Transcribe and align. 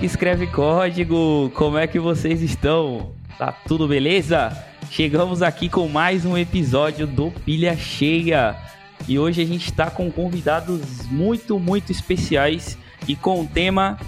que 0.00 0.06
escreve 0.06 0.46
código, 0.46 1.52
como 1.54 1.76
é 1.76 1.86
que 1.86 2.00
vocês 2.00 2.40
estão? 2.40 3.12
Tá 3.36 3.52
tudo 3.52 3.86
beleza? 3.86 4.50
Chegamos 4.90 5.42
aqui 5.42 5.68
com 5.68 5.86
mais 5.88 6.24
um 6.24 6.38
episódio 6.38 7.06
do 7.06 7.30
Pilha 7.30 7.76
Cheia. 7.76 8.56
E 9.06 9.18
hoje 9.18 9.42
a 9.42 9.44
gente 9.44 9.66
está 9.66 9.90
com 9.90 10.10
convidados 10.10 11.06
muito, 11.10 11.58
muito 11.58 11.92
especiais 11.92 12.78
e 13.06 13.14
com 13.14 13.42
um 13.42 13.46
tema 13.46 13.98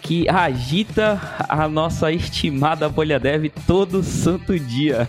que 0.00 0.28
agita 0.28 1.20
a 1.48 1.68
nossa 1.68 2.10
estimada 2.10 2.88
bolha 2.88 3.20
dev 3.20 3.44
todo 3.64 4.02
santo 4.02 4.58
dia. 4.58 5.08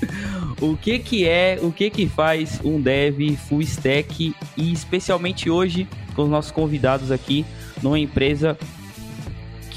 o 0.58 0.74
que 0.74 0.98
que 0.98 1.28
é, 1.28 1.58
o 1.60 1.70
que 1.70 1.90
que 1.90 2.08
faz 2.08 2.58
um 2.64 2.80
dev 2.80 3.36
full 3.46 3.60
stack 3.60 4.34
e 4.56 4.72
especialmente 4.72 5.50
hoje 5.50 5.86
com 6.16 6.22
os 6.22 6.30
nossos 6.30 6.50
convidados 6.50 7.12
aqui 7.12 7.44
numa 7.82 7.98
empresa 7.98 8.56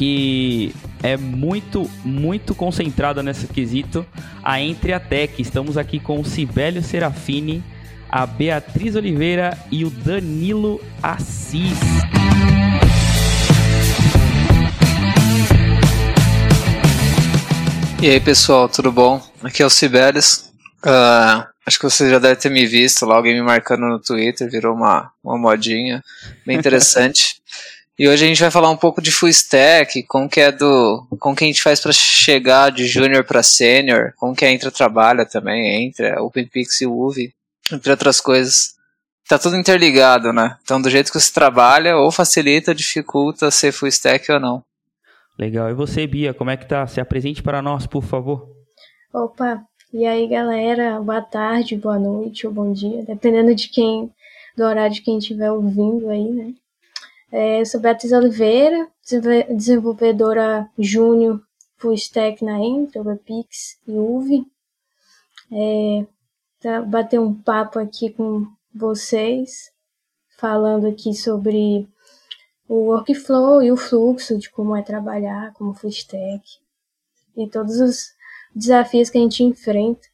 que 0.04 0.76
é 1.02 1.16
muito, 1.16 1.90
muito 2.04 2.54
concentrada 2.54 3.24
nesse 3.24 3.48
quesito, 3.48 4.06
a 4.44 4.60
Entre 4.60 4.92
a 4.92 5.00
Tech. 5.00 5.42
Estamos 5.42 5.78
aqui 5.78 5.98
com 5.98 6.20
o 6.20 6.26
Sibélio 6.26 6.84
Serafini, 6.84 7.64
a 8.10 8.26
Beatriz 8.26 8.96
Oliveira 8.96 9.58
e 9.72 9.86
o 9.86 9.90
Danilo 9.90 10.82
Assis. 11.02 11.78
E 18.02 18.10
aí 18.10 18.20
pessoal, 18.20 18.68
tudo 18.68 18.92
bom? 18.92 19.26
Aqui 19.42 19.64
é 19.64 19.66
o 19.66 19.70
Sibelius. 19.70 20.52
Uh, 20.86 21.48
acho 21.66 21.80
que 21.80 21.86
você 21.86 22.10
já 22.10 22.20
deve 22.20 22.36
ter 22.36 22.50
me 22.50 22.66
visto 22.66 23.06
lá, 23.06 23.16
alguém 23.16 23.36
me 23.36 23.42
marcando 23.42 23.88
no 23.88 24.00
Twitter, 24.00 24.52
virou 24.52 24.76
uma, 24.76 25.10
uma 25.24 25.38
modinha 25.38 26.04
bem 26.46 26.58
interessante. 26.60 27.42
E 27.98 28.08
hoje 28.08 28.26
a 28.26 28.28
gente 28.28 28.42
vai 28.42 28.50
falar 28.50 28.72
um 28.72 28.78
pouco 28.78 29.02
de 29.02 29.12
full 29.12 29.30
stack, 29.30 30.02
como 30.04 30.28
que 30.28 30.42
é 30.42 30.52
do, 30.52 31.06
como 31.20 31.36
que 31.36 31.44
a 31.44 31.48
gente 31.48 31.62
faz 31.62 31.80
para 31.80 31.92
chegar 31.92 32.72
de 32.72 32.88
júnior 32.88 33.24
para 33.24 33.44
sênior, 33.44 34.14
como 34.18 34.36
que 34.36 34.44
a 34.44 34.52
Entra 34.52 34.72
trabalha 34.72 35.26
também, 35.26 35.86
Entra, 35.86 36.22
OpenPix 36.24 36.82
e 36.82 36.88
UV, 36.88 37.32
entre 37.72 37.92
outras 37.92 38.20
coisas. 38.20 38.74
Tá 39.30 39.38
tudo 39.38 39.56
interligado, 39.56 40.34
né? 40.34 40.58
Então 40.64 40.82
do 40.82 40.90
jeito 40.90 41.12
que 41.12 41.20
você 41.20 41.32
trabalha, 41.32 41.96
ou 41.96 42.12
facilita, 42.12 42.74
dificulta 42.74 43.52
ser 43.52 43.72
full 43.72 43.88
stack 43.90 44.32
ou 44.32 44.40
não. 44.40 44.64
Legal. 45.38 45.70
E 45.70 45.74
você, 45.74 46.06
Bia, 46.08 46.34
como 46.34 46.50
é 46.50 46.58
que 46.58 46.68
tá? 46.68 46.86
Se 46.88 47.00
apresente 47.00 47.42
para 47.42 47.62
nós, 47.62 47.86
por 47.86 48.04
favor. 48.04 48.48
Opa, 49.14 49.64
e 49.94 50.06
aí, 50.08 50.28
galera? 50.28 51.00
Boa 51.00 51.22
tarde, 51.22 51.76
boa 51.76 52.00
noite 52.00 52.48
ou 52.48 52.54
bom 52.54 52.74
dia, 52.74 53.04
dependendo 53.06 53.54
de 53.54 53.68
quem, 53.70 54.12
do 54.58 54.64
horário 54.64 54.96
de 54.96 55.02
quem 55.02 55.20
estiver 55.20 55.52
ouvindo 55.52 56.10
aí, 56.10 56.32
né? 56.32 56.54
É, 57.36 57.66
sou 57.66 57.82
Beatriz 57.82 58.12
Oliveira, 58.12 58.88
desenvolvedora 59.50 60.70
júnior 60.78 61.42
full 61.78 61.94
stack 61.96 62.46
na 62.46 62.60
Entra, 62.60 63.02
Webpix 63.02 63.80
e 63.88 63.92
UV. 63.92 64.46
É, 65.52 66.06
tá, 66.62 66.84
bater 66.84 67.20
um 67.20 67.34
papo 67.34 67.80
aqui 67.80 68.12
com 68.12 68.46
vocês, 68.72 69.72
falando 70.38 70.86
aqui 70.86 71.16
sobre 71.16 71.88
o 72.68 72.92
workflow 72.92 73.64
e 73.64 73.72
o 73.72 73.78
fluxo 73.78 74.38
de 74.38 74.52
como 74.52 74.76
é 74.76 74.84
trabalhar 74.84 75.54
como 75.54 75.74
full 75.74 75.90
stack 75.90 76.44
e 77.36 77.48
todos 77.50 77.80
os 77.80 78.12
desafios 78.54 79.10
que 79.10 79.18
a 79.18 79.22
gente 79.22 79.44
enfrenta 79.44 80.08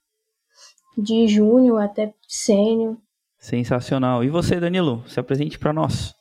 de 0.98 1.28
júnior 1.28 1.82
até 1.82 2.14
sênior. 2.26 2.96
Sensacional. 3.38 4.24
E 4.24 4.30
você, 4.30 4.58
Danilo? 4.58 5.04
Se 5.06 5.20
apresente 5.20 5.60
para 5.60 5.74
nós. 5.74 6.18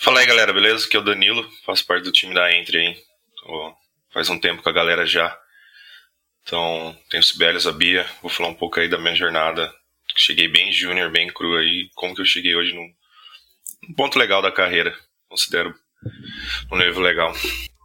Fala 0.00 0.20
aí, 0.20 0.26
galera, 0.26 0.52
beleza? 0.52 0.86
Aqui 0.86 0.96
é 0.96 1.00
o 1.00 1.04
Danilo, 1.04 1.44
faço 1.66 1.84
parte 1.84 2.04
do 2.04 2.12
time 2.12 2.32
da 2.32 2.54
Entre 2.54 2.78
aí. 2.78 2.96
Tô 3.40 3.74
faz 4.12 4.30
um 4.30 4.38
tempo 4.38 4.62
com 4.62 4.68
a 4.68 4.72
galera 4.72 5.04
já. 5.04 5.36
Então, 6.42 6.96
tenho 7.10 7.20
o 7.20 7.24
Sibelius, 7.26 7.66
a 7.66 7.72
Bia. 7.72 8.06
Vou 8.22 8.30
falar 8.30 8.48
um 8.48 8.54
pouco 8.54 8.78
aí 8.78 8.88
da 8.88 8.96
minha 8.96 9.16
jornada. 9.16 9.72
Cheguei 10.16 10.46
bem 10.46 10.70
júnior, 10.72 11.10
bem 11.10 11.26
cru 11.28 11.56
aí. 11.56 11.90
Como 11.94 12.14
que 12.14 12.20
eu 12.20 12.24
cheguei 12.24 12.54
hoje 12.54 12.72
num, 12.72 13.94
ponto 13.94 14.18
legal 14.18 14.40
da 14.40 14.52
carreira 14.52 14.94
considero 15.28 15.74
um 16.70 16.78
nível 16.78 17.00
legal. 17.00 17.32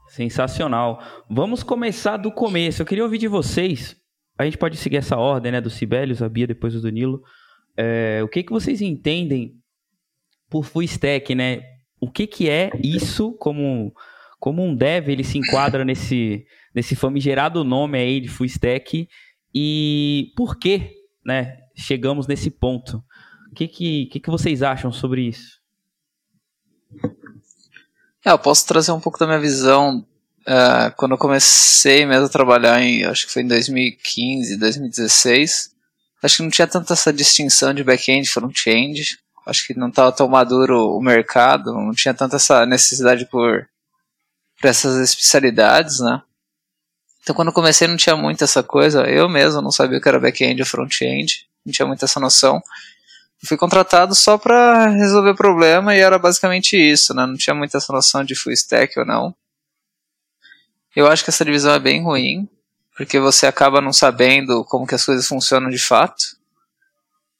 Sensacional. 0.09 1.03
Vamos 1.29 1.63
começar 1.63 2.17
do 2.17 2.31
começo. 2.31 2.81
Eu 2.81 2.85
queria 2.85 3.03
ouvir 3.03 3.17
de 3.17 3.27
vocês. 3.27 3.95
A 4.37 4.45
gente 4.45 4.57
pode 4.57 4.77
seguir 4.77 4.97
essa 4.97 5.17
ordem, 5.17 5.51
né? 5.51 5.59
Do 5.59 5.69
Sibelius, 5.69 6.21
a 6.21 6.29
Bia, 6.29 6.47
depois 6.47 6.73
do 6.73 6.81
Danilo. 6.81 7.23
É, 7.75 8.21
o 8.23 8.27
que, 8.27 8.43
que 8.43 8.51
vocês 8.51 8.81
entendem 8.81 9.55
por 10.49 10.63
full 10.63 10.83
stack, 10.83 11.33
né? 11.33 11.72
O 12.03 12.11
que, 12.11 12.27
que 12.27 12.49
é 12.49 12.69
isso 12.83 13.31
como, 13.39 13.95
como 14.37 14.61
um 14.61 14.75
dev 14.75 15.07
ele 15.07 15.23
se 15.23 15.37
enquadra 15.37 15.85
nesse, 15.85 16.45
nesse 16.75 16.97
famigerado 16.97 17.63
nome 17.63 17.97
aí 17.97 18.19
de 18.19 18.27
full 18.27 18.45
stack 18.45 19.07
e 19.55 20.33
por 20.35 20.57
que, 20.57 20.91
né? 21.25 21.59
Chegamos 21.73 22.27
nesse 22.27 22.51
ponto. 22.51 23.01
O 23.49 23.55
que, 23.55 23.69
que, 23.69 24.05
que, 24.07 24.19
que 24.19 24.29
vocês 24.29 24.61
acham 24.61 24.91
sobre 24.91 25.29
isso? 25.29 25.61
É, 28.25 28.31
eu 28.31 28.37
posso 28.37 28.67
trazer 28.67 28.91
um 28.91 28.99
pouco 28.99 29.17
da 29.17 29.25
minha 29.25 29.39
visão 29.39 30.05
uh, 30.41 30.93
quando 30.97 31.13
eu 31.13 31.17
comecei 31.17 32.05
mesmo 32.05 32.25
a 32.25 32.29
trabalhar 32.29 32.81
em, 32.81 33.05
acho 33.05 33.27
que 33.27 33.31
foi 33.31 33.43
em 33.43 33.47
2015, 33.47 34.57
2016. 34.57 35.71
Acho 36.21 36.35
que 36.35 36.43
não 36.43 36.49
tinha 36.49 36.67
tanta 36.67 36.91
essa 36.91 37.13
distinção 37.13 37.73
de 37.73 37.81
back-end 37.81 38.29
front-end. 38.29 39.22
Acho 39.45 39.67
que 39.67 39.77
não 39.77 39.89
estava 39.89 40.11
tão 40.11 40.27
maduro 40.27 40.95
o 40.95 41.01
mercado, 41.01 41.73
não 41.73 41.91
tinha 41.91 42.13
tanta 42.13 42.37
essa 42.37 42.65
necessidade 42.65 43.25
por, 43.25 43.67
por 44.59 44.67
essas 44.67 44.97
especialidades, 44.97 45.99
né? 45.99 46.21
Então 47.21 47.35
quando 47.35 47.51
comecei 47.51 47.87
não 47.87 47.97
tinha 47.97 48.15
muito 48.15 48.43
essa 48.43 48.63
coisa, 48.63 49.03
eu 49.09 49.27
mesmo 49.29 49.61
não 49.61 49.71
sabia 49.71 49.97
o 49.97 50.01
que 50.01 50.09
era 50.09 50.19
back-end 50.19 50.61
ou 50.61 50.67
front-end, 50.67 51.47
não 51.65 51.73
tinha 51.73 51.87
muito 51.87 52.03
essa 52.03 52.19
noção 52.19 52.61
fui 53.45 53.57
contratado 53.57 54.15
só 54.15 54.37
para 54.37 54.87
resolver 54.87 55.31
o 55.31 55.35
problema 55.35 55.95
e 55.95 55.99
era 55.99 56.17
basicamente 56.17 56.77
isso, 56.77 57.13
né? 57.13 57.25
Não 57.25 57.35
tinha 57.35 57.53
muita 57.53 57.77
essa 57.77 57.91
noção 57.91 58.23
de 58.23 58.35
full 58.35 58.53
stack 58.53 58.97
ou 58.97 59.05
não. 59.05 59.35
Eu 60.95 61.07
acho 61.07 61.23
que 61.23 61.29
essa 61.29 61.43
divisão 61.43 61.73
é 61.73 61.79
bem 61.79 62.03
ruim, 62.03 62.47
porque 62.95 63.19
você 63.19 63.45
acaba 63.45 63.81
não 63.81 63.91
sabendo 63.91 64.63
como 64.65 64.87
que 64.87 64.95
as 64.95 65.05
coisas 65.05 65.27
funcionam 65.27 65.69
de 65.69 65.79
fato. 65.79 66.37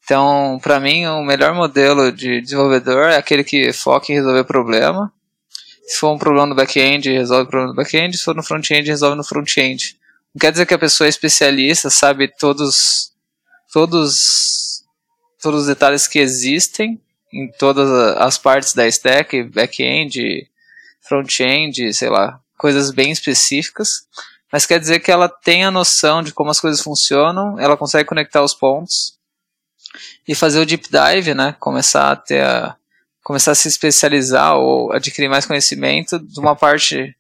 Então, 0.03 0.59
para 0.61 0.79
mim, 0.79 1.05
o 1.05 1.23
melhor 1.23 1.53
modelo 1.53 2.11
de 2.11 2.41
desenvolvedor 2.41 3.09
é 3.09 3.17
aquele 3.17 3.43
que 3.43 3.71
foca 3.71 4.11
em 4.11 4.15
resolver 4.15 4.43
problema. 4.43 5.11
Se 5.85 5.97
for 5.97 6.13
um 6.13 6.17
problema 6.17 6.47
no 6.47 6.55
back-end, 6.55 7.11
resolve 7.11 7.43
o 7.43 7.47
problema 7.47 7.71
no 7.71 7.75
back-end. 7.75 8.17
Se 8.17 8.23
for 8.23 8.35
no 8.35 8.43
front-end, 8.43 8.89
resolve 8.89 9.15
no 9.15 9.23
front-end. 9.23 9.97
Não 10.33 10.39
quer 10.39 10.51
dizer 10.51 10.65
que 10.65 10.73
a 10.73 10.79
pessoa 10.79 11.07
é 11.07 11.09
especialista, 11.09 11.89
sabe 11.89 12.27
todos, 12.27 13.13
todos 13.71 14.63
todos 15.43 15.61
os 15.61 15.67
detalhes 15.67 16.07
que 16.07 16.19
existem 16.19 17.01
em 17.31 17.51
todas 17.59 17.89
as 18.17 18.37
partes 18.37 18.73
da 18.73 18.87
stack, 18.87 19.43
back-end, 19.43 20.47
front-end, 21.01 21.93
sei 21.93 22.09
lá, 22.09 22.39
coisas 22.57 22.91
bem 22.91 23.11
específicas. 23.11 24.07
Mas 24.51 24.65
quer 24.65 24.79
dizer 24.79 24.99
que 24.99 25.11
ela 25.11 25.27
tem 25.27 25.65
a 25.65 25.71
noção 25.71 26.23
de 26.23 26.31
como 26.31 26.49
as 26.49 26.59
coisas 26.59 26.79
funcionam, 26.79 27.59
ela 27.59 27.75
consegue 27.75 28.07
conectar 28.07 28.41
os 28.41 28.53
pontos 28.53 29.17
e 30.27 30.33
fazer 30.35 30.59
o 30.59 30.65
deep 30.65 30.87
dive, 30.89 31.33
né? 31.33 31.55
Começar 31.59 32.11
a 32.11 32.15
ter 32.15 32.43
a, 32.43 32.75
começar 33.23 33.51
a 33.51 33.55
se 33.55 33.67
especializar 33.67 34.55
ou 34.55 34.91
adquirir 34.91 35.29
mais 35.29 35.45
conhecimento 35.45 36.19
de 36.19 36.39
uma 36.39 36.55
parte 36.55 37.15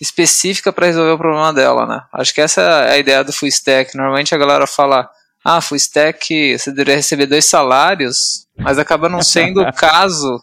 específica 0.00 0.72
para 0.72 0.86
resolver 0.86 1.12
o 1.12 1.18
problema 1.18 1.52
dela, 1.52 1.86
né? 1.86 2.02
Acho 2.12 2.34
que 2.34 2.40
essa 2.40 2.60
é 2.60 2.92
a 2.92 2.98
ideia 2.98 3.24
do 3.24 3.32
full 3.32 3.48
stack. 3.48 3.96
Normalmente 3.96 4.34
a 4.34 4.38
galera 4.38 4.66
fala 4.66 5.08
ah, 5.44 5.60
full 5.60 5.76
stack, 5.76 6.58
você 6.58 6.70
deveria 6.70 6.96
receber 6.96 7.26
dois 7.26 7.46
salários, 7.46 8.46
mas 8.58 8.78
acaba 8.78 9.08
não 9.08 9.22
sendo 9.22 9.62
o 9.62 9.72
caso, 9.72 10.42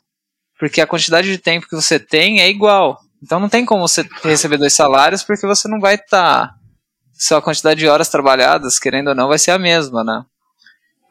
porque 0.58 0.82
a 0.82 0.88
quantidade 0.88 1.30
de 1.30 1.38
tempo 1.38 1.68
que 1.68 1.76
você 1.76 2.00
tem 2.00 2.42
é 2.42 2.50
igual. 2.50 3.00
Então 3.22 3.40
não 3.40 3.50
tem 3.50 3.66
como 3.66 3.88
você 3.88 4.08
receber 4.24 4.58
dois 4.58 4.74
salários, 4.74 5.24
porque 5.24 5.46
você 5.46 5.68
não 5.68 5.80
vai 5.80 5.96
estar. 5.96 6.48
Tá, 6.48 6.56
só 7.14 7.38
a 7.38 7.42
quantidade 7.42 7.80
de 7.80 7.88
horas 7.88 8.10
trabalhadas, 8.10 8.80
querendo 8.80 9.10
ou 9.10 9.16
não, 9.16 9.28
vai 9.28 9.38
ser 9.38 9.52
a 9.52 9.60
mesma, 9.60 10.04
né? 10.04 10.24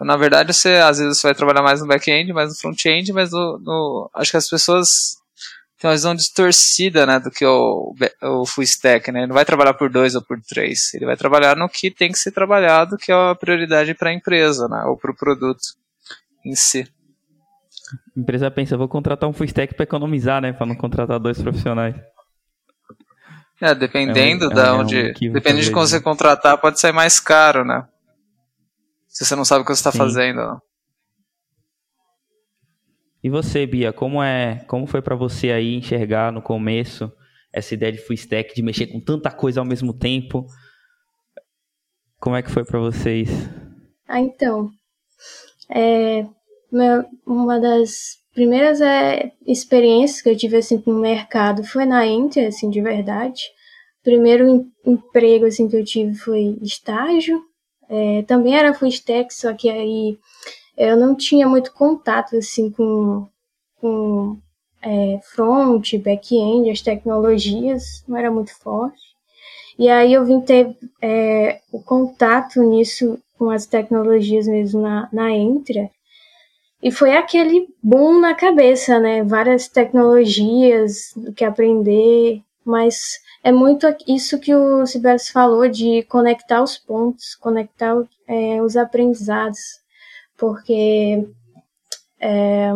Na 0.05 0.17
verdade, 0.17 0.53
você 0.53 0.77
às 0.77 0.99
vezes 0.99 1.19
você 1.19 1.29
vai 1.29 1.35
trabalhar 1.35 1.63
mais 1.63 1.81
no 1.81 1.87
back-end, 1.87 2.33
mais 2.33 2.51
no 2.51 2.57
front-end, 2.57 3.13
mas 3.13 3.31
no, 3.31 3.59
no, 3.59 4.11
acho 4.15 4.31
que 4.31 4.37
as 4.37 4.49
pessoas 4.49 5.17
tem 5.79 5.89
uma 5.89 5.97
visão 5.97 6.15
distorcida, 6.15 7.05
né, 7.05 7.19
do 7.19 7.29
que 7.29 7.45
o, 7.45 7.93
o 8.23 8.47
full 8.47 8.63
stack, 8.63 9.11
né? 9.11 9.21
Ele 9.21 9.27
não 9.27 9.35
vai 9.35 9.45
trabalhar 9.45 9.75
por 9.75 9.91
dois 9.91 10.15
ou 10.15 10.23
por 10.23 10.41
três. 10.41 10.95
Ele 10.95 11.05
vai 11.05 11.17
trabalhar 11.17 11.57
no 11.57 11.69
que 11.69 11.91
tem 11.91 12.13
que 12.13 12.19
ser 12.19 12.31
trabalhado, 12.31 12.97
que 12.97 13.11
é 13.11 13.15
a 13.15 13.35
prioridade 13.35 13.93
para 13.93 14.11
a 14.11 14.15
empresa, 14.15 14.69
né, 14.69 14.85
ou 14.87 14.97
para 14.97 15.11
o 15.11 15.17
produto 15.17 15.61
em 16.47 16.55
si. 16.55 16.87
A 18.17 18.21
empresa 18.21 18.51
pensa, 18.51 18.77
vou 18.77 18.89
contratar 18.89 19.29
um 19.29 19.33
full 19.33 19.47
stack 19.47 19.75
para 19.75 19.83
economizar, 19.83 20.41
né, 20.41 20.53
para 20.53 20.67
não 20.67 20.77
contratar 20.77 21.19
dois 21.19 21.43
profissionais. 21.43 21.97
É, 23.61 23.75
dependendo 23.75 24.47
é 24.47 24.49
um, 24.49 24.51
da 24.51 24.67
é 24.67 24.73
onde, 24.73 25.01
um 25.01 25.33
dependendo 25.33 25.63
de 25.63 25.71
como 25.71 25.87
você 25.87 26.01
contratar, 26.01 26.59
pode 26.59 26.81
sair 26.81 26.93
mais 26.93 27.21
caro, 27.21 27.65
né? 27.65 27.87
Se 29.13 29.27
você 29.27 29.37
não 29.37 29.45
sabe 29.45 29.63
o 29.63 29.65
que 29.65 29.75
você 29.75 29.81
está 29.81 29.93
fazendo. 29.93 30.37
Não. 30.37 30.61
E 33.23 33.31
você, 33.31 33.67
Bia, 33.67 33.93
como 33.93 34.23
é, 34.23 34.65
como 34.67 34.87
foi 34.87 35.01
para 35.01 35.15
você 35.15 35.53
aí 35.53 35.75
enxergar 35.75 36.33
no 36.33 36.43
começo 36.43 37.13
essa 37.53 37.75
ideia 37.75 37.93
de 37.93 37.99
full 37.99 38.15
stack, 38.15 38.55
de 38.55 38.63
mexer 38.63 38.87
com 38.87 38.99
tanta 38.99 39.31
coisa 39.31 39.61
ao 39.61 39.67
mesmo 39.67 39.93
tempo. 39.93 40.47
Como 42.19 42.35
é 42.35 42.43
que 42.43 42.51
foi 42.51 42.65
para 42.65 42.81
vocês? 42.81 43.29
Ah, 44.09 44.21
então, 44.21 44.71
é, 45.71 46.27
uma 47.27 47.61
das 47.61 48.17
primeiras 48.33 48.81
é, 48.81 49.31
experiências 49.47 50.23
que 50.23 50.31
eu 50.31 50.37
tive 50.37 50.57
assim 50.57 50.81
com 50.81 50.93
o 50.93 51.01
mercado 51.01 51.63
foi 51.65 51.85
na 51.85 52.07
Índia, 52.07 52.49
assim, 52.49 52.71
de 52.71 52.81
verdade. 52.81 53.43
O 54.01 54.05
primeiro 54.05 54.49
em, 54.49 54.73
emprego 54.87 55.45
assim 55.45 55.69
que 55.69 55.77
eu 55.77 55.85
tive 55.85 56.15
foi 56.15 56.59
estágio. 56.63 57.52
É, 57.89 58.23
também 58.23 58.57
era 58.57 58.77
stack, 58.89 59.35
só 59.35 59.53
que 59.53 59.69
aí 59.69 60.19
eu 60.77 60.97
não 60.97 61.15
tinha 61.15 61.49
muito 61.49 61.73
contato 61.73 62.37
assim 62.37 62.71
com, 62.71 63.27
com 63.81 64.39
é, 64.83 65.21
front, 65.35 65.95
back-end, 65.99 66.71
as 66.71 66.81
tecnologias, 66.81 68.05
não 68.09 68.17
era 68.17 68.31
muito 68.31 68.57
forte. 68.59 69.13
E 69.79 69.89
aí 69.89 70.13
eu 70.13 70.25
vim 70.25 70.41
ter 70.41 70.77
é, 71.01 71.61
o 71.73 71.83
contato 71.83 72.63
nisso 72.63 73.19
com 73.39 73.51
as 73.51 73.67
tecnologias 73.67 74.47
mesmo 74.47 74.81
na, 74.81 75.09
na 75.13 75.31
Entria. 75.31 75.91
E 76.83 76.91
foi 76.91 77.17
aquele 77.17 77.69
boom 77.83 78.21
na 78.21 78.35
cabeça, 78.35 78.99
né? 78.99 79.23
Várias 79.23 79.69
tecnologias 79.69 81.13
do 81.17 81.33
que 81.33 81.45
aprender, 81.45 82.43
mas 82.65 83.21
é 83.45 83.51
muito 83.51 83.87
isso 84.07 84.39
que 84.39 84.55
o 84.55 84.87
Sibelius 84.87 85.29
falou 85.29 85.69
de 85.69 86.03
conectar 86.05 86.63
os 86.63 86.79
pontos, 86.79 87.35
conectar 87.35 87.95
é, 88.29 88.63
os 88.63 88.77
aprendizados, 88.77 89.59
porque 90.37 91.29
é, 92.21 92.71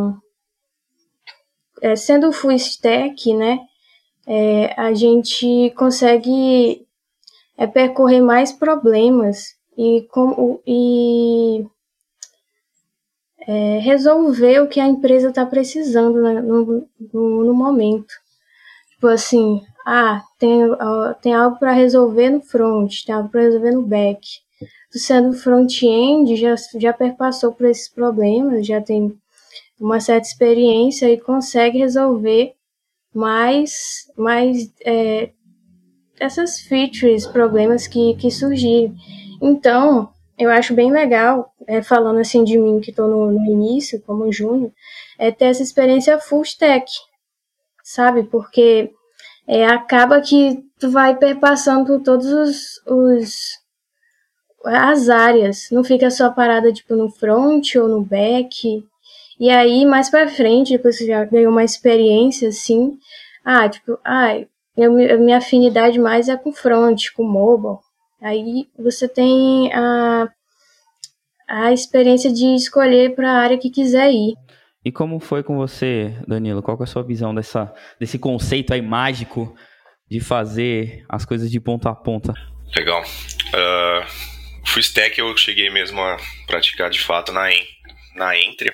é, 1.83 1.97
sendo 1.97 2.33
full 2.33 2.53
stack, 2.53 3.33
né, 3.35 3.61
é, 4.27 4.75
a 4.81 4.93
gente 4.93 5.71
consegue 5.77 6.87
é, 7.57 7.67
percorrer 7.67 8.21
mais 8.21 8.53
problemas 8.53 9.55
e, 9.79 10.03
com, 10.11 10.61
e 10.67 11.65
é, 13.47 13.79
resolver 13.79 14.61
o 14.61 14.69
que 14.69 14.81
a 14.81 14.87
empresa 14.87 15.29
está 15.29 15.47
precisando 15.47 16.21
né, 16.21 16.41
no, 16.41 16.89
no, 17.13 17.45
no, 17.45 17.55
momento. 17.55 18.13
Tipo 18.91 19.07
assim, 19.09 19.63
ah, 19.89 20.25
tem, 20.37 20.63
tem 21.23 21.33
algo 21.33 21.61
para 21.61 21.71
resolver 21.71 22.29
no 22.29 22.41
front, 22.41 23.05
tem 23.07 23.15
algo 23.15 23.29
para 23.29 23.43
resolver 23.43 23.71
no 23.71 23.83
back. 23.83 24.21
Sendo 24.91 25.33
front-end, 25.33 26.35
já, 26.35 26.57
já 26.77 26.93
perpassou 26.93 27.53
por 27.53 27.67
esses 27.67 27.89
problemas, 27.89 28.67
já 28.67 28.81
tem 28.81 29.17
uma 29.79 30.01
certa 30.01 30.27
experiência 30.27 31.09
e 31.09 31.21
consegue 31.21 31.79
resolver 31.79 32.55
mais, 33.15 34.11
mais 34.17 34.73
é, 34.85 35.31
essas 36.19 36.59
features, 36.59 37.25
problemas 37.25 37.87
que, 37.87 38.17
que 38.17 38.29
surgirem. 38.29 38.93
Então, 39.41 40.09
eu 40.37 40.51
acho 40.51 40.75
bem 40.75 40.91
legal, 40.91 41.55
é, 41.65 41.81
falando 41.81 42.19
assim 42.19 42.43
de 42.43 42.59
mim 42.59 42.81
que 42.81 42.91
estou 42.91 43.07
no, 43.07 43.31
no, 43.31 43.47
início, 43.47 44.03
como 44.03 44.33
júnior, 44.33 44.73
é 45.17 45.31
ter 45.31 45.45
essa 45.45 45.63
experiência 45.63 46.19
full 46.19 46.43
stack, 46.43 46.91
sabe? 47.85 48.25
Porque 48.25 48.91
é, 49.49 49.67
acaba 49.67 50.21
que 50.21 50.65
tu 50.79 50.91
vai 50.91 51.17
perpassando 51.17 51.87
por 51.87 52.03
todos 52.03 52.27
os, 52.27 52.83
os 52.87 53.67
as 54.65 55.09
áreas, 55.09 55.69
não 55.71 55.85
fica 55.85 56.11
só 56.11 56.31
parada 56.31 56.73
tipo 56.73 56.97
no 56.97 57.09
front 57.09 57.77
ou 57.77 57.89
no 57.89 58.03
back, 58.03 58.85
e 59.39 59.51
aí, 59.51 59.85
mais 59.85 60.09
pra 60.09 60.29
frente, 60.29 60.73
depois 60.73 60.99
que 60.99 61.07
já 61.07 61.25
ganhou 61.25 61.53
uma 61.53 61.65
experiência, 61.65 62.49
assim, 62.49 62.99
ah, 63.45 63.69
tipo, 63.69 63.99
ah, 64.05 64.41
eu, 64.77 64.93
minha 64.93 65.39
afinidade 65.39 65.99
mais 65.99 66.29
é 66.29 66.37
com 66.37 66.53
front, 66.53 67.13
com 67.15 67.23
mobile. 67.23 67.79
Aí 68.21 68.67
você 68.79 69.07
tem 69.07 69.73
a, 69.75 70.29
a 71.49 71.73
experiência 71.73 72.33
de 72.33 72.55
escolher 72.55 73.15
para 73.15 73.31
a 73.31 73.39
área 73.39 73.59
que 73.59 73.71
quiser 73.71 74.11
ir. 74.11 74.35
E 74.87 74.93
como 74.93 75.19
foi 75.19 75.43
com 75.43 75.57
você, 75.57 76.17
Danilo? 76.29 76.63
Qual 76.63 76.79
é 76.79 76.85
a 76.85 76.87
sua 76.87 77.03
visão 77.03 77.35
dessa, 77.35 77.75
desse 77.99 78.21
conceito 78.21 78.73
aí 78.73 78.81
mágico 78.81 79.53
de 80.09 80.21
fazer 80.21 81.05
as 81.09 81.25
coisas 81.25 81.51
de 81.51 81.59
ponta 81.59 81.91
a 81.91 81.95
ponta? 81.97 82.33
Legal. 82.73 83.03
Uh, 83.03 84.07
full 84.65 84.79
stack 84.79 85.19
eu 85.19 85.37
cheguei 85.37 85.71
mesmo 85.71 86.01
a 86.01 86.17
praticar 86.47 86.89
de 86.89 87.01
fato 87.01 87.33
na, 87.33 87.49
na 88.15 88.39
Entria. 88.39 88.73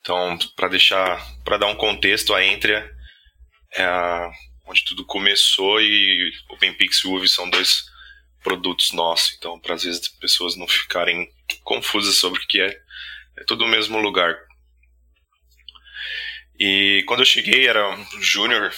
Então, 0.00 0.38
para 0.54 0.68
deixar, 0.68 1.20
para 1.42 1.58
dar 1.58 1.66
um 1.66 1.74
contexto, 1.74 2.32
a 2.32 2.46
Entria 2.46 2.88
é 3.74 3.82
a, 3.82 4.30
onde 4.68 4.84
tudo 4.84 5.04
começou 5.04 5.80
e 5.80 6.30
OpenPix 6.50 6.98
e 6.98 7.08
UV 7.08 7.26
são 7.26 7.50
dois 7.50 7.82
produtos 8.44 8.92
nossos. 8.92 9.34
Então, 9.36 9.58
para 9.58 9.74
vezes 9.74 10.02
as 10.02 10.08
pessoas 10.20 10.54
não 10.54 10.68
ficarem 10.68 11.28
confusas 11.64 12.14
sobre 12.14 12.38
o 12.38 12.46
que 12.46 12.60
é, 12.60 12.68
é 13.38 13.44
tudo 13.44 13.64
o 13.64 13.68
mesmo 13.68 13.98
lugar. 13.98 14.51
E 16.58 17.02
quando 17.06 17.20
eu 17.20 17.26
cheguei 17.26 17.66
era 17.66 17.96
júnior, 18.20 18.72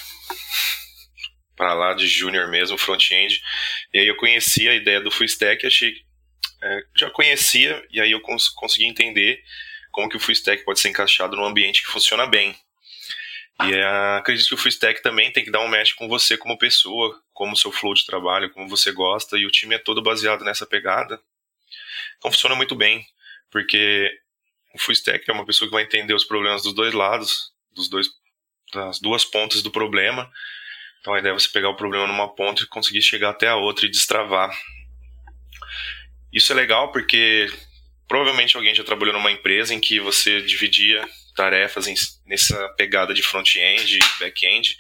para 1.56 1.74
lá 1.74 1.94
de 1.94 2.06
júnior 2.06 2.48
mesmo, 2.48 2.78
front-end, 2.78 3.40
e 3.92 4.00
aí 4.00 4.06
eu 4.06 4.16
conhecia 4.16 4.72
a 4.72 4.74
ideia 4.74 5.00
do 5.00 5.10
full 5.10 5.26
stack, 5.26 5.66
achei, 5.66 5.94
é, 6.62 6.84
já 6.96 7.10
conhecia, 7.10 7.84
e 7.90 8.00
aí 8.00 8.10
eu 8.10 8.20
cons 8.20 8.48
consegui 8.48 8.84
entender 8.84 9.42
como 9.92 10.08
que 10.08 10.16
o 10.16 10.20
full 10.20 10.32
stack 10.32 10.64
pode 10.64 10.80
ser 10.80 10.88
encaixado 10.88 11.36
num 11.36 11.44
ambiente 11.44 11.82
que 11.82 11.88
funciona 11.88 12.26
bem. 12.26 12.56
E 13.62 13.72
é, 13.72 13.84
acredito 14.18 14.48
que 14.48 14.54
o 14.54 14.58
full 14.58 14.70
stack 14.70 15.00
também 15.02 15.32
tem 15.32 15.44
que 15.44 15.50
dar 15.50 15.60
um 15.60 15.68
match 15.68 15.94
com 15.94 16.08
você 16.08 16.36
como 16.36 16.58
pessoa, 16.58 17.20
como 17.32 17.56
seu 17.56 17.70
flow 17.70 17.94
de 17.94 18.04
trabalho, 18.04 18.50
como 18.50 18.68
você 18.68 18.90
gosta, 18.90 19.38
e 19.38 19.46
o 19.46 19.50
time 19.50 19.76
é 19.76 19.78
todo 19.78 20.02
baseado 20.02 20.44
nessa 20.44 20.66
pegada. 20.66 21.20
Então 22.18 22.32
funciona 22.32 22.56
muito 22.56 22.74
bem, 22.74 23.06
porque 23.50 24.10
o 24.74 24.78
full 24.78 24.92
stack 24.92 25.30
é 25.30 25.32
uma 25.32 25.46
pessoa 25.46 25.68
que 25.68 25.74
vai 25.74 25.84
entender 25.84 26.14
os 26.14 26.24
problemas 26.24 26.64
dos 26.64 26.74
dois 26.74 26.92
lados, 26.92 27.53
dos 27.74 27.88
dois, 27.88 28.08
das 28.72 29.00
duas 29.00 29.24
pontas 29.24 29.62
do 29.62 29.70
problema. 29.70 30.30
Então 31.00 31.14
a 31.14 31.18
ideia 31.18 31.32
é 31.32 31.38
você 31.38 31.48
pegar 31.48 31.68
o 31.68 31.76
problema 31.76 32.06
numa 32.06 32.34
ponta 32.34 32.62
e 32.62 32.66
conseguir 32.66 33.02
chegar 33.02 33.31
até 33.31 33.48
a 33.48 33.56
outra 33.56 33.86
e 33.86 33.90
destravar. 33.90 34.50
Isso 36.32 36.52
é 36.52 36.56
legal 36.56 36.90
porque 36.90 37.48
provavelmente 38.08 38.56
alguém 38.56 38.74
já 38.74 38.82
trabalhou 38.82 39.14
numa 39.14 39.31
empresa 39.31 39.74
em 39.74 39.81
que 39.81 40.00
você 40.00 40.40
dividia 40.43 41.06
tarefas 41.36 41.86
em, 41.86 41.94
nessa 42.26 42.69
pegada 42.70 43.12
de 43.12 43.22
front-end, 43.22 43.98
back-end, 44.19 44.76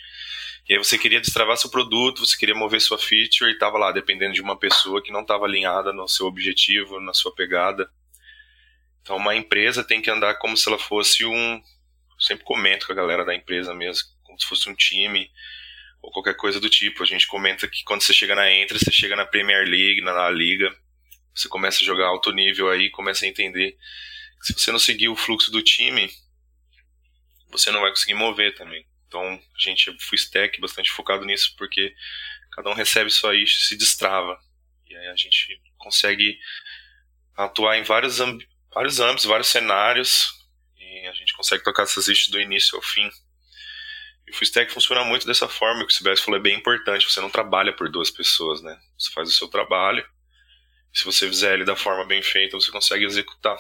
e 0.68 0.72
aí 0.72 0.78
você 0.78 0.96
queria 0.96 1.20
destravar 1.20 1.56
seu 1.58 1.70
produto, 1.70 2.24
você 2.24 2.36
queria 2.36 2.54
mover 2.54 2.80
sua 2.80 2.98
feature 2.98 3.50
e 3.50 3.54
estava 3.54 3.76
lá 3.76 3.92
dependendo 3.92 4.32
de 4.32 4.40
uma 4.40 4.58
pessoa 4.58 5.02
que 5.02 5.12
não 5.12 5.20
estava 5.20 5.44
alinhada 5.44 5.92
no 5.92 6.08
seu 6.08 6.26
objetivo, 6.26 7.00
na 7.00 7.12
sua 7.12 7.34
pegada. 7.34 7.88
Então 9.02 9.16
uma 9.16 9.36
empresa 9.36 9.84
tem 9.84 10.00
que 10.00 10.10
andar 10.10 10.36
como 10.36 10.56
se 10.56 10.66
ela 10.66 10.78
fosse 10.78 11.24
um, 11.26 11.62
sempre 12.18 12.44
comento 12.44 12.86
com 12.86 12.92
a 12.92 12.96
galera 12.96 13.24
da 13.24 13.34
empresa 13.34 13.74
mesmo, 13.74 14.08
como 14.22 14.40
se 14.40 14.46
fosse 14.46 14.68
um 14.68 14.74
time 14.74 15.30
ou 16.02 16.10
qualquer 16.10 16.36
coisa 16.36 16.60
do 16.60 16.68
tipo. 16.68 17.02
A 17.02 17.06
gente 17.06 17.26
comenta 17.26 17.68
que 17.68 17.82
quando 17.84 18.02
você 18.02 18.12
chega 18.12 18.34
na 18.34 18.50
Entre, 18.50 18.78
você 18.78 18.90
chega 18.90 19.16
na 19.16 19.26
Premier 19.26 19.66
League, 19.66 20.00
na, 20.00 20.30
liga, 20.30 20.74
você 21.34 21.48
começa 21.48 21.82
a 21.82 21.84
jogar 21.84 22.06
alto 22.06 22.30
nível 22.32 22.70
aí, 22.70 22.90
começa 22.90 23.24
a 23.24 23.28
entender 23.28 23.72
que 24.40 24.46
se 24.46 24.52
você 24.52 24.70
não 24.70 24.78
seguir 24.78 25.08
o 25.08 25.16
fluxo 25.16 25.50
do 25.50 25.62
time, 25.62 26.10
você 27.50 27.70
não 27.70 27.80
vai 27.80 27.90
conseguir 27.90 28.14
mover 28.14 28.54
também. 28.54 28.86
Então, 29.06 29.22
a 29.22 29.58
gente 29.58 29.96
full 30.00 30.16
stack 30.16 30.60
bastante 30.60 30.90
focado 30.90 31.24
nisso, 31.24 31.54
porque 31.56 31.94
cada 32.52 32.70
um 32.70 32.74
recebe 32.74 33.08
isca 33.08 33.34
e 33.34 33.46
se 33.46 33.76
destrava. 33.76 34.38
E 34.86 34.96
aí 34.96 35.06
a 35.08 35.16
gente 35.16 35.60
consegue 35.78 36.38
atuar 37.36 37.78
em 37.78 37.82
vários, 37.82 38.18
vários 38.72 39.00
âmbitos, 39.00 39.24
vários 39.24 39.48
cenários, 39.48 40.43
a 41.06 41.12
gente 41.12 41.34
consegue 41.34 41.62
tocar 41.62 41.84
essas 41.84 42.08
issues 42.08 42.28
do 42.28 42.40
início 42.40 42.76
ao 42.76 42.82
fim. 42.82 43.08
E 44.26 44.30
o 44.30 44.34
full 44.34 44.44
stack 44.44 44.72
funciona 44.72 45.04
muito 45.04 45.26
dessa 45.26 45.48
forma, 45.48 45.82
o 45.82 45.86
que 45.86 45.92
o 45.92 45.96
Sibelius 45.96 46.20
falou 46.20 46.40
é 46.40 46.42
bem 46.42 46.56
importante, 46.56 47.10
você 47.10 47.20
não 47.20 47.30
trabalha 47.30 47.72
por 47.72 47.90
duas 47.90 48.10
pessoas, 48.10 48.62
né? 48.62 48.78
Você 48.98 49.10
faz 49.10 49.28
o 49.28 49.32
seu 49.32 49.48
trabalho, 49.48 50.06
se 50.94 51.04
você 51.04 51.26
fizer 51.26 51.54
ele 51.54 51.64
da 51.64 51.74
forma 51.74 52.04
bem 52.04 52.22
feita, 52.22 52.56
você 52.56 52.70
consegue 52.70 53.04
executar 53.04 53.56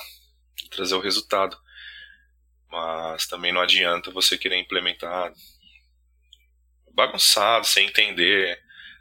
e 0.64 0.68
trazer 0.68 0.94
o 0.94 1.00
resultado. 1.00 1.58
Mas 2.70 3.26
também 3.26 3.52
não 3.52 3.60
adianta 3.60 4.12
você 4.12 4.38
querer 4.38 4.56
implementar 4.56 5.32
bagunçado, 6.92 7.66
sem 7.66 7.88
entender 7.88 8.56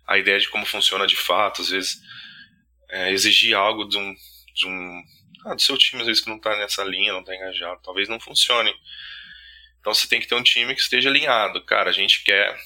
a 0.08 0.18
ideia 0.18 0.40
de 0.40 0.50
como 0.50 0.66
funciona 0.66 1.06
de 1.06 1.16
fato. 1.16 1.62
Às 1.62 1.70
vezes, 1.70 2.02
é, 2.90 3.12
exigir 3.12 3.56
algo 3.56 3.86
de 3.86 4.00
um, 4.00 4.16
de 4.56 4.68
um 4.68 5.04
ah, 5.46 5.54
do 5.54 5.62
seu 5.62 5.78
time, 5.78 6.02
às 6.02 6.08
vezes 6.08 6.24
que 6.24 6.30
não 6.30 6.38
está 6.38 6.56
nessa 6.58 6.84
linha, 6.84 7.14
não 7.14 7.22
está 7.22 7.36
engajado, 7.36 7.82
talvez 7.84 8.08
não 8.08 8.20
funcione. 8.20 8.74
Então 9.80 9.94
você 9.94 10.08
tem 10.08 10.20
que 10.20 10.28
ter 10.28 10.36
um 10.36 10.44
time 10.44 10.74
que 10.74 10.82
esteja 10.82 11.10
alinhado. 11.10 11.64
Cara, 11.66 11.90
a 11.90 11.94
gente 11.94 12.24
quer 12.24 12.58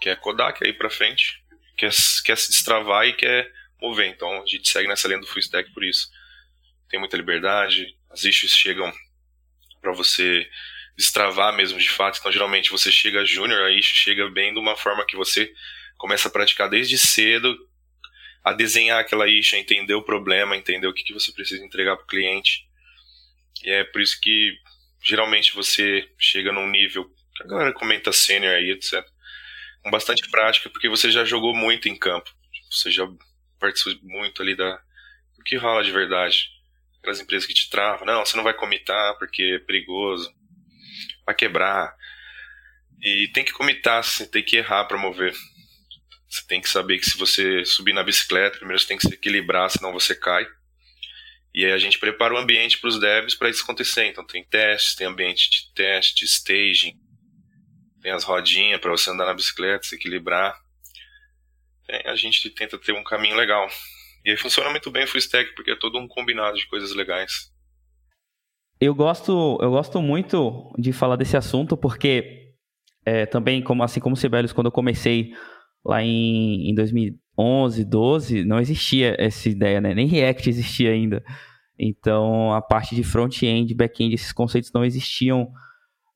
quer 0.00 0.18
quer 0.58 0.68
ir 0.68 0.76
para 0.76 0.90
frente, 0.90 1.40
quer, 1.76 1.92
quer 2.24 2.36
se 2.36 2.50
destravar 2.50 3.06
e 3.06 3.12
quer 3.12 3.50
mover. 3.80 4.08
Então 4.08 4.42
a 4.42 4.46
gente 4.46 4.68
segue 4.68 4.88
nessa 4.88 5.06
linha 5.06 5.20
do 5.20 5.26
full 5.26 5.40
stack 5.40 5.72
por 5.72 5.84
isso. 5.84 6.08
Tem 6.88 6.98
muita 6.98 7.16
liberdade, 7.16 7.96
as 8.10 8.24
issues 8.24 8.52
chegam 8.52 8.92
para 9.80 9.92
você 9.92 10.48
destravar 10.96 11.54
mesmo 11.54 11.78
de 11.78 11.88
fato. 11.88 12.18
Então, 12.18 12.32
geralmente 12.32 12.70
você 12.70 12.90
chega 12.90 13.24
júnior, 13.24 13.62
aí 13.64 13.82
chega 13.82 14.28
bem 14.30 14.52
de 14.52 14.58
uma 14.58 14.76
forma 14.76 15.06
que 15.06 15.16
você 15.16 15.52
começa 15.96 16.28
a 16.28 16.30
praticar 16.30 16.68
desde 16.68 16.98
cedo 16.98 17.56
a 18.44 18.52
desenhar 18.52 19.00
aquela 19.00 19.28
isha, 19.28 19.56
entender 19.56 19.94
o 19.94 20.02
problema, 20.02 20.56
entender 20.56 20.86
o 20.86 20.92
que, 20.92 21.04
que 21.04 21.14
você 21.14 21.32
precisa 21.32 21.64
entregar 21.64 21.96
para 21.96 22.04
o 22.04 22.08
cliente. 22.08 22.66
E 23.64 23.70
é 23.70 23.84
por 23.84 24.00
isso 24.00 24.20
que 24.20 24.56
geralmente 25.02 25.54
você 25.54 26.08
chega 26.18 26.52
num 26.52 26.68
nível 26.68 27.08
que 27.36 27.44
a 27.44 27.46
galera 27.46 27.72
comenta 27.72 28.12
sênior 28.12 28.54
aí, 28.54 28.70
etc. 28.70 29.04
Com 29.82 29.90
bastante 29.90 30.28
prática, 30.30 30.68
porque 30.70 30.88
você 30.88 31.10
já 31.10 31.24
jogou 31.24 31.54
muito 31.54 31.88
em 31.88 31.96
campo. 31.96 32.30
Você 32.70 32.90
já 32.90 33.06
participou 33.58 33.96
muito 34.02 34.42
ali 34.42 34.56
da, 34.56 34.76
do 35.36 35.44
que 35.44 35.56
rola 35.56 35.84
de 35.84 35.92
verdade. 35.92 36.50
Aquelas 36.98 37.20
empresas 37.20 37.46
que 37.46 37.54
te 37.54 37.70
travam, 37.70 38.06
não, 38.06 38.24
você 38.24 38.36
não 38.36 38.44
vai 38.44 38.54
comitar 38.54 39.16
porque 39.18 39.42
é 39.42 39.58
perigoso, 39.58 40.32
vai 41.26 41.34
quebrar. 41.34 41.94
E 43.00 43.28
tem 43.32 43.44
que 43.44 43.52
comitar, 43.52 44.04
você 44.04 44.26
tem 44.26 44.42
que 44.42 44.56
errar 44.56 44.84
para 44.84 44.98
mover. 44.98 45.34
Você 46.32 46.46
tem 46.46 46.62
que 46.62 46.68
saber 46.70 46.98
que 46.98 47.04
se 47.04 47.18
você 47.18 47.62
subir 47.66 47.92
na 47.92 48.02
bicicleta, 48.02 48.56
primeiro 48.56 48.80
você 48.80 48.88
tem 48.88 48.96
que 48.96 49.06
se 49.06 49.12
equilibrar, 49.12 49.68
senão 49.68 49.92
você 49.92 50.14
cai. 50.14 50.46
E 51.54 51.62
aí 51.62 51.72
a 51.72 51.78
gente 51.78 51.98
prepara 51.98 52.32
o 52.32 52.38
ambiente 52.38 52.78
para 52.78 52.88
os 52.88 52.98
devs 52.98 53.34
para 53.34 53.50
isso 53.50 53.62
acontecer. 53.62 54.06
Então 54.06 54.26
tem 54.26 54.42
testes, 54.42 54.94
tem 54.94 55.06
ambiente 55.06 55.50
de 55.50 55.74
teste, 55.74 56.24
staging, 56.24 56.98
tem 58.00 58.12
as 58.12 58.24
rodinhas 58.24 58.80
para 58.80 58.90
você 58.90 59.10
andar 59.10 59.26
na 59.26 59.34
bicicleta, 59.34 59.86
se 59.86 59.94
equilibrar. 59.94 60.58
É, 61.86 62.08
a 62.08 62.16
gente 62.16 62.48
tenta 62.48 62.78
ter 62.78 62.92
um 62.92 63.04
caminho 63.04 63.36
legal. 63.36 63.68
E 64.24 64.30
aí 64.30 64.36
funciona 64.38 64.70
muito 64.70 64.90
bem 64.90 65.04
o 65.04 65.08
free 65.08 65.18
stack, 65.20 65.54
porque 65.54 65.72
é 65.72 65.76
todo 65.76 65.98
um 65.98 66.08
combinado 66.08 66.56
de 66.56 66.66
coisas 66.66 66.94
legais. 66.94 67.52
Eu 68.80 68.94
gosto, 68.94 69.58
eu 69.60 69.70
gosto 69.70 70.00
muito 70.00 70.72
de 70.78 70.94
falar 70.94 71.16
desse 71.16 71.36
assunto, 71.36 71.76
porque 71.76 72.54
é, 73.04 73.26
também, 73.26 73.62
como, 73.62 73.82
assim 73.82 74.00
como 74.00 74.14
o 74.14 74.18
Sibelius, 74.18 74.54
quando 74.54 74.68
eu 74.68 74.72
comecei 74.72 75.34
lá 75.84 76.02
em, 76.02 76.70
em 76.70 76.74
2011, 76.74 77.84
12, 77.84 78.44
não 78.44 78.60
existia 78.60 79.16
essa 79.18 79.48
ideia, 79.48 79.80
né? 79.80 79.94
Nem 79.94 80.06
React 80.06 80.48
existia 80.48 80.90
ainda. 80.90 81.22
Então, 81.78 82.52
a 82.52 82.62
parte 82.62 82.94
de 82.94 83.02
front-end, 83.02 83.74
back-end, 83.74 84.14
esses 84.14 84.32
conceitos 84.32 84.70
não 84.72 84.84
existiam 84.84 85.48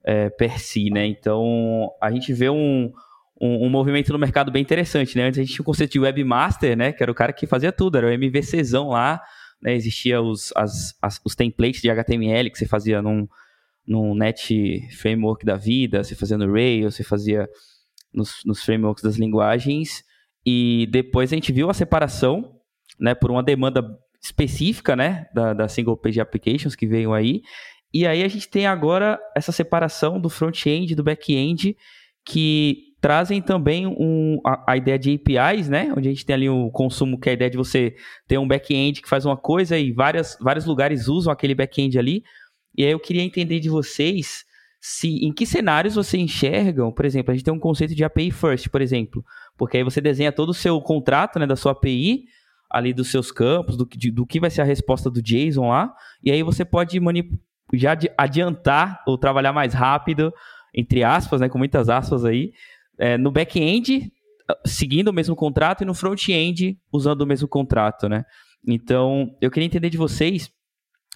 é, 0.04 0.30
per 0.30 0.60
si, 0.60 0.90
né? 0.90 1.06
Então, 1.06 1.90
a 2.00 2.10
gente 2.12 2.32
vê 2.32 2.48
um, 2.48 2.92
um, 3.40 3.66
um, 3.66 3.68
movimento 3.68 4.12
no 4.12 4.18
mercado 4.18 4.52
bem 4.52 4.62
interessante, 4.62 5.16
né? 5.16 5.24
Antes 5.24 5.38
a 5.38 5.42
gente 5.42 5.54
tinha 5.54 5.62
o 5.62 5.66
conceito 5.66 5.92
de 5.92 6.00
webmaster, 6.00 6.76
né? 6.76 6.92
Que 6.92 7.02
era 7.02 7.10
o 7.10 7.14
cara 7.14 7.32
que 7.32 7.46
fazia 7.46 7.72
tudo, 7.72 7.98
era 7.98 8.06
o 8.06 8.10
MVCzão 8.10 8.90
lá, 8.90 9.20
né? 9.60 9.74
Existia 9.74 10.22
os, 10.22 10.52
as, 10.54 10.94
as, 11.02 11.20
os 11.24 11.34
templates 11.34 11.82
de 11.82 11.90
HTML 11.90 12.50
que 12.50 12.58
você 12.58 12.66
fazia 12.66 13.02
num, 13.02 13.26
num 13.86 14.14
Net 14.14 14.88
Framework 14.96 15.44
da 15.44 15.56
vida, 15.56 16.04
você 16.04 16.14
fazia 16.14 16.38
no 16.38 16.52
Rails, 16.52 16.94
você 16.94 17.02
fazia 17.02 17.48
nos, 18.16 18.40
nos 18.44 18.64
frameworks 18.64 19.02
das 19.02 19.16
linguagens, 19.16 20.02
e 20.44 20.88
depois 20.90 21.32
a 21.32 21.36
gente 21.36 21.52
viu 21.52 21.68
a 21.68 21.74
separação, 21.74 22.54
né, 22.98 23.14
por 23.14 23.30
uma 23.30 23.42
demanda 23.42 23.84
específica, 24.22 24.96
né, 24.96 25.26
da, 25.34 25.52
da 25.52 25.68
Single 25.68 25.96
Page 25.96 26.20
Applications 26.20 26.74
que 26.74 26.86
veio 26.86 27.12
aí, 27.12 27.42
e 27.92 28.06
aí 28.06 28.22
a 28.22 28.28
gente 28.28 28.48
tem 28.48 28.66
agora 28.66 29.18
essa 29.34 29.52
separação 29.52 30.20
do 30.20 30.28
front-end 30.28 30.92
e 30.92 30.96
do 30.96 31.04
back-end, 31.04 31.76
que 32.26 32.86
trazem 33.00 33.40
também 33.40 33.86
um, 33.86 34.40
a, 34.44 34.72
a, 34.72 34.76
ideia 34.76 34.98
de 34.98 35.14
APIs, 35.14 35.68
né? 35.68 35.92
Onde 35.96 36.08
a 36.08 36.10
gente 36.10 36.26
tem 36.26 36.34
ali 36.34 36.48
o 36.48 36.70
consumo, 36.70 37.18
que 37.18 37.28
é 37.28 37.32
a 37.32 37.34
ideia 37.34 37.50
de 37.50 37.56
você 37.56 37.94
ter 38.26 38.36
um 38.38 38.48
back-end 38.48 39.00
que 39.00 39.08
faz 39.08 39.24
uma 39.24 39.36
coisa 39.36 39.78
e 39.78 39.92
várias, 39.92 40.36
vários 40.40 40.66
lugares 40.66 41.06
usam 41.06 41.32
aquele 41.32 41.54
back-end 41.54 41.98
ali. 41.98 42.24
E 42.76 42.84
aí 42.84 42.90
eu 42.90 42.98
queria 42.98 43.22
entender 43.22 43.60
de 43.60 43.68
vocês 43.68 44.44
se 44.80 45.24
em 45.24 45.32
que 45.32 45.46
cenários 45.46 45.94
você 45.94 46.18
enxergam, 46.18 46.92
por 46.92 47.04
exemplo, 47.04 47.32
a 47.32 47.34
gente 47.34 47.44
tem 47.44 47.52
um 47.52 47.58
conceito 47.58 47.94
de 47.94 48.04
API 48.04 48.30
first, 48.30 48.68
por 48.68 48.80
exemplo, 48.80 49.24
porque 49.56 49.78
aí 49.78 49.82
você 49.82 50.00
desenha 50.00 50.30
todo 50.30 50.50
o 50.50 50.54
seu 50.54 50.80
contrato, 50.80 51.38
né, 51.38 51.46
da 51.46 51.56
sua 51.56 51.72
API, 51.72 52.24
ali 52.70 52.92
dos 52.92 53.10
seus 53.10 53.32
campos, 53.32 53.76
do, 53.76 53.86
de, 53.86 54.10
do 54.10 54.26
que 54.26 54.40
vai 54.40 54.50
ser 54.50 54.62
a 54.62 54.64
resposta 54.64 55.10
do 55.10 55.22
JSON 55.22 55.68
lá, 55.68 55.92
e 56.22 56.30
aí 56.30 56.42
você 56.42 56.64
pode 56.64 57.00
já 57.74 57.96
adiantar 58.16 59.02
ou 59.06 59.18
trabalhar 59.18 59.52
mais 59.52 59.74
rápido, 59.74 60.32
entre 60.74 61.02
aspas, 61.02 61.40
né, 61.40 61.48
com 61.48 61.58
muitas 61.58 61.88
aspas 61.88 62.24
aí, 62.24 62.52
é, 62.98 63.16
no 63.16 63.30
back-end, 63.30 64.12
seguindo 64.64 65.08
o 65.08 65.12
mesmo 65.12 65.34
contrato, 65.34 65.82
e 65.82 65.86
no 65.86 65.94
front-end, 65.94 66.78
usando 66.92 67.22
o 67.22 67.26
mesmo 67.26 67.48
contrato, 67.48 68.08
né? 68.08 68.24
Então, 68.66 69.34
eu 69.40 69.50
queria 69.50 69.66
entender 69.66 69.90
de 69.90 69.96
vocês, 69.96 70.50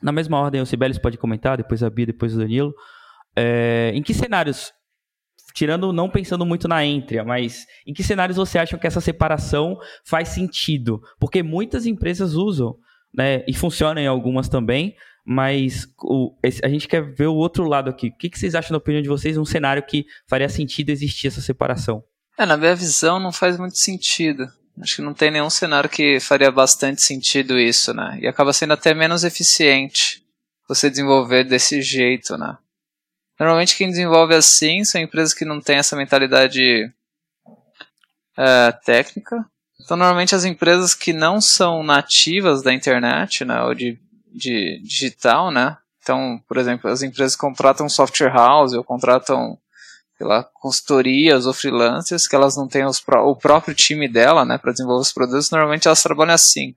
na 0.02 0.12
mesma 0.12 0.38
ordem, 0.38 0.60
o 0.60 0.66
Sibelius 0.66 0.98
pode 0.98 1.18
comentar, 1.18 1.56
depois 1.56 1.82
a 1.82 1.90
Bia, 1.90 2.06
depois 2.06 2.34
o 2.34 2.38
Danilo, 2.38 2.72
é, 3.36 3.92
em 3.94 4.02
que 4.02 4.14
cenários, 4.14 4.72
tirando 5.54 5.92
não 5.92 6.08
pensando 6.08 6.44
muito 6.46 6.68
na 6.68 6.84
Entria, 6.84 7.24
mas 7.24 7.66
em 7.86 7.92
que 7.92 8.02
cenários 8.02 8.36
você 8.36 8.58
acha 8.58 8.78
que 8.78 8.86
essa 8.86 9.00
separação 9.00 9.78
faz 10.04 10.28
sentido? 10.28 11.00
Porque 11.18 11.42
muitas 11.42 11.86
empresas 11.86 12.34
usam, 12.34 12.76
né, 13.12 13.44
e 13.46 13.54
funcionam 13.54 14.00
em 14.00 14.06
algumas 14.06 14.48
também, 14.48 14.94
mas 15.24 15.86
o, 16.02 16.36
esse, 16.42 16.64
a 16.64 16.68
gente 16.68 16.88
quer 16.88 17.02
ver 17.14 17.26
o 17.26 17.34
outro 17.34 17.64
lado 17.64 17.90
aqui. 17.90 18.08
O 18.08 18.16
que, 18.16 18.30
que 18.30 18.38
vocês 18.38 18.54
acham, 18.54 18.72
na 18.72 18.78
opinião 18.78 19.02
de 19.02 19.08
vocês, 19.08 19.36
um 19.36 19.44
cenário 19.44 19.82
que 19.82 20.06
faria 20.28 20.48
sentido 20.48 20.90
existir 20.90 21.28
essa 21.28 21.40
separação? 21.40 22.02
É, 22.38 22.46
na 22.46 22.56
minha 22.56 22.74
visão, 22.74 23.20
não 23.20 23.32
faz 23.32 23.58
muito 23.58 23.76
sentido. 23.76 24.48
Acho 24.80 24.96
que 24.96 25.02
não 25.02 25.12
tem 25.12 25.30
nenhum 25.30 25.50
cenário 25.50 25.90
que 25.90 26.18
faria 26.20 26.50
bastante 26.50 27.02
sentido 27.02 27.58
isso, 27.58 27.92
né? 27.92 28.18
E 28.20 28.26
acaba 28.26 28.52
sendo 28.52 28.72
até 28.72 28.94
menos 28.94 29.24
eficiente 29.24 30.24
você 30.66 30.88
desenvolver 30.88 31.44
desse 31.44 31.82
jeito, 31.82 32.38
né? 32.38 32.56
Normalmente 33.40 33.74
quem 33.74 33.88
desenvolve 33.88 34.34
assim 34.34 34.84
são 34.84 35.00
empresas 35.00 35.32
que 35.32 35.46
não 35.46 35.62
têm 35.62 35.78
essa 35.78 35.96
mentalidade 35.96 36.92
é, 38.36 38.72
técnica. 38.84 39.42
Então, 39.82 39.96
normalmente 39.96 40.34
as 40.34 40.44
empresas 40.44 40.94
que 40.94 41.14
não 41.14 41.40
são 41.40 41.82
nativas 41.82 42.62
da 42.62 42.70
internet, 42.70 43.42
né, 43.46 43.62
ou 43.62 43.74
de, 43.74 43.98
de 44.30 44.78
digital, 44.82 45.50
né, 45.50 45.78
então, 46.02 46.38
por 46.46 46.58
exemplo, 46.58 46.90
as 46.90 47.02
empresas 47.02 47.34
contratam 47.34 47.88
software 47.88 48.32
house 48.32 48.74
ou 48.74 48.84
contratam 48.84 49.58
lá, 50.20 50.44
consultorias 50.44 51.46
ou 51.46 51.54
freelancers 51.54 52.28
que 52.28 52.36
elas 52.36 52.54
não 52.58 52.68
têm 52.68 52.84
os, 52.84 53.02
o 53.08 53.36
próprio 53.36 53.74
time 53.74 54.06
dela, 54.06 54.44
né, 54.44 54.58
para 54.58 54.72
desenvolver 54.72 55.00
os 55.00 55.12
produtos, 55.12 55.50
normalmente 55.50 55.88
elas 55.88 56.02
trabalham 56.02 56.34
assim. 56.34 56.74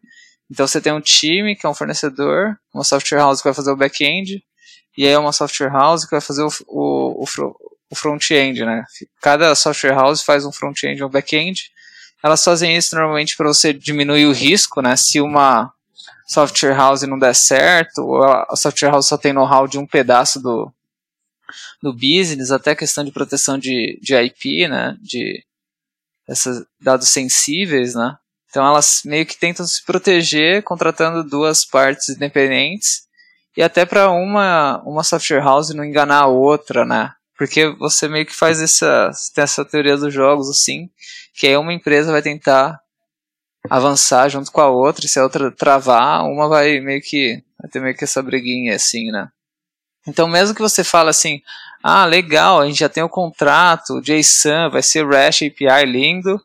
Então 0.49 0.65
você 0.65 0.79
tem 0.79 0.93
um 0.93 1.01
time 1.01 1.57
que 1.57 1.65
é 1.65 1.69
um 1.69 1.73
fornecedor, 1.73 2.57
uma 2.73 2.85
software 2.85 3.19
house 3.19 3.41
que 3.41 3.47
vai 3.49 3.53
fazer 3.53 3.71
o 3.71 3.75
back-end, 3.75 4.41
e 4.97 5.05
aí 5.05 5.11
é 5.11 5.17
uma 5.17 5.31
software 5.31 5.71
house 5.71 6.05
que 6.05 6.11
vai 6.11 6.21
fazer 6.21 6.43
o, 6.43 6.49
o, 6.67 7.25
o 7.89 7.95
front-end, 7.95 8.63
né? 8.63 8.83
Cada 9.21 9.53
software 9.55 9.93
house 9.93 10.23
faz 10.23 10.45
um 10.45 10.51
front-end 10.51 10.99
e 10.99 11.03
um 11.03 11.09
back-end. 11.09 11.71
Elas 12.23 12.43
fazem 12.43 12.75
isso 12.75 12.95
normalmente 12.95 13.35
para 13.35 13.47
você 13.47 13.73
diminuir 13.73 14.25
o 14.25 14.31
risco, 14.31 14.81
né? 14.81 14.95
Se 14.95 15.19
uma 15.19 15.73
software 16.27 16.75
house 16.75 17.01
não 17.03 17.19
der 17.19 17.35
certo, 17.35 17.99
ou 17.99 18.23
a 18.23 18.55
software 18.55 18.91
house 18.91 19.07
só 19.07 19.17
tem 19.17 19.33
know-how 19.33 19.67
de 19.67 19.77
um 19.77 19.85
pedaço 19.85 20.39
do, 20.39 20.71
do 21.81 21.91
business, 21.91 22.51
até 22.51 22.75
questão 22.75 23.03
de 23.03 23.11
proteção 23.11 23.57
de, 23.57 23.99
de 24.01 24.15
IP, 24.15 24.67
né? 24.67 24.95
De 25.01 25.43
esses 26.29 26.63
dados 26.79 27.09
sensíveis, 27.09 27.95
né? 27.95 28.15
Então 28.49 28.65
elas 28.65 29.01
meio 29.03 29.25
que 29.25 29.37
tentam 29.37 29.65
se 29.65 29.83
proteger 29.83 30.61
contratando 30.61 31.27
duas 31.27 31.65
partes 31.65 32.09
independentes 32.09 33.03
e 33.55 33.61
até 33.61 33.85
para 33.85 34.09
uma, 34.09 34.81
uma 34.85 35.03
software 35.03 35.43
house 35.43 35.73
não 35.73 35.83
enganar 35.83 36.21
a 36.21 36.27
outra, 36.27 36.85
né? 36.85 37.13
Porque 37.37 37.67
você 37.77 38.07
meio 38.07 38.25
que 38.25 38.35
faz 38.35 38.61
essa, 38.61 39.11
tem 39.33 39.43
essa 39.43 39.65
teoria 39.65 39.97
dos 39.97 40.13
jogos 40.13 40.49
assim, 40.49 40.89
que 41.33 41.47
aí 41.47 41.57
uma 41.57 41.73
empresa 41.73 42.11
vai 42.11 42.21
tentar 42.21 42.79
avançar 43.69 44.29
junto 44.29 44.51
com 44.51 44.61
a 44.61 44.69
outra, 44.69 45.05
e 45.05 45.09
se 45.09 45.19
a 45.19 45.23
outra 45.23 45.51
travar, 45.51 46.25
uma 46.25 46.47
vai 46.47 46.79
meio 46.79 47.01
que 47.01 47.41
vai 47.59 47.69
ter 47.69 47.79
meio 47.79 47.95
que 47.95 48.03
essa 48.03 48.21
briguinha 48.21 48.75
assim, 48.75 49.11
né? 49.11 49.29
Então 50.07 50.27
mesmo 50.27 50.53
que 50.53 50.61
você 50.61 50.83
fale 50.83 51.09
assim, 51.09 51.41
ah, 51.81 52.05
legal, 52.05 52.61
a 52.61 52.65
gente 52.65 52.79
já 52.79 52.89
tem 52.89 53.03
o 53.03 53.09
contrato, 53.09 54.01
JSON, 54.01 54.69
vai 54.69 54.81
ser 54.81 55.07
REST 55.07 55.47
API 55.47 55.85
lindo, 55.85 56.41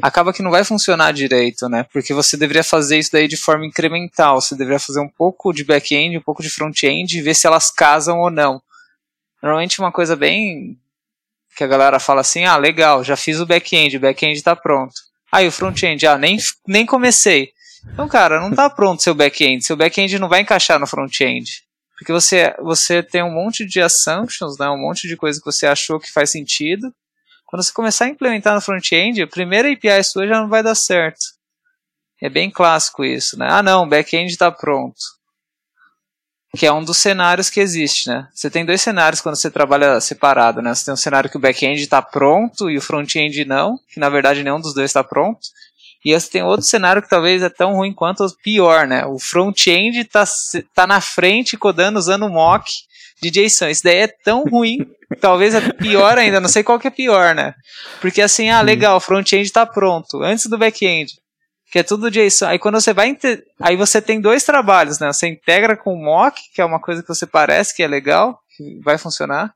acaba 0.00 0.32
que 0.32 0.42
não 0.42 0.50
vai 0.50 0.64
funcionar 0.64 1.12
direito, 1.12 1.68
né? 1.68 1.84
Porque 1.92 2.14
você 2.14 2.36
deveria 2.36 2.64
fazer 2.64 2.98
isso 2.98 3.10
daí 3.12 3.28
de 3.28 3.36
forma 3.36 3.66
incremental. 3.66 4.40
Você 4.40 4.54
deveria 4.54 4.78
fazer 4.78 5.00
um 5.00 5.08
pouco 5.08 5.52
de 5.52 5.64
back-end, 5.64 6.16
um 6.16 6.22
pouco 6.22 6.42
de 6.42 6.48
front-end 6.48 7.18
e 7.18 7.22
ver 7.22 7.34
se 7.34 7.46
elas 7.46 7.70
casam 7.70 8.20
ou 8.20 8.30
não. 8.30 8.62
Normalmente 9.42 9.80
uma 9.80 9.92
coisa 9.92 10.16
bem 10.16 10.78
que 11.56 11.64
a 11.64 11.66
galera 11.66 11.98
fala 11.98 12.20
assim: 12.20 12.44
"Ah, 12.44 12.56
legal, 12.56 13.04
já 13.04 13.16
fiz 13.16 13.40
o 13.40 13.46
back-end, 13.46 13.96
o 13.96 14.00
back-end 14.00 14.38
está 14.38 14.56
pronto". 14.56 14.94
Aí 15.30 15.46
o 15.46 15.52
front-end, 15.52 16.06
ah, 16.06 16.16
nem 16.16 16.38
nem 16.66 16.86
comecei. 16.86 17.52
Então, 17.92 18.08
cara, 18.08 18.40
não 18.40 18.50
está 18.50 18.70
pronto 18.70 19.02
seu 19.02 19.14
back-end. 19.14 19.64
Seu 19.64 19.76
back-end 19.76 20.18
não 20.18 20.28
vai 20.28 20.40
encaixar 20.40 20.78
no 20.78 20.86
front-end. 20.86 21.64
Porque 21.98 22.12
você, 22.12 22.54
você 22.60 23.02
tem 23.02 23.22
um 23.22 23.32
monte 23.32 23.64
de 23.64 23.80
assumptions, 23.80 24.58
né, 24.58 24.68
um 24.68 24.78
monte 24.78 25.06
de 25.06 25.16
coisa 25.16 25.38
que 25.38 25.44
você 25.44 25.66
achou 25.66 26.00
que 26.00 26.10
faz 26.10 26.30
sentido, 26.30 26.92
quando 27.52 27.62
você 27.64 27.72
começar 27.74 28.06
a 28.06 28.08
implementar 28.08 28.54
no 28.54 28.62
front-end, 28.62 29.20
a 29.20 29.26
primeira 29.26 29.70
API 29.70 30.02
sua 30.02 30.26
já 30.26 30.40
não 30.40 30.48
vai 30.48 30.62
dar 30.62 30.74
certo. 30.74 31.20
É 32.18 32.30
bem 32.30 32.50
clássico 32.50 33.04
isso, 33.04 33.38
né? 33.38 33.46
Ah, 33.50 33.62
não, 33.62 33.82
o 33.82 33.86
back-end 33.86 34.32
está 34.32 34.50
pronto. 34.50 34.96
que 36.56 36.64
é 36.64 36.72
um 36.72 36.82
dos 36.82 36.96
cenários 36.96 37.50
que 37.50 37.60
existe, 37.60 38.08
né? 38.08 38.26
Você 38.32 38.48
tem 38.48 38.64
dois 38.64 38.80
cenários 38.80 39.20
quando 39.20 39.36
você 39.36 39.50
trabalha 39.50 40.00
separado, 40.00 40.62
né? 40.62 40.74
Você 40.74 40.86
tem 40.86 40.94
um 40.94 40.96
cenário 40.96 41.28
que 41.28 41.36
o 41.36 41.40
back-end 41.40 41.82
está 41.82 42.00
pronto 42.00 42.70
e 42.70 42.78
o 42.78 42.80
front-end 42.80 43.44
não, 43.44 43.78
que 43.86 44.00
na 44.00 44.08
verdade 44.08 44.42
nenhum 44.42 44.58
dos 44.58 44.72
dois 44.72 44.88
está 44.88 45.04
pronto. 45.04 45.40
E 46.02 46.18
você 46.18 46.30
tem 46.30 46.42
outro 46.42 46.64
cenário 46.64 47.02
que 47.02 47.08
talvez 47.10 47.42
é 47.42 47.50
tão 47.50 47.74
ruim 47.74 47.92
quanto 47.92 48.24
o 48.24 48.34
pior, 48.38 48.86
né? 48.86 49.04
O 49.04 49.18
front-end 49.18 49.98
está 49.98 50.24
tá 50.74 50.86
na 50.86 51.02
frente 51.02 51.58
codando 51.58 51.98
usando 51.98 52.30
mock 52.30 52.72
de 53.22 53.30
JSON. 53.30 53.68
Isso 53.68 53.84
daí 53.84 53.98
é 53.98 54.08
tão 54.08 54.42
ruim, 54.44 54.78
talvez 55.20 55.54
é 55.54 55.60
pior 55.72 56.18
ainda, 56.18 56.40
não 56.40 56.48
sei 56.48 56.62
qual 56.62 56.78
que 56.78 56.88
é 56.88 56.90
pior, 56.90 57.34
né? 57.34 57.54
Porque 58.00 58.22
assim, 58.22 58.50
ah, 58.50 58.60
legal, 58.60 58.96
o 58.96 59.00
front-end 59.00 59.42
está 59.42 59.66
pronto, 59.66 60.22
antes 60.22 60.46
do 60.46 60.58
back-end 60.58 61.12
que 61.72 61.78
é 61.78 61.82
tudo 61.82 62.10
JSON. 62.10 62.48
Aí 62.48 62.58
quando 62.58 62.78
você 62.78 62.92
vai. 62.92 63.18
Aí 63.58 63.76
você 63.76 64.02
tem 64.02 64.20
dois 64.20 64.44
trabalhos, 64.44 64.98
né? 64.98 65.10
Você 65.10 65.26
integra 65.26 65.74
com 65.74 65.94
o 65.94 66.04
mock, 66.04 66.38
que 66.54 66.60
é 66.60 66.64
uma 66.64 66.78
coisa 66.78 67.00
que 67.00 67.08
você 67.08 67.26
parece 67.26 67.74
que 67.74 67.82
é 67.82 67.86
legal, 67.86 68.38
que 68.54 68.78
vai 68.84 68.98
funcionar. 68.98 69.54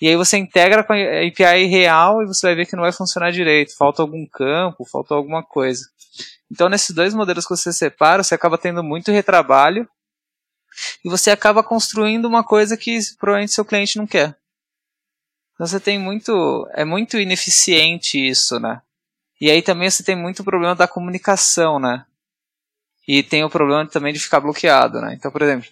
E 0.00 0.06
aí 0.06 0.14
você 0.14 0.38
integra 0.38 0.84
com 0.84 0.92
a 0.92 0.96
API 0.96 1.66
real 1.66 2.22
e 2.22 2.26
você 2.26 2.46
vai 2.46 2.54
ver 2.54 2.66
que 2.66 2.76
não 2.76 2.84
vai 2.84 2.92
funcionar 2.92 3.32
direito. 3.32 3.76
Falta 3.76 4.00
algum 4.00 4.24
campo, 4.26 4.84
falta 4.84 5.12
alguma 5.12 5.42
coisa. 5.42 5.84
Então, 6.50 6.68
nesses 6.68 6.94
dois 6.94 7.14
modelos 7.14 7.44
que 7.44 7.56
você 7.56 7.72
separa, 7.72 8.22
você 8.22 8.34
acaba 8.34 8.56
tendo 8.56 8.82
muito 8.82 9.10
retrabalho 9.10 9.88
e 11.04 11.08
você 11.10 11.32
acaba 11.32 11.64
construindo 11.64 12.26
uma 12.26 12.44
coisa 12.44 12.76
que 12.76 12.96
provavelmente 13.18 13.52
seu 13.52 13.64
cliente 13.64 13.98
não 13.98 14.06
quer. 14.06 14.36
Então 15.60 15.68
você 15.68 15.78
tem 15.78 15.98
muito. 15.98 16.66
É 16.72 16.86
muito 16.86 17.18
ineficiente 17.18 18.16
isso, 18.18 18.58
né? 18.58 18.80
E 19.38 19.50
aí 19.50 19.60
também 19.60 19.90
você 19.90 20.02
tem 20.02 20.16
muito 20.16 20.42
problema 20.42 20.74
da 20.74 20.88
comunicação, 20.88 21.78
né? 21.78 22.06
E 23.06 23.22
tem 23.22 23.44
o 23.44 23.50
problema 23.50 23.86
também 23.86 24.10
de 24.10 24.18
ficar 24.18 24.40
bloqueado, 24.40 25.02
né? 25.02 25.12
Então, 25.12 25.30
por 25.30 25.42
exemplo, 25.42 25.68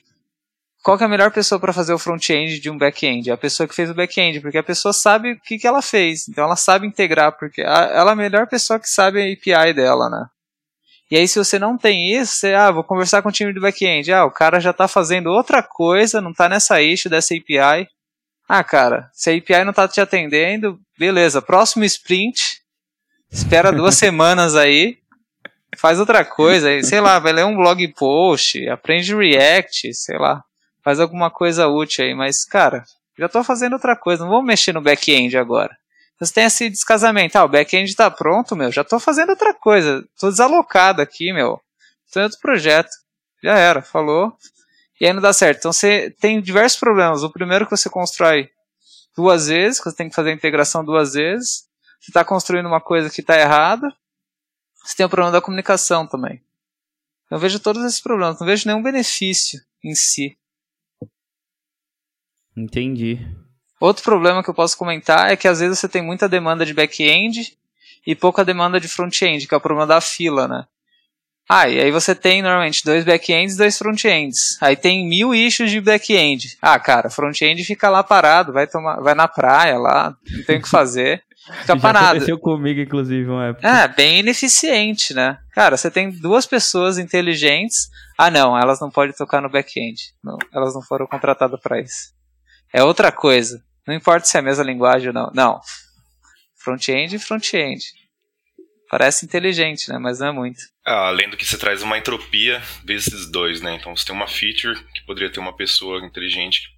qual 0.82 0.98
é 0.98 1.04
a 1.04 1.08
melhor 1.08 1.30
pessoa 1.30 1.58
para 1.58 1.72
fazer 1.72 1.94
o 1.94 1.98
front-end 1.98 2.60
de 2.60 2.68
um 2.68 2.76
back-end? 2.76 3.30
É 3.30 3.32
a 3.32 3.38
pessoa 3.38 3.66
que 3.66 3.74
fez 3.74 3.88
o 3.88 3.94
back-end, 3.94 4.42
porque 4.42 4.58
a 4.58 4.62
pessoa 4.62 4.92
sabe 4.92 5.32
o 5.32 5.40
que, 5.40 5.56
que 5.56 5.66
ela 5.66 5.80
fez. 5.80 6.28
Então 6.28 6.44
ela 6.44 6.56
sabe 6.56 6.86
integrar, 6.86 7.38
porque 7.38 7.62
ela 7.62 8.10
é 8.10 8.12
a 8.12 8.14
melhor 8.14 8.46
pessoa 8.46 8.78
que 8.78 8.90
sabe 8.90 9.22
a 9.22 9.32
API 9.32 9.72
dela, 9.72 10.10
né? 10.10 10.26
E 11.10 11.16
aí, 11.16 11.26
se 11.26 11.38
você 11.38 11.58
não 11.58 11.78
tem 11.78 12.12
isso, 12.12 12.32
você, 12.36 12.52
ah, 12.52 12.70
vou 12.70 12.84
conversar 12.84 13.22
com 13.22 13.30
o 13.30 13.32
time 13.32 13.54
do 13.54 13.62
back-end. 13.62 14.12
Ah, 14.12 14.26
o 14.26 14.30
cara 14.30 14.60
já 14.60 14.70
está 14.70 14.86
fazendo 14.86 15.30
outra 15.30 15.62
coisa, 15.62 16.20
não 16.20 16.32
está 16.32 16.46
nessa 16.46 16.82
issue 16.82 17.08
dessa 17.08 17.34
API. 17.34 17.88
Ah, 18.48 18.64
cara, 18.64 19.10
se 19.12 19.28
a 19.28 19.36
API 19.36 19.62
não 19.62 19.70
está 19.70 19.86
te 19.86 20.00
atendendo, 20.00 20.80
beleza, 20.98 21.42
próximo 21.42 21.84
sprint, 21.84 22.62
espera 23.30 23.70
duas 23.70 23.94
semanas 23.96 24.56
aí, 24.56 24.96
faz 25.76 26.00
outra 26.00 26.24
coisa, 26.24 26.70
aí, 26.70 26.82
sei 26.82 26.98
lá, 26.98 27.18
vai 27.18 27.34
ler 27.34 27.44
um 27.44 27.54
blog 27.54 27.86
post, 27.88 28.66
aprende 28.70 29.14
React, 29.14 29.92
sei 29.92 30.16
lá, 30.16 30.42
faz 30.82 30.98
alguma 30.98 31.30
coisa 31.30 31.68
útil 31.68 32.06
aí, 32.06 32.14
mas, 32.14 32.46
cara, 32.46 32.84
já 33.18 33.28
tô 33.28 33.44
fazendo 33.44 33.74
outra 33.74 33.94
coisa, 33.94 34.24
não 34.24 34.30
vou 34.30 34.42
mexer 34.42 34.72
no 34.72 34.80
back-end 34.80 35.36
agora. 35.36 35.76
Você 36.18 36.32
tem 36.32 36.44
esse 36.44 36.70
descasamento, 36.70 37.36
ah, 37.36 37.44
o 37.44 37.48
back-end 37.48 37.94
tá 37.94 38.10
pronto, 38.10 38.56
meu, 38.56 38.72
já 38.72 38.82
tô 38.82 38.98
fazendo 38.98 39.28
outra 39.28 39.52
coisa, 39.52 40.02
tô 40.18 40.30
desalocado 40.30 41.02
aqui, 41.02 41.34
meu, 41.34 41.60
tô 42.10 42.20
em 42.20 42.22
outro 42.22 42.38
projeto, 42.40 42.88
já 43.42 43.58
era, 43.58 43.82
falou, 43.82 44.32
e 45.00 45.06
aí 45.06 45.12
não 45.12 45.20
dá 45.20 45.32
certo. 45.32 45.58
Então 45.58 45.72
você 45.72 46.10
tem 46.20 46.40
diversos 46.40 46.78
problemas. 46.78 47.22
O 47.22 47.30
primeiro 47.30 47.64
que 47.64 47.76
você 47.76 47.88
constrói 47.88 48.50
duas 49.16 49.48
vezes, 49.48 49.78
que 49.78 49.90
você 49.90 49.96
tem 49.96 50.08
que 50.08 50.14
fazer 50.14 50.30
a 50.30 50.34
integração 50.34 50.84
duas 50.84 51.14
vezes 51.14 51.68
você 52.00 52.10
está 52.10 52.24
construindo 52.24 52.66
uma 52.66 52.80
coisa 52.80 53.10
que 53.10 53.20
está 53.20 53.38
errada, 53.38 53.94
você 54.82 54.96
tem 54.96 55.06
o 55.06 55.08
problema 55.08 55.32
da 55.32 55.40
comunicação 55.40 56.06
também. 56.06 56.42
Eu 57.30 57.38
vejo 57.38 57.60
todos 57.60 57.84
esses 57.84 58.00
problemas, 58.00 58.40
não 58.40 58.46
vejo 58.46 58.66
nenhum 58.66 58.82
benefício 58.82 59.60
em 59.84 59.94
si. 59.94 60.38
Entendi. 62.56 63.18
Outro 63.80 64.02
problema 64.02 64.42
que 64.42 64.50
eu 64.50 64.54
posso 64.54 64.76
comentar 64.76 65.30
é 65.30 65.36
que 65.36 65.46
às 65.46 65.60
vezes 65.60 65.78
você 65.78 65.88
tem 65.88 66.02
muita 66.02 66.28
demanda 66.28 66.64
de 66.64 66.74
back-end 66.74 67.56
e 68.06 68.14
pouca 68.14 68.44
demanda 68.44 68.80
de 68.80 68.88
front-end, 68.88 69.46
que 69.46 69.54
é 69.54 69.56
o 69.56 69.60
problema 69.60 69.86
da 69.86 70.00
fila, 70.00 70.48
né? 70.48 70.66
Ah, 71.48 71.66
e 71.68 71.80
aí 71.80 71.90
você 71.90 72.14
tem 72.14 72.42
normalmente 72.42 72.84
dois 72.84 73.04
back-ends 73.04 73.54
e 73.54 73.58
dois 73.58 73.78
front-ends. 73.78 74.58
Aí 74.60 74.76
tem 74.76 75.08
mil 75.08 75.34
issues 75.34 75.70
de 75.70 75.80
back-end. 75.80 76.58
Ah, 76.60 76.78
cara, 76.78 77.08
front-end 77.08 77.64
fica 77.64 77.88
lá 77.88 78.02
parado, 78.02 78.52
vai 78.52 78.66
tomar, 78.66 79.00
vai 79.00 79.14
na 79.14 79.26
praia 79.26 79.78
lá, 79.78 80.14
não 80.30 80.44
tem 80.44 80.58
o 80.58 80.62
que 80.62 80.68
fazer. 80.68 81.22
Fica 81.60 81.64
Já 81.74 81.76
parado. 81.76 82.06
aconteceu 82.08 82.38
comigo, 82.38 82.80
inclusive, 82.80 83.30
uma 83.30 83.46
época. 83.46 83.66
É, 83.66 83.88
bem 83.88 84.18
ineficiente, 84.18 85.14
né? 85.14 85.38
Cara, 85.54 85.78
você 85.78 85.90
tem 85.90 86.10
duas 86.10 86.44
pessoas 86.44 86.98
inteligentes. 86.98 87.88
Ah, 88.18 88.30
não, 88.30 88.58
elas 88.58 88.78
não 88.78 88.90
podem 88.90 89.14
tocar 89.16 89.40
no 89.40 89.48
back-end. 89.48 90.12
Elas 90.52 90.74
não 90.74 90.82
foram 90.82 91.06
contratadas 91.06 91.58
para 91.60 91.80
isso. 91.80 92.12
É 92.74 92.84
outra 92.84 93.10
coisa. 93.10 93.62
Não 93.86 93.94
importa 93.94 94.26
se 94.26 94.36
é 94.36 94.40
a 94.40 94.42
mesma 94.42 94.64
linguagem 94.64 95.08
ou 95.08 95.14
não. 95.14 95.30
Não. 95.32 95.60
Front-end 96.62 97.16
e 97.16 97.18
front-end. 97.18 97.82
Parece 98.90 99.24
inteligente, 99.24 99.88
né? 99.90 99.98
Mas 99.98 100.18
não 100.18 100.26
é 100.28 100.32
muito. 100.32 100.60
Ah, 100.90 101.08
além 101.08 101.28
do 101.28 101.36
que 101.36 101.44
você 101.44 101.58
traz 101.58 101.82
uma 101.82 101.98
entropia 101.98 102.62
desses 102.82 103.30
dois, 103.30 103.60
né? 103.60 103.74
Então 103.74 103.94
você 103.94 104.06
tem 104.06 104.14
uma 104.14 104.26
feature 104.26 104.82
que 104.94 105.04
poderia 105.04 105.30
ter 105.30 105.38
uma 105.38 105.54
pessoa 105.54 106.02
inteligente 106.02 106.74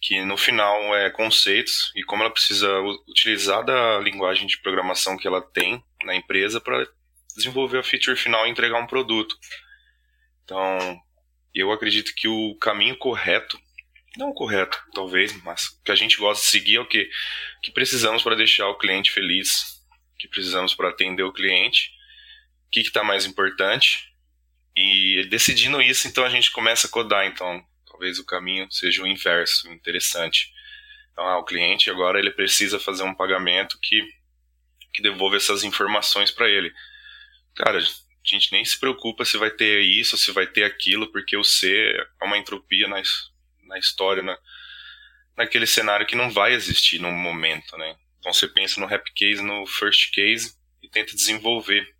que 0.00 0.24
no 0.24 0.36
final 0.36 0.94
é 0.94 1.10
conceitos 1.10 1.90
e 1.96 2.04
como 2.04 2.22
ela 2.22 2.30
precisa 2.30 2.68
utilizar 3.08 3.64
da 3.64 3.98
linguagem 3.98 4.46
de 4.46 4.60
programação 4.62 5.16
que 5.16 5.26
ela 5.26 5.42
tem 5.42 5.82
na 6.04 6.14
empresa 6.14 6.60
para 6.60 6.86
desenvolver 7.34 7.78
a 7.78 7.82
feature 7.82 8.16
final 8.16 8.46
e 8.46 8.50
entregar 8.50 8.80
um 8.80 8.86
produto. 8.86 9.36
Então, 10.44 10.78
eu 11.52 11.72
acredito 11.72 12.14
que 12.14 12.28
o 12.28 12.56
caminho 12.60 12.96
correto, 12.96 13.58
não 14.16 14.32
correto, 14.32 14.80
talvez, 14.94 15.32
mas 15.42 15.70
que 15.84 15.90
a 15.90 15.96
gente 15.96 16.16
gosta 16.16 16.44
de 16.44 16.50
seguir 16.52 16.76
é 16.76 16.80
o 16.80 16.86
que 16.86 17.10
que 17.60 17.72
precisamos 17.72 18.22
para 18.22 18.36
deixar 18.36 18.68
o 18.68 18.78
cliente 18.78 19.10
feliz 19.10 19.82
que 20.16 20.28
precisamos 20.28 20.76
para 20.76 20.90
atender 20.90 21.24
o 21.24 21.32
cliente, 21.32 21.95
o 22.66 22.70
que 22.70 22.80
está 22.80 23.02
mais 23.02 23.24
importante. 23.24 24.12
E 24.76 25.26
decidindo 25.30 25.80
isso, 25.80 26.06
então 26.06 26.24
a 26.24 26.28
gente 26.28 26.50
começa 26.50 26.86
a 26.86 26.90
codar. 26.90 27.26
Então, 27.26 27.64
talvez 27.90 28.18
o 28.18 28.26
caminho 28.26 28.70
seja 28.70 29.02
o 29.02 29.06
inverso, 29.06 29.70
interessante. 29.72 30.52
Então, 31.12 31.26
ah, 31.26 31.38
o 31.38 31.44
cliente 31.44 31.90
agora 31.90 32.18
ele 32.18 32.30
precisa 32.30 32.78
fazer 32.78 33.02
um 33.02 33.14
pagamento 33.14 33.78
que, 33.80 34.02
que 34.92 35.00
devolva 35.00 35.36
essas 35.36 35.64
informações 35.64 36.30
para 36.30 36.48
ele. 36.48 36.70
Cara, 37.54 37.78
a 37.78 37.82
gente 38.22 38.52
nem 38.52 38.62
se 38.64 38.78
preocupa 38.78 39.24
se 39.24 39.38
vai 39.38 39.50
ter 39.50 39.80
isso, 39.80 40.18
se 40.18 40.30
vai 40.30 40.46
ter 40.46 40.64
aquilo, 40.64 41.10
porque 41.10 41.36
o 41.36 41.44
C 41.44 41.74
é 42.20 42.24
uma 42.24 42.36
entropia 42.36 42.86
na, 42.86 43.00
na 43.62 43.78
história, 43.78 44.22
na, 44.22 44.36
naquele 45.36 45.66
cenário 45.66 46.06
que 46.06 46.14
não 46.14 46.30
vai 46.30 46.52
existir 46.52 46.98
no 46.98 47.10
momento, 47.10 47.78
né? 47.78 47.96
Então 48.18 48.32
você 48.32 48.48
pensa 48.48 48.80
no 48.80 48.86
rap 48.86 49.10
case, 49.14 49.42
no 49.42 49.66
first 49.66 50.10
case 50.12 50.54
e 50.82 50.88
tenta 50.88 51.14
desenvolver. 51.14 51.95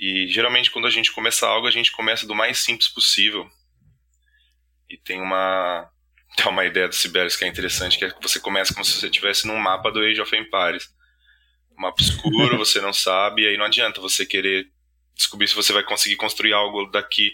E 0.00 0.26
geralmente 0.28 0.70
quando 0.70 0.86
a 0.86 0.90
gente 0.90 1.12
começa 1.12 1.46
algo, 1.46 1.66
a 1.66 1.70
gente 1.70 1.92
começa 1.92 2.26
do 2.26 2.34
mais 2.34 2.58
simples 2.58 2.88
possível. 2.88 3.46
E 4.88 4.96
tem 4.96 5.20
uma 5.20 5.90
tem 6.34 6.48
uma 6.48 6.64
ideia 6.64 6.88
do 6.88 6.94
Sibelius 6.94 7.36
que 7.36 7.44
é 7.44 7.48
interessante, 7.48 7.98
que 7.98 8.06
é 8.06 8.10
que 8.10 8.22
você 8.22 8.40
começa 8.40 8.72
como 8.72 8.82
se 8.84 8.98
você 8.98 9.06
estivesse 9.08 9.46
num 9.46 9.58
mapa 9.58 9.92
do 9.92 10.00
Age 10.00 10.22
of 10.22 10.34
Empires. 10.34 10.90
Um 11.76 11.82
mapa 11.82 12.00
escuro, 12.00 12.56
você 12.58 12.80
não 12.80 12.94
sabe, 12.94 13.42
e 13.42 13.48
aí 13.48 13.58
não 13.58 13.66
adianta 13.66 14.00
você 14.00 14.24
querer 14.24 14.70
descobrir 15.14 15.48
se 15.48 15.54
você 15.54 15.70
vai 15.70 15.82
conseguir 15.82 16.16
construir 16.16 16.54
algo 16.54 16.86
daqui 16.86 17.30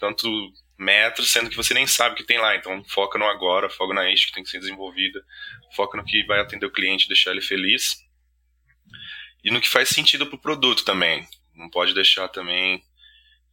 tanto 0.00 0.28
metros, 0.76 1.30
sendo 1.30 1.48
que 1.48 1.56
você 1.56 1.72
nem 1.72 1.86
sabe 1.86 2.14
o 2.14 2.16
que 2.16 2.24
tem 2.24 2.38
lá. 2.38 2.56
Então 2.56 2.82
foca 2.88 3.16
no 3.16 3.26
agora, 3.26 3.70
foca 3.70 3.94
na 3.94 4.10
eixo 4.10 4.26
que 4.26 4.32
tem 4.32 4.42
que 4.42 4.50
ser 4.50 4.58
desenvolvida, 4.58 5.24
foca 5.76 5.96
no 5.96 6.04
que 6.04 6.24
vai 6.24 6.40
atender 6.40 6.66
o 6.66 6.72
cliente, 6.72 7.06
deixar 7.06 7.30
ele 7.30 7.40
feliz. 7.40 8.04
E 9.44 9.52
no 9.52 9.60
que 9.60 9.68
faz 9.68 9.88
sentido 9.90 10.26
para 10.26 10.34
o 10.34 10.40
produto 10.40 10.84
também. 10.84 11.24
Não 11.56 11.70
pode 11.70 11.94
deixar 11.94 12.28
também. 12.28 12.82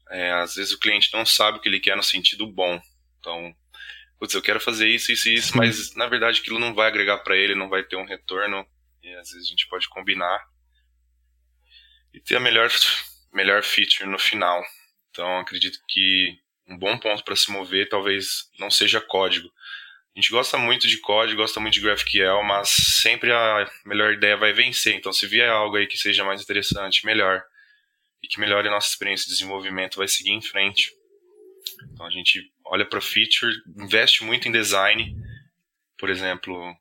É, 0.09 0.31
às 0.33 0.55
vezes 0.55 0.73
o 0.73 0.79
cliente 0.79 1.09
não 1.13 1.25
sabe 1.25 1.57
o 1.57 1.61
que 1.61 1.69
ele 1.69 1.79
quer 1.79 1.95
no 1.95 2.03
sentido 2.03 2.45
bom. 2.45 2.79
Então, 3.19 3.55
putz, 4.19 4.33
eu 4.33 4.41
quero 4.41 4.59
fazer 4.59 4.87
isso, 4.87 5.11
isso 5.11 5.29
e 5.29 5.35
isso, 5.35 5.57
mas 5.57 5.95
na 5.95 6.07
verdade 6.07 6.41
aquilo 6.41 6.59
não 6.59 6.73
vai 6.73 6.87
agregar 6.87 7.19
para 7.19 7.37
ele, 7.37 7.55
não 7.55 7.69
vai 7.69 7.83
ter 7.83 7.95
um 7.95 8.05
retorno. 8.05 8.65
E 9.01 9.13
às 9.15 9.31
vezes 9.31 9.47
a 9.47 9.49
gente 9.49 9.67
pode 9.67 9.89
combinar 9.89 10.45
e 12.13 12.19
ter 12.19 12.35
a 12.35 12.39
melhor, 12.39 12.69
melhor 13.33 13.63
feature 13.63 14.07
no 14.09 14.19
final. 14.19 14.63
Então, 15.09 15.39
acredito 15.39 15.79
que 15.87 16.37
um 16.67 16.77
bom 16.77 16.97
ponto 16.97 17.23
para 17.23 17.35
se 17.35 17.51
mover 17.51 17.89
talvez 17.89 18.49
não 18.59 18.69
seja 18.69 19.01
código. 19.01 19.49
A 20.15 20.19
gente 20.19 20.29
gosta 20.29 20.57
muito 20.57 20.87
de 20.87 20.99
código, 20.99 21.41
gosta 21.41 21.59
muito 21.59 21.73
de 21.73 21.81
GraphQL, 21.81 22.43
mas 22.43 22.69
sempre 23.01 23.31
a 23.31 23.67
melhor 23.83 24.13
ideia 24.13 24.37
vai 24.37 24.53
vencer. 24.53 24.93
Então, 24.95 25.11
se 25.11 25.25
vier 25.25 25.49
algo 25.49 25.75
aí 25.75 25.87
que 25.87 25.97
seja 25.97 26.23
mais 26.23 26.41
interessante, 26.41 27.05
melhor. 27.05 27.43
E 28.23 28.27
que 28.27 28.39
melhore 28.39 28.67
a 28.67 28.71
nossa 28.71 28.88
experiência 28.88 29.25
de 29.25 29.33
desenvolvimento, 29.33 29.97
vai 29.97 30.07
seguir 30.07 30.31
em 30.31 30.41
frente. 30.41 30.91
Então, 31.91 32.05
a 32.05 32.09
gente 32.09 32.41
olha 32.65 32.86
para 32.86 33.01
feature, 33.01 33.53
investe 33.77 34.23
muito 34.23 34.47
em 34.47 34.51
design. 34.51 35.15
Por 35.97 36.09
exemplo, 36.09 36.75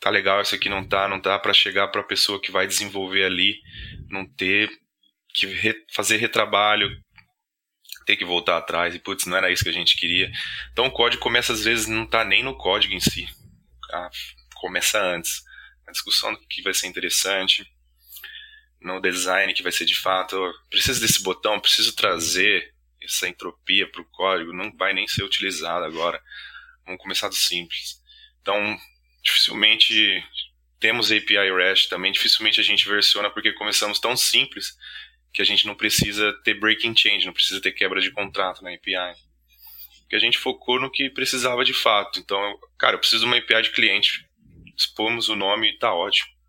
tá 0.00 0.10
legal 0.10 0.40
isso 0.40 0.54
aqui, 0.54 0.68
não 0.68 0.86
tá, 0.86 1.06
não 1.08 1.20
tá 1.20 1.38
para 1.38 1.52
chegar 1.52 1.88
para 1.88 2.00
a 2.00 2.04
pessoa 2.04 2.40
que 2.40 2.50
vai 2.50 2.66
desenvolver 2.66 3.24
ali, 3.24 3.60
não 4.08 4.26
ter 4.26 4.70
que 5.32 5.46
re 5.46 5.74
fazer 5.92 6.16
retrabalho, 6.16 6.90
ter 8.06 8.16
que 8.16 8.24
voltar 8.24 8.56
atrás 8.56 8.94
e 8.94 8.98
putz, 8.98 9.26
não 9.26 9.36
era 9.36 9.52
isso 9.52 9.62
que 9.62 9.68
a 9.68 9.74
gente 9.74 9.96
queria. 9.96 10.30
Então 10.72 10.86
o 10.86 10.90
código 10.90 11.22
começa 11.22 11.52
às 11.52 11.64
vezes 11.64 11.86
não 11.86 12.06
tá 12.06 12.24
nem 12.24 12.42
no 12.42 12.56
código 12.56 12.94
em 12.94 13.00
si. 13.00 13.26
Ah, 13.92 14.10
começa 14.54 15.00
antes. 15.00 15.42
A 15.86 15.92
discussão 15.92 16.34
que 16.48 16.62
vai 16.62 16.72
ser 16.72 16.86
interessante, 16.86 17.66
no 18.80 19.00
design 19.00 19.52
que 19.52 19.62
vai 19.62 19.72
ser 19.72 19.84
de 19.84 19.94
fato, 19.94 20.36
preciso 20.68 21.00
desse 21.00 21.22
botão, 21.22 21.60
preciso 21.60 21.94
trazer 21.94 22.74
essa 23.02 23.28
entropia 23.28 23.90
para 23.90 24.00
o 24.00 24.10
código, 24.10 24.52
não 24.52 24.74
vai 24.76 24.92
nem 24.92 25.06
ser 25.06 25.22
utilizado 25.22 25.84
agora. 25.84 26.20
Vamos 26.84 27.00
começar 27.00 27.28
do 27.28 27.34
simples. 27.34 28.00
Então, 28.40 28.78
dificilmente 29.22 30.24
temos 30.78 31.12
API 31.12 31.52
REST 31.54 31.88
também, 31.88 32.10
dificilmente 32.10 32.60
a 32.60 32.64
gente 32.64 32.88
versiona 32.88 33.30
porque 33.30 33.52
começamos 33.52 34.00
tão 34.00 34.16
simples 34.16 34.76
que 35.32 35.42
a 35.42 35.44
gente 35.44 35.66
não 35.66 35.74
precisa 35.74 36.32
ter 36.42 36.54
breaking 36.54 36.96
change, 36.96 37.26
não 37.26 37.32
precisa 37.32 37.60
ter 37.60 37.72
quebra 37.72 38.00
de 38.00 38.10
contrato 38.10 38.62
na 38.62 38.72
API. 38.72 39.14
Porque 40.00 40.16
a 40.16 40.18
gente 40.18 40.38
focou 40.38 40.80
no 40.80 40.90
que 40.90 41.08
precisava 41.10 41.64
de 41.64 41.72
fato. 41.72 42.18
Então, 42.18 42.58
cara, 42.76 42.96
eu 42.96 42.98
preciso 42.98 43.20
de 43.20 43.26
uma 43.26 43.36
API 43.36 43.62
de 43.62 43.70
cliente. 43.70 44.26
Expomos 44.76 45.28
o 45.28 45.36
nome 45.36 45.70
e 45.70 45.78
tá 45.78 45.94
ótimo. 45.94 46.39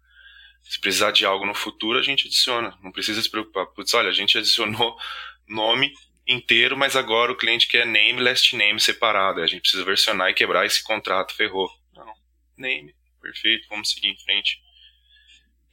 Se 0.63 0.79
precisar 0.79 1.11
de 1.11 1.25
algo 1.25 1.45
no 1.45 1.53
futuro, 1.53 1.99
a 1.99 2.03
gente 2.03 2.27
adiciona. 2.27 2.77
Não 2.81 2.91
precisa 2.91 3.21
se 3.21 3.29
preocupar. 3.29 3.65
Putz, 3.67 3.93
olha, 3.93 4.09
a 4.09 4.13
gente 4.13 4.37
adicionou 4.37 4.97
nome 5.47 5.93
inteiro, 6.27 6.77
mas 6.77 6.95
agora 6.95 7.31
o 7.31 7.37
cliente 7.37 7.67
quer 7.67 7.85
name, 7.85 8.21
last 8.21 8.55
name 8.55 8.79
separado. 8.79 9.41
A 9.41 9.47
gente 9.47 9.61
precisa 9.61 9.83
versionar 9.83 10.29
e 10.29 10.33
quebrar 10.33 10.65
esse 10.65 10.83
contrato, 10.83 11.35
ferrou. 11.35 11.69
Não, 11.93 12.13
name, 12.57 12.95
perfeito, 13.21 13.67
vamos 13.69 13.91
seguir 13.91 14.07
em 14.07 14.19
frente. 14.19 14.61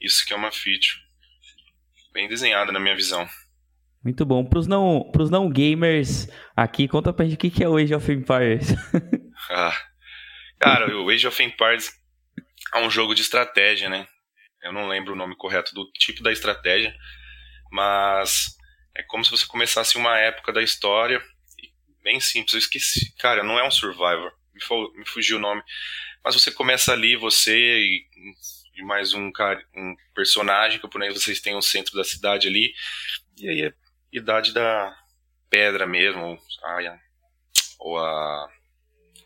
Isso 0.01 0.25
que 0.25 0.33
é 0.33 0.35
uma 0.35 0.51
feature. 0.51 0.99
Bem 2.13 2.27
desenhada 2.27 2.71
na 2.71 2.79
minha 2.79 2.95
visão. 2.95 3.27
Muito 4.03 4.25
bom. 4.25 4.45
Para 4.45 4.59
os 4.59 4.67
não, 4.67 5.09
pros 5.11 5.29
não 5.29 5.49
gamers 5.49 6.27
aqui, 6.55 6.87
conta 6.87 7.11
pra 7.11 7.25
gente 7.25 7.35
o 7.35 7.51
que 7.51 7.63
é 7.63 7.67
o 7.67 7.77
Age 7.77 7.93
of 7.93 8.11
Empires. 8.11 8.73
ah, 9.51 9.77
cara, 10.57 10.97
o 10.97 11.09
Age 11.09 11.27
of 11.27 11.43
Empires 11.43 11.91
é 12.73 12.79
um 12.79 12.89
jogo 12.89 13.13
de 13.13 13.21
estratégia, 13.21 13.89
né? 13.89 14.07
Eu 14.61 14.73
não 14.73 14.87
lembro 14.87 15.13
o 15.13 15.15
nome 15.15 15.35
correto 15.35 15.73
do 15.73 15.89
tipo 15.93 16.21
da 16.21 16.31
estratégia, 16.31 16.95
mas 17.71 18.55
é 18.95 19.03
como 19.03 19.23
se 19.23 19.31
você 19.31 19.45
começasse 19.45 19.97
uma 19.97 20.17
época 20.17 20.51
da 20.51 20.61
história, 20.61 21.21
bem 22.03 22.19
simples, 22.19 22.53
eu 22.53 22.59
esqueci. 22.59 23.13
Cara, 23.17 23.43
não 23.43 23.59
é 23.59 23.65
um 23.65 23.71
Survivor, 23.71 24.31
me, 24.53 25.05
fugiu 25.05 25.37
o 25.37 25.41
nome. 25.41 25.61
Mas 26.23 26.35
você 26.35 26.51
começa 26.51 26.91
ali, 26.91 27.15
você 27.15 27.55
e, 27.55 28.05
e 28.75 28.83
mais 28.83 29.13
um, 29.13 29.31
cara, 29.31 29.63
um 29.75 29.95
personagem, 30.13 30.79
que 30.79 30.87
vocês 31.13 31.39
têm 31.39 31.55
o 31.55 31.61
centro 31.61 31.95
da 31.95 32.03
cidade 32.03 32.47
ali, 32.47 32.73
e 33.37 33.47
aí 33.47 33.61
é 33.63 33.73
idade 34.11 34.53
da 34.53 34.97
pedra 35.49 35.85
mesmo, 35.85 36.37
a, 36.63 36.99
ou 37.79 37.97
a 37.97 38.49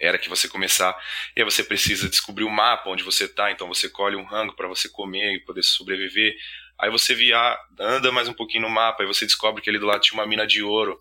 era 0.04 0.18
que 0.18 0.30
você 0.30 0.48
começar, 0.48 0.96
e 1.36 1.42
aí 1.42 1.46
você 1.46 1.64
precisa 1.64 2.10
descobrir 2.10 2.44
o 2.44 2.50
mapa 2.50 2.90
onde 2.90 3.04
você 3.04 3.26
está, 3.26 3.52
então 3.52 3.68
você 3.68 3.90
colhe 3.90 4.16
um 4.16 4.26
rango 4.26 4.56
para 4.56 4.68
você 4.68 4.90
comer 4.90 5.36
e 5.36 5.40
poder 5.40 5.64
sobreviver. 5.64 6.36
Aí 6.78 6.90
você 6.90 7.16
via, 7.16 7.58
anda 7.80 8.12
mais 8.12 8.28
um 8.28 8.34
pouquinho 8.34 8.64
no 8.64 8.70
mapa, 8.70 9.04
e 9.04 9.08
você 9.08 9.26
descobre 9.26 9.62
que 9.62 9.70
ali 9.70 9.80
do 9.80 9.86
lado 9.86 10.02
tinha 10.02 10.20
uma 10.20 10.28
mina 10.28 10.46
de 10.46 10.62
ouro. 10.62 11.00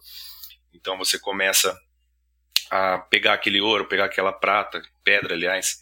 Então 0.73 0.97
você 0.97 1.19
começa 1.19 1.77
a 2.71 2.99
pegar 2.99 3.35
aquele 3.35 3.61
ouro, 3.61 3.87
pegar 3.87 4.05
aquela 4.05 4.33
prata, 4.33 4.81
pedra, 5.03 5.35
aliás. 5.35 5.81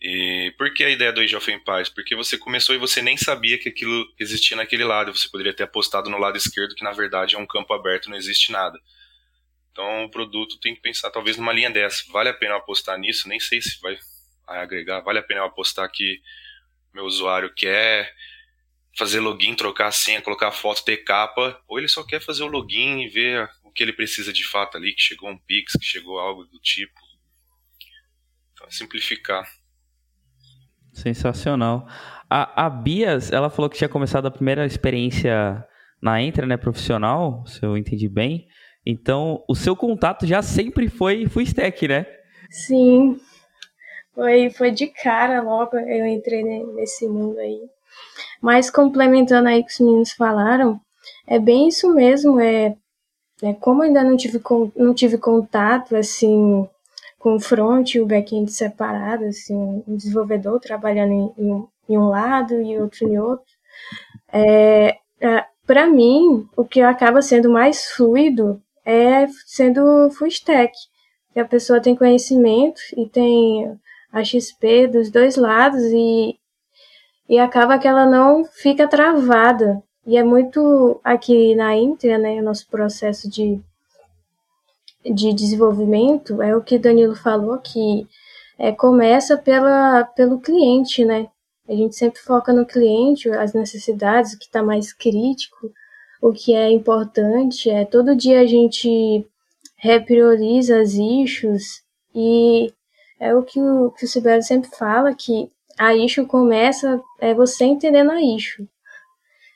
E 0.00 0.54
por 0.56 0.72
que 0.72 0.84
a 0.84 0.90
ideia 0.90 1.12
do 1.12 1.20
Age 1.20 1.34
of 1.34 1.50
Empires? 1.50 1.88
Porque 1.88 2.14
você 2.14 2.36
começou 2.36 2.74
e 2.74 2.78
você 2.78 3.02
nem 3.02 3.16
sabia 3.16 3.58
que 3.58 3.68
aquilo 3.68 4.06
existia 4.18 4.56
naquele 4.56 4.84
lado. 4.84 5.16
Você 5.16 5.28
poderia 5.28 5.54
ter 5.54 5.64
apostado 5.64 6.10
no 6.10 6.18
lado 6.18 6.36
esquerdo, 6.36 6.74
que 6.74 6.84
na 6.84 6.92
verdade 6.92 7.34
é 7.34 7.38
um 7.38 7.46
campo 7.46 7.72
aberto, 7.72 8.10
não 8.10 8.16
existe 8.16 8.52
nada. 8.52 8.78
Então 9.78 10.06
o 10.06 10.10
produto 10.10 10.58
tem 10.58 10.74
que 10.74 10.80
pensar 10.80 11.08
talvez 11.08 11.36
numa 11.36 11.52
linha 11.52 11.70
dessa. 11.70 12.02
Vale 12.10 12.30
a 12.30 12.34
pena 12.34 12.56
apostar 12.56 12.98
nisso? 12.98 13.28
Nem 13.28 13.38
sei 13.38 13.62
se 13.62 13.80
vai 13.80 13.96
agregar. 14.44 15.02
Vale 15.02 15.20
a 15.20 15.22
pena 15.22 15.44
apostar 15.44 15.88
que 15.88 16.20
meu 16.92 17.04
usuário 17.04 17.54
quer 17.54 18.12
fazer 18.96 19.20
login, 19.20 19.54
trocar 19.54 19.92
senha, 19.92 20.20
colocar 20.20 20.50
foto, 20.50 20.84
ter 20.84 20.96
capa, 21.04 21.62
ou 21.68 21.78
ele 21.78 21.86
só 21.86 22.04
quer 22.04 22.20
fazer 22.20 22.42
o 22.42 22.48
login 22.48 23.02
e 23.02 23.08
ver 23.08 23.48
o 23.62 23.70
que 23.70 23.84
ele 23.84 23.92
precisa 23.92 24.32
de 24.32 24.44
fato 24.44 24.76
ali, 24.76 24.92
que 24.92 25.00
chegou 25.00 25.30
um 25.30 25.38
Pix, 25.38 25.74
que 25.74 25.86
chegou 25.86 26.18
algo 26.18 26.44
do 26.44 26.58
tipo. 26.58 26.98
Então 28.52 28.66
é 28.66 28.72
simplificar. 28.72 29.48
Sensacional. 30.92 31.86
A, 32.28 32.66
a 32.66 32.68
Bias, 32.68 33.30
ela 33.30 33.48
falou 33.48 33.70
que 33.70 33.78
tinha 33.78 33.88
começado 33.88 34.26
a 34.26 34.30
primeira 34.32 34.66
experiência 34.66 35.64
na 36.02 36.20
Entra, 36.20 36.44
né, 36.44 36.56
profissional, 36.56 37.46
se 37.46 37.64
eu 37.64 37.76
entendi 37.76 38.08
bem. 38.08 38.48
Então, 38.90 39.44
o 39.46 39.54
seu 39.54 39.76
contato 39.76 40.26
já 40.26 40.40
sempre 40.40 40.88
foi 40.88 41.28
full 41.28 41.42
né? 41.86 42.06
Sim. 42.48 43.20
Foi, 44.14 44.48
foi 44.48 44.70
de 44.70 44.86
cara 44.86 45.42
logo 45.42 45.76
eu 45.76 46.06
entrei 46.06 46.42
nesse 46.42 47.06
mundo 47.06 47.38
aí. 47.38 47.60
Mas 48.40 48.70
complementando 48.70 49.46
aí 49.46 49.60
o 49.60 49.64
que 49.66 49.72
os 49.72 49.80
meninos 49.80 50.12
falaram, 50.12 50.80
é 51.26 51.38
bem 51.38 51.68
isso 51.68 51.92
mesmo, 51.92 52.40
é, 52.40 52.74
é 53.42 53.52
como 53.52 53.82
ainda 53.82 54.02
não 54.02 54.16
tive, 54.16 54.40
não 54.74 54.94
tive 54.94 55.18
contato, 55.18 55.94
assim, 55.94 56.66
com 57.18 57.34
o 57.34 57.40
front 57.40 57.94
e 57.94 58.00
o 58.00 58.06
back-end 58.06 58.50
separado, 58.50 59.24
assim, 59.26 59.84
um 59.86 59.96
desenvolvedor 59.96 60.60
trabalhando 60.60 61.12
em, 61.12 61.32
em, 61.36 61.68
em, 61.90 61.98
um 61.98 62.08
lado 62.08 62.54
e 62.62 62.78
outro 62.78 63.06
em 63.06 63.18
outro, 63.18 63.52
é, 64.32 64.96
é, 65.20 65.44
para 65.66 65.86
mim, 65.86 66.48
o 66.56 66.64
que 66.64 66.80
acaba 66.80 67.20
sendo 67.20 67.50
mais 67.50 67.90
fluido 67.90 68.62
é 68.88 69.26
sendo 69.44 70.10
full 70.10 70.28
stack, 70.28 70.72
que 71.32 71.40
a 71.40 71.44
pessoa 71.44 71.80
tem 71.80 71.94
conhecimento 71.94 72.80
e 72.96 73.06
tem 73.06 73.78
a 74.10 74.24
XP 74.24 74.88
dos 74.88 75.10
dois 75.10 75.36
lados 75.36 75.82
e 75.82 76.38
e 77.28 77.38
acaba 77.38 77.78
que 77.78 77.86
ela 77.86 78.06
não 78.06 78.44
fica 78.44 78.88
travada. 78.88 79.82
E 80.06 80.16
é 80.16 80.24
muito 80.24 80.98
aqui 81.04 81.54
na 81.54 81.76
Inter, 81.76 82.18
né, 82.18 82.40
o 82.40 82.42
nosso 82.42 82.66
processo 82.68 83.28
de, 83.28 83.60
de 85.04 85.34
desenvolvimento, 85.34 86.40
é 86.40 86.56
o 86.56 86.62
que 86.62 86.78
Danilo 86.78 87.14
falou, 87.14 87.58
que 87.58 88.08
é, 88.58 88.72
começa 88.72 89.36
pela, 89.36 90.04
pelo 90.04 90.40
cliente, 90.40 91.04
né? 91.04 91.28
A 91.68 91.74
gente 91.74 91.94
sempre 91.94 92.20
foca 92.20 92.50
no 92.50 92.64
cliente, 92.64 93.28
as 93.28 93.52
necessidades, 93.52 94.32
o 94.32 94.38
que 94.38 94.46
está 94.46 94.62
mais 94.62 94.94
crítico, 94.94 95.70
o 96.20 96.32
que 96.32 96.54
é 96.54 96.70
importante. 96.70 97.70
É 97.70 97.84
todo 97.84 98.16
dia 98.16 98.40
a 98.40 98.46
gente 98.46 99.26
reprioriza 99.76 100.80
as 100.80 100.94
issues 100.94 101.82
e 102.14 102.72
é 103.20 103.34
o 103.34 103.42
que 103.42 103.60
o, 103.60 103.90
que 103.92 104.04
o 104.04 104.08
Sibeli 104.08 104.42
sempre 104.42 104.70
fala, 104.70 105.14
que 105.14 105.50
a 105.78 105.94
issue 105.94 106.26
começa 106.26 107.00
é 107.20 107.34
você 107.34 107.64
entendendo 107.64 108.10
a 108.10 108.22
issue. 108.22 108.68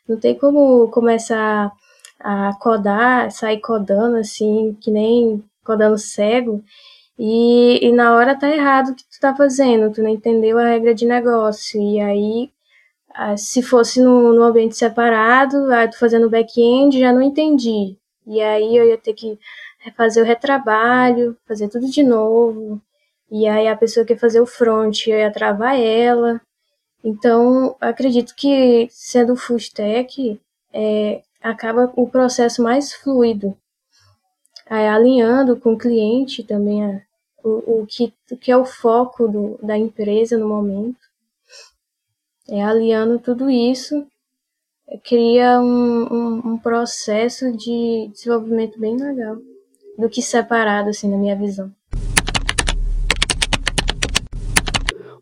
Não 0.08 0.18
tem 0.18 0.36
como 0.36 0.88
começar 0.88 1.72
a 2.20 2.52
codar, 2.60 3.30
sair 3.30 3.60
codando 3.60 4.16
assim, 4.16 4.76
que 4.80 4.90
nem 4.90 5.42
codando 5.64 5.98
cego, 5.98 6.62
e, 7.18 7.78
e 7.86 7.92
na 7.92 8.14
hora 8.14 8.38
tá 8.38 8.48
errado 8.48 8.90
o 8.90 8.94
que 8.94 9.04
tu 9.04 9.20
tá 9.20 9.34
fazendo, 9.34 9.92
tu 9.92 10.02
não 10.02 10.10
entendeu 10.10 10.58
a 10.58 10.66
regra 10.66 10.94
de 10.94 11.06
negócio, 11.06 11.80
e 11.80 12.00
aí 12.00 12.50
se 13.36 13.62
fosse 13.62 14.00
no 14.00 14.42
ambiente 14.42 14.76
separado, 14.76 15.66
tu 15.90 15.98
fazendo 15.98 16.30
back-end, 16.30 16.98
já 16.98 17.12
não 17.12 17.22
entendi. 17.22 17.96
E 18.26 18.40
aí 18.40 18.76
eu 18.76 18.86
ia 18.86 18.98
ter 18.98 19.14
que 19.14 19.38
fazer 19.96 20.22
o 20.22 20.24
retrabalho, 20.24 21.36
fazer 21.46 21.68
tudo 21.68 21.88
de 21.88 22.02
novo. 22.02 22.80
E 23.30 23.46
aí 23.48 23.66
a 23.68 23.76
pessoa 23.76 24.06
quer 24.06 24.18
fazer 24.18 24.40
o 24.40 24.46
front, 24.46 25.06
ia 25.06 25.32
travar 25.32 25.78
ela. 25.78 26.40
Então, 27.04 27.76
acredito 27.80 28.34
que 28.36 28.86
sendo 28.90 29.34
full 29.34 29.56
stack, 29.56 30.40
é, 30.72 31.22
acaba 31.42 31.92
o 31.96 32.08
processo 32.08 32.62
mais 32.62 32.92
fluido. 32.92 33.56
Aí, 34.68 34.86
alinhando 34.86 35.56
com 35.58 35.72
o 35.72 35.78
cliente 35.78 36.44
também 36.44 36.84
a, 36.84 37.02
o, 37.42 37.82
o, 37.82 37.86
que, 37.86 38.14
o 38.30 38.36
que 38.36 38.50
é 38.52 38.56
o 38.56 38.64
foco 38.64 39.26
do, 39.26 39.58
da 39.62 39.76
empresa 39.76 40.38
no 40.38 40.48
momento. 40.48 41.11
É, 42.48 42.60
alinhando 42.62 43.20
tudo 43.20 43.48
isso, 43.48 44.04
é, 44.88 44.98
cria 44.98 45.60
um, 45.60 46.12
um, 46.12 46.52
um 46.52 46.58
processo 46.58 47.56
de 47.56 48.10
desenvolvimento 48.12 48.80
bem 48.80 48.96
legal 48.96 49.36
do 49.96 50.08
que 50.08 50.20
separado, 50.20 50.88
assim, 50.88 51.08
na 51.08 51.16
minha 51.16 51.36
visão. 51.36 51.72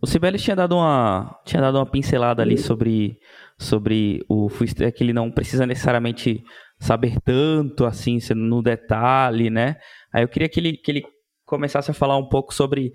O 0.00 0.06
Sibelius 0.06 0.42
tinha 0.42 0.56
dado 0.56 0.76
uma 0.76 1.38
tinha 1.44 1.60
dado 1.60 1.76
uma 1.76 1.84
pincelada 1.84 2.42
ali 2.42 2.56
sobre 2.56 3.18
sobre 3.58 4.24
o 4.26 4.48
fullstack 4.48 4.96
que 4.96 5.04
ele 5.04 5.12
não 5.12 5.30
precisa 5.30 5.66
necessariamente 5.66 6.42
saber 6.78 7.20
tanto 7.20 7.84
assim 7.84 8.18
no 8.34 8.62
detalhe, 8.62 9.50
né? 9.50 9.76
Aí 10.10 10.24
eu 10.24 10.28
queria 10.28 10.48
que 10.48 10.58
ele 10.58 10.78
que 10.78 10.90
ele 10.90 11.04
começasse 11.44 11.90
a 11.90 11.94
falar 11.94 12.16
um 12.16 12.26
pouco 12.30 12.54
sobre 12.54 12.92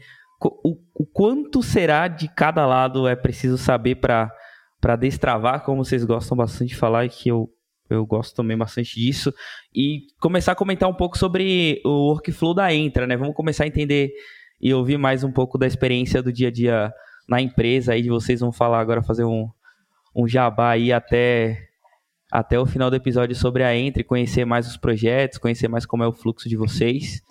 o, 0.47 0.77
o 0.93 1.05
quanto 1.05 1.61
será 1.63 2.07
de 2.07 2.27
cada 2.27 2.65
lado 2.65 3.07
é 3.07 3.15
preciso 3.15 3.57
saber 3.57 3.95
para 3.95 4.95
destravar, 4.99 5.63
como 5.63 5.83
vocês 5.83 6.03
gostam 6.03 6.37
bastante 6.37 6.69
de 6.69 6.75
falar 6.75 7.05
e 7.05 7.09
que 7.09 7.29
eu 7.29 7.49
eu 7.89 8.05
gosto 8.05 8.35
também 8.35 8.57
bastante 8.57 8.99
disso. 8.99 9.33
E 9.73 10.07
começar 10.19 10.53
a 10.53 10.55
comentar 10.55 10.89
um 10.89 10.93
pouco 10.93 11.17
sobre 11.17 11.81
o 11.85 12.09
workflow 12.09 12.53
da 12.53 12.73
Entra, 12.73 13.05
né? 13.05 13.15
Vamos 13.15 13.35
começar 13.35 13.63
a 13.63 13.67
entender 13.67 14.11
e 14.59 14.73
ouvir 14.73 14.97
mais 14.97 15.23
um 15.23 15.31
pouco 15.31 15.57
da 15.57 15.67
experiência 15.67 16.21
do 16.21 16.31
dia 16.31 16.47
a 16.47 16.51
dia 16.51 16.93
na 17.27 17.41
empresa 17.41 17.93
aí 17.93 18.01
de 18.01 18.09
vocês. 18.09 18.39
Vão 18.39 18.51
falar 18.51 18.79
agora, 18.79 19.03
fazer 19.03 19.23
um, 19.23 19.47
um 20.15 20.27
jabá 20.27 20.71
aí 20.71 20.91
até, 20.91 21.59
até 22.31 22.59
o 22.59 22.65
final 22.65 22.89
do 22.89 22.95
episódio 22.95 23.35
sobre 23.35 23.63
a 23.63 23.75
Entre, 23.75 24.03
conhecer 24.03 24.45
mais 24.45 24.67
os 24.67 24.77
projetos, 24.77 25.37
conhecer 25.37 25.67
mais 25.67 25.85
como 25.85 26.03
é 26.03 26.07
o 26.07 26.13
fluxo 26.13 26.49
de 26.49 26.57
vocês. 26.57 27.21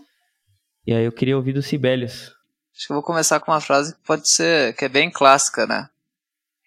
E 0.86 0.92
aí 0.92 1.04
eu 1.04 1.12
queria 1.12 1.36
ouvir 1.36 1.52
do 1.52 1.62
Sibelius. 1.62 2.32
Acho 2.76 2.86
que 2.86 2.92
eu 2.92 2.96
vou 2.96 3.02
começar 3.04 3.38
com 3.38 3.52
uma 3.52 3.60
frase 3.60 3.94
que 3.94 4.00
pode 4.04 4.28
ser, 4.28 4.74
que 4.74 4.84
é 4.84 4.88
bem 4.88 5.08
clássica, 5.08 5.64
né? 5.66 5.88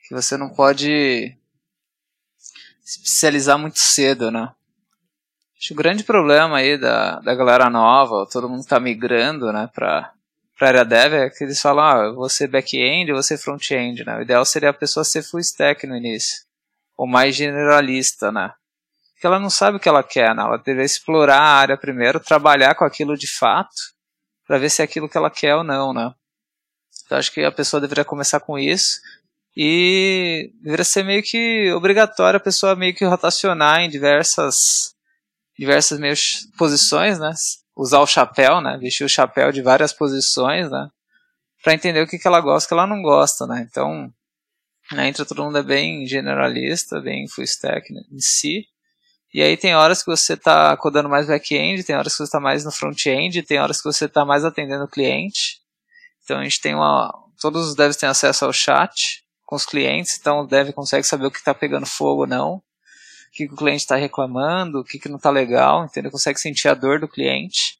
Que 0.08 0.16
você 0.16 0.38
não 0.38 0.50
pode 0.50 1.38
se 2.82 3.00
especializar 3.02 3.60
muito 3.60 3.80
cedo, 3.80 4.32
né? 4.32 4.54
Acho 5.58 5.68
que 5.68 5.74
o 5.74 5.78
grande 5.78 6.06
problema 6.06 6.58
aí 6.58 6.78
da, 6.78 7.20
da 7.20 7.36
galera 7.36 7.70
nova, 7.70 8.26
todo 8.32 8.48
mundo 8.48 8.66
tá 8.66 8.80
migrando, 8.80 9.52
né, 9.52 9.70
pra, 9.74 10.14
pra 10.58 10.68
área 10.70 10.86
dev, 10.86 11.14
é 11.14 11.30
que 11.30 11.44
eles 11.44 11.60
falam, 11.60 11.84
ah, 11.84 12.06
eu 12.06 12.16
vou 12.16 12.30
ser 12.30 12.48
back-end, 12.48 13.10
eu 13.10 13.16
vou 13.16 13.24
ser 13.24 13.38
front-end, 13.38 14.06
né? 14.06 14.18
O 14.18 14.22
ideal 14.22 14.46
seria 14.46 14.70
a 14.70 14.74
pessoa 14.74 15.04
ser 15.04 15.24
full 15.24 15.40
stack 15.40 15.86
no 15.86 15.98
início. 15.98 16.46
Ou 16.96 17.06
mais 17.06 17.36
generalista, 17.36 18.32
né? 18.32 18.54
Porque 19.14 19.28
ela 19.28 19.40
não 19.40 19.50
sabe 19.50 19.78
o 19.78 19.80
que 19.80 19.90
ela 19.90 20.04
quer, 20.04 20.34
né? 20.34 20.44
Ela 20.44 20.58
deveria 20.58 20.86
explorar 20.86 21.42
a 21.42 21.58
área 21.58 21.76
primeiro, 21.78 22.20
trabalhar 22.20 22.76
com 22.76 22.86
aquilo 22.86 23.18
de 23.18 23.28
fato, 23.28 23.97
para 24.48 24.58
ver 24.58 24.70
se 24.70 24.82
é 24.82 24.86
aquilo 24.86 25.10
que 25.10 25.18
ela 25.18 25.30
quer 25.30 25.56
ou 25.56 25.64
não, 25.64 25.94
né? 25.94 26.14
Então 27.06 27.18
acho 27.18 27.32
que 27.32 27.44
a 27.44 27.52
pessoa 27.52 27.82
deveria 27.82 28.06
começar 28.06 28.40
com 28.40 28.58
isso 28.58 29.00
e 29.56 30.52
deveria 30.62 30.86
ser 30.86 31.04
meio 31.04 31.22
que 31.22 31.72
obrigatório 31.74 32.38
a 32.38 32.42
pessoa 32.42 32.76
meio 32.76 32.96
que 32.96 33.06
rotacionar 33.06 33.82
em 33.82 33.90
diversas 33.90 34.96
diversas 35.58 36.00
meio 36.00 36.16
posições, 36.58 37.20
né? 37.20 37.32
Usar 37.76 38.00
o 38.00 38.08
chapéu, 38.08 38.62
né? 38.62 38.78
Vestir 38.78 39.04
o 39.06 39.10
chapéu 39.10 39.52
de 39.52 39.62
várias 39.62 39.92
posições, 39.92 40.70
né? 40.70 40.90
Para 41.64 41.74
entender 41.74 42.02
o 42.02 42.08
que, 42.08 42.18
que 42.18 42.28
ela 42.28 42.40
gosta 42.40 42.66
o 42.66 42.70
que 42.70 42.74
ela 42.74 42.88
não 42.88 43.02
gosta, 43.02 43.46
né? 43.46 43.68
Então, 43.70 44.14
né, 44.92 45.08
entre 45.08 45.26
todo 45.26 45.44
mundo 45.44 45.58
é 45.58 45.64
bem 45.64 46.06
generalista, 46.06 47.02
bem 47.02 47.28
full 47.28 47.44
stack 47.44 47.92
né, 47.94 48.02
em 48.12 48.20
si. 48.20 48.66
E 49.34 49.42
aí 49.42 49.58
tem 49.58 49.76
horas 49.76 50.02
que 50.02 50.10
você 50.10 50.34
está 50.34 50.76
codando 50.78 51.10
mais 51.10 51.28
back-end, 51.28 51.84
tem 51.84 51.96
horas 51.96 52.14
que 52.14 52.18
você 52.18 52.24
está 52.24 52.40
mais 52.40 52.64
no 52.64 52.72
front-end, 52.72 53.44
tem 53.44 53.60
horas 53.60 53.82
que 53.82 53.92
você 53.92 54.06
está 54.06 54.26
mais 54.26 54.46
atendendo 54.46 54.86
o 54.86 54.88
cliente. 54.88 55.62
Então 56.24 56.40
a 56.40 56.44
gente 56.44 56.62
tem 56.62 56.74
uma. 56.74 57.14
Todos 57.40 57.68
os 57.68 57.76
devs 57.76 57.98
têm 57.98 58.10
acesso 58.10 58.46
ao 58.46 58.54
chat 58.54 59.24
com 59.46 59.56
os 59.56 59.66
clientes, 59.66 60.18
então 60.20 60.42
o 60.42 60.48
dev 60.48 60.72
consegue 60.72 61.06
saber 61.06 61.28
o 61.28 61.32
que 61.32 61.38
está 61.38 61.54
pegando 61.54 61.86
fogo 61.86 62.22
ou 62.22 62.28
não, 62.28 62.56
o 62.56 62.62
que, 63.32 63.48
que 63.48 63.54
o 63.54 63.58
cliente 63.58 63.84
está 63.84 63.96
reclamando, 63.96 64.80
o 64.80 64.84
que, 64.84 65.00
que 65.00 65.08
não 65.08 65.18
está 65.18 65.30
legal, 65.30 65.86
entendeu? 65.86 66.12
Consegue 66.12 66.40
sentir 66.40 66.68
a 66.68 66.74
dor 66.74 67.00
do 67.00 67.08
cliente. 67.08 67.78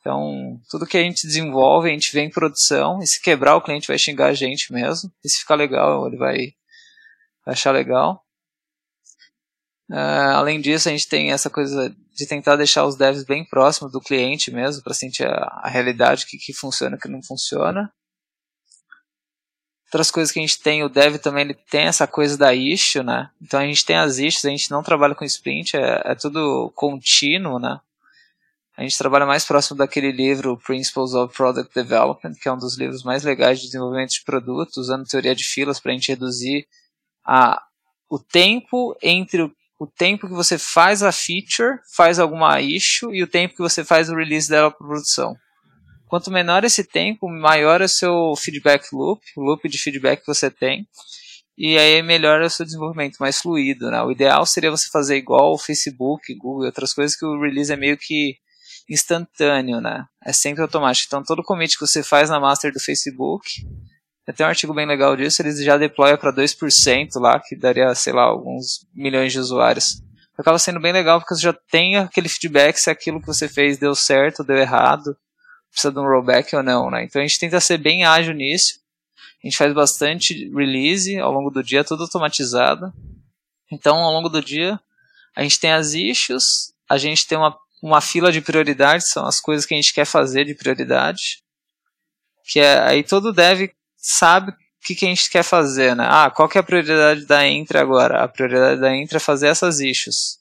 Então, 0.00 0.60
tudo 0.68 0.86
que 0.86 0.98
a 0.98 1.02
gente 1.02 1.26
desenvolve, 1.26 1.88
a 1.88 1.92
gente 1.92 2.12
vê 2.12 2.20
em 2.20 2.30
produção, 2.30 3.00
e 3.00 3.06
se 3.06 3.22
quebrar, 3.22 3.56
o 3.56 3.62
cliente 3.62 3.88
vai 3.88 3.98
xingar 3.98 4.26
a 4.26 4.34
gente 4.34 4.70
mesmo. 4.70 5.10
E 5.24 5.28
se 5.30 5.38
ficar 5.38 5.54
legal, 5.54 6.06
ele 6.06 6.18
vai 6.18 6.52
achar 7.46 7.72
legal. 7.72 8.23
Uh, 9.90 10.34
além 10.34 10.60
disso, 10.60 10.88
a 10.88 10.92
gente 10.92 11.08
tem 11.08 11.30
essa 11.30 11.50
coisa 11.50 11.94
de 12.14 12.26
tentar 12.26 12.56
deixar 12.56 12.86
os 12.86 12.96
devs 12.96 13.24
bem 13.24 13.44
próximos 13.44 13.92
do 13.92 14.00
cliente 14.00 14.50
mesmo, 14.50 14.82
para 14.82 14.94
sentir 14.94 15.26
a, 15.26 15.60
a 15.62 15.68
realidade, 15.68 16.24
o 16.24 16.26
que, 16.26 16.38
que 16.38 16.52
funciona 16.52 16.96
e 16.96 16.98
o 16.98 17.00
que 17.00 17.08
não 17.08 17.22
funciona. 17.22 17.92
Outras 19.86 20.10
coisas 20.10 20.32
que 20.32 20.40
a 20.40 20.42
gente 20.42 20.60
tem, 20.60 20.82
o 20.82 20.88
dev 20.88 21.18
também 21.18 21.44
ele 21.44 21.54
tem 21.54 21.82
essa 21.82 22.06
coisa 22.06 22.36
da 22.36 22.52
issue, 22.52 23.02
né? 23.02 23.30
Então 23.40 23.60
a 23.60 23.64
gente 23.64 23.84
tem 23.84 23.96
as 23.96 24.18
issues, 24.18 24.44
a 24.44 24.50
gente 24.50 24.70
não 24.70 24.82
trabalha 24.82 25.14
com 25.14 25.24
sprint, 25.24 25.76
é, 25.76 26.02
é 26.04 26.14
tudo 26.16 26.72
contínuo, 26.74 27.60
né? 27.60 27.78
A 28.76 28.82
gente 28.82 28.98
trabalha 28.98 29.24
mais 29.24 29.44
próximo 29.44 29.76
daquele 29.76 30.10
livro 30.10 30.58
Principles 30.58 31.14
of 31.14 31.32
Product 31.32 31.72
Development, 31.72 32.34
que 32.34 32.48
é 32.48 32.52
um 32.52 32.58
dos 32.58 32.76
livros 32.76 33.04
mais 33.04 33.22
legais 33.22 33.60
de 33.60 33.66
desenvolvimento 33.66 34.10
de 34.10 34.24
produto, 34.24 34.78
usando 34.78 35.06
teoria 35.06 35.34
de 35.34 35.44
filas 35.44 35.78
para 35.78 35.92
a 35.92 35.94
gente 35.94 36.08
reduzir 36.08 36.66
a, 37.24 37.62
o 38.10 38.18
tempo 38.18 38.96
entre 39.00 39.42
o 39.42 39.52
o 39.78 39.86
tempo 39.86 40.26
que 40.26 40.34
você 40.34 40.56
faz 40.56 41.02
a 41.02 41.12
feature, 41.12 41.78
faz 41.94 42.18
alguma 42.18 42.60
issue, 42.60 43.14
e 43.14 43.22
o 43.22 43.26
tempo 43.26 43.54
que 43.54 43.62
você 43.62 43.84
faz 43.84 44.08
o 44.08 44.14
release 44.14 44.48
dela 44.48 44.70
para 44.70 44.86
produção. 44.86 45.36
Quanto 46.06 46.30
menor 46.30 46.64
esse 46.64 46.84
tempo, 46.84 47.28
maior 47.28 47.80
é 47.80 47.84
o 47.84 47.88
seu 47.88 48.34
feedback 48.36 48.86
loop, 48.92 49.20
o 49.36 49.42
loop 49.42 49.68
de 49.68 49.78
feedback 49.78 50.20
que 50.20 50.26
você 50.26 50.50
tem, 50.50 50.86
e 51.56 51.78
aí 51.78 52.02
melhor 52.02 52.42
é 52.42 52.46
o 52.46 52.50
seu 52.50 52.64
desenvolvimento, 52.64 53.16
mais 53.18 53.38
fluido. 53.40 53.90
Né? 53.90 54.02
O 54.02 54.10
ideal 54.10 54.44
seria 54.44 54.70
você 54.70 54.88
fazer 54.90 55.16
igual 55.16 55.52
o 55.52 55.58
Facebook, 55.58 56.34
Google 56.34 56.64
e 56.64 56.66
outras 56.66 56.92
coisas, 56.92 57.16
que 57.16 57.24
o 57.24 57.40
release 57.40 57.72
é 57.72 57.76
meio 57.76 57.96
que 57.96 58.36
instantâneo, 58.88 59.80
né? 59.80 60.04
É 60.24 60.32
sempre 60.32 60.62
automático. 60.62 61.06
Então 61.08 61.22
todo 61.22 61.42
commit 61.42 61.78
que 61.78 61.86
você 61.86 62.02
faz 62.02 62.28
na 62.28 62.38
master 62.38 62.72
do 62.72 62.80
Facebook, 62.80 63.62
tem 64.32 64.46
um 64.46 64.48
artigo 64.48 64.72
bem 64.72 64.86
legal 64.86 65.14
disso, 65.16 65.42
eles 65.42 65.62
já 65.62 65.76
deployam 65.76 66.16
para 66.16 66.32
2% 66.32 67.20
lá, 67.20 67.38
que 67.38 67.54
daria, 67.54 67.94
sei 67.94 68.12
lá, 68.12 68.22
alguns 68.22 68.86
milhões 68.94 69.32
de 69.32 69.38
usuários. 69.38 70.02
Acaba 70.36 70.58
sendo 70.58 70.80
bem 70.80 70.92
legal 70.92 71.20
porque 71.20 71.34
você 71.34 71.42
já 71.42 71.52
tem 71.52 71.96
aquele 71.96 72.28
feedback 72.28 72.76
se 72.78 72.90
aquilo 72.90 73.20
que 73.20 73.26
você 73.26 73.48
fez 73.48 73.78
deu 73.78 73.94
certo, 73.94 74.42
deu 74.42 74.56
errado, 74.56 75.16
precisa 75.70 75.92
de 75.92 75.98
um 75.98 76.04
rollback 76.04 76.56
ou 76.56 76.62
não, 76.62 76.90
né? 76.90 77.04
Então 77.04 77.20
a 77.20 77.26
gente 77.26 77.38
tenta 77.38 77.60
ser 77.60 77.78
bem 77.78 78.04
ágil 78.04 78.32
nisso. 78.32 78.80
A 79.42 79.46
gente 79.46 79.58
faz 79.58 79.72
bastante 79.74 80.48
release 80.54 81.18
ao 81.18 81.30
longo 81.30 81.50
do 81.50 81.62
dia, 81.62 81.84
tudo 81.84 82.04
automatizado. 82.04 82.92
Então, 83.70 83.96
ao 83.98 84.10
longo 84.10 84.28
do 84.28 84.40
dia, 84.40 84.80
a 85.36 85.42
gente 85.42 85.60
tem 85.60 85.72
as 85.72 85.92
issues, 85.92 86.72
a 86.88 86.96
gente 86.96 87.26
tem 87.26 87.36
uma, 87.36 87.56
uma 87.82 88.00
fila 88.00 88.32
de 88.32 88.40
prioridades, 88.40 89.10
são 89.10 89.26
as 89.26 89.40
coisas 89.40 89.66
que 89.66 89.74
a 89.74 89.76
gente 89.76 89.92
quer 89.92 90.06
fazer 90.06 90.44
de 90.46 90.54
prioridade. 90.54 91.42
Que 92.46 92.60
é, 92.60 92.80
aí 92.80 93.02
todo 93.02 93.32
dev 93.32 93.70
sabe 94.04 94.52
o 94.52 94.54
que, 94.86 94.94
que 94.94 95.06
a 95.06 95.08
gente 95.08 95.30
quer 95.30 95.42
fazer, 95.42 95.96
né? 95.96 96.06
Ah, 96.06 96.30
qual 96.30 96.46
que 96.46 96.58
é 96.58 96.60
a 96.60 96.64
prioridade 96.64 97.24
da 97.24 97.46
Entra 97.46 97.80
agora? 97.80 98.22
A 98.22 98.28
prioridade 98.28 98.78
da 98.78 98.94
Entra 98.94 99.16
é 99.16 99.20
fazer 99.20 99.48
essas 99.48 99.80
issues, 99.80 100.38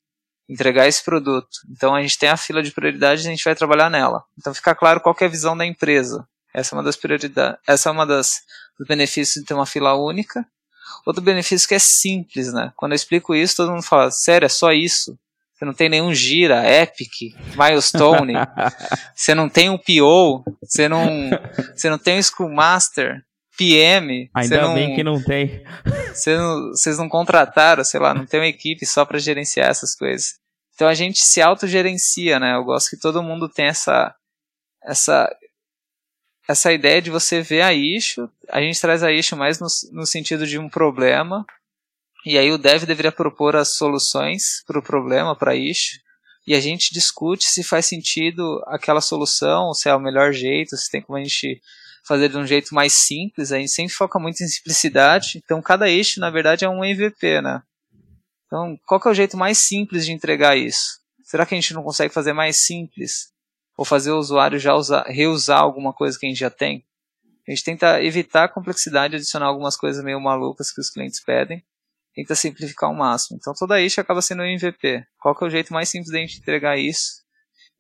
entregar 0.50 0.86
esse 0.86 1.02
produto. 1.04 1.50
Então 1.72 1.96
a 1.96 2.02
gente 2.02 2.20
tem 2.20 2.28
a 2.28 2.36
fila 2.36 2.62
de 2.62 2.72
prioridades 2.72 3.24
e 3.24 3.28
a 3.28 3.32
gente 3.32 3.44
vai 3.44 3.56
trabalhar 3.56 3.90
nela. 3.90 4.24
Então 4.38 4.54
fica 4.54 4.76
claro 4.76 5.00
qual 5.00 5.16
é 5.22 5.26
a 5.26 5.30
visão 5.30 5.56
da 5.56 5.66
empresa. 5.66 6.28
Essa 6.54 6.76
é 6.76 6.78
uma 6.78 6.84
das 6.84 6.98
prioridades, 6.98 7.58
essa 7.66 7.90
é 7.90 7.92
uma 7.92 8.06
das 8.06 8.42
dos 8.78 8.88
benefícios 8.88 9.42
de 9.42 9.48
ter 9.48 9.54
uma 9.54 9.66
fila 9.66 9.94
única. 9.96 10.46
Outro 11.06 11.22
benefício 11.22 11.68
que 11.68 11.76
é 11.76 11.80
simples, 11.80 12.52
né? 12.52 12.72
Quando 12.76 12.92
eu 12.92 12.98
explico 12.98 13.34
isso, 13.34 13.56
todo 13.56 13.72
mundo 13.72 13.84
fala, 13.84 14.12
sério, 14.12 14.46
é 14.46 14.50
só 14.50 14.72
isso? 14.72 15.18
Você 15.54 15.66
não 15.66 15.74
tem 15.74 15.88
nenhum 15.88 16.14
gira, 16.14 16.70
epic, 16.70 17.34
milestone, 17.56 18.34
você 19.16 19.34
não 19.34 19.48
tem 19.48 19.70
um 19.70 19.78
PO, 19.78 20.44
você 20.62 20.90
não, 20.90 21.30
você 21.76 21.90
não 21.90 21.98
tem 21.98 22.18
um 22.18 22.22
Scrum 22.22 22.54
Master, 22.54 23.24
PM. 23.58 24.30
Ainda 24.34 24.62
não, 24.62 24.74
bem 24.74 24.96
que 24.96 25.04
não 25.04 25.22
tem. 25.22 25.64
Vocês 26.14 26.98
não, 26.98 27.04
não 27.04 27.10
contrataram, 27.10 27.84
sei 27.84 28.00
lá, 28.00 28.14
não 28.14 28.26
tem 28.26 28.40
uma 28.40 28.48
equipe 28.48 28.86
só 28.86 29.06
para 29.06 29.20
gerenciar 29.20 29.70
essas 29.70 29.96
coisas. 29.96 30.40
Então 30.74 30.88
a 30.88 30.94
gente 30.94 31.20
se 31.20 31.42
autogerencia, 31.42 32.40
né? 32.40 32.56
Eu 32.56 32.64
gosto 32.64 32.90
que 32.90 32.98
todo 32.98 33.24
mundo 33.24 33.48
tem 33.48 33.66
essa, 33.66 34.16
essa, 34.84 35.30
essa 36.48 36.74
ideia 36.74 37.02
de 37.02 37.12
você 37.12 37.42
ver 37.42 37.62
a 37.62 37.74
issue. 37.74 38.28
A 38.50 38.60
gente 38.60 38.82
traz 38.82 39.04
a 39.04 39.12
issue 39.12 39.38
mais 39.38 39.60
no, 39.60 39.68
no 39.92 40.06
sentido 40.06 40.48
de 40.48 40.58
um 40.58 40.68
problema. 40.68 41.46
E 42.26 42.38
aí 42.38 42.52
o 42.52 42.58
dev 42.58 42.86
deveria 42.86 43.12
propor 43.12 43.56
as 43.56 43.76
soluções 43.76 44.64
para 44.66 44.80
o 44.80 44.84
problema, 44.84 45.36
para 45.36 45.52
a 45.52 45.56
issue. 45.56 46.00
E 46.46 46.56
a 46.56 46.60
gente 46.60 46.94
discute 46.94 47.46
se 47.46 47.64
faz 47.64 47.86
sentido 47.86 48.62
aquela 48.68 49.00
solução, 49.00 49.74
se 49.74 49.88
é 49.88 49.96
o 49.96 50.00
melhor 50.00 50.34
jeito, 50.34 50.76
se 50.76 50.90
tem 50.90 51.02
como 51.02 51.18
a 51.18 51.24
gente 51.24 51.62
fazer 52.04 52.30
de 52.30 52.38
um 52.38 52.46
jeito 52.46 52.76
mais 52.76 52.94
simples, 52.94 53.52
a 53.52 53.58
gente 53.58 53.72
sempre 53.72 53.94
foca 53.94 54.20
muito 54.20 54.44
em 54.44 54.48
simplicidade, 54.48 55.42
então 55.44 55.62
cada 55.62 55.90
eixo, 55.90 56.20
na 56.20 56.30
verdade, 56.30 56.66
é 56.66 56.70
um 56.70 56.84
MVP, 56.84 57.42
né? 57.42 57.62
Então, 58.46 58.78
qual 58.86 59.00
que 59.00 59.08
é 59.08 59.12
o 59.12 59.16
jeito 59.16 59.38
mais 59.38 59.58
simples 59.58 60.06
de 60.06 60.12
entregar 60.12 60.56
isso? 60.56 61.00
Será 61.24 61.46
que 61.46 61.56
a 61.56 61.60
gente 61.60 61.74
não 61.74 61.82
consegue 61.82 62.14
fazer 62.14 62.34
mais 62.34 62.58
simples? 62.58 63.32
Ou 63.76 63.84
fazer 63.84 64.12
o 64.12 64.20
usuário 64.20 64.60
já 64.60 64.76
usar, 64.76 65.04
reusar 65.08 65.60
alguma 65.60 65.92
coisa 65.92 66.20
que 66.20 66.26
a 66.28 66.30
gente 66.30 66.40
já 66.40 66.50
tem? 66.50 66.86
A 67.48 67.52
gente 67.52 67.64
tenta 67.64 68.04
evitar 68.04 68.44
a 68.44 68.50
complexidade, 68.50 69.16
adicionar 69.16 69.48
algumas 69.48 69.76
coisas 69.76 70.04
meio 70.04 70.20
malucas 70.22 70.72
que 70.72 70.80
os 70.80 70.90
clientes 70.90 71.20
pedem, 71.20 71.64
tenta 72.14 72.36
simplificar 72.36 72.90
ao 72.90 72.96
máximo. 72.96 73.38
Então 73.42 73.54
toda 73.58 73.82
issue 73.82 74.00
acaba 74.00 74.22
sendo 74.22 74.44
um 74.44 74.46
MVP. 74.46 75.04
Qual 75.20 75.36
que 75.36 75.44
é 75.44 75.48
o 75.48 75.50
jeito 75.50 75.74
mais 75.74 75.90
simples 75.90 76.12
de 76.12 76.18
a 76.18 76.22
gente 76.22 76.38
entregar 76.38 76.78
isso 76.78 77.23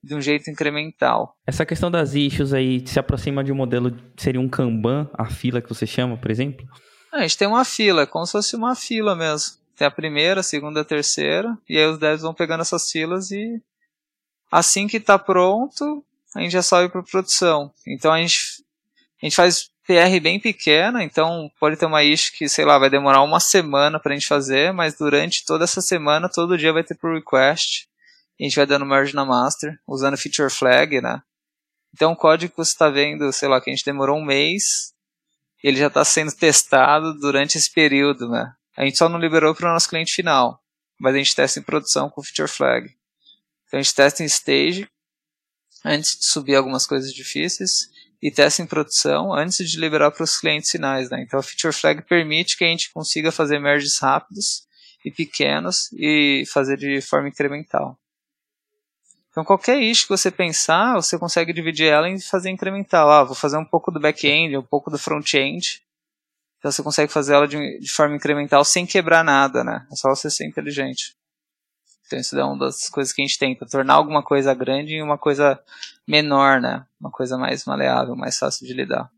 de 0.03 0.13
um 0.13 0.21
jeito 0.21 0.49
incremental. 0.49 1.35
Essa 1.47 1.65
questão 1.65 1.89
das 1.89 2.13
issues 2.13 2.53
aí 2.53 2.85
se 2.85 2.99
aproxima 2.99 3.43
de 3.43 3.51
um 3.51 3.55
modelo, 3.55 3.95
seria 4.17 4.41
um 4.41 4.49
Kanban, 4.49 5.09
a 5.13 5.25
fila 5.25 5.61
que 5.61 5.69
você 5.69 5.87
chama, 5.87 6.17
por 6.17 6.29
exemplo? 6.29 6.67
a 7.13 7.21
gente 7.21 7.37
tem 7.37 7.47
uma 7.47 7.63
fila, 7.63 8.01
é 8.01 8.05
como 8.07 8.25
se 8.25 8.31
fosse 8.31 8.55
uma 8.55 8.75
fila 8.75 9.15
mesmo. 9.15 9.57
Tem 9.75 9.87
a 9.87 9.91
primeira, 9.91 10.39
a 10.39 10.43
segunda, 10.43 10.81
a 10.81 10.85
terceira, 10.85 11.55
e 11.69 11.77
aí 11.77 11.85
os 11.85 11.99
devs 11.99 12.23
vão 12.23 12.33
pegando 12.33 12.61
essas 12.61 12.91
filas 12.91 13.31
e 13.31 13.61
assim 14.51 14.87
que 14.87 14.97
está 14.97 15.17
pronto, 15.17 16.03
a 16.35 16.41
gente 16.41 16.51
já 16.51 16.63
sobe 16.63 16.91
para 16.91 17.03
produção. 17.03 17.71
Então 17.87 18.11
a 18.11 18.19
gente, 18.19 18.63
a 19.21 19.25
gente 19.25 19.35
faz 19.35 19.69
PR 19.85 20.19
bem 20.21 20.39
pequena, 20.39 21.03
então 21.03 21.51
pode 21.59 21.75
ter 21.75 21.85
uma 21.85 22.03
issue 22.03 22.33
que, 22.35 22.49
sei 22.49 22.65
lá, 22.65 22.79
vai 22.79 22.89
demorar 22.89 23.21
uma 23.21 23.39
semana 23.39 23.99
para 23.99 24.13
a 24.13 24.15
gente 24.15 24.27
fazer, 24.27 24.73
mas 24.73 24.97
durante 24.97 25.45
toda 25.45 25.65
essa 25.65 25.81
semana, 25.81 26.29
todo 26.29 26.57
dia 26.57 26.73
vai 26.73 26.83
ter 26.83 26.95
pull 26.95 27.13
request. 27.13 27.87
A 28.43 28.45
gente 28.45 28.57
vai 28.57 28.65
dando 28.65 28.85
merge 28.85 29.15
na 29.15 29.23
master, 29.23 29.79
usando 29.87 30.17
feature 30.17 30.51
flag, 30.51 30.99
né? 30.99 31.21
Então 31.93 32.11
o 32.11 32.15
código 32.15 32.51
que 32.51 32.57
você 32.57 32.71
está 32.71 32.89
vendo, 32.89 33.31
sei 33.31 33.47
lá, 33.47 33.61
que 33.61 33.69
a 33.69 33.73
gente 33.73 33.85
demorou 33.85 34.17
um 34.17 34.25
mês, 34.25 34.93
ele 35.63 35.77
já 35.77 35.87
está 35.87 36.03
sendo 36.03 36.29
testado 36.33 37.17
durante 37.19 37.57
esse 37.57 37.71
período, 37.71 38.27
né? 38.27 38.53
A 38.75 38.83
gente 38.83 38.97
só 38.97 39.07
não 39.07 39.17
liberou 39.17 39.55
para 39.55 39.69
o 39.69 39.73
nosso 39.73 39.87
cliente 39.87 40.13
final, 40.13 40.61
mas 40.99 41.15
a 41.15 41.19
gente 41.19 41.33
testa 41.33 41.57
em 41.57 41.63
produção 41.63 42.09
com 42.09 42.21
feature 42.21 42.49
flag. 42.49 42.89
Então 43.65 43.79
a 43.79 43.81
gente 43.81 43.95
testa 43.95 44.23
em 44.23 44.25
stage, 44.25 44.89
antes 45.85 46.19
de 46.19 46.25
subir 46.25 46.55
algumas 46.55 46.85
coisas 46.85 47.13
difíceis, 47.13 47.87
e 48.21 48.29
testa 48.29 48.61
em 48.61 48.67
produção 48.67 49.33
antes 49.33 49.69
de 49.69 49.79
liberar 49.79 50.11
para 50.11 50.25
os 50.25 50.37
clientes 50.37 50.69
finais. 50.69 51.09
Né? 51.09 51.21
Então 51.21 51.39
a 51.39 51.43
feature 51.43 51.73
flag 51.73 52.01
permite 52.01 52.57
que 52.57 52.65
a 52.65 52.67
gente 52.67 52.91
consiga 52.91 53.31
fazer 53.31 53.57
merges 53.57 53.97
rápidos 53.99 54.67
e 55.05 55.11
pequenos 55.11 55.89
e 55.93 56.43
fazer 56.51 56.75
de 56.75 56.99
forma 56.99 57.29
incremental. 57.29 57.97
Então 59.33 59.43
qualquer 59.43 59.81
issue 59.81 60.03
que 60.03 60.15
você 60.15 60.29
pensar, 60.29 60.93
você 60.93 61.17
consegue 61.17 61.51
dividir 61.51 61.87
ela 61.87 62.07
em 62.07 62.19
fazer 62.19 62.51
incremental. 62.51 63.09
Ah, 63.09 63.23
vou 63.23 63.33
fazer 63.33 63.57
um 63.57 63.65
pouco 63.65 63.89
do 63.89 63.99
back-end, 63.99 64.55
um 64.55 64.61
pouco 64.61 64.91
do 64.91 64.97
front-end. 64.99 65.81
Então 66.59 66.71
você 66.71 66.83
consegue 66.83 67.11
fazer 67.11 67.33
ela 67.33 67.47
de, 67.47 67.79
de, 67.79 67.91
forma 67.91 68.15
incremental 68.15 68.63
sem 68.63 68.85
quebrar 68.85 69.23
nada, 69.23 69.63
né? 69.63 69.87
É 69.91 69.95
só 69.95 70.09
você 70.09 70.29
ser 70.29 70.45
inteligente. 70.45 71.15
Então 72.05 72.19
isso 72.19 72.37
é 72.37 72.43
uma 72.43 72.59
das 72.59 72.87
coisas 72.89 73.11
que 73.11 73.23
a 73.23 73.25
gente 73.25 73.39
tenta, 73.39 73.65
tornar 73.65 73.95
alguma 73.95 74.21
coisa 74.21 74.53
grande 74.53 74.93
em 74.93 75.01
uma 75.01 75.17
coisa 75.17 75.59
menor, 76.07 76.61
né? 76.61 76.85
Uma 77.01 77.09
coisa 77.09 77.35
mais 77.35 77.65
maleável, 77.65 78.15
mais 78.15 78.37
fácil 78.37 78.67
de 78.67 78.73
lidar. 78.73 79.09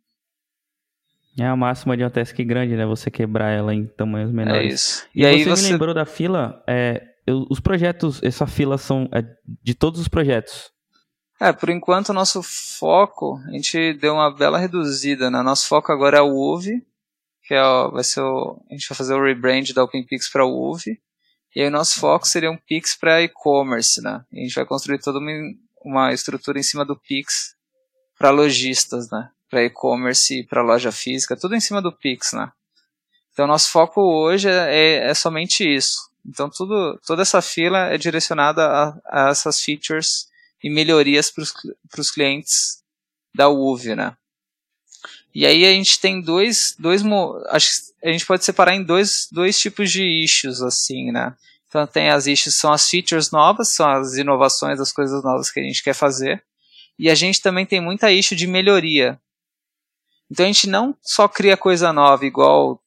É 1.37 1.45
a 1.45 1.57
máxima 1.57 1.97
de 1.97 2.03
uma 2.03 2.09
task 2.09 2.37
grande, 2.37 2.77
né? 2.77 2.85
Você 2.85 3.11
quebrar 3.11 3.51
ela 3.51 3.73
em 3.73 3.85
tamanhos 3.85 4.31
menores. 4.31 4.63
É 4.63 4.65
isso. 4.73 5.07
E, 5.13 5.23
e 5.23 5.25
aí 5.25 5.43
você, 5.43 5.49
você 5.49 5.63
me 5.63 5.71
lembrou 5.73 5.93
da 5.93 6.05
fila, 6.05 6.63
é, 6.65 7.14
eu, 7.25 7.45
os 7.49 7.59
projetos, 7.59 8.21
essa 8.23 8.45
fila 8.45 8.77
são 8.77 9.09
é, 9.13 9.23
de 9.61 9.73
todos 9.73 9.99
os 9.99 10.07
projetos? 10.07 10.71
É, 11.39 11.51
por 11.51 11.69
enquanto 11.69 12.09
o 12.09 12.13
nosso 12.13 12.41
foco, 12.41 13.39
a 13.47 13.51
gente 13.51 13.93
deu 13.95 14.13
uma 14.13 14.33
bela 14.33 14.57
reduzida, 14.57 15.29
né? 15.29 15.41
Nosso 15.41 15.67
foco 15.67 15.91
agora 15.91 16.19
é 16.19 16.21
o 16.21 16.31
UV, 16.31 16.81
que 17.43 17.53
é, 17.53 17.61
vai 17.91 18.03
ser 18.03 18.21
o, 18.21 18.61
a 18.69 18.73
gente 18.73 18.87
vai 18.87 18.97
fazer 18.97 19.13
o 19.15 19.23
rebrand 19.23 19.73
da 19.73 19.83
OpenPix 19.83 20.29
para 20.31 20.45
o 20.45 20.71
UV. 20.71 20.99
E 21.55 21.61
aí 21.61 21.67
o 21.67 21.71
nosso 21.71 21.99
foco 21.99 22.27
seria 22.27 22.51
um 22.51 22.57
Pix 22.57 22.95
para 22.95 23.21
e-commerce, 23.21 24.01
né? 24.01 24.23
A 24.31 24.35
gente 24.35 24.55
vai 24.55 24.65
construir 24.65 24.99
toda 24.99 25.19
uma, 25.19 25.31
uma 25.83 26.13
estrutura 26.13 26.59
em 26.59 26.63
cima 26.63 26.83
do 26.83 26.99
Pix 26.99 27.55
para 28.17 28.29
lojistas, 28.29 29.09
né? 29.09 29.29
Para 29.49 29.63
e-commerce, 29.63 30.43
para 30.47 30.61
loja 30.61 30.91
física, 30.91 31.37
tudo 31.37 31.55
em 31.55 31.61
cima 31.61 31.81
do 31.81 31.93
Pix, 31.93 32.33
né? 32.33 32.51
Então 33.31 33.47
nosso 33.47 33.71
foco 33.71 34.01
hoje 34.01 34.49
é, 34.49 35.09
é 35.09 35.13
somente 35.13 35.63
isso. 35.63 36.09
Então 36.27 36.49
tudo, 36.49 36.99
toda 37.05 37.21
essa 37.21 37.41
fila 37.41 37.93
é 37.93 37.97
direcionada 37.97 38.65
a, 38.65 39.27
a 39.27 39.29
essas 39.29 39.61
features 39.61 40.27
e 40.63 40.69
melhorias 40.69 41.31
para 41.31 42.01
os 42.01 42.11
clientes 42.11 42.83
da 43.33 43.49
UV, 43.49 43.95
né? 43.95 44.17
E 45.33 45.45
aí 45.45 45.65
a 45.65 45.71
gente 45.71 45.99
tem 45.99 46.21
dois, 46.21 46.75
dois 46.79 47.03
acho 47.49 47.93
a 48.03 48.11
gente 48.11 48.25
pode 48.25 48.45
separar 48.45 48.75
em 48.75 48.83
dois, 48.83 49.27
dois 49.31 49.59
tipos 49.59 49.91
de 49.91 50.03
issues, 50.03 50.61
assim, 50.61 51.11
né? 51.11 51.35
Então 51.67 51.85
tem 51.85 52.09
as 52.09 52.25
issues, 52.25 52.55
são 52.55 52.71
as 52.71 52.87
features 52.87 53.31
novas, 53.31 53.73
são 53.73 53.89
as 53.89 54.15
inovações, 54.15 54.79
as 54.79 54.93
coisas 54.93 55.23
novas 55.23 55.51
que 55.51 55.59
a 55.59 55.63
gente 55.63 55.83
quer 55.83 55.93
fazer. 55.93 56.43
E 56.97 57.09
a 57.09 57.15
gente 57.15 57.41
também 57.41 57.65
tem 57.65 57.81
muita 57.81 58.11
issue 58.11 58.37
de 58.37 58.47
melhoria. 58.47 59.19
Então 60.31 60.45
a 60.45 60.47
gente 60.47 60.67
não 60.67 60.95
só 61.01 61.27
cria 61.27 61.57
coisa 61.57 61.91
nova, 61.91 62.25
igual 62.25 62.81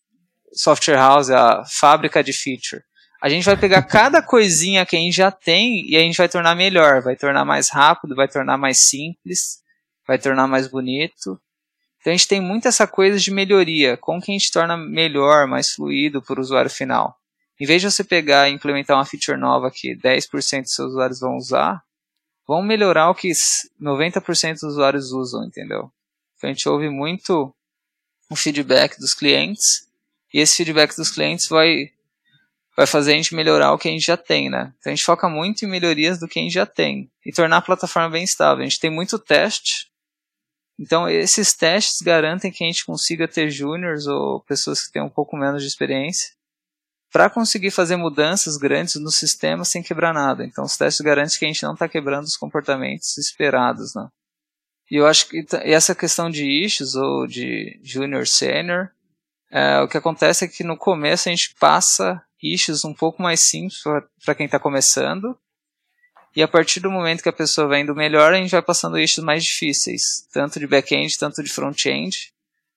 Software 0.55 0.97
House, 0.97 1.31
a 1.31 1.65
fábrica 1.67 2.23
de 2.25 2.33
feature. 2.33 2.83
A 3.21 3.29
gente 3.29 3.45
vai 3.45 3.57
pegar 3.57 3.83
cada 3.89 4.23
coisinha 4.23 4.87
que 4.87 4.97
a 4.97 4.99
gente 4.99 5.17
já 5.17 5.31
tem 5.31 5.89
e 5.89 5.97
a 5.97 6.01
gente 6.01 6.17
vai 6.17 6.29
tornar 6.29 6.55
melhor, 6.55 7.03
vai 7.03 7.17
tornar 7.17 7.45
mais 7.45 7.71
rápido, 7.71 8.15
vai 8.15 8.29
tornar 8.29 8.57
mais 8.57 8.89
simples, 8.89 9.63
vai 10.07 10.19
tornar 10.19 10.47
mais 10.47 10.69
bonito. 10.69 11.41
Então 12.01 12.13
a 12.13 12.17
gente 12.17 12.29
tem 12.29 12.41
muito 12.41 12.69
essa 12.69 12.87
coisa 12.87 13.19
de 13.19 13.31
melhoria, 13.31 13.97
como 13.97 14.21
que 14.21 14.31
a 14.31 14.35
gente 14.35 14.53
torna 14.53 14.77
melhor, 14.77 15.47
mais 15.47 15.71
fluido 15.71 16.23
para 16.23 16.39
o 16.39 16.43
usuário 16.43 16.71
final. 16.71 17.17
Em 17.61 17.67
vez 17.67 17.83
de 17.83 17.91
você 17.91 18.05
pegar 18.05 18.49
e 18.49 18.53
implementar 18.53 18.97
uma 18.97 19.05
feature 19.05 19.37
nova 19.37 19.71
que 19.71 19.97
10% 19.97 20.63
dos 20.63 20.75
seus 20.75 20.91
usuários 20.91 21.19
vão 21.19 21.37
usar, 21.37 21.83
vão 22.47 22.63
melhorar 22.63 23.11
o 23.11 23.15
que 23.15 23.31
90% 23.81 24.53
dos 24.55 24.63
usuários 24.63 25.11
usam, 25.11 25.45
entendeu? 25.45 25.91
Então 26.37 26.49
a 26.49 26.53
gente 26.53 26.69
ouve 26.69 26.89
muito 26.89 27.53
o 28.31 28.37
feedback 28.37 28.99
dos 28.99 29.13
clientes 29.13 29.89
e 30.33 30.39
esse 30.41 30.57
feedback 30.57 30.95
dos 30.95 31.11
clientes 31.11 31.49
vai 31.49 31.91
vai 32.79 32.87
fazer 32.87 33.13
a 33.13 33.17
gente 33.17 33.35
melhorar 33.35 33.73
o 33.73 33.79
que 33.79 33.89
a 33.89 33.91
gente 33.91 34.07
já 34.07 34.17
tem, 34.17 34.49
né? 34.49 34.73
Então 34.79 34.93
a 34.93 34.95
gente 34.95 35.05
foca 35.05 35.29
muito 35.29 35.65
em 35.65 35.69
melhorias 35.69 36.21
do 36.21 36.29
que 36.29 36.39
a 36.39 36.43
gente 36.43 36.55
já 36.55 36.65
tem 36.65 37.11
e 37.27 37.33
tornar 37.33 37.57
a 37.57 37.63
plataforma 37.63 38.11
bem 38.11 38.23
estável. 38.23 38.63
A 38.63 38.69
gente 38.69 38.79
tem 38.79 38.91
muito 38.91 39.19
teste 39.19 39.89
então, 40.79 41.09
esses 41.09 41.53
testes 41.55 42.01
garantem 42.01 42.53
que 42.53 42.63
a 42.63 42.67
gente 42.67 42.87
consiga 42.87 43.27
ter 43.27 43.51
júniors 43.51 44.07
ou 44.07 44.41
pessoas 44.45 44.87
que 44.87 44.93
têm 44.93 45.03
um 45.03 45.11
pouco 45.11 45.37
menos 45.37 45.63
de 45.63 45.69
experiência 45.69 46.31
para 47.11 47.29
conseguir 47.29 47.71
fazer 47.71 47.97
mudanças 47.97 48.57
grandes 48.57 48.95
no 48.97 49.11
sistema 49.11 49.65
sem 49.65 49.83
quebrar 49.83 50.15
nada. 50.15 50.45
Então, 50.45 50.65
os 50.65 50.77
testes 50.77 51.05
garantem 51.05 51.37
que 51.37 51.45
a 51.45 51.49
gente 51.49 51.63
não 51.65 51.73
está 51.73 51.89
quebrando 51.89 52.27
os 52.27 52.37
comportamentos 52.37 53.19
esperados. 53.19 53.95
Né? 53.95 54.09
E 54.91 54.97
eu 54.97 55.07
acho 55.07 55.29
que 55.29 55.45
essa 55.63 55.95
questão 55.95 56.31
de 56.31 56.45
issues 56.45 56.95
ou 56.95 57.27
de 57.27 57.81
junior 57.83 58.27
senior, 58.27 58.91
é, 59.51 59.81
o 59.81 59.89
que 59.89 59.97
acontece 59.97 60.45
é 60.45 60.49
que 60.49 60.63
no 60.63 60.77
começo 60.77 61.29
a 61.29 61.33
gente 61.33 61.57
passa 61.59 62.23
issues 62.43 62.85
um 62.85 62.95
pouco 62.95 63.23
mais 63.23 63.41
simples 63.41 63.83
para 64.25 64.35
quem 64.35 64.47
está 64.47 64.59
começando 64.59 65.39
e 66.39 66.43
a 66.43 66.47
partir 66.47 66.79
do 66.79 66.89
momento 66.89 67.23
que 67.23 67.29
a 67.29 67.33
pessoa 67.33 67.67
vai 67.67 67.81
indo 67.81 67.97
melhor, 67.97 68.33
a 68.33 68.37
gente 68.37 68.51
vai 68.51 68.63
passando 68.63 68.97
eixos 68.97 69.25
mais 69.25 69.43
difíceis, 69.43 70.27
tanto 70.33 70.61
de 70.61 70.69
back-end, 70.69 71.19
tanto 71.19 71.43
de 71.43 71.51
front-end. 71.51 72.33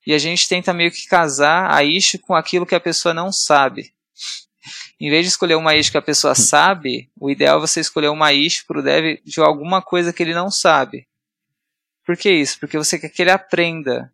E 0.06 0.14
a 0.14 0.18
gente 0.18 0.50
tenta 0.50 0.74
meio 0.74 0.92
que 0.92 1.06
casar 1.06 1.72
a 1.72 1.84
issue 1.84 2.18
com 2.18 2.34
aquilo 2.34 2.66
que 2.66 2.74
a 2.74 2.80
pessoa 2.80 3.14
não 3.14 3.32
sabe. 3.32 3.94
Em 5.00 5.10
vez 5.10 5.26
de 5.26 5.30
escolher 5.30 5.56
uma 5.56 5.76
issue 5.76 5.92
que 5.92 5.98
a 5.98 6.02
pessoa 6.02 6.34
sabe, 6.34 7.12
o 7.20 7.30
ideal 7.30 7.58
é 7.58 7.62
você 7.62 7.80
escolher 7.80 8.10
uma 8.10 8.34
issue 8.34 8.66
para 8.66 8.80
o 8.80 8.82
dev 8.82 9.20
de 9.24 9.40
alguma 9.40 9.82
coisa 9.82 10.12
que 10.12 10.24
ele 10.24 10.34
não 10.34 10.50
sabe. 10.50 11.08
Por 12.04 12.18
que 12.18 12.32
isso? 12.32 12.60
Porque 12.60 12.78
você 12.78 12.98
quer 12.98 13.10
que 13.10 13.22
ele 13.22 13.30
aprenda, 13.30 14.12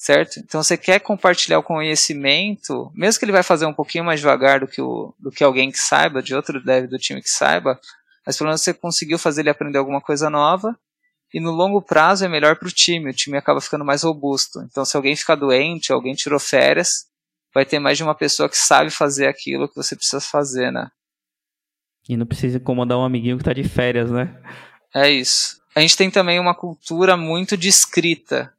certo? 0.00 0.40
Então 0.40 0.62
você 0.62 0.78
quer 0.78 0.98
compartilhar 0.98 1.58
o 1.58 1.62
conhecimento, 1.62 2.90
mesmo 2.94 3.18
que 3.18 3.24
ele 3.26 3.32
vai 3.32 3.42
fazer 3.42 3.66
um 3.66 3.74
pouquinho 3.74 4.02
mais 4.02 4.18
devagar 4.18 4.60
do 4.60 4.66
que, 4.66 4.80
o, 4.80 5.14
do 5.18 5.30
que 5.30 5.44
alguém 5.44 5.70
que 5.70 5.78
saiba, 5.78 6.22
de 6.22 6.34
outro 6.34 6.58
dev 6.64 6.88
do 6.88 6.96
time 6.96 7.20
que 7.20 7.28
saiba, 7.28 7.78
mas 8.26 8.38
pelo 8.38 8.48
menos 8.48 8.62
você 8.62 8.72
conseguiu 8.72 9.18
fazer 9.18 9.42
ele 9.42 9.50
aprender 9.50 9.76
alguma 9.76 10.00
coisa 10.00 10.30
nova. 10.30 10.74
E 11.34 11.38
no 11.38 11.50
longo 11.50 11.82
prazo 11.82 12.24
é 12.24 12.28
melhor 12.28 12.56
para 12.56 12.66
o 12.66 12.72
time, 12.72 13.10
o 13.10 13.14
time 13.14 13.36
acaba 13.36 13.60
ficando 13.60 13.84
mais 13.84 14.02
robusto. 14.02 14.62
Então, 14.62 14.86
se 14.86 14.96
alguém 14.96 15.14
ficar 15.14 15.34
doente, 15.34 15.92
alguém 15.92 16.14
tirou 16.14 16.40
férias, 16.40 17.06
vai 17.54 17.66
ter 17.66 17.78
mais 17.78 17.98
de 17.98 18.02
uma 18.02 18.14
pessoa 18.14 18.48
que 18.48 18.56
sabe 18.56 18.90
fazer 18.90 19.28
aquilo 19.28 19.68
que 19.68 19.76
você 19.76 19.94
precisa 19.94 20.20
fazer, 20.20 20.72
né? 20.72 20.90
E 22.08 22.16
não 22.16 22.26
precisa 22.26 22.56
incomodar 22.56 22.98
um 22.98 23.04
amiguinho 23.04 23.36
que 23.36 23.42
está 23.42 23.52
de 23.52 23.62
férias, 23.68 24.10
né? 24.10 24.34
É 24.94 25.08
isso. 25.10 25.60
A 25.76 25.80
gente 25.80 25.96
tem 25.96 26.10
também 26.10 26.40
uma 26.40 26.54
cultura 26.54 27.16
muito 27.16 27.56
de 27.56 27.68
escrita. 27.68 28.52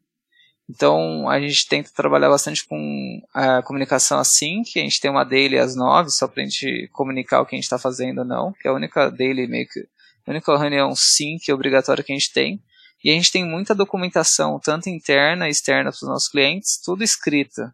Então 0.69 1.29
a 1.29 1.39
gente 1.39 1.67
tenta 1.67 1.91
trabalhar 1.93 2.29
bastante 2.29 2.65
com 2.65 3.21
a 3.33 3.61
comunicação 3.61 4.19
assim, 4.19 4.63
que 4.63 4.79
a 4.79 4.83
gente 4.83 5.01
tem 5.01 5.11
uma 5.11 5.25
daily 5.25 5.57
às 5.57 5.75
nove, 5.75 6.09
só 6.11 6.27
para 6.27 6.43
a 6.43 6.45
gente 6.45 6.89
comunicar 6.93 7.41
o 7.41 7.45
que 7.45 7.55
a 7.55 7.57
gente 7.57 7.65
está 7.65 7.77
fazendo 7.77 8.19
ou 8.19 8.25
não, 8.25 8.53
que 8.53 8.67
é 8.67 8.71
a 8.71 8.73
única 8.73 9.09
daily 9.09 9.47
meio 9.47 9.67
que, 9.67 9.79
a 10.25 10.31
única 10.31 10.57
reunião 10.57 10.95
sim 10.95 11.37
que 11.43 11.51
é 11.51 11.53
obrigatória 11.53 12.03
que 12.03 12.11
a 12.13 12.15
gente 12.15 12.31
tem. 12.31 12.61
E 13.03 13.09
a 13.09 13.13
gente 13.13 13.31
tem 13.31 13.43
muita 13.43 13.73
documentação, 13.73 14.59
tanto 14.59 14.87
interna 14.87 15.47
e 15.47 15.51
externa 15.51 15.89
para 15.89 15.95
os 15.95 16.07
nossos 16.07 16.29
clientes, 16.29 16.79
tudo 16.83 17.03
escrita. 17.03 17.73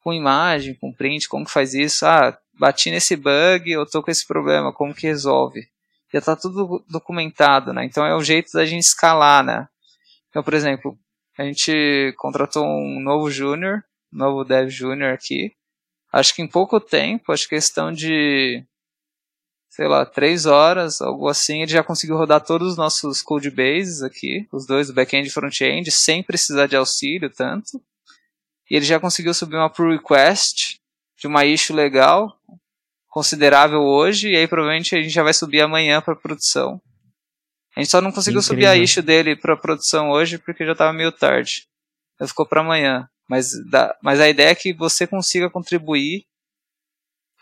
Com 0.00 0.12
imagem, 0.12 0.74
com 0.74 0.92
print, 0.92 1.28
como 1.28 1.44
que 1.44 1.50
faz 1.50 1.74
isso? 1.74 2.06
Ah, 2.06 2.36
bati 2.58 2.90
nesse 2.90 3.14
bug, 3.14 3.70
eu 3.70 3.84
tô 3.84 4.02
com 4.02 4.10
esse 4.10 4.26
problema, 4.26 4.72
como 4.72 4.94
que 4.94 5.06
resolve? 5.06 5.68
Já 6.12 6.18
está 6.18 6.36
tudo 6.36 6.84
documentado, 6.88 7.72
né? 7.72 7.84
Então 7.84 8.06
é 8.06 8.14
o 8.14 8.22
jeito 8.22 8.52
da 8.52 8.64
gente 8.64 8.84
escalar, 8.84 9.44
né? 9.44 9.68
Então, 10.30 10.42
por 10.42 10.54
exemplo, 10.54 10.98
a 11.36 11.44
gente 11.44 12.14
contratou 12.16 12.64
um 12.64 13.00
novo 13.00 13.30
júnior, 13.30 13.84
novo 14.12 14.44
dev 14.44 14.68
júnior 14.68 15.12
aqui. 15.12 15.52
Acho 16.12 16.34
que 16.34 16.42
em 16.42 16.46
pouco 16.46 16.80
tempo, 16.80 17.32
acho 17.32 17.48
que 17.48 17.56
questão 17.56 17.92
de, 17.92 18.64
sei 19.68 19.88
lá, 19.88 20.06
três 20.06 20.46
horas, 20.46 21.00
algo 21.00 21.28
assim, 21.28 21.62
ele 21.62 21.72
já 21.72 21.82
conseguiu 21.82 22.16
rodar 22.16 22.40
todos 22.40 22.72
os 22.72 22.76
nossos 22.76 23.20
code 23.20 23.50
bases 23.50 24.00
aqui, 24.02 24.46
os 24.52 24.64
dois, 24.64 24.88
o 24.88 24.94
back-end 24.94 25.26
e 25.26 25.32
front-end, 25.32 25.90
sem 25.90 26.22
precisar 26.22 26.66
de 26.66 26.76
auxílio 26.76 27.28
tanto. 27.28 27.82
E 28.70 28.76
ele 28.76 28.84
já 28.84 29.00
conseguiu 29.00 29.34
subir 29.34 29.56
uma 29.56 29.68
pull 29.68 29.90
request 29.90 30.78
de 31.18 31.26
uma 31.26 31.44
issue 31.44 31.74
legal, 31.74 32.38
considerável 33.08 33.80
hoje, 33.80 34.30
e 34.30 34.36
aí 34.36 34.46
provavelmente 34.46 34.94
a 34.94 35.02
gente 35.02 35.12
já 35.12 35.24
vai 35.24 35.34
subir 35.34 35.60
amanhã 35.60 36.00
para 36.00 36.14
produção. 36.14 36.80
A 37.76 37.80
gente 37.80 37.90
só 37.90 38.00
não 38.00 38.12
conseguiu 38.12 38.40
Incrível. 38.40 38.56
subir 38.56 38.66
a 38.66 38.76
issue 38.76 39.02
dele 39.02 39.34
pra 39.34 39.56
produção 39.56 40.10
hoje 40.10 40.38
porque 40.38 40.64
já 40.64 40.74
tava 40.74 40.92
meio 40.92 41.10
tarde. 41.10 41.66
ficou 42.26 42.46
para 42.46 42.60
amanhã. 42.60 43.08
Mas, 43.28 43.52
da, 43.68 43.96
mas 44.02 44.20
a 44.20 44.28
ideia 44.28 44.50
é 44.50 44.54
que 44.54 44.72
você 44.72 45.06
consiga 45.06 45.50
contribuir. 45.50 46.24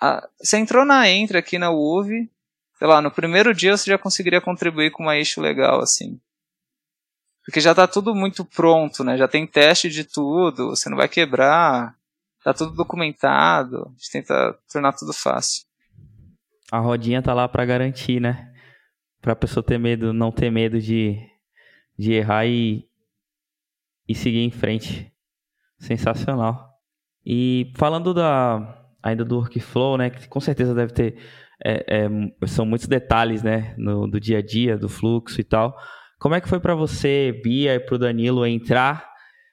A, 0.00 0.26
você 0.40 0.56
entrou 0.56 0.84
na 0.84 1.08
Entre 1.08 1.36
aqui 1.36 1.58
na 1.58 1.70
UV, 1.70 2.30
sei 2.78 2.86
lá, 2.86 3.00
no 3.00 3.10
primeiro 3.10 3.54
dia 3.54 3.76
você 3.76 3.90
já 3.90 3.98
conseguiria 3.98 4.40
contribuir 4.40 4.90
com 4.90 5.02
uma 5.02 5.18
issue 5.18 5.42
legal, 5.42 5.80
assim. 5.80 6.18
Porque 7.44 7.60
já 7.60 7.72
está 7.72 7.86
tudo 7.86 8.14
muito 8.14 8.44
pronto, 8.44 9.02
né? 9.02 9.16
Já 9.16 9.26
tem 9.26 9.46
teste 9.46 9.88
de 9.88 10.04
tudo, 10.04 10.70
você 10.70 10.88
não 10.88 10.96
vai 10.96 11.08
quebrar, 11.08 11.94
tá 12.42 12.54
tudo 12.54 12.72
documentado, 12.72 13.86
a 13.86 13.90
gente 13.90 14.10
tenta 14.10 14.58
tornar 14.72 14.92
tudo 14.92 15.12
fácil. 15.12 15.64
A 16.70 16.78
rodinha 16.78 17.20
tá 17.20 17.34
lá 17.34 17.48
para 17.48 17.64
garantir, 17.64 18.20
né? 18.20 18.51
Pra 19.22 19.34
pessoa 19.34 19.64
ter 19.64 19.78
medo, 19.78 20.12
não 20.12 20.30
ter 20.30 20.50
medo 20.50 20.80
de, 20.80 21.16
de 21.98 22.12
errar 22.12 22.44
e, 22.44 22.84
e 24.06 24.14
seguir 24.14 24.40
em 24.40 24.50
frente. 24.50 25.10
Sensacional. 25.78 26.68
E 27.24 27.72
falando 27.76 28.12
da 28.12 28.82
ainda 29.02 29.24
do 29.24 29.36
workflow, 29.36 29.96
né? 29.96 30.10
Que 30.10 30.28
com 30.28 30.40
certeza 30.40 30.74
deve 30.74 30.92
ter. 30.92 31.16
É, 31.64 32.04
é, 32.04 32.46
são 32.46 32.66
muitos 32.66 32.86
detalhes, 32.86 33.42
né? 33.42 33.74
No, 33.78 34.08
do 34.08 34.20
dia 34.20 34.38
a 34.38 34.42
dia, 34.42 34.76
do 34.76 34.88
fluxo 34.88 35.40
e 35.40 35.44
tal. 35.44 35.76
Como 36.18 36.34
é 36.34 36.40
que 36.40 36.48
foi 36.48 36.60
para 36.60 36.74
você, 36.74 37.40
Bia, 37.42 37.74
e 37.74 37.80
para 37.80 37.94
o 37.94 37.98
Danilo 37.98 38.46
entrar 38.46 39.08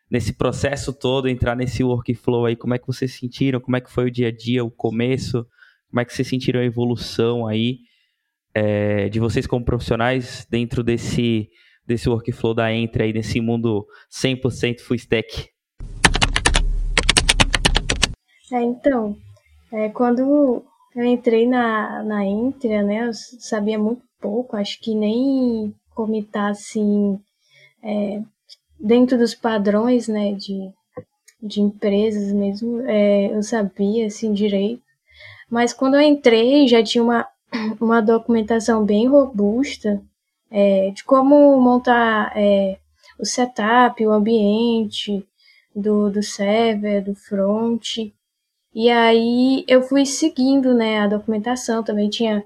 nesse 0.10 0.34
processo 0.34 0.92
todo, 0.94 1.28
entrar 1.28 1.56
nesse 1.56 1.84
workflow 1.84 2.46
aí? 2.46 2.56
Como 2.56 2.74
é 2.74 2.80
que 2.80 2.88
vocês 2.88 3.14
sentiram? 3.14 3.60
Como 3.60 3.78
é 3.78 3.82
que 3.82 3.92
foi 3.92 4.06
o 4.06 4.12
dia 4.12 4.28
a 4.30 4.32
dia, 4.32 4.64
o 4.64 4.72
começo? 4.72 5.46
Como 5.90 6.00
é 6.00 6.06
que 6.06 6.14
vocês 6.14 6.28
sentiram 6.28 6.60
a 6.60 6.66
evolução 6.66 7.48
aí 7.48 7.80
é, 8.54 9.10
de 9.10 9.20
vocês 9.20 9.46
como 9.48 9.66
profissionais 9.66 10.46
dentro 10.50 10.84
desse, 10.84 11.50
desse 11.86 12.10
workflow 12.10 12.54
da 12.54 12.74
Entre 12.74 13.04
aí, 13.04 13.14
nesse 13.14 13.40
mundo 13.42 13.86
100% 14.12 14.80
full 14.82 14.96
stack? 14.96 15.50
É, 18.52 18.62
então, 18.62 19.16
é, 19.72 19.90
quando 19.90 20.64
eu 20.96 21.04
entrei 21.04 21.48
na, 21.48 22.04
na 22.04 22.26
Entre, 22.26 22.82
né, 22.84 23.08
eu 23.08 23.14
sabia 23.14 23.78
muito 23.78 24.02
pouco, 24.20 24.56
acho 24.56 24.80
que 24.82 24.96
nem 24.96 25.74
como 26.00 26.24
tá 26.24 26.50
assim 26.50 27.20
é, 27.84 28.22
dentro 28.80 29.18
dos 29.18 29.36
padrões 29.36 30.08
né 30.08 30.34
de, 30.34 30.72
de 31.42 31.62
empresas 31.62 32.32
mesmo 32.32 32.82
é, 32.88 33.36
eu 33.36 33.44
sabia 33.44 34.08
assim 34.08 34.32
direito 34.32 34.82
mas 35.50 35.74
quando 35.74 35.96
eu 35.96 36.02
entrei 36.02 36.68
já 36.68 36.82
tinha 36.82 37.04
uma, 37.04 37.28
uma 37.80 38.02
documentação 38.02 38.84
bem 38.86 39.08
robusta 39.08 40.02
é, 40.52 40.92
de 40.92 41.04
como 41.04 41.60
montar 41.60 42.32
é, 42.36 42.78
o 43.20 43.26
setup 43.26 44.06
o 44.06 44.12
ambiente 44.12 45.26
do, 45.76 46.10
do 46.10 46.24
server 46.24 47.04
do 47.04 47.16
front 47.16 47.98
e 48.74 48.90
aí 48.90 49.64
eu 49.68 49.82
fui 49.82 50.06
seguindo 50.06 50.74
né 50.74 51.00
a 51.00 51.08
documentação 51.08 51.84
também 51.84 52.10
tinha 52.10 52.44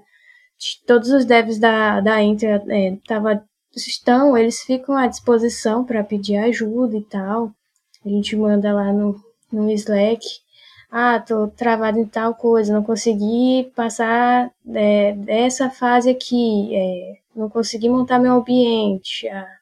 todos 0.86 1.10
os 1.10 1.24
devs 1.24 1.58
da, 1.58 2.00
da 2.00 2.22
Inter 2.22 2.62
é, 2.68 2.96
tava, 3.06 3.44
estão, 3.76 4.36
eles 4.36 4.62
ficam 4.62 4.96
à 4.96 5.06
disposição 5.06 5.84
para 5.84 6.04
pedir 6.04 6.36
ajuda 6.36 6.96
e 6.96 7.02
tal. 7.02 7.52
A 8.04 8.08
gente 8.08 8.36
manda 8.36 8.72
lá 8.72 8.92
no, 8.92 9.20
no 9.52 9.70
Slack. 9.70 10.24
Ah, 10.96 11.18
tô 11.18 11.48
travado 11.48 11.98
em 11.98 12.06
tal 12.06 12.36
coisa, 12.36 12.72
não 12.72 12.84
consegui 12.84 13.72
passar 13.74 14.48
é, 14.72 15.12
dessa 15.14 15.68
fase 15.68 16.08
aqui, 16.08 16.70
é, 16.72 17.18
não 17.34 17.50
consegui 17.50 17.88
montar 17.88 18.20
meu 18.20 18.34
ambiente. 18.34 19.26
Ah, 19.28 19.58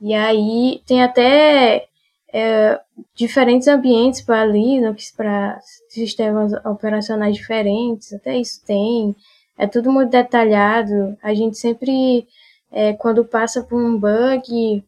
e 0.00 0.14
aí 0.14 0.80
tem 0.86 1.02
até 1.02 1.88
é, 2.32 2.80
diferentes 3.16 3.66
ambientes 3.66 4.20
para 4.22 4.46
Linux, 4.46 5.10
para 5.10 5.60
sistemas 5.88 6.52
operacionais 6.64 7.34
diferentes, 7.34 8.12
até 8.12 8.38
isso 8.38 8.64
tem 8.64 9.16
é 9.58 9.66
tudo 9.66 9.90
muito 9.90 10.10
detalhado. 10.10 11.18
A 11.20 11.34
gente 11.34 11.58
sempre, 11.58 12.28
é, 12.70 12.92
quando 12.92 13.24
passa 13.24 13.64
por 13.64 13.82
um 13.82 13.98
bug 13.98 14.84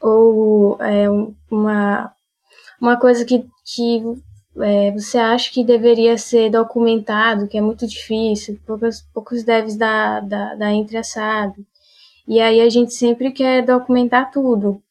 ou 0.00 0.76
é, 0.82 1.08
uma, 1.48 2.12
uma 2.80 2.96
coisa 2.98 3.24
que, 3.24 3.46
que 3.64 4.02
é, 4.60 4.90
você 4.92 5.18
acha 5.18 5.50
que 5.50 5.64
deveria 5.64 6.18
ser 6.18 6.50
documentado, 6.50 7.48
que 7.48 7.56
é 7.56 7.60
muito 7.60 7.86
difícil, 7.86 8.58
poucos, 8.66 9.02
poucos 9.14 9.42
devs 9.42 9.76
da, 9.76 10.20
da, 10.20 10.54
da 10.54 10.72
Intra 10.72 11.02
sabe. 11.02 11.66
E 12.26 12.40
aí 12.40 12.60
a 12.60 12.68
gente 12.68 12.94
sempre 12.94 13.32
quer 13.32 13.64
documentar 13.64 14.30
tudo. 14.30 14.82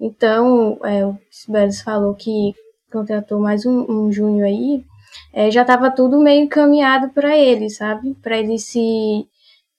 Então, 0.00 0.78
é, 0.84 1.06
o 1.06 1.18
Sibelius 1.30 1.80
falou 1.80 2.14
que 2.14 2.54
contratou 2.92 3.40
mais 3.40 3.66
um, 3.66 3.84
um 3.90 4.12
júnior 4.12 4.46
aí, 4.46 4.84
é, 5.32 5.50
já 5.50 5.62
estava 5.62 5.90
tudo 5.90 6.20
meio 6.20 6.44
encaminhado 6.44 7.08
para 7.10 7.36
ele, 7.36 7.70
sabe? 7.70 8.14
Para 8.22 8.38
ele 8.38 8.58
se 8.58 9.26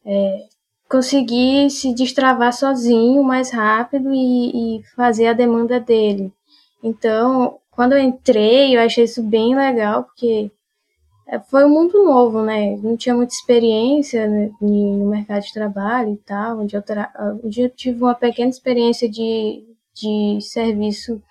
é, 0.06 0.46
conseguir 0.90 1.70
se 1.70 1.94
destravar 1.94 2.54
sozinho 2.54 3.24
mais 3.24 3.52
rápido 3.52 4.14
e, 4.14 4.80
e, 4.80 4.84
fazer 4.96 5.28
a 5.28 5.34
demanda 5.34 5.80
dele. 5.80 6.32
Então, 6.84 7.60
quando 7.78 7.93
eu 7.93 7.99
entrei, 7.99 8.75
eu 8.75 8.82
achei 8.82 9.03
isso 9.03 9.21
bem 9.21 9.55
legal, 9.55 10.05
porque 10.05 10.51
é, 11.28 11.39
foi 11.39 11.63
um 11.63 11.69
mundo 11.69 12.03
novo, 12.03 12.41
né? 12.41 12.75
Não 12.78 12.97
tinha 12.97 13.13
muita 13.13 13.36
experiência 13.36 14.28
né, 14.28 14.49
no 14.59 15.07
mercado 15.07 15.43
de 15.43 15.53
trabalho 15.53 16.13
e 16.13 16.17
tal. 16.17 16.59
Onde 16.61 16.75
eu, 16.75 16.82
tra... 16.82 17.13
onde 17.43 17.61
eu 17.61 17.69
tive 17.69 18.01
uma 18.01 18.15
pequena 18.15 18.49
experiência 18.49 19.07
de, 19.07 19.63
de 19.93 20.39
serviço, 20.41 21.21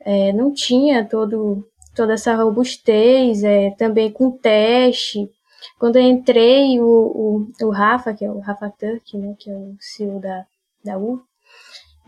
é, 0.00 0.32
não 0.32 0.50
tinha 0.50 1.04
todo 1.04 1.68
toda 1.94 2.14
essa 2.14 2.34
robustez, 2.34 3.44
é, 3.44 3.70
também 3.72 4.10
com 4.10 4.30
teste. 4.30 5.30
Quando 5.78 5.96
eu 5.96 6.02
entrei, 6.02 6.80
o, 6.80 6.86
o, 7.60 7.66
o 7.66 7.70
Rafa, 7.70 8.14
que 8.14 8.24
é 8.24 8.30
o 8.30 8.38
Rafa 8.38 8.70
Turk, 8.70 9.18
né, 9.18 9.34
que 9.38 9.50
é 9.50 9.54
o 9.54 9.76
CEO 9.78 10.20
da, 10.20 10.46
da 10.82 10.98
U, 10.98 11.22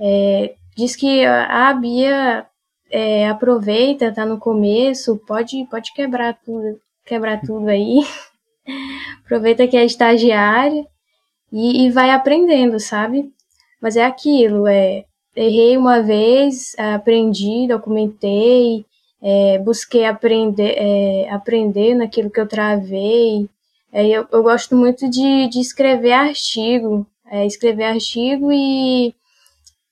é, 0.00 0.54
diz 0.74 0.96
que 0.96 1.26
a 1.26 1.72
Bia 1.74 2.46
é, 2.91 3.28
aproveita, 3.28 4.12
tá 4.12 4.24
no 4.24 4.39
começo, 4.39 5.16
pode, 5.26 5.66
pode 5.70 5.93
quebrar 5.93 6.39
tudo, 6.45 6.80
quebrar 7.05 7.41
tudo 7.47 7.68
aí. 7.68 8.01
aproveita 9.24 9.66
que 9.66 9.76
é 9.76 9.84
estagiária 9.84 10.86
e, 11.53 11.86
e 11.86 11.91
vai 11.91 12.11
aprendendo, 12.11 12.78
sabe? 12.78 13.30
Mas 13.80 13.97
é 13.97 14.05
aquilo, 14.05 14.66
é, 14.66 15.05
errei 15.36 15.76
uma 15.76 16.03
vez, 16.03 16.74
aprendi, 16.78 17.66
documentei, 17.68 18.84
é, 19.22 19.59
busquei 19.59 20.05
aprender, 20.05 20.74
é, 20.76 21.30
aprender 21.30 21.95
naquilo 21.95 22.30
que 22.30 22.41
eu 22.41 22.49
travei. 22.49 23.49
É, 23.93 24.07
eu, 24.07 24.26
eu, 24.30 24.43
gosto 24.43 24.76
muito 24.76 25.09
de, 25.09 25.49
de 25.49 25.61
escrever 25.61 26.12
artigo, 26.12 27.07
é, 27.30 27.47
escrever 27.47 27.84
artigo 27.84 28.53
e 28.53 29.14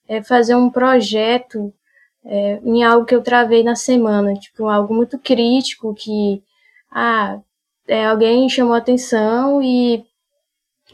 é, 0.09 0.23
fazer 0.23 0.55
um 0.55 0.71
projeto 0.71 1.73
é, 2.27 2.61
em 2.65 2.83
algo 2.85 3.07
que 3.07 3.15
eu 3.15 3.23
travei 3.23 3.63
na 3.63 3.77
semana, 3.77 4.35
tipo 4.35 4.67
algo 4.69 4.95
muito 4.95 5.19
crítico 5.19 5.95
que 5.95 6.43
ah, 6.91 7.39
alguém 8.11 8.49
chamou 8.49 8.75
atenção 8.75 9.63
e 9.63 10.05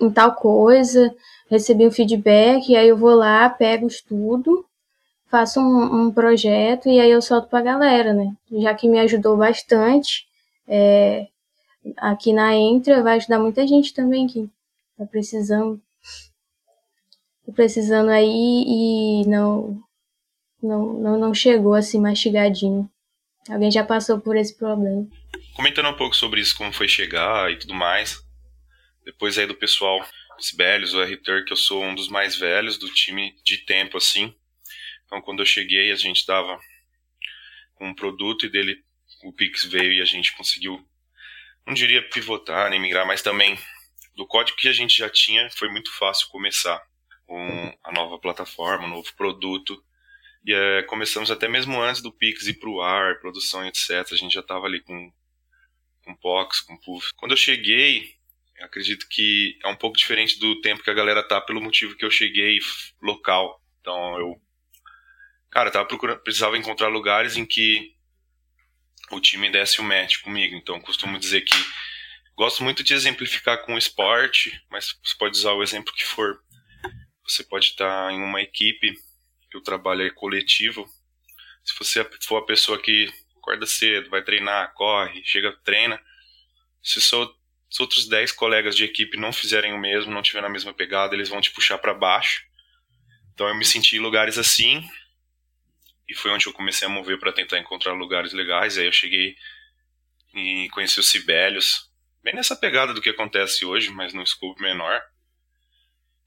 em 0.00 0.10
tal 0.10 0.34
coisa, 0.34 1.14
recebi 1.50 1.86
um 1.86 1.90
feedback, 1.90 2.68
e 2.70 2.76
aí 2.76 2.88
eu 2.88 2.96
vou 2.96 3.14
lá, 3.14 3.48
pego, 3.48 3.86
estudo 3.86 4.64
faço 5.32 5.58
um, 5.60 6.08
um 6.08 6.12
projeto 6.12 6.90
e 6.90 7.00
aí 7.00 7.10
eu 7.10 7.22
solto 7.22 7.48
pra 7.48 7.62
galera, 7.62 8.12
né? 8.12 8.36
Já 8.50 8.74
que 8.74 8.86
me 8.86 9.00
ajudou 9.00 9.34
bastante, 9.34 10.26
é, 10.68 11.26
aqui 11.96 12.34
na 12.34 12.54
Entra 12.54 13.02
vai 13.02 13.16
ajudar 13.16 13.38
muita 13.38 13.66
gente 13.66 13.94
também 13.94 14.26
que 14.26 14.46
tá 14.98 15.06
precisando. 15.06 15.80
Tá 17.46 17.52
precisando 17.54 18.10
aí 18.10 18.28
e 18.28 19.26
não, 19.26 19.80
não, 20.62 20.92
não, 20.94 21.18
não 21.18 21.34
chegou 21.34 21.74
assim 21.74 22.00
mastigadinho. 22.00 22.88
Alguém 23.48 23.70
já 23.70 23.84
passou 23.84 24.20
por 24.20 24.36
esse 24.36 24.56
problema. 24.56 25.06
Comentando 25.54 25.88
um 25.88 25.96
pouco 25.96 26.14
sobre 26.14 26.40
isso, 26.40 26.56
como 26.56 26.72
foi 26.72 26.88
chegar 26.88 27.50
e 27.50 27.58
tudo 27.58 27.74
mais. 27.74 28.22
Depois 29.04 29.36
aí 29.36 29.46
do 29.46 29.54
pessoal 29.54 30.00
Sibelius, 30.38 30.94
o 30.94 31.02
R-Tur, 31.02 31.44
que 31.44 31.52
eu 31.52 31.56
sou 31.56 31.82
um 31.82 31.94
dos 31.94 32.08
mais 32.08 32.36
velhos 32.36 32.78
do 32.78 32.88
time 32.88 33.34
de 33.44 33.58
tempo, 33.58 33.96
assim. 33.96 34.34
Então, 35.04 35.20
quando 35.20 35.40
eu 35.40 35.46
cheguei, 35.46 35.90
a 35.92 35.96
gente 35.96 36.24
com 37.74 37.88
um 37.88 37.94
produto 37.94 38.46
e 38.46 38.48
dele 38.48 38.82
o 39.24 39.32
Pix 39.32 39.64
veio 39.64 39.92
e 39.92 40.00
a 40.00 40.04
gente 40.04 40.34
conseguiu, 40.36 40.84
não 41.66 41.74
diria 41.74 42.08
pivotar 42.08 42.70
nem 42.70 42.80
migrar, 42.80 43.06
mas 43.06 43.22
também 43.22 43.58
do 44.16 44.26
código 44.26 44.56
que 44.58 44.68
a 44.68 44.72
gente 44.72 44.96
já 44.96 45.08
tinha, 45.08 45.48
foi 45.50 45.68
muito 45.68 45.92
fácil 45.92 46.28
começar 46.28 46.82
com 47.26 47.78
a 47.82 47.92
nova 47.92 48.18
plataforma, 48.18 48.86
o 48.86 48.90
novo 48.90 49.12
produto. 49.14 49.82
E 50.44 50.52
é, 50.52 50.82
começamos 50.82 51.30
até 51.30 51.48
mesmo 51.48 51.80
antes 51.80 52.02
do 52.02 52.12
Pix 52.12 52.46
ir 52.46 52.54
para 52.54 52.68
o 52.68 52.80
ar, 52.80 53.20
produção, 53.20 53.64
etc. 53.66 53.90
A 54.10 54.16
gente 54.16 54.34
já 54.34 54.40
estava 54.40 54.66
ali 54.66 54.80
com, 54.80 55.12
com 56.04 56.14
POX, 56.16 56.60
com 56.60 56.76
Puff. 56.76 57.10
Quando 57.16 57.32
eu 57.32 57.36
cheguei, 57.36 58.14
eu 58.56 58.66
acredito 58.66 59.06
que 59.08 59.58
é 59.62 59.68
um 59.68 59.76
pouco 59.76 59.96
diferente 59.96 60.38
do 60.38 60.60
tempo 60.60 60.82
que 60.82 60.90
a 60.90 60.94
galera 60.94 61.26
tá, 61.26 61.40
pelo 61.40 61.60
motivo 61.60 61.96
que 61.96 62.04
eu 62.04 62.10
cheguei 62.10 62.58
local. 63.00 63.62
Então 63.80 64.18
eu 64.18 64.40
cara, 65.52 65.70
tava 65.70 65.86
procurando, 65.86 66.18
precisava 66.20 66.56
encontrar 66.56 66.88
lugares 66.88 67.36
em 67.36 67.44
que 67.44 67.94
o 69.10 69.20
time 69.20 69.50
desse 69.50 69.80
o 69.80 69.84
match 69.84 70.22
comigo. 70.22 70.56
Então, 70.56 70.80
costumo 70.80 71.18
dizer 71.18 71.42
que 71.42 71.54
gosto 72.34 72.64
muito 72.64 72.82
de 72.82 72.94
exemplificar 72.94 73.64
com 73.64 73.74
o 73.74 73.78
esporte, 73.78 74.60
mas 74.70 74.98
você 75.04 75.14
pode 75.16 75.36
usar 75.36 75.52
o 75.52 75.62
exemplo 75.62 75.92
que 75.92 76.04
for. 76.04 76.42
Você 77.28 77.44
pode 77.44 77.66
estar 77.66 78.10
em 78.12 78.20
uma 78.20 78.40
equipe 78.40 78.94
que 79.52 79.58
o 79.58 79.60
trabalho 79.60 80.06
é 80.06 80.10
coletivo. 80.10 80.88
Se 81.62 81.78
você 81.78 82.08
for 82.22 82.38
a 82.38 82.46
pessoa 82.46 82.80
que 82.80 83.12
acorda 83.36 83.66
cedo, 83.66 84.08
vai 84.08 84.22
treinar, 84.22 84.72
corre, 84.72 85.22
chega, 85.24 85.52
treina, 85.62 86.00
se, 86.82 87.02
so, 87.02 87.36
se 87.70 87.82
outros 87.82 88.08
10 88.08 88.32
colegas 88.32 88.74
de 88.74 88.84
equipe 88.84 89.18
não 89.18 89.30
fizerem 89.30 89.74
o 89.74 89.78
mesmo, 89.78 90.10
não 90.10 90.22
tiverem 90.22 90.48
a 90.48 90.52
mesma 90.52 90.72
pegada, 90.72 91.14
eles 91.14 91.28
vão 91.28 91.40
te 91.40 91.50
puxar 91.50 91.76
para 91.76 91.92
baixo. 91.92 92.42
Então 93.34 93.46
eu 93.46 93.54
me 93.54 93.64
senti 93.64 93.96
em 93.96 94.00
lugares 94.00 94.38
assim, 94.38 94.82
e 96.08 96.14
foi 96.14 96.30
onde 96.30 96.46
eu 96.46 96.52
comecei 96.52 96.88
a 96.88 96.90
mover 96.90 97.18
para 97.18 97.32
tentar 97.32 97.58
encontrar 97.58 97.92
lugares 97.92 98.32
legais. 98.32 98.78
Aí 98.78 98.86
eu 98.86 98.92
cheguei 98.92 99.36
e 100.34 100.68
conheci 100.72 100.98
os 100.98 101.10
Sibelius, 101.10 101.90
bem 102.22 102.34
nessa 102.34 102.56
pegada 102.56 102.94
do 102.94 103.02
que 103.02 103.10
acontece 103.10 103.66
hoje, 103.66 103.90
mas 103.90 104.14
num 104.14 104.24
scope 104.24 104.62
menor. 104.62 104.98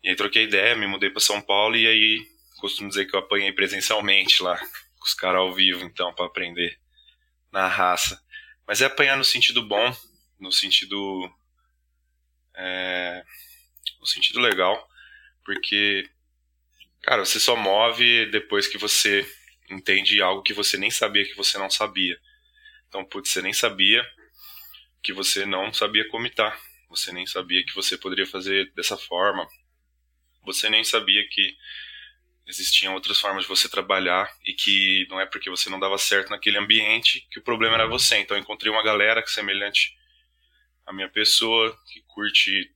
E 0.03 0.09
aí 0.09 0.15
troquei 0.15 0.43
ideia, 0.43 0.75
me 0.75 0.85
mudei 0.85 1.09
para 1.09 1.19
São 1.19 1.41
Paulo 1.41 1.75
e 1.75 1.87
aí 1.87 2.34
costumo 2.65 2.89
dizer 2.89 3.05
que 3.05 3.15
eu 3.15 3.19
apanhei 3.19 3.51
presencialmente 3.51 4.41
lá, 4.41 4.57
com 4.57 5.05
os 5.05 5.13
caras 5.13 5.39
ao 5.39 5.53
vivo, 5.53 5.83
então, 5.83 6.13
para 6.13 6.25
aprender 6.25 6.79
na 7.51 7.67
raça. 7.67 8.21
Mas 8.67 8.81
é 8.81 8.85
apanhar 8.85 9.17
no 9.17 9.23
sentido 9.23 9.61
bom, 9.61 9.95
no 10.39 10.51
sentido. 10.51 11.31
É, 12.55 13.23
no 13.99 14.07
sentido 14.07 14.39
legal, 14.39 14.89
porque, 15.43 16.09
cara, 17.03 17.25
você 17.25 17.39
só 17.39 17.55
move 17.55 18.25
depois 18.27 18.67
que 18.67 18.77
você 18.77 19.29
entende 19.69 20.21
algo 20.21 20.41
que 20.41 20.53
você 20.53 20.77
nem 20.77 20.89
sabia 20.89 21.25
que 21.25 21.35
você 21.35 21.57
não 21.57 21.69
sabia. 21.69 22.17
Então, 22.87 23.03
putz, 23.03 23.29
você 23.29 23.41
nem 23.41 23.53
sabia 23.53 24.03
que 25.03 25.11
você 25.11 25.45
não 25.45 25.73
sabia 25.73 26.07
comitar. 26.07 26.59
Você 26.89 27.11
nem 27.11 27.25
sabia 27.25 27.63
que 27.65 27.75
você 27.75 27.97
poderia 27.97 28.25
fazer 28.25 28.71
dessa 28.73 28.97
forma. 28.97 29.45
Você 30.43 30.69
nem 30.69 30.83
sabia 30.83 31.27
que 31.29 31.57
existiam 32.47 32.93
outras 32.93 33.19
formas 33.19 33.43
de 33.43 33.49
você 33.49 33.67
trabalhar 33.67 34.31
e 34.45 34.53
que 34.53 35.07
não 35.09 35.19
é 35.19 35.25
porque 35.25 35.49
você 35.49 35.69
não 35.69 35.79
dava 35.79 35.97
certo 35.97 36.29
naquele 36.29 36.57
ambiente 36.57 37.27
que 37.31 37.39
o 37.39 37.43
problema 37.43 37.75
era 37.75 37.87
você. 37.87 38.17
Então, 38.17 38.37
eu 38.37 38.41
encontrei 38.41 38.71
uma 38.71 38.83
galera 38.83 39.21
que 39.21 39.29
é 39.29 39.33
semelhante 39.33 39.97
à 40.85 40.93
minha 40.93 41.09
pessoa, 41.09 41.75
que 41.91 42.01
curte 42.07 42.71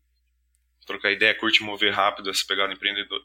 trocar 0.85 1.11
ideia, 1.11 1.35
curte 1.35 1.61
mover 1.61 1.93
rápido, 1.93 2.29
essa 2.29 2.43
pegada 2.47 2.73
empreendedor 2.73 3.23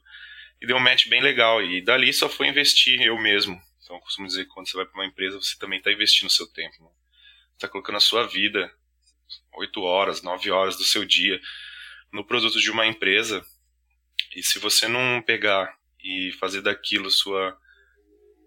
e 0.61 0.66
deu 0.66 0.76
um 0.76 0.80
match 0.80 1.09
bem 1.09 1.20
legal. 1.20 1.62
E 1.62 1.80
dali 1.82 2.12
só 2.12 2.28
foi 2.28 2.49
investir 2.49 3.01
eu 3.03 3.18
mesmo. 3.18 3.61
Então, 3.82 3.97
eu 3.97 4.01
costumo 4.01 4.26
dizer 4.26 4.45
que 4.45 4.51
quando 4.51 4.68
você 4.68 4.76
vai 4.76 4.86
para 4.86 4.95
uma 4.95 5.07
empresa, 5.07 5.40
você 5.40 5.59
também 5.59 5.78
está 5.78 5.92
investindo 5.92 6.28
o 6.28 6.32
seu 6.32 6.47
tempo. 6.47 6.82
Né? 6.82 6.90
Está 7.55 7.68
colocando 7.68 7.97
a 7.97 8.01
sua 8.01 8.26
vida, 8.26 8.72
8 9.53 9.82
horas, 9.82 10.22
9 10.22 10.51
horas 10.51 10.76
do 10.76 10.84
seu 10.84 11.05
dia, 11.05 11.40
no 12.11 12.24
produto 12.24 12.59
de 12.59 12.70
uma 12.70 12.86
empresa. 12.86 13.45
E 14.34 14.42
se 14.42 14.59
você 14.59 14.88
não 14.88 15.22
pegar 15.22 15.76
e 16.05 16.32
fazer 16.32 16.61
daquilo 16.61 17.11
sua. 17.11 17.59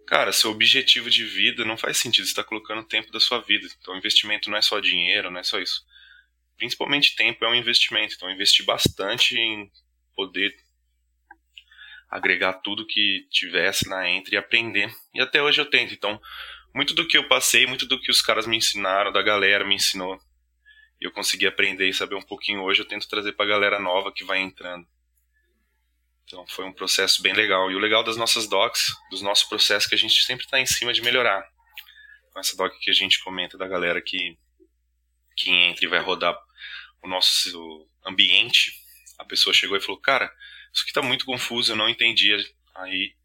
Cara, 0.06 0.32
seu 0.32 0.52
objetivo 0.52 1.10
de 1.10 1.26
vida 1.26 1.66
não 1.66 1.78
faz 1.78 1.98
sentido. 1.98 2.26
Você 2.26 2.32
está 2.32 2.44
colocando 2.44 2.84
tempo 2.84 3.12
da 3.12 3.20
sua 3.20 3.42
vida. 3.42 3.68
Então, 3.82 3.98
investimento 3.98 4.50
não 4.50 4.58
é 4.58 4.62
só 4.62 4.80
dinheiro, 4.80 5.32
não 5.32 5.40
é 5.40 5.44
só 5.44 5.60
isso. 5.60 5.84
Principalmente 6.56 7.16
tempo 7.16 7.44
é 7.44 7.50
um 7.50 7.56
investimento. 7.56 8.14
Então, 8.16 8.32
investir 8.32 8.66
bastante 8.66 9.38
em 9.38 9.70
poder 10.16 10.56
agregar 12.10 12.54
tudo 12.54 12.88
que 12.88 13.28
tivesse 13.30 13.90
na 13.90 14.08
Entre 14.10 14.36
e 14.36 14.38
aprender. 14.38 14.90
E 15.14 15.20
até 15.20 15.42
hoje 15.42 15.60
eu 15.60 15.70
tento. 15.70 15.94
Então, 15.94 16.22
muito 16.74 16.94
do 16.94 17.08
que 17.08 17.18
eu 17.18 17.28
passei, 17.28 17.66
muito 17.66 17.86
do 17.86 18.00
que 18.00 18.12
os 18.12 18.22
caras 18.22 18.48
me 18.48 18.56
ensinaram, 18.56 19.12
da 19.12 19.22
galera 19.22 19.66
me 19.66 19.76
ensinou, 19.76 20.20
eu 21.00 21.12
consegui 21.12 21.46
aprender 21.46 21.88
e 21.88 21.94
saber 21.94 22.16
um 22.16 22.22
pouquinho 22.22 22.62
hoje, 22.62 22.82
eu 22.82 22.88
tento 22.88 23.08
trazer 23.08 23.34
para 23.34 23.46
a 23.46 23.50
galera 23.50 23.80
nova 23.80 24.12
que 24.12 24.24
vai 24.24 24.40
entrando. 24.40 24.88
Então, 26.28 26.46
foi 26.46 26.66
um 26.66 26.74
processo 26.74 27.22
bem 27.22 27.34
legal. 27.34 27.72
E 27.72 27.76
o 27.76 27.80
legal 27.80 28.04
das 28.04 28.18
nossas 28.18 28.50
docs, 28.50 28.88
dos 29.10 29.22
nossos 29.22 29.48
processos, 29.48 29.86
é 29.86 29.90
que 29.90 29.96
a 29.96 29.98
gente 29.98 30.22
sempre 30.24 30.44
está 30.44 30.60
em 30.60 30.66
cima 30.66 30.92
de 30.92 31.02
melhorar. 31.02 31.42
Com 32.34 32.40
essa 32.40 32.56
doc 32.58 32.74
que 32.82 32.90
a 32.90 32.94
gente 32.94 33.24
comenta 33.24 33.58
da 33.58 33.66
galera 33.66 34.02
que, 34.02 34.38
que 35.38 35.50
entra 35.50 35.86
e 35.86 35.88
vai 35.88 36.02
rodar 36.02 36.38
o 37.02 37.08
nosso 37.08 37.90
ambiente, 38.06 38.74
a 39.18 39.24
pessoa 39.24 39.54
chegou 39.54 39.78
e 39.78 39.82
falou: 39.82 40.02
Cara, 40.02 40.26
isso 40.74 40.82
aqui 40.82 40.92
está 40.92 41.02
muito 41.02 41.24
confuso, 41.24 41.72
eu 41.72 41.78
não 41.78 41.88
entendi 41.88 42.36
aí 42.76 43.16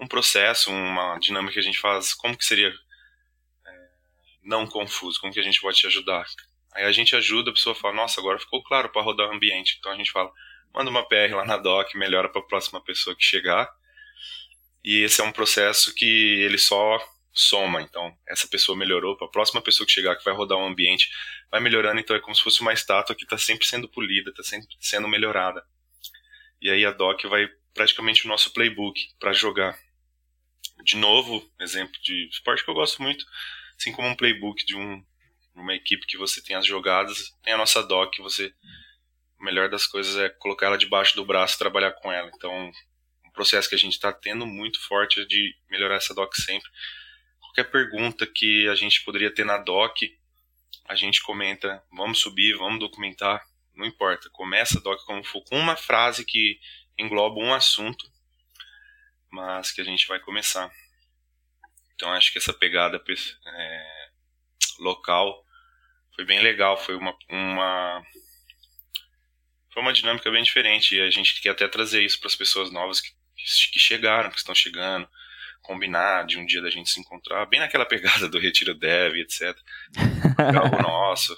um 0.00 0.08
processo, 0.08 0.70
uma 0.72 1.16
dinâmica 1.18 1.54
que 1.54 1.60
a 1.60 1.62
gente 1.62 1.78
faz, 1.78 2.12
como 2.12 2.36
que 2.36 2.44
seria 2.44 2.74
é, 3.66 3.88
não 4.42 4.66
confuso, 4.66 5.20
como 5.20 5.32
que 5.32 5.40
a 5.40 5.44
gente 5.44 5.60
pode 5.60 5.78
te 5.78 5.86
ajudar? 5.86 6.26
Aí 6.74 6.84
a 6.84 6.92
gente 6.92 7.14
ajuda, 7.14 7.50
a 7.50 7.54
pessoa 7.54 7.74
fala, 7.74 7.94
nossa, 7.94 8.20
agora 8.20 8.38
ficou 8.38 8.62
claro 8.64 8.90
para 8.90 9.02
rodar 9.02 9.28
o 9.28 9.32
ambiente. 9.32 9.76
Então 9.78 9.92
a 9.92 9.96
gente 9.96 10.10
fala, 10.10 10.30
manda 10.74 10.90
uma 10.90 11.06
PR 11.06 11.34
lá 11.34 11.44
na 11.44 11.56
doc, 11.56 11.94
melhora 11.94 12.28
para 12.28 12.40
a 12.40 12.44
próxima 12.44 12.82
pessoa 12.82 13.16
que 13.16 13.24
chegar. 13.24 13.68
E 14.84 15.02
esse 15.02 15.20
é 15.20 15.24
um 15.24 15.32
processo 15.32 15.94
que 15.94 16.06
ele 16.40 16.58
só 16.58 16.98
soma. 17.32 17.82
Então, 17.82 18.16
essa 18.26 18.48
pessoa 18.48 18.76
melhorou, 18.76 19.16
para 19.16 19.26
a 19.26 19.30
próxima 19.30 19.60
pessoa 19.62 19.86
que 19.86 19.92
chegar, 19.92 20.16
que 20.16 20.24
vai 20.24 20.34
rodar 20.34 20.58
um 20.58 20.66
ambiente, 20.66 21.08
vai 21.50 21.60
melhorando. 21.60 22.00
Então, 22.00 22.16
é 22.16 22.20
como 22.20 22.34
se 22.34 22.42
fosse 22.42 22.60
uma 22.60 22.72
estátua 22.72 23.14
que 23.14 23.24
está 23.24 23.38
sempre 23.38 23.66
sendo 23.66 23.88
polida, 23.88 24.30
está 24.30 24.42
sempre 24.42 24.68
sendo 24.80 25.08
melhorada. 25.08 25.64
E 26.60 26.70
aí 26.70 26.84
a 26.84 26.90
doc 26.90 27.22
vai 27.24 27.48
praticamente 27.72 28.24
o 28.24 28.28
nosso 28.28 28.52
playbook 28.52 29.00
para 29.20 29.32
jogar. 29.32 29.78
De 30.82 30.96
novo, 30.96 31.48
exemplo 31.60 31.94
de 32.02 32.28
esporte 32.28 32.64
que 32.64 32.70
eu 32.70 32.74
gosto 32.74 33.02
muito, 33.02 33.24
assim 33.76 33.92
como 33.92 34.08
um 34.08 34.16
playbook 34.16 34.64
de 34.64 34.76
um, 34.76 35.04
uma 35.54 35.74
equipe 35.74 36.06
que 36.06 36.16
você 36.16 36.42
tem 36.42 36.56
as 36.56 36.66
jogadas, 36.66 37.36
tem 37.42 37.52
a 37.52 37.56
nossa 37.58 37.82
doc, 37.82 38.16
você 38.18 38.52
melhor 39.40 39.68
das 39.68 39.86
coisas 39.86 40.16
é 40.16 40.28
colocar 40.28 40.66
ela 40.66 40.78
debaixo 40.78 41.14
do 41.16 41.24
braço 41.24 41.54
e 41.54 41.58
trabalhar 41.58 41.92
com 41.92 42.12
ela. 42.12 42.30
Então, 42.34 42.70
um 43.24 43.30
processo 43.32 43.68
que 43.68 43.74
a 43.74 43.78
gente 43.78 43.92
está 43.92 44.12
tendo 44.12 44.46
muito 44.46 44.80
forte 44.86 45.20
é 45.20 45.24
de 45.24 45.54
melhorar 45.70 45.96
essa 45.96 46.14
doc 46.14 46.34
sempre. 46.34 46.68
Qualquer 47.40 47.70
pergunta 47.70 48.26
que 48.26 48.68
a 48.68 48.74
gente 48.74 49.04
poderia 49.04 49.32
ter 49.32 49.44
na 49.44 49.58
doc, 49.58 49.96
a 50.86 50.94
gente 50.94 51.22
comenta, 51.22 51.82
vamos 51.92 52.18
subir, 52.18 52.56
vamos 52.56 52.80
documentar, 52.80 53.44
não 53.74 53.86
importa. 53.86 54.28
Começa 54.30 54.80
doc 54.80 55.00
como 55.04 55.22
for 55.24 55.42
com 55.44 55.58
uma 55.58 55.76
frase 55.76 56.24
que 56.24 56.58
engloba 56.98 57.38
um 57.40 57.54
assunto, 57.54 58.10
mas 59.30 59.70
que 59.70 59.80
a 59.80 59.84
gente 59.84 60.06
vai 60.08 60.18
começar. 60.18 60.70
Então 61.94 62.12
acho 62.12 62.32
que 62.32 62.38
essa 62.38 62.52
pegada 62.52 63.02
é, 63.46 64.08
local 64.78 65.44
foi 66.14 66.24
bem 66.24 66.40
legal, 66.40 66.76
foi 66.76 66.96
uma, 66.96 67.16
uma 67.28 68.04
foi 69.78 69.82
uma 69.82 69.92
dinâmica 69.92 70.28
bem 70.28 70.42
diferente 70.42 70.96
e 70.96 71.00
a 71.00 71.08
gente 71.08 71.40
quer 71.40 71.50
até 71.50 71.68
trazer 71.68 72.02
isso 72.02 72.18
para 72.18 72.26
as 72.26 72.34
pessoas 72.34 72.72
novas 72.72 73.00
que, 73.00 73.10
que 73.72 73.78
chegaram, 73.78 74.28
que 74.28 74.38
estão 74.38 74.52
chegando, 74.52 75.08
combinar 75.62 76.26
de 76.26 76.36
um 76.36 76.44
dia 76.44 76.60
da 76.60 76.68
gente 76.68 76.90
se 76.90 76.98
encontrar, 76.98 77.46
bem 77.46 77.60
naquela 77.60 77.86
pegada 77.86 78.28
do 78.28 78.40
retiro 78.40 78.74
dev, 78.74 79.14
etc. 79.14 79.56
Algo 80.60 80.82
nosso, 80.82 81.36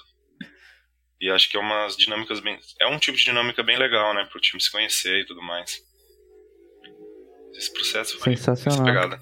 e 1.19 1.29
acho 1.29 1.47
que 1.51 1.55
é 1.55 1.59
umas 1.59 1.95
dinâmicas 1.95 2.39
bem. 2.39 2.59
É 2.79 2.87
um 2.87 2.97
tipo 2.97 3.15
de 3.15 3.25
dinâmica 3.25 3.61
bem 3.61 3.77
legal, 3.77 4.11
né? 4.15 4.25
Pro 4.25 4.41
time 4.41 4.59
se 4.59 4.71
conhecer 4.71 5.19
e 5.19 5.25
tudo 5.25 5.41
mais. 5.43 5.79
Esse 7.53 7.71
processo 7.71 8.17
foi 8.17 8.35
Sensacional. 8.35 8.83
pegada. 8.83 9.19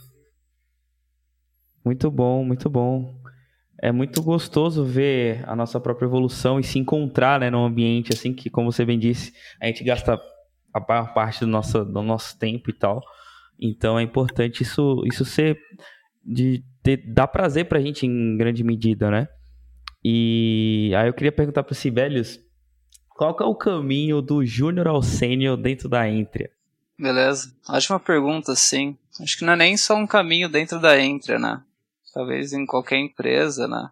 Muito 1.84 2.09
bom, 2.09 2.45
muito 2.45 2.70
bom. 2.70 3.18
É 3.82 3.91
muito 3.91 4.21
gostoso 4.21 4.84
ver 4.84 5.43
a 5.47 5.55
nossa 5.55 5.80
própria 5.80 6.05
evolução 6.05 6.59
e 6.59 6.63
se 6.63 6.77
encontrar 6.77 7.39
né, 7.39 7.49
num 7.49 7.63
ambiente 7.63 8.13
assim 8.13 8.34
que, 8.34 8.49
como 8.49 8.71
você 8.71 8.84
bem 8.84 8.99
disse, 8.99 9.34
a 9.61 9.67
gente 9.67 9.84
gasta 9.84 10.19
a 10.73 10.80
maior 10.88 11.13
parte 11.13 11.39
do 11.41 11.47
nosso, 11.47 11.86
do 11.86 12.01
nosso 12.01 12.38
tempo 12.38 12.69
e 12.69 12.73
tal. 12.73 13.01
Então 13.57 13.97
é 13.97 14.03
importante 14.03 14.63
isso, 14.63 15.01
isso 15.05 15.23
ser 15.23 15.57
de 16.23 16.63
ter, 16.84 16.97
dar 16.97 17.27
prazer 17.27 17.65
pra 17.65 17.80
gente 17.80 18.05
em 18.05 18.38
grande 18.38 18.63
medida, 18.63 19.09
né? 19.09 19.27
E 20.03 20.93
aí 20.95 21.07
eu 21.07 21.13
queria 21.13 21.32
perguntar 21.32 21.63
para 21.63 21.75
Sibelius, 21.75 22.39
qual 23.09 23.36
que 23.36 23.43
é 23.43 23.45
o 23.45 23.55
caminho 23.55 24.21
do 24.21 24.45
júnior 24.45 24.88
ao 24.88 25.01
sênior 25.01 25.57
dentro 25.57 25.89
da 25.89 26.07
Entria? 26.07 26.49
Beleza. 26.97 27.53
Ótima 27.67 27.99
pergunta, 27.99 28.55
sim. 28.55 28.97
Acho 29.21 29.38
que 29.38 29.45
não 29.45 29.53
é 29.53 29.57
nem 29.57 29.77
só 29.77 29.95
um 29.95 30.07
caminho 30.07 30.49
dentro 30.49 30.80
da 30.80 30.99
Entria, 31.01 31.39
né? 31.39 31.61
Talvez 32.14 32.53
em 32.53 32.66
qualquer 32.66 32.97
empresa, 32.97 33.68
né? 33.68 33.89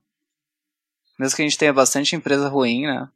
Mesmo 1.19 1.35
que 1.35 1.41
a 1.41 1.45
gente 1.45 1.57
tenha 1.57 1.73
bastante 1.73 2.15
empresa 2.15 2.47
ruim, 2.47 2.85
né? 2.85 3.09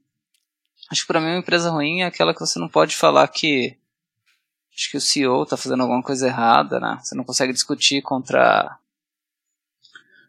Acho 0.91 1.01
que 1.01 1.07
pra 1.07 1.19
mim 1.19 1.27
uma 1.27 1.39
empresa 1.39 1.69
ruim 1.69 2.01
é 2.01 2.05
aquela 2.05 2.33
que 2.33 2.39
você 2.39 2.59
não 2.59 2.67
pode 2.67 2.95
falar 2.95 3.27
que 3.27 3.77
acho 4.75 4.91
que 4.91 4.97
o 4.97 5.01
CEO 5.01 5.45
tá 5.45 5.55
fazendo 5.55 5.81
alguma 5.81 6.01
coisa 6.01 6.27
errada, 6.27 6.79
né? 6.79 6.99
Você 7.01 7.15
não 7.15 7.23
consegue 7.23 7.53
discutir 7.53 8.01
contra 8.01 8.77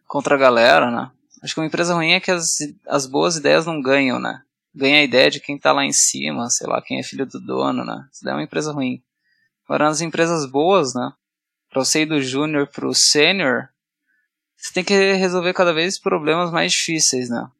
contra 0.06 0.34
a 0.34 0.38
galera, 0.38 0.90
né? 0.90 1.10
Acho 1.42 1.54
que 1.54 1.60
uma 1.60 1.66
empresa 1.66 1.94
ruim 1.94 2.12
é 2.12 2.20
que 2.20 2.30
as, 2.30 2.58
as 2.86 3.06
boas 3.06 3.36
ideias 3.36 3.66
não 3.66 3.80
ganham, 3.80 4.18
né? 4.18 4.42
Ganha 4.74 4.98
a 4.98 5.02
ideia 5.02 5.30
de 5.30 5.40
quem 5.40 5.58
tá 5.58 5.72
lá 5.72 5.84
em 5.84 5.92
cima, 5.92 6.48
sei 6.50 6.66
lá, 6.66 6.80
quem 6.80 6.98
é 6.98 7.02
filho 7.02 7.26
do 7.26 7.40
dono, 7.40 7.84
né? 7.84 8.08
Isso 8.12 8.22
daí 8.24 8.32
é 8.32 8.36
uma 8.36 8.42
empresa 8.44 8.72
ruim. 8.72 9.02
Agora, 9.64 9.86
nas 9.86 10.00
empresas 10.00 10.46
boas, 10.46 10.94
né? 10.94 11.12
para 11.72 11.82
você 11.82 12.02
ir 12.02 12.06
do 12.06 12.20
júnior 12.20 12.66
para 12.66 12.86
o 12.86 12.94
sênior, 12.94 13.70
você 14.62 14.72
tem 14.72 14.84
que 14.84 14.94
resolver 15.14 15.52
cada 15.54 15.74
vez 15.74 15.98
problemas 15.98 16.52
mais 16.52 16.70
difíceis, 16.70 17.28
né? 17.28 17.50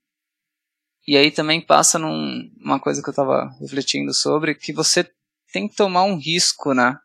E 1.04 1.16
aí 1.16 1.32
também 1.32 1.60
passa 1.60 1.98
numa 1.98 2.48
num, 2.56 2.78
coisa 2.78 3.02
que 3.02 3.08
eu 3.08 3.12
estava 3.12 3.52
refletindo 3.60 4.14
sobre, 4.14 4.54
que 4.54 4.72
você 4.72 5.10
tem 5.52 5.66
que 5.68 5.74
tomar 5.74 6.04
um 6.04 6.16
risco, 6.16 6.72
né? 6.72 6.96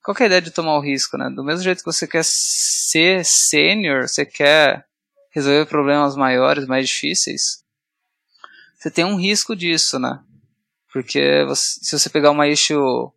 Qual 0.00 0.16
é 0.20 0.22
a 0.22 0.26
ideia 0.26 0.40
de 0.40 0.52
tomar 0.52 0.76
o 0.76 0.80
risco, 0.80 1.18
né? 1.18 1.28
Do 1.28 1.42
mesmo 1.42 1.64
jeito 1.64 1.80
que 1.80 1.92
você 1.92 2.06
quer 2.06 2.24
ser 2.24 3.24
sênior, 3.24 4.08
você 4.08 4.24
quer 4.24 4.86
resolver 5.32 5.66
problemas 5.66 6.14
maiores, 6.14 6.66
mais 6.66 6.88
difíceis, 6.88 7.64
você 8.76 8.92
tem 8.92 9.04
um 9.04 9.16
risco 9.16 9.56
disso, 9.56 9.98
né? 9.98 10.22
Porque 10.92 11.44
você, 11.48 11.80
se 11.82 11.98
você 11.98 12.08
pegar 12.08 12.30
uma 12.30 12.46
issue 12.46 13.12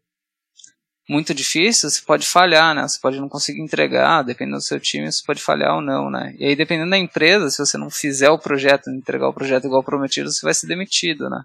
muito 1.08 1.34
difícil, 1.34 1.90
você 1.90 2.02
pode 2.02 2.26
falhar, 2.26 2.74
né? 2.74 2.88
Você 2.88 3.00
pode 3.00 3.20
não 3.20 3.28
conseguir 3.28 3.62
entregar, 3.62 4.24
dependendo 4.24 4.58
do 4.58 4.64
seu 4.64 4.80
time, 4.80 5.12
você 5.12 5.24
pode 5.26 5.42
falhar 5.42 5.76
ou 5.76 5.82
não, 5.82 6.10
né? 6.10 6.34
E 6.40 6.46
aí, 6.46 6.56
dependendo 6.56 6.92
da 6.92 6.98
empresa, 6.98 7.50
se 7.50 7.58
você 7.58 7.78
não 7.78 7.90
fizer 7.90 8.30
o 8.30 8.40
projeto, 8.40 8.90
entregar 8.90 9.28
o 9.28 9.34
projeto 9.34 9.66
igual 9.66 9.84
prometido, 9.84 10.32
você 10.32 10.46
vai 10.46 10.54
ser 10.54 10.68
demitido, 10.68 11.30
né? 11.30 11.44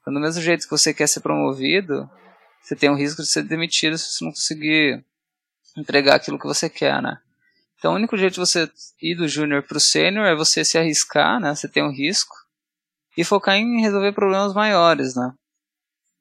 Então, 0.00 0.14
do 0.14 0.20
mesmo 0.20 0.40
jeito 0.40 0.64
que 0.64 0.70
você 0.70 0.94
quer 0.94 1.06
ser 1.06 1.20
promovido, 1.20 2.08
você 2.62 2.74
tem 2.74 2.88
o 2.88 2.94
risco 2.94 3.22
de 3.22 3.28
ser 3.28 3.42
demitido 3.42 3.98
se 3.98 4.12
você 4.12 4.24
não 4.24 4.32
conseguir 4.32 5.04
entregar 5.76 6.14
aquilo 6.14 6.38
que 6.38 6.46
você 6.46 6.70
quer, 6.70 7.02
né? 7.02 7.18
Então, 7.78 7.92
o 7.92 7.96
único 7.96 8.16
jeito 8.16 8.34
de 8.34 8.40
você 8.40 8.70
ir 9.00 9.14
do 9.14 9.28
júnior 9.28 9.62
para 9.62 9.76
o 9.76 9.80
sênior 9.80 10.26
é 10.26 10.34
você 10.34 10.64
se 10.64 10.78
arriscar, 10.78 11.38
né? 11.38 11.54
Você 11.54 11.68
tem 11.68 11.82
um 11.82 11.92
risco 11.92 12.34
e 13.16 13.24
focar 13.24 13.56
em 13.56 13.80
resolver 13.82 14.12
problemas 14.12 14.54
maiores, 14.54 15.14
né? 15.14 15.32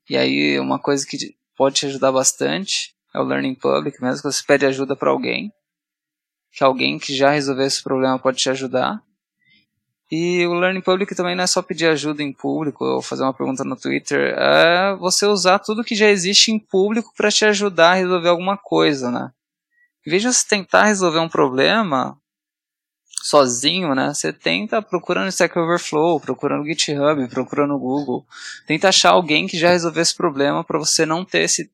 E 0.10 0.18
aí, 0.18 0.60
uma 0.60 0.80
coisa 0.80 1.06
que 1.06 1.38
pode 1.60 1.76
te 1.76 1.86
ajudar 1.88 2.14
bastante 2.14 2.96
é 3.14 3.20
o 3.20 3.24
Learning 3.24 3.54
Public, 3.54 4.02
mesmo 4.02 4.22
que 4.22 4.32
você 4.32 4.42
pede 4.48 4.66
ajuda 4.66 4.96
para 4.96 5.10
alguém, 5.10 5.52
que 6.54 6.64
alguém 6.64 6.98
que 6.98 7.14
já 7.14 7.32
resolveu 7.32 7.66
esse 7.66 7.84
problema 7.84 8.18
pode 8.18 8.38
te 8.38 8.50
ajudar. 8.50 9.04
E 10.10 10.48
o 10.48 10.54
Learning 10.54 10.80
Public 10.80 11.14
também 11.14 11.36
não 11.36 11.44
é 11.44 11.48
só 11.48 11.62
pedir 11.62 11.88
ajuda 11.88 12.24
em 12.24 12.32
público 12.32 12.86
ou 12.86 13.02
fazer 13.02 13.24
uma 13.24 13.34
pergunta 13.34 13.66
no 13.66 13.76
Twitter, 13.76 14.34
é 14.38 14.96
você 14.96 15.26
usar 15.26 15.60
tudo 15.60 15.84
que 15.84 15.96
já 15.96 16.08
existe 16.08 16.50
em 16.50 16.58
público 16.58 17.12
para 17.14 17.30
te 17.30 17.44
ajudar 17.44 17.92
a 17.92 17.96
resolver 17.96 18.30
alguma 18.30 18.58
coisa, 18.58 19.12
né? 19.12 19.30
Em 20.08 20.10
vez 20.10 20.22
de 20.22 20.32
você 20.32 20.48
tentar 20.48 20.86
resolver 20.86 21.20
um 21.20 21.28
problema 21.28 22.18
sozinho, 23.22 23.94
né? 23.94 24.14
Você 24.14 24.32
tenta 24.34 24.82
procurando 24.82 25.30
Stack 25.30 25.58
Overflow, 25.58 26.20
procurando 26.20 26.66
GitHub, 26.66 27.28
procurando 27.30 27.78
Google, 27.78 28.26
tenta 28.66 28.90
achar 28.90 29.12
alguém 29.12 29.48
que 29.48 29.58
já 29.58 29.70
resolveu 29.70 30.02
esse 30.02 30.16
problema 30.16 30.64
para 30.64 30.80
você 30.80 31.06
não 31.06 31.26
ter 31.26 31.42
esse 31.42 31.72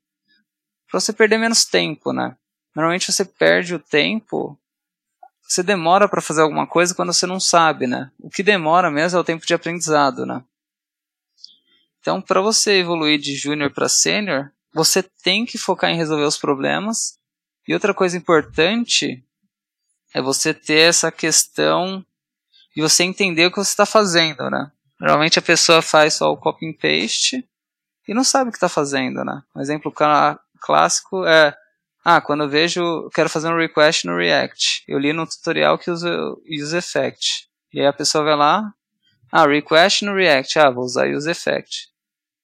para 0.89 0.99
você 0.99 1.11
perder 1.11 1.37
menos 1.37 1.65
tempo, 1.65 2.13
né? 2.13 2.35
Normalmente 2.75 3.11
você 3.11 3.25
perde 3.25 3.75
o 3.75 3.79
tempo 3.79 4.57
você 5.47 5.61
demora 5.61 6.09
para 6.09 6.21
fazer 6.21 6.41
alguma 6.41 6.65
coisa 6.65 6.95
quando 6.95 7.13
você 7.13 7.27
não 7.27 7.39
sabe, 7.39 7.85
né? 7.85 8.11
O 8.19 8.29
que 8.29 8.41
demora 8.41 8.89
mesmo 8.89 9.17
é 9.17 9.21
o 9.21 9.23
tempo 9.23 9.45
de 9.45 9.53
aprendizado, 9.53 10.25
né? 10.25 10.43
Então, 11.99 12.21
para 12.21 12.41
você 12.41 12.79
evoluir 12.79 13.19
de 13.19 13.35
júnior 13.35 13.71
para 13.71 13.87
sênior, 13.87 14.51
você 14.73 15.03
tem 15.03 15.45
que 15.45 15.57
focar 15.57 15.91
em 15.91 15.97
resolver 15.97 16.23
os 16.23 16.37
problemas. 16.37 17.17
E 17.67 17.73
outra 17.73 17.93
coisa 17.93 18.17
importante 18.17 19.23
é 20.15 20.21
você 20.21 20.53
ter 20.53 20.79
essa 20.79 21.11
questão 21.11 22.03
de 22.73 22.81
você 22.81 23.03
entender 23.03 23.47
o 23.47 23.51
que 23.51 23.57
você 23.57 23.71
está 23.71 23.85
fazendo, 23.85 24.49
né? 24.49 24.71
Normalmente 24.97 25.37
a 25.37 25.41
pessoa 25.41 25.81
faz 25.81 26.13
só 26.13 26.31
o 26.31 26.37
copy 26.37 26.69
and 26.69 26.73
paste 26.81 27.45
e 28.07 28.13
não 28.13 28.23
sabe 28.23 28.47
o 28.47 28.51
que 28.51 28.57
está 28.57 28.69
fazendo, 28.69 29.25
né? 29.25 29.43
Um 29.53 29.59
exemplo 29.59 29.93
clássico 30.61 31.25
é 31.25 31.53
ah, 32.03 32.21
quando 32.21 32.43
eu 32.43 32.49
vejo, 32.49 33.09
quero 33.13 33.29
fazer 33.29 33.49
um 33.49 33.57
request 33.57 34.07
no 34.07 34.15
React. 34.15 34.85
Eu 34.87 34.99
li 34.99 35.11
no 35.11 35.27
tutorial 35.27 35.77
que 35.77 35.91
usa 35.91 36.09
use 36.49 36.77
effect. 36.77 37.49
E 37.73 37.81
aí 37.81 37.87
a 37.87 37.91
pessoa 37.91 38.23
vai 38.23 38.37
lá, 38.37 38.73
ah, 39.29 39.45
request 39.45 40.05
no 40.05 40.15
React, 40.15 40.59
ah, 40.59 40.69
vou 40.69 40.85
usar 40.85 41.09
use 41.09 41.29
effect. 41.29 41.89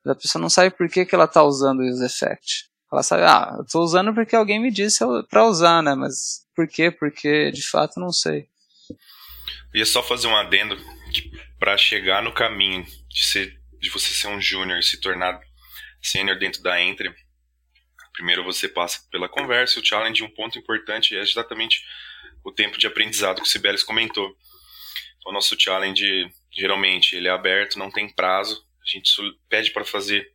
Mas 0.04 0.12
a 0.12 0.20
pessoa 0.20 0.42
não 0.42 0.50
sabe 0.50 0.72
por 0.72 0.90
que, 0.90 1.06
que 1.06 1.16
ela 1.16 1.24
está 1.24 1.42
usando 1.42 1.84
use 1.84 2.04
effect. 2.04 2.70
Ela 2.92 3.04
sabe, 3.04 3.24
ah, 3.24 3.56
eu 3.58 3.64
estou 3.64 3.84
usando 3.84 4.14
porque 4.14 4.36
alguém 4.36 4.60
me 4.60 4.72
disse 4.72 5.04
para 5.30 5.46
usar, 5.46 5.82
né? 5.82 5.96
Mas 5.96 6.46
por 6.56 6.68
quê? 6.68 6.92
Porque 6.92 7.52
de 7.52 7.66
fato 7.68 8.00
não 8.00 8.12
sei. 8.12 8.48
Eu 9.74 9.80
ia 9.80 9.86
só 9.86 10.04
fazer 10.04 10.28
um 10.28 10.36
adendo 10.36 10.78
para 11.58 11.78
chegar 11.78 12.22
no 12.22 12.34
caminho 12.34 12.86
de, 13.10 13.24
ser, 13.24 13.58
de 13.80 13.90
você 13.90 14.14
ser 14.14 14.28
um 14.28 14.42
júnior 14.42 14.80
e 14.80 14.84
se 14.84 15.00
tornar 15.00 15.40
sênior 16.02 16.38
dentro 16.38 16.62
da 16.62 16.82
Entry 16.82 17.14
Primeiro 18.14 18.44
você 18.44 18.68
passa 18.68 19.02
pela 19.10 19.30
conversa, 19.30 19.80
o 19.80 19.86
challenge, 19.86 20.24
um 20.24 20.30
ponto 20.30 20.60
importante 20.60 21.16
é 21.16 21.22
exatamente 21.22 21.84
o 22.44 22.52
tempo 22.52 22.78
de 22.78 22.88
aprendizado 22.88 23.42
que 23.42 23.48
o 23.48 23.50
Sibelius 23.50 23.84
comentou. 23.84 24.36
Então, 25.18 25.32
o 25.32 25.34
nosso 25.34 25.56
challenge, 25.60 26.30
geralmente, 26.52 27.16
ele 27.16 27.28
é 27.28 27.32
aberto, 27.32 27.80
não 27.80 27.90
tem 27.90 28.14
prazo. 28.14 28.66
A 28.82 28.86
gente 28.86 29.12
pede 29.48 29.72
para 29.72 29.86
fazer 29.86 30.30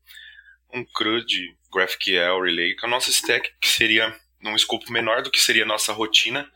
um 0.72 0.84
CRUD, 0.84 1.56
GraphQL, 1.76 2.40
Relay, 2.42 2.74
com 2.74 2.86
a 2.86 2.90
nossa 2.90 3.10
stack, 3.10 3.52
que 3.60 3.68
seria 3.68 4.18
num 4.40 4.56
escopo 4.56 4.90
menor 4.90 5.22
do 5.22 5.30
que 5.30 5.38
seria 5.38 5.64
a 5.64 5.66
nossa 5.66 5.92
rotina. 5.92 6.50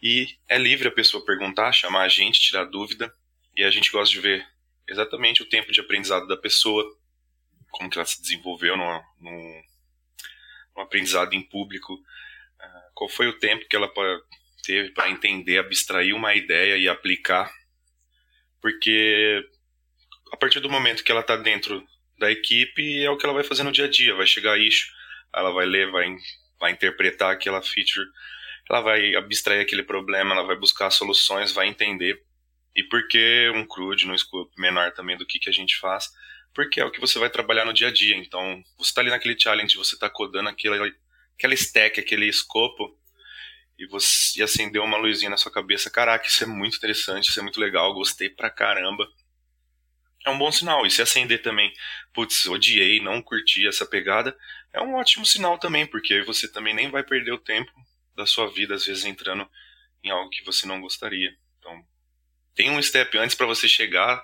E 0.00 0.28
é 0.48 0.56
livre 0.56 0.86
a 0.86 0.92
pessoa 0.92 1.24
perguntar, 1.24 1.72
chamar 1.72 2.02
a 2.02 2.08
gente, 2.08 2.40
tirar 2.40 2.64
dúvida. 2.64 3.12
E 3.56 3.64
a 3.64 3.70
gente 3.70 3.90
gosta 3.90 4.14
de 4.14 4.20
ver 4.20 4.46
exatamente 4.88 5.42
o 5.42 5.48
tempo 5.48 5.72
de 5.72 5.80
aprendizado 5.80 6.28
da 6.28 6.36
pessoa, 6.36 6.84
como 7.70 7.90
que 7.90 7.98
ela 7.98 8.06
se 8.06 8.22
desenvolveu 8.22 8.76
no, 8.76 9.02
no 9.20 9.62
um 10.76 10.82
aprendizado 10.82 11.34
em 11.34 11.42
público, 11.42 11.94
uh, 11.94 12.92
qual 12.94 13.08
foi 13.08 13.26
o 13.26 13.38
tempo 13.38 13.66
que 13.68 13.74
ela 13.74 13.90
teve 14.62 14.90
para 14.90 15.10
entender, 15.10 15.58
abstrair 15.58 16.14
uma 16.14 16.34
ideia 16.34 16.76
e 16.76 16.88
aplicar, 16.88 17.50
porque 18.60 19.42
a 20.32 20.36
partir 20.36 20.60
do 20.60 20.70
momento 20.70 21.02
que 21.02 21.10
ela 21.10 21.22
está 21.22 21.36
dentro 21.36 21.86
da 22.18 22.30
equipe 22.30 23.04
é 23.04 23.10
o 23.10 23.16
que 23.16 23.24
ela 23.24 23.34
vai 23.34 23.44
fazer 23.44 23.62
no 23.62 23.72
dia 23.72 23.84
a 23.86 23.90
dia, 23.90 24.14
vai 24.14 24.26
chegar 24.26 24.52
a 24.52 24.58
issue, 24.58 24.90
ela 25.34 25.50
vai 25.50 25.66
ler, 25.66 25.90
vai, 25.90 26.14
vai 26.58 26.72
interpretar 26.72 27.32
aquela 27.32 27.62
feature, 27.62 28.06
ela 28.68 28.80
vai 28.80 29.14
abstrair 29.14 29.60
aquele 29.60 29.82
problema, 29.82 30.32
ela 30.32 30.44
vai 30.44 30.56
buscar 30.56 30.90
soluções, 30.90 31.52
vai 31.52 31.68
entender. 31.68 32.22
E 32.74 32.82
por 32.82 33.06
que 33.08 33.50
um 33.54 33.66
CRUD 33.66 34.06
no 34.06 34.14
escopo 34.14 34.52
menor 34.58 34.92
também 34.92 35.16
do 35.16 35.26
que, 35.26 35.38
que 35.38 35.48
a 35.48 35.52
gente 35.52 35.78
faz? 35.78 36.10
porque 36.56 36.80
é 36.80 36.84
o 36.86 36.90
que 36.90 36.98
você 36.98 37.18
vai 37.18 37.28
trabalhar 37.28 37.66
no 37.66 37.72
dia 37.74 37.88
a 37.88 37.92
dia. 37.92 38.16
Então, 38.16 38.64
você 38.78 38.88
está 38.88 39.02
ali 39.02 39.10
naquele 39.10 39.38
challenge, 39.38 39.76
você 39.76 39.94
está 39.94 40.08
codando 40.08 40.48
aquela, 40.48 40.90
aquela 41.36 41.52
stack, 41.52 42.00
aquele 42.00 42.26
escopo, 42.26 42.98
e 43.78 43.86
você 43.86 44.40
e 44.40 44.42
acendeu 44.42 44.82
uma 44.82 44.96
luzinha 44.96 45.28
na 45.28 45.36
sua 45.36 45.52
cabeça. 45.52 45.90
Caraca, 45.90 46.26
isso 46.26 46.42
é 46.44 46.46
muito 46.46 46.78
interessante, 46.78 47.28
isso 47.28 47.38
é 47.38 47.42
muito 47.42 47.60
legal, 47.60 47.92
gostei 47.92 48.30
pra 48.30 48.48
caramba. 48.48 49.06
É 50.26 50.30
um 50.30 50.38
bom 50.38 50.50
sinal. 50.50 50.84
E 50.84 50.90
se 50.90 51.00
acender 51.00 51.40
também, 51.40 51.72
putz, 52.12 52.46
odiei, 52.46 53.00
não 53.00 53.22
curti 53.22 53.66
essa 53.66 53.86
pegada, 53.86 54.36
é 54.72 54.80
um 54.80 54.96
ótimo 54.96 55.24
sinal 55.24 55.56
também, 55.56 55.86
porque 55.86 56.20
você 56.22 56.50
também 56.50 56.74
nem 56.74 56.90
vai 56.90 57.04
perder 57.04 57.30
o 57.30 57.38
tempo 57.38 57.70
da 58.16 58.26
sua 58.26 58.50
vida, 58.50 58.74
às 58.74 58.84
vezes 58.84 59.04
entrando 59.04 59.48
em 60.02 60.10
algo 60.10 60.28
que 60.28 60.44
você 60.44 60.66
não 60.66 60.80
gostaria. 60.80 61.32
Então, 61.60 61.80
tem 62.56 62.70
um 62.70 62.82
step 62.82 63.16
antes 63.16 63.36
para 63.36 63.46
você 63.46 63.68
chegar 63.68 64.20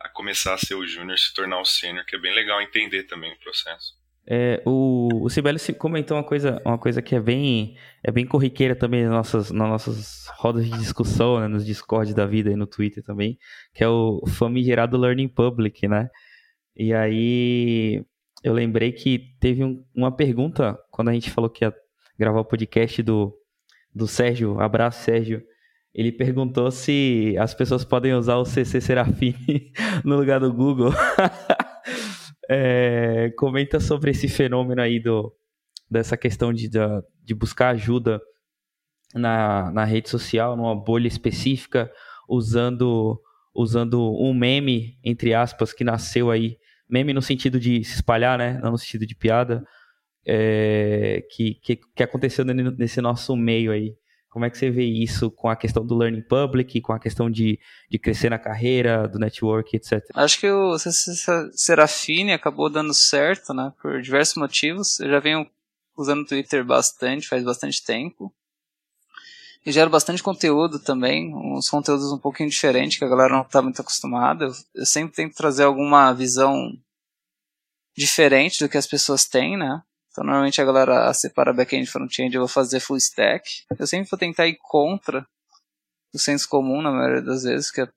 a 0.00 0.08
começar 0.08 0.54
a 0.54 0.58
ser 0.58 0.74
o 0.74 0.86
júnior, 0.86 1.18
se 1.18 1.34
tornar 1.34 1.60
o 1.60 1.66
sênior, 1.66 2.06
que 2.06 2.16
é 2.16 2.18
bem 2.18 2.34
legal 2.34 2.62
entender 2.62 3.02
também 3.02 3.32
o 3.32 3.38
processo. 3.38 3.94
É, 4.26 4.62
o, 4.64 5.24
o 5.24 5.28
Sibelius 5.28 5.68
comentou 5.78 6.16
uma 6.16 6.22
coisa, 6.22 6.62
uma 6.64 6.78
coisa 6.78 7.02
que 7.02 7.14
é 7.14 7.20
bem, 7.20 7.76
é 8.02 8.12
bem 8.12 8.24
corriqueira 8.24 8.76
também 8.76 9.02
nas 9.04 9.12
nossas, 9.12 9.50
nas 9.50 9.68
nossas 9.68 10.26
rodas 10.38 10.64
de 10.64 10.78
discussão, 10.78 11.40
né, 11.40 11.48
nos 11.48 11.66
Discord 11.66 12.14
da 12.14 12.24
vida 12.24 12.50
e 12.50 12.56
no 12.56 12.66
Twitter 12.66 13.02
também, 13.02 13.38
que 13.74 13.82
é 13.82 13.88
o 13.88 14.22
famigerado 14.28 14.96
Learning 14.96 15.28
Public, 15.28 15.88
né? 15.88 16.08
E 16.76 16.94
aí 16.94 18.04
eu 18.44 18.52
lembrei 18.52 18.92
que 18.92 19.34
teve 19.40 19.64
um, 19.64 19.84
uma 19.94 20.14
pergunta 20.14 20.78
quando 20.90 21.08
a 21.08 21.12
gente 21.12 21.30
falou 21.30 21.50
que 21.50 21.64
ia 21.64 21.74
gravar 22.18 22.40
o 22.40 22.44
podcast 22.44 23.02
do, 23.02 23.34
do 23.94 24.06
Sérgio, 24.06 24.60
abraço 24.60 25.02
Sérgio, 25.02 25.42
ele 25.94 26.12
perguntou 26.12 26.70
se 26.70 27.36
as 27.38 27.52
pessoas 27.54 27.84
podem 27.84 28.14
usar 28.14 28.36
o 28.36 28.44
CC 28.44 28.80
Serafim 28.80 29.34
no 30.04 30.16
lugar 30.16 30.40
do 30.40 30.52
Google. 30.52 30.92
é, 32.52 33.30
comenta 33.30 33.80
sobre 33.80 34.10
esse 34.10 34.28
fenômeno 34.28 34.82
aí 34.82 35.00
do, 35.00 35.34
dessa 35.90 36.16
questão 36.16 36.52
de, 36.52 36.68
de 36.68 37.34
buscar 37.34 37.70
ajuda 37.70 38.20
na, 39.14 39.70
na 39.72 39.84
rede 39.84 40.10
social, 40.10 40.56
numa 40.56 40.74
bolha 40.74 41.08
específica, 41.08 41.90
usando, 42.28 43.20
usando 43.54 44.14
um 44.20 44.34
meme, 44.34 44.98
entre 45.02 45.34
aspas, 45.34 45.72
que 45.72 45.84
nasceu 45.84 46.30
aí. 46.30 46.58
Meme 46.88 47.14
no 47.14 47.22
sentido 47.22 47.58
de 47.58 47.82
se 47.84 47.94
espalhar, 47.94 48.36
né? 48.38 48.60
Não 48.62 48.72
no 48.72 48.78
sentido 48.78 49.06
de 49.06 49.14
piada. 49.14 49.64
É, 50.24 51.24
que, 51.34 51.54
que, 51.54 51.76
que 51.76 52.02
aconteceu 52.02 52.44
nesse 52.44 53.00
nosso 53.00 53.34
meio 53.34 53.72
aí. 53.72 53.94
Como 54.32 54.46
é 54.46 54.50
que 54.50 54.56
você 54.56 54.70
vê 54.70 54.84
isso 54.84 55.30
com 55.30 55.50
a 55.50 55.54
questão 55.54 55.84
do 55.84 55.94
learning 55.94 56.22
public, 56.22 56.80
com 56.80 56.94
a 56.94 56.98
questão 56.98 57.30
de, 57.30 57.60
de 57.90 57.98
crescer 57.98 58.30
na 58.30 58.38
carreira, 58.38 59.06
do 59.06 59.18
network, 59.18 59.76
etc? 59.76 60.00
Acho 60.14 60.40
que 60.40 60.50
o 60.50 60.74
Serafine 61.52 62.32
acabou 62.32 62.70
dando 62.70 62.94
certo, 62.94 63.52
né? 63.52 63.74
Por 63.82 64.00
diversos 64.00 64.36
motivos. 64.36 64.98
Eu 65.00 65.10
já 65.10 65.20
venho 65.20 65.46
usando 65.94 66.22
o 66.22 66.26
Twitter 66.26 66.64
bastante, 66.64 67.28
faz 67.28 67.44
bastante 67.44 67.84
tempo. 67.84 68.34
E 69.66 69.70
gero 69.70 69.90
bastante 69.90 70.22
conteúdo 70.22 70.78
também, 70.78 71.34
uns 71.34 71.68
conteúdos 71.68 72.10
um 72.10 72.18
pouquinho 72.18 72.48
diferentes 72.48 72.98
que 72.98 73.04
a 73.04 73.08
galera 73.08 73.34
não 73.34 73.42
está 73.42 73.60
muito 73.60 73.82
acostumada. 73.82 74.46
Eu, 74.46 74.52
eu 74.76 74.86
sempre 74.86 75.14
tento 75.14 75.34
trazer 75.34 75.64
alguma 75.64 76.10
visão 76.14 76.72
diferente 77.94 78.64
do 78.64 78.68
que 78.68 78.78
as 78.78 78.86
pessoas 78.86 79.26
têm, 79.26 79.58
né? 79.58 79.82
Então, 80.12 80.24
normalmente 80.24 80.60
a 80.60 80.64
galera 80.64 81.12
separa 81.14 81.54
back-end 81.54 81.84
e 81.84 81.90
front-end, 81.90 82.34
eu 82.34 82.42
vou 82.42 82.48
fazer 82.48 82.80
full 82.80 82.98
stack. 82.98 83.64
Eu 83.78 83.86
sempre 83.86 84.10
vou 84.10 84.18
tentar 84.18 84.46
ir 84.46 84.58
contra 84.60 85.26
o 86.12 86.18
senso 86.18 86.46
comum, 86.48 86.82
na 86.82 86.92
maioria 86.92 87.22
das 87.22 87.44
vezes, 87.44 87.70
que 87.70 87.80
é, 87.80 87.88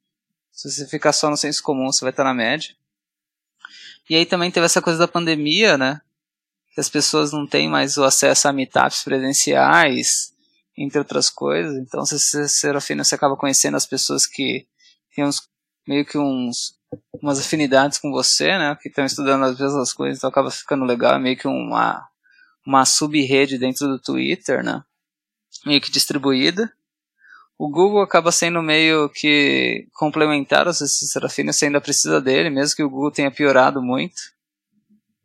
se 0.49 0.71
você 0.71 0.87
ficar 0.87 1.11
só 1.11 1.29
no 1.29 1.35
senso 1.35 1.61
comum, 1.61 1.91
você 1.91 2.05
vai 2.05 2.11
estar 2.11 2.23
na 2.23 2.33
média. 2.33 2.73
E 4.09 4.15
aí 4.15 4.25
também 4.25 4.49
teve 4.49 4.65
essa 4.65 4.81
coisa 4.81 4.97
da 4.97 5.07
pandemia, 5.09 5.77
né? 5.77 5.99
Que 6.73 6.79
as 6.79 6.89
pessoas 6.89 7.33
não 7.33 7.45
têm 7.45 7.67
mais 7.67 7.97
o 7.97 8.05
acesso 8.05 8.47
a 8.47 8.53
meetups 8.53 9.03
presenciais, 9.03 10.33
entre 10.77 10.97
outras 10.97 11.29
coisas. 11.29 11.75
Então, 11.75 12.05
se 12.05 12.17
você 12.17 12.43
é 12.43 12.47
serafina, 12.47 13.03
você 13.03 13.15
acaba 13.15 13.35
conhecendo 13.35 13.75
as 13.75 13.85
pessoas 13.85 14.25
que 14.25 14.65
têm 15.13 15.25
uns, 15.25 15.49
meio 15.85 16.05
que 16.05 16.17
uns, 16.17 16.74
umas 17.21 17.39
afinidades 17.39 17.97
com 17.97 18.11
você, 18.11 18.57
né? 18.57 18.77
Que 18.81 18.89
estão 18.89 19.05
estudando 19.05 19.43
as 19.45 19.59
mesmas 19.59 19.93
coisas, 19.93 20.17
então 20.17 20.29
acaba 20.29 20.51
ficando 20.51 20.85
legal. 20.85 21.15
É 21.15 21.19
meio 21.19 21.37
que 21.37 21.47
uma, 21.47 22.07
uma 22.65 22.85
sub-rede 22.85 23.57
dentro 23.57 23.87
do 23.87 23.99
Twitter, 23.99 24.63
né? 24.63 24.83
Meio 25.65 25.81
que 25.81 25.91
distribuída. 25.91 26.71
O 27.57 27.69
Google 27.69 28.01
acaba 28.01 28.31
sendo 28.31 28.61
meio 28.61 29.09
que 29.09 29.87
complementar 29.93 30.67
ao 30.67 30.73
Serafina, 30.73 31.53
você 31.53 31.65
ainda 31.65 31.79
precisa 31.79 32.19
dele, 32.19 32.49
mesmo 32.49 32.75
que 32.75 32.83
o 32.83 32.89
Google 32.89 33.11
tenha 33.11 33.31
piorado 33.31 33.81
muito. 33.81 34.21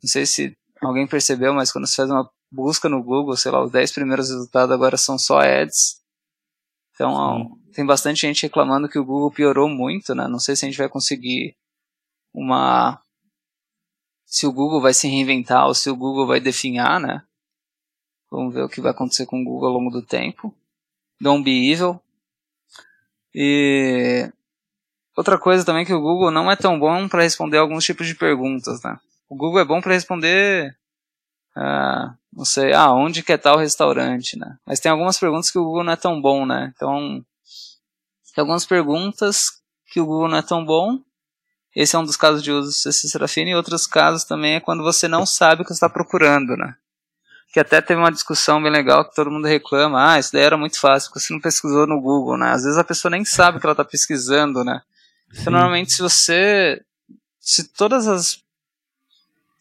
Não 0.03 0.09
sei 0.09 0.25
se 0.25 0.57
alguém 0.81 1.07
percebeu, 1.07 1.53
mas 1.53 1.73
quando 1.73 1.89
você 1.89 1.97
faz 1.97 2.11
uma 2.11 2.31
busca 2.51 2.89
no 2.89 3.03
Google, 3.03 3.37
sei 3.37 3.51
lá, 3.51 3.63
os 3.63 3.73
10 3.73 3.93
primeiros 3.93 4.29
resultados 4.31 4.73
agora 4.73 4.97
são 4.97 5.19
só 5.19 5.41
ads. 5.41 6.01
Então, 6.95 7.59
tem 7.73 7.87
bastante 7.87 8.21
gente 8.21 8.43
reclamando 8.43 8.89
que 8.89 8.99
o 8.99 9.05
Google 9.05 9.31
piorou 9.31 9.69
muito, 9.69 10.15
né? 10.15 10.27
Não 10.29 10.39
sei 10.39 10.57
se 10.57 10.65
a 10.65 10.69
gente 10.69 10.79
vai 10.79 10.89
conseguir 10.89 11.57
uma 12.33 13.01
se 14.25 14.47
o 14.47 14.53
Google 14.53 14.81
vai 14.81 14.95
se 14.95 15.09
reinventar 15.09 15.67
ou 15.67 15.75
se 15.75 15.91
o 15.91 15.97
Google 15.97 16.27
vai 16.27 16.41
definhar, 16.41 17.01
né? 17.01 17.23
Vamos 18.31 18.55
ver 18.55 18.63
o 18.63 18.69
que 18.69 18.81
vai 18.81 18.93
acontecer 18.93 19.27
com 19.27 19.41
o 19.41 19.45
Google 19.45 19.69
ao 19.69 19.75
longo 19.75 19.91
do 19.91 20.03
tempo. 20.03 20.55
Don't 21.21 21.43
be 21.43 21.73
evil. 21.73 22.01
E 23.35 24.31
outra 25.17 25.37
coisa 25.37 25.65
também 25.65 25.83
é 25.83 25.85
que 25.85 25.93
o 25.93 26.01
Google 26.01 26.31
não 26.31 26.49
é 26.49 26.55
tão 26.55 26.79
bom 26.79 27.09
para 27.09 27.25
responder 27.25 27.59
alguns 27.59 27.85
tipos 27.85 28.07
de 28.07 28.15
perguntas, 28.15 28.81
né? 28.85 28.97
O 29.29 29.37
Google 29.37 29.61
é 29.61 29.65
bom 29.65 29.81
para 29.81 29.95
responder, 29.95 30.77
uh, 31.57 32.15
não 32.33 32.45
sei, 32.45 32.73
ah, 32.73 32.93
onde 32.93 33.25
que 33.25 33.33
é 33.33 33.37
tal 33.37 33.59
restaurante, 33.59 34.39
né? 34.39 34.57
Mas 34.65 34.79
tem 34.79 34.93
algumas 34.93 35.19
perguntas 35.19 35.51
que 35.51 35.59
o 35.59 35.65
Google 35.65 35.85
não 35.85 35.93
é 35.93 35.97
tão 35.97 36.21
bom, 36.21 36.47
né? 36.47 36.73
Então, 36.75 37.25
tem 38.35 38.43
algumas 38.43 38.67
perguntas 38.67 39.61
que 39.87 40.01
o 40.01 40.07
Google 40.07 40.29
não 40.29 40.39
é 40.39 40.43
tão 40.43 40.65
bom. 40.65 40.99
Esse 41.75 41.97
é 41.97 41.99
um 41.99 42.05
dos 42.05 42.17
casos 42.17 42.43
de 42.43 42.51
uso 42.51 42.69
do 42.69 42.73
CC 42.73 43.09
Serafina 43.09 43.51
e 43.51 43.55
outros 43.55 43.87
casos 43.87 44.25
também 44.25 44.55
é 44.55 44.61
quando 44.61 44.83
você 44.83 45.07
não 45.07 45.25
sabe 45.25 45.63
o 45.63 45.65
que 45.65 45.71
você 45.71 45.75
está 45.75 45.89
procurando, 45.89 46.57
né? 46.57 46.77
que 47.53 47.59
até 47.59 47.81
teve 47.81 48.01
uma 48.01 48.13
discussão 48.13 48.63
bem 48.63 48.71
legal 48.71 49.05
que 49.05 49.15
todo 49.15 49.31
mundo 49.31 49.47
reclama, 49.47 50.13
ah, 50.13 50.19
isso 50.19 50.33
daí 50.33 50.43
era 50.43 50.57
muito 50.57 50.79
fácil, 50.79 51.11
porque 51.11 51.21
você 51.21 51.33
não 51.33 51.41
pesquisou 51.41 51.87
no 51.87 52.01
Google, 52.01 52.37
né? 52.37 52.53
Às 52.53 52.63
vezes 52.63 52.79
a 52.79 52.85
pessoa 52.85 53.11
nem 53.11 53.25
sabe 53.25 53.59
que 53.59 53.67
ela 53.67 53.73
está 53.73 53.85
pesquisando, 53.85 54.65
né? 54.65 54.81
Então, 55.33 55.53
normalmente, 55.53 55.93
se 55.93 56.03
você. 56.03 56.81
Se 57.41 57.65
todas 57.65 58.07
as. 58.07 58.41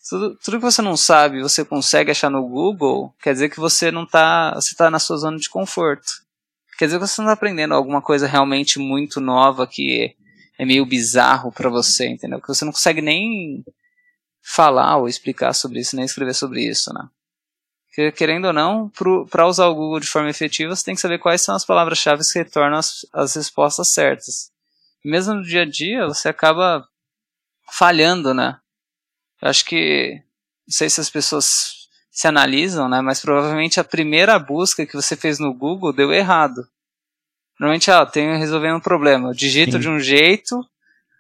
Tudo, 0.08 0.36
tudo 0.44 0.58
que 0.58 0.64
você 0.64 0.82
não 0.82 0.98
sabe 0.98 1.42
você 1.42 1.64
consegue 1.64 2.10
achar 2.10 2.32
no 2.32 2.48
Google, 2.48 3.14
quer 3.22 3.34
dizer 3.34 3.50
que 3.50 3.60
você 3.60 3.92
não 3.92 4.04
está. 4.04 4.54
Você 4.56 4.72
está 4.72 4.90
na 4.90 5.00
sua 5.00 5.18
zona 5.18 5.38
de 5.38 5.50
conforto. 5.50 6.24
Quer 6.80 6.86
dizer 6.86 6.98
que 6.98 7.08
você 7.08 7.22
está 7.22 7.34
aprendendo 7.34 7.74
alguma 7.74 8.02
coisa 8.02 8.26
realmente 8.26 8.80
muito 8.80 9.20
nova 9.20 9.68
que 9.68 10.16
é 10.58 10.64
meio 10.66 10.86
bizarro 10.86 11.52
para 11.52 11.70
você, 11.70 12.08
entendeu? 12.08 12.40
Que 12.40 12.48
você 12.48 12.64
não 12.64 12.72
consegue 12.72 13.02
nem 13.02 13.66
falar 14.42 14.96
ou 14.96 15.10
explicar 15.10 15.52
sobre 15.52 15.82
isso, 15.82 15.98
nem 15.98 16.06
escrever 16.06 16.34
sobre 16.34 16.64
isso, 16.64 16.94
né? 16.94 17.06
Porque, 17.88 18.14
querendo 18.14 18.46
ou 18.46 18.54
não, 18.54 18.90
para 19.30 19.46
usar 19.46 19.68
o 19.68 19.76
Google 19.76 20.00
de 20.00 20.08
forma 20.08 20.30
efetiva, 20.30 20.74
você 20.74 20.86
tem 20.86 20.96
que 20.96 21.02
saber 21.02 21.20
quais 21.20 21.42
são 21.42 21.54
as 21.54 21.66
palavras-chave 21.66 22.24
que 22.24 22.40
retornam 22.40 22.78
as, 22.78 23.06
as 23.12 23.36
respostas 23.36 23.90
certas. 23.90 24.50
Mesmo 25.04 25.34
no 25.34 25.44
dia 25.44 25.64
a 25.64 25.70
dia, 25.70 26.08
você 26.08 26.30
acaba 26.30 26.88
falhando, 27.70 28.34
né? 28.34 28.58
Eu 29.42 29.50
acho 29.50 29.66
que, 29.66 30.24
não 30.66 30.74
sei 30.74 30.90
se 30.90 31.02
as 31.02 31.10
pessoas 31.10 31.79
se 32.12 32.28
analisam, 32.28 32.90
né? 32.90 33.02
Mas 33.02 33.22
provavelmente 33.22 33.80
a 33.80 33.84
primeira 33.84 34.38
busca 34.40 34.86
que 34.86 34.96
você 34.96 35.16
fez 35.16 35.40
no 35.40 35.54
Google 35.54 35.94
deu 35.94 36.12
errado. 36.12 36.68
Normalmente, 37.60 37.92
ah, 37.92 38.06
tenho 38.06 38.38
resolvendo 38.38 38.78
um 38.78 38.82
problema. 38.82 39.30
Eu 39.30 39.34
digito 39.34 39.74
Sim. 39.74 39.80
de 39.80 39.90
um 39.90 40.00
jeito, 40.00 40.66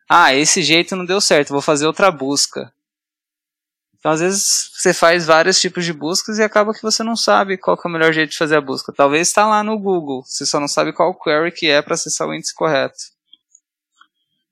ah, 0.10 0.34
esse 0.34 0.62
jeito 0.62 0.96
não 0.96 1.06
deu 1.06 1.20
certo, 1.20 1.50
vou 1.50 1.62
fazer 1.62 1.86
outra 1.86 2.10
busca. 2.10 2.74
Então, 4.00 4.12
às 4.12 4.22
vezes, 4.22 4.72
você 4.74 4.94
faz 4.94 5.26
vários 5.26 5.60
tipos 5.60 5.84
de 5.84 5.92
buscas 5.92 6.38
e 6.38 6.44
acaba 6.44 6.74
que 6.74 6.82
você 6.82 7.04
não 7.04 7.18
sabe 7.18 7.58
qual 7.58 7.78
é 7.78 7.88
o 7.88 7.92
melhor 7.92 8.14
jeito 8.14 8.32
de 8.32 8.38
fazer 8.38 8.56
a 8.56 8.62
busca. 8.62 8.94
Talvez 8.94 9.28
está 9.28 9.46
lá 9.46 9.62
no 9.62 9.78
Google, 9.78 10.24
você 10.26 10.46
só 10.46 10.58
não 10.58 10.70
sabe 10.70 10.94
qual 10.94 11.14
query 11.14 11.52
que 11.52 11.68
é 11.68 11.82
para 11.82 11.96
acessar 11.96 12.26
o 12.26 12.34
índice 12.34 12.56
correto. 12.56 12.98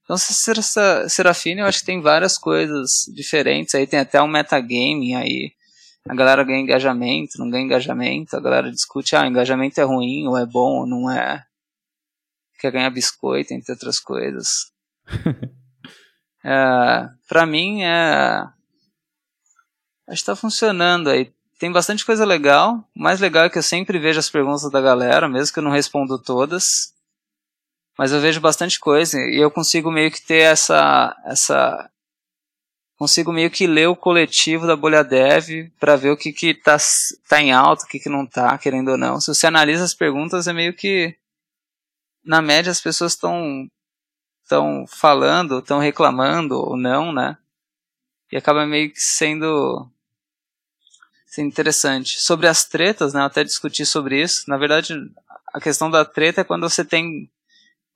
Então, 0.04 0.18
Serafine, 0.18 1.62
eu 1.62 1.66
acho 1.66 1.80
que 1.80 1.86
tem 1.86 2.02
várias 2.02 2.38
coisas 2.38 3.06
diferentes. 3.14 3.76
Aí 3.76 3.86
tem 3.86 4.00
até 4.00 4.22
um 4.22 4.28
metagaming 4.28 5.16
aí. 5.16 5.52
A 6.10 6.16
galera 6.16 6.44
ganha 6.44 6.60
engajamento, 6.60 7.38
não 7.38 7.50
ganha 7.50 7.66
engajamento. 7.66 8.36
A 8.36 8.40
galera 8.40 8.72
discute, 8.72 9.16
ah, 9.16 9.28
engajamento 9.28 9.80
é 9.80 9.84
ruim, 9.84 10.28
ou 10.28 10.38
é 10.38 10.46
bom, 10.46 10.80
ou 10.80 10.88
não 10.88 11.10
é. 11.12 11.46
Quer 12.60 12.72
ganhar 12.72 12.90
biscoito, 12.90 13.54
entre 13.54 13.72
outras 13.72 14.00
coisas. 14.00 14.72
é, 16.44 17.10
pra 17.28 17.46
mim, 17.46 17.84
é 17.84 18.48
Acho 20.08 20.22
que 20.22 20.26
tá 20.26 20.36
funcionando 20.36 21.10
aí. 21.10 21.32
Tem 21.60 21.72
bastante 21.72 22.06
coisa 22.06 22.24
legal. 22.24 22.88
O 22.96 23.02
mais 23.02 23.20
legal 23.20 23.46
é 23.46 23.50
que 23.50 23.58
eu 23.58 23.64
sempre 23.64 24.00
vejo 24.00 24.20
as 24.20 24.30
perguntas 24.30 24.72
da 24.72 24.80
galera, 24.80 25.28
mesmo 25.28 25.54
que 25.54 25.60
eu 25.60 25.64
não 25.64 25.72
respondo 25.72 26.18
todas. 26.18 26.94
Mas 27.98 28.14
eu 28.14 28.22
vejo 28.22 28.40
bastante 28.40 28.80
coisa 28.80 29.20
e 29.20 29.38
eu 29.42 29.52
consigo 29.52 29.92
meio 29.92 30.12
que 30.12 30.26
ter 30.26 30.44
essa. 30.44 31.16
essa 31.26 31.90
consigo 32.98 33.32
meio 33.32 33.52
que 33.52 33.68
ler 33.68 33.88
o 33.88 33.96
coletivo 33.96 34.66
da 34.66 34.76
bolha 34.76 35.04
dev 35.04 35.70
para 35.80 35.96
ver 35.96 36.10
o 36.10 36.18
que 36.18 36.34
que 36.34 36.54
tá, 36.54 36.78
tá 37.30 37.42
em 37.42 37.52
alta, 37.52 37.86
o 37.86 37.88
que 37.88 38.00
que 38.00 38.10
não 38.10 38.26
tá, 38.26 38.58
querendo 38.58 38.92
ou 38.92 38.98
não. 38.98 39.22
Se 39.22 39.28
você 39.28 39.48
analisa 39.48 39.84
as 39.84 39.94
perguntas, 39.94 40.48
é 40.48 40.54
meio 40.54 40.74
que 40.74 41.16
na 42.26 42.42
média 42.42 42.72
as 42.72 42.82
pessoas 42.82 43.14
estão 43.14 43.70
estão 44.44 44.86
falando, 44.88 45.60
estão 45.60 45.80
reclamando 45.80 46.56
ou 46.56 46.78
não, 46.78 47.12
né? 47.12 47.38
E 48.32 48.38
acaba 48.38 48.66
meio 48.66 48.92
que 48.92 49.00
sendo 49.00 49.90
interessante. 51.42 52.20
Sobre 52.20 52.48
as 52.48 52.66
tretas, 52.66 53.14
né, 53.14 53.22
eu 53.22 53.26
até 53.26 53.44
discuti 53.44 53.86
sobre 53.86 54.22
isso. 54.22 54.50
Na 54.50 54.58
verdade, 54.58 54.94
a 55.54 55.60
questão 55.60 55.90
da 55.90 56.04
treta 56.04 56.42
é 56.42 56.44
quando 56.44 56.68
você 56.68 56.84
tem 56.84 57.30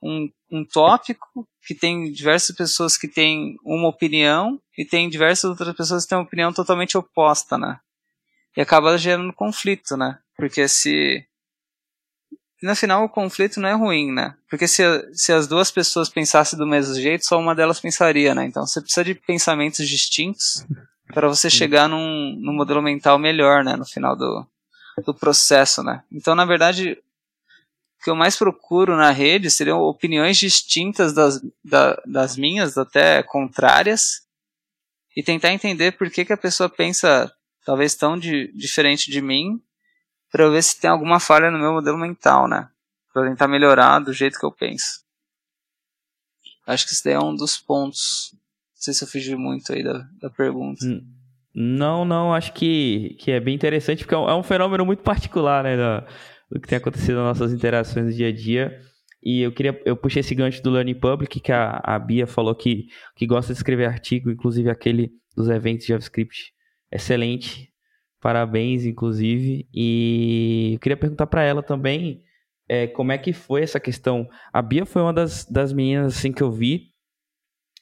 um, 0.01 0.29
um 0.51 0.65
tópico 0.65 1.47
que 1.65 1.75
tem 1.75 2.11
diversas 2.11 2.55
pessoas 2.55 2.97
que 2.97 3.07
têm 3.07 3.57
uma 3.63 3.87
opinião 3.87 4.59
e 4.81 4.85
tem 4.85 5.07
diversas 5.07 5.47
outras 5.47 5.75
pessoas 5.75 6.03
que 6.03 6.09
têm 6.09 6.17
uma 6.17 6.23
opinião 6.23 6.51
totalmente 6.51 6.97
oposta, 6.97 7.55
né? 7.55 7.79
E 8.57 8.61
acaba 8.61 8.97
gerando 8.97 9.31
conflito, 9.31 9.95
né? 9.95 10.17
Porque 10.35 10.67
se 10.67 11.23
no 12.63 12.75
final 12.75 13.03
o 13.03 13.09
conflito 13.09 13.59
não 13.59 13.69
é 13.69 13.73
ruim, 13.73 14.11
né? 14.11 14.35
Porque 14.49 14.67
se, 14.67 14.83
se 15.13 15.31
as 15.31 15.47
duas 15.47 15.69
pessoas 15.69 16.09
pensassem 16.09 16.57
do 16.57 16.65
mesmo 16.65 16.95
jeito, 16.95 17.25
só 17.25 17.39
uma 17.39 17.53
delas 17.53 17.79
pensaria, 17.79 18.33
né? 18.33 18.43
Então 18.45 18.65
você 18.65 18.81
precisa 18.81 19.03
de 19.03 19.13
pensamentos 19.13 19.87
distintos 19.87 20.65
para 21.13 21.27
você 21.27 21.47
chegar 21.47 21.87
num, 21.87 22.35
num 22.39 22.53
modelo 22.53 22.81
mental 22.81 23.19
melhor, 23.19 23.63
né, 23.63 23.75
no 23.75 23.85
final 23.85 24.15
do, 24.15 24.47
do 25.05 25.13
processo, 25.13 25.83
né. 25.83 26.03
Então, 26.11 26.33
na 26.33 26.45
verdade, 26.45 26.97
o 27.99 28.03
que 28.03 28.09
eu 28.09 28.15
mais 28.15 28.35
procuro 28.35 28.95
na 28.95 29.11
rede 29.11 29.51
seriam 29.51 29.79
opiniões 29.79 30.37
distintas 30.37 31.13
das, 31.13 31.39
da, 31.63 32.01
das 32.05 32.37
minhas, 32.37 32.77
até 32.77 33.21
contrárias, 33.21 34.21
e 35.15 35.23
tentar 35.23 35.51
entender 35.51 35.91
por 35.93 36.09
que, 36.09 36.25
que 36.25 36.33
a 36.33 36.37
pessoa 36.37 36.69
pensa 36.69 37.31
talvez 37.65 37.95
tão 37.95 38.17
de, 38.17 38.51
diferente 38.53 39.11
de 39.11 39.21
mim, 39.21 39.61
para 40.31 40.49
ver 40.49 40.63
se 40.63 40.79
tem 40.79 40.89
alguma 40.89 41.19
falha 41.19 41.51
no 41.51 41.59
meu 41.59 41.73
modelo 41.73 41.97
mental, 41.97 42.47
né, 42.47 42.69
para 43.13 43.29
tentar 43.29 43.47
melhorar 43.47 43.99
do 43.99 44.13
jeito 44.13 44.39
que 44.39 44.45
eu 44.45 44.51
penso. 44.51 45.01
Acho 46.65 46.85
que 46.85 46.93
esse 46.93 47.03
daí 47.03 47.13
é 47.13 47.19
um 47.19 47.35
dos 47.35 47.57
pontos 47.57 48.33
não 48.81 48.83
sei 48.83 48.93
se 48.95 49.03
eu 49.03 49.07
fugi 49.07 49.35
muito 49.35 49.71
aí 49.71 49.83
da, 49.83 50.07
da 50.19 50.29
pergunta. 50.31 50.83
Não, 51.53 52.03
não, 52.03 52.33
acho 52.33 52.51
que, 52.51 53.15
que 53.19 53.29
é 53.29 53.39
bem 53.39 53.53
interessante, 53.53 53.99
porque 53.99 54.15
é 54.15 54.17
um, 54.17 54.27
é 54.27 54.35
um 54.35 54.41
fenômeno 54.41 54.83
muito 54.83 55.03
particular, 55.03 55.63
né, 55.63 55.77
do 56.49 56.59
que 56.59 56.67
tem 56.67 56.79
acontecido 56.79 57.17
nas 57.17 57.37
nossas 57.37 57.53
interações 57.53 58.07
no 58.07 58.11
dia 58.11 58.29
a 58.29 58.31
dia. 58.31 58.81
E 59.23 59.41
eu 59.41 59.51
queria, 59.51 59.79
eu 59.85 59.95
puxei 59.95 60.21
esse 60.21 60.33
gancho 60.33 60.63
do 60.63 60.71
Learning 60.71 60.95
Public, 60.95 61.39
que 61.39 61.51
a, 61.51 61.79
a 61.83 61.99
Bia 61.99 62.25
falou 62.25 62.55
que, 62.55 62.87
que 63.15 63.27
gosta 63.27 63.53
de 63.53 63.59
escrever 63.59 63.85
artigo, 63.85 64.31
inclusive 64.31 64.69
aquele 64.69 65.11
dos 65.35 65.47
eventos 65.47 65.85
JavaScript, 65.85 66.53
excelente. 66.91 67.71
Parabéns, 68.19 68.85
inclusive. 68.85 69.67
E 69.73 70.71
eu 70.73 70.79
queria 70.79 70.97
perguntar 70.97 71.27
para 71.27 71.43
ela 71.43 71.63
também 71.63 72.21
é, 72.69 72.87
como 72.87 73.11
é 73.11 73.17
que 73.17 73.33
foi 73.33 73.63
essa 73.63 73.79
questão. 73.79 74.27
A 74.53 74.61
Bia 74.61 74.85
foi 74.85 75.01
uma 75.01 75.13
das, 75.13 75.45
das 75.45 75.73
meninas 75.73 76.17
assim 76.17 76.31
que 76.31 76.41
eu 76.41 76.51
vi 76.51 76.91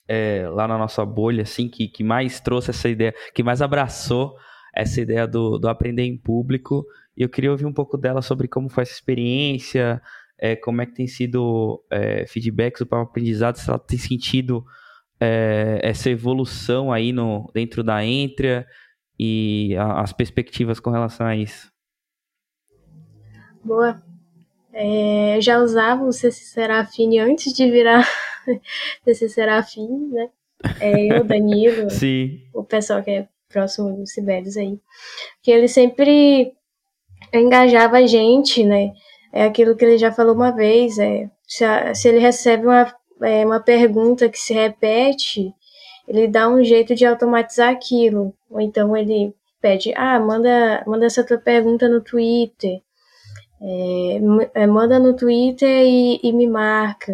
é, 0.07 0.47
lá 0.49 0.67
na 0.67 0.77
nossa 0.77 1.05
bolha, 1.05 1.43
assim, 1.43 1.69
que, 1.69 1.87
que 1.87 2.03
mais 2.03 2.39
trouxe 2.39 2.71
essa 2.71 2.89
ideia, 2.89 3.13
que 3.35 3.43
mais 3.43 3.61
abraçou 3.61 4.35
essa 4.73 4.99
ideia 4.99 5.27
do, 5.27 5.59
do 5.59 5.69
aprender 5.69 6.03
em 6.03 6.17
público. 6.17 6.85
E 7.15 7.21
eu 7.21 7.29
queria 7.29 7.51
ouvir 7.51 7.65
um 7.65 7.73
pouco 7.73 7.97
dela 7.97 8.21
sobre 8.21 8.47
como 8.47 8.69
foi 8.69 8.81
essa 8.81 8.93
experiência, 8.93 10.01
é, 10.39 10.55
como 10.55 10.81
é 10.81 10.85
que 10.85 10.93
tem 10.93 11.07
sido 11.07 11.83
é, 11.91 12.25
feedbacks 12.25 12.85
do 12.85 12.95
aprendizado, 12.95 13.57
se 13.57 13.69
ela 13.69 13.79
tem 13.79 13.97
sentido 13.97 14.65
é, 15.19 15.79
essa 15.83 16.09
evolução 16.09 16.91
aí 16.91 17.11
no, 17.11 17.49
dentro 17.53 17.83
da 17.83 18.03
Entria 18.03 18.65
e 19.19 19.75
a, 19.77 20.01
as 20.01 20.13
perspectivas 20.13 20.79
com 20.79 20.89
relação 20.89 21.27
a 21.27 21.35
isso. 21.35 21.69
Boa. 23.63 24.01
É, 24.71 25.35
eu 25.35 25.41
já 25.41 25.59
usava 25.59 26.03
o 26.03 26.11
CC 26.11 26.45
Serafine 26.45 27.19
antes 27.19 27.53
de 27.53 27.69
virar 27.69 28.07
CC 29.03 29.27
Serafine, 29.27 30.07
né? 30.07 30.29
É, 30.79 31.17
eu, 31.17 31.23
Danilo, 31.23 31.89
Sim. 31.91 32.41
o 32.53 32.63
pessoal 32.63 33.03
que 33.03 33.11
é 33.11 33.27
próximo 33.49 33.97
dos 33.97 34.11
Sibérios 34.11 34.55
aí, 34.55 34.79
que 35.41 35.51
ele 35.51 35.67
sempre 35.67 36.53
engajava 37.33 37.97
a 37.97 38.07
gente, 38.07 38.63
né? 38.63 38.93
É 39.31 39.43
aquilo 39.43 39.75
que 39.75 39.85
ele 39.85 39.97
já 39.97 40.11
falou 40.11 40.33
uma 40.33 40.51
vez, 40.51 40.97
é, 40.97 41.29
se, 41.47 41.63
a, 41.63 41.93
se 41.93 42.07
ele 42.09 42.19
recebe 42.19 42.65
uma, 42.65 42.93
é, 43.21 43.45
uma 43.45 43.59
pergunta 43.59 44.29
que 44.29 44.39
se 44.39 44.53
repete, 44.53 45.53
ele 46.07 46.27
dá 46.27 46.49
um 46.49 46.63
jeito 46.63 46.95
de 46.95 47.05
automatizar 47.05 47.69
aquilo. 47.69 48.33
Ou 48.49 48.59
então 48.59 48.97
ele 48.97 49.33
pede, 49.61 49.93
ah, 49.95 50.19
manda, 50.19 50.83
manda 50.87 51.05
essa 51.05 51.23
tua 51.23 51.37
pergunta 51.37 51.87
no 51.87 52.01
Twitter. 52.01 52.81
É, 53.61 54.61
é 54.63 54.67
manda 54.67 54.97
no 54.99 55.15
Twitter 55.15 55.83
e, 55.85 56.19
e 56.23 56.33
me 56.33 56.47
marca. 56.47 57.13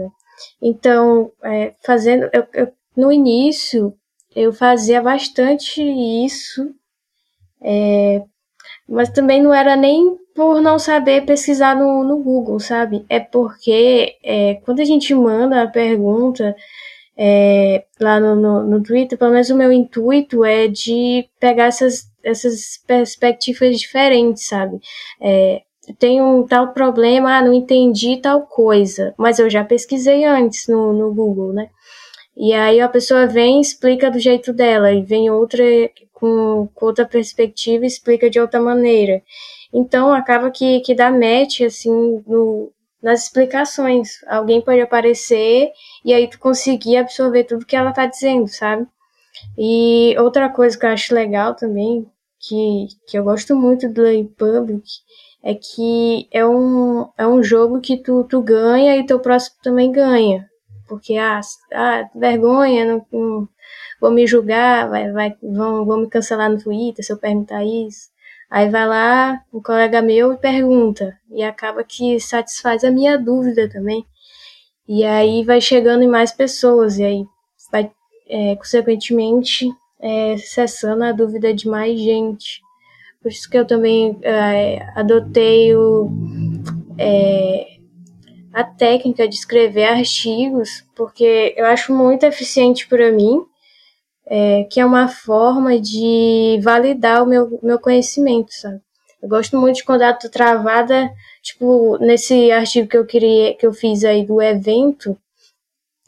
Então, 0.62 1.32
é, 1.44 1.74
fazendo, 1.84 2.30
eu, 2.34 2.46
eu, 2.54 2.72
no 2.96 3.12
início, 3.12 3.94
eu 4.36 4.54
fazia 4.54 5.02
bastante 5.02 5.82
isso, 5.82 6.74
é, 7.62 8.24
mas 8.88 9.10
também 9.10 9.42
não 9.42 9.54
era 9.54 9.76
nem 9.76 10.18
por 10.36 10.62
não 10.62 10.78
saber 10.78 11.26
pesquisar 11.26 11.76
no, 11.76 12.04
no 12.04 12.22
Google, 12.22 12.60
sabe? 12.60 13.06
É 13.10 13.20
porque 13.20 14.16
é, 14.24 14.56
quando 14.66 14.82
a 14.82 14.86
gente 14.86 15.14
manda 15.16 15.62
a 15.64 15.68
pergunta 15.68 16.56
é, 17.18 17.86
lá 18.00 18.20
no, 18.20 18.36
no, 18.36 18.64
no, 18.64 18.84
Twitter, 18.84 19.18
pelo 19.18 19.32
menos 19.32 19.50
o 19.50 19.56
meu 19.56 19.72
intuito 19.72 20.44
é 20.44 20.68
de 20.68 21.28
pegar 21.40 21.66
essas, 21.66 22.12
essas 22.24 22.78
perspectivas 22.86 23.80
diferentes, 23.80 24.48
sabe? 24.48 24.78
É, 25.22 25.62
tem 25.98 26.22
um 26.22 26.46
tal 26.46 26.74
problema, 26.74 27.38
ah, 27.38 27.42
não 27.42 27.54
entendi 27.54 28.18
tal 28.18 28.42
coisa, 28.42 29.14
mas 29.18 29.40
eu 29.40 29.50
já 29.50 29.64
pesquisei 29.64 30.26
antes 30.26 30.68
no, 30.68 30.92
no 30.92 31.14
Google, 31.14 31.54
né? 31.54 31.70
E 32.36 32.54
aí 32.54 32.82
a 32.82 32.90
pessoa 32.90 33.28
vem 33.28 33.60
e 33.60 33.62
explica 33.62 34.12
do 34.12 34.20
jeito 34.20 34.52
dela, 34.52 34.92
e 34.92 35.02
vem 35.02 35.30
outra 35.30 35.64
com, 36.26 36.68
com 36.74 36.86
outra 36.88 37.06
perspectiva 37.06 37.86
explica 37.86 38.30
de 38.30 38.40
outra 38.40 38.60
maneira. 38.60 39.22
Então 39.72 40.12
acaba 40.12 40.50
que, 40.50 40.80
que 40.80 40.96
dá 40.96 41.12
match 41.12 41.62
assim 41.62 42.24
no, 42.26 42.72
nas 43.02 43.24
explicações. 43.24 44.24
Alguém 44.28 44.62
pode 44.62 44.82
aparecer 44.82 45.72
e 46.04 46.14
aí 46.14 46.28
tu 46.28 46.40
conseguir 46.40 46.98
absorver 46.98 47.44
tudo 47.44 47.66
que 47.66 47.76
ela 47.76 47.92
tá 47.92 48.08
dizendo, 48.08 48.48
sabe? 48.48 48.88
E 49.58 50.16
outra 50.18 50.50
coisa 50.50 50.78
que 50.78 50.86
eu 50.86 50.90
acho 50.90 51.14
legal 51.14 51.54
também, 51.56 52.06
que, 52.40 52.88
que 53.08 53.18
eu 53.18 53.24
gosto 53.24 53.56
muito 53.56 53.88
do 53.88 53.96
Play 53.96 54.24
Public, 54.24 54.84
é 55.44 55.54
que 55.54 56.28
é 56.32 56.46
um, 56.46 57.08
é 57.18 57.28
um 57.28 57.44
jogo 57.44 57.82
que 57.82 57.98
tu, 57.98 58.24
tu 58.24 58.42
ganha 58.42 58.98
e 58.98 59.06
teu 59.06 59.20
próximo 59.20 59.58
também 59.62 59.92
ganha 59.92 60.50
porque 60.88 61.18
ah, 61.18 61.42
ah 61.74 62.10
vergonha, 62.16 62.86
não, 62.86 63.06
não, 63.12 63.50
vou 64.00 64.12
me 64.12 64.28
julgar, 64.28 64.90
vai, 64.90 65.12
vai, 65.12 65.36
vão, 65.42 65.86
vão 65.86 66.02
me 66.02 66.10
cancelar 66.10 66.50
no 66.50 66.62
Twitter 66.62 67.04
se 67.04 67.12
eu 67.12 67.18
perguntar 67.18 67.64
isso. 67.64 68.10
Aí 68.50 68.70
vai 68.70 68.88
lá 68.88 69.42
um 69.54 69.62
colega 69.62 70.02
meu 70.02 70.34
e 70.34 70.38
pergunta, 70.38 71.18
e 71.32 71.44
acaba 71.44 71.84
que 71.84 72.20
satisfaz 72.20 72.84
a 72.84 72.92
minha 72.92 73.18
dúvida 73.18 73.70
também. 73.70 74.06
E 74.88 75.04
aí 75.04 75.44
vai 75.44 75.60
chegando 75.60 76.04
em 76.04 76.08
mais 76.08 76.32
pessoas, 76.32 76.98
e 77.00 77.04
aí 77.04 77.26
vai, 77.72 77.92
é, 78.30 78.56
consequentemente, 78.56 79.70
é, 80.00 80.38
cessando 80.38 81.04
a 81.04 81.12
dúvida 81.12 81.54
de 81.54 81.68
mais 81.68 82.00
gente. 82.00 82.62
Por 83.22 83.32
isso 83.32 83.50
que 83.50 83.58
eu 83.58 83.66
também 83.66 84.20
é, 84.22 84.88
adotei 84.96 85.76
o. 85.76 86.10
É, 86.98 87.76
a 88.54 88.64
técnica 88.64 89.28
de 89.28 89.36
escrever 89.36 89.84
artigos, 89.84 90.86
porque 90.96 91.54
eu 91.58 91.66
acho 91.66 91.94
muito 91.94 92.24
eficiente 92.24 92.88
para 92.88 93.12
mim, 93.12 93.42
é, 94.28 94.64
que 94.70 94.80
é 94.80 94.86
uma 94.86 95.08
forma 95.08 95.80
de 95.80 96.60
validar 96.64 97.24
o 97.24 97.26
meu, 97.26 97.60
meu 97.62 97.80
conhecimento, 97.80 98.54
sabe? 98.54 98.82
Eu 99.22 99.30
gosto 99.30 99.58
muito 99.58 99.78
de 99.78 99.84
quando 99.84 100.04
eu 100.04 100.14
tô 100.14 100.30
travada, 100.30 101.10
tipo, 101.42 101.98
nesse 102.00 102.52
artigo 102.52 102.88
que 102.88 102.98
eu 102.98 103.06
queria, 103.06 103.56
que 103.56 103.66
eu 103.66 103.74
fiz 103.74 104.04
aí 104.04 104.26
do 104.26 104.42
evento, 104.42 105.18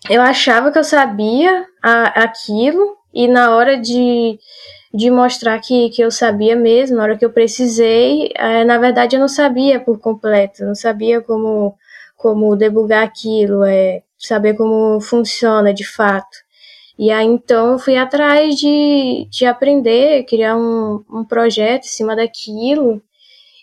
eu 0.09 0.21
achava 0.21 0.71
que 0.71 0.77
eu 0.77 0.83
sabia 0.83 1.65
a, 1.81 2.23
aquilo, 2.23 2.95
e 3.13 3.27
na 3.27 3.55
hora 3.55 3.77
de, 3.77 4.37
de 4.93 5.09
mostrar 5.09 5.59
que, 5.59 5.89
que 5.89 6.01
eu 6.01 6.11
sabia 6.11 6.55
mesmo, 6.55 6.97
na 6.97 7.03
hora 7.03 7.17
que 7.17 7.25
eu 7.25 7.31
precisei, 7.31 8.31
é, 8.35 8.63
na 8.63 8.77
verdade 8.77 9.15
eu 9.15 9.19
não 9.19 9.27
sabia 9.27 9.79
por 9.79 9.99
completo, 9.99 10.63
não 10.63 10.75
sabia 10.75 11.21
como 11.21 11.75
como 12.17 12.55
debugar 12.55 13.03
aquilo, 13.03 13.63
é 13.63 14.01
saber 14.17 14.55
como 14.55 14.99
funciona 14.99 15.71
de 15.73 15.85
fato. 15.85 16.46
E 16.97 17.11
aí 17.11 17.27
então 17.27 17.73
eu 17.73 17.79
fui 17.79 17.95
atrás 17.95 18.55
de, 18.55 19.27
de 19.29 19.45
aprender, 19.45 20.23
criar 20.25 20.57
um, 20.57 21.03
um 21.09 21.23
projeto 21.23 21.85
em 21.85 21.89
cima 21.89 22.15
daquilo. 22.15 23.01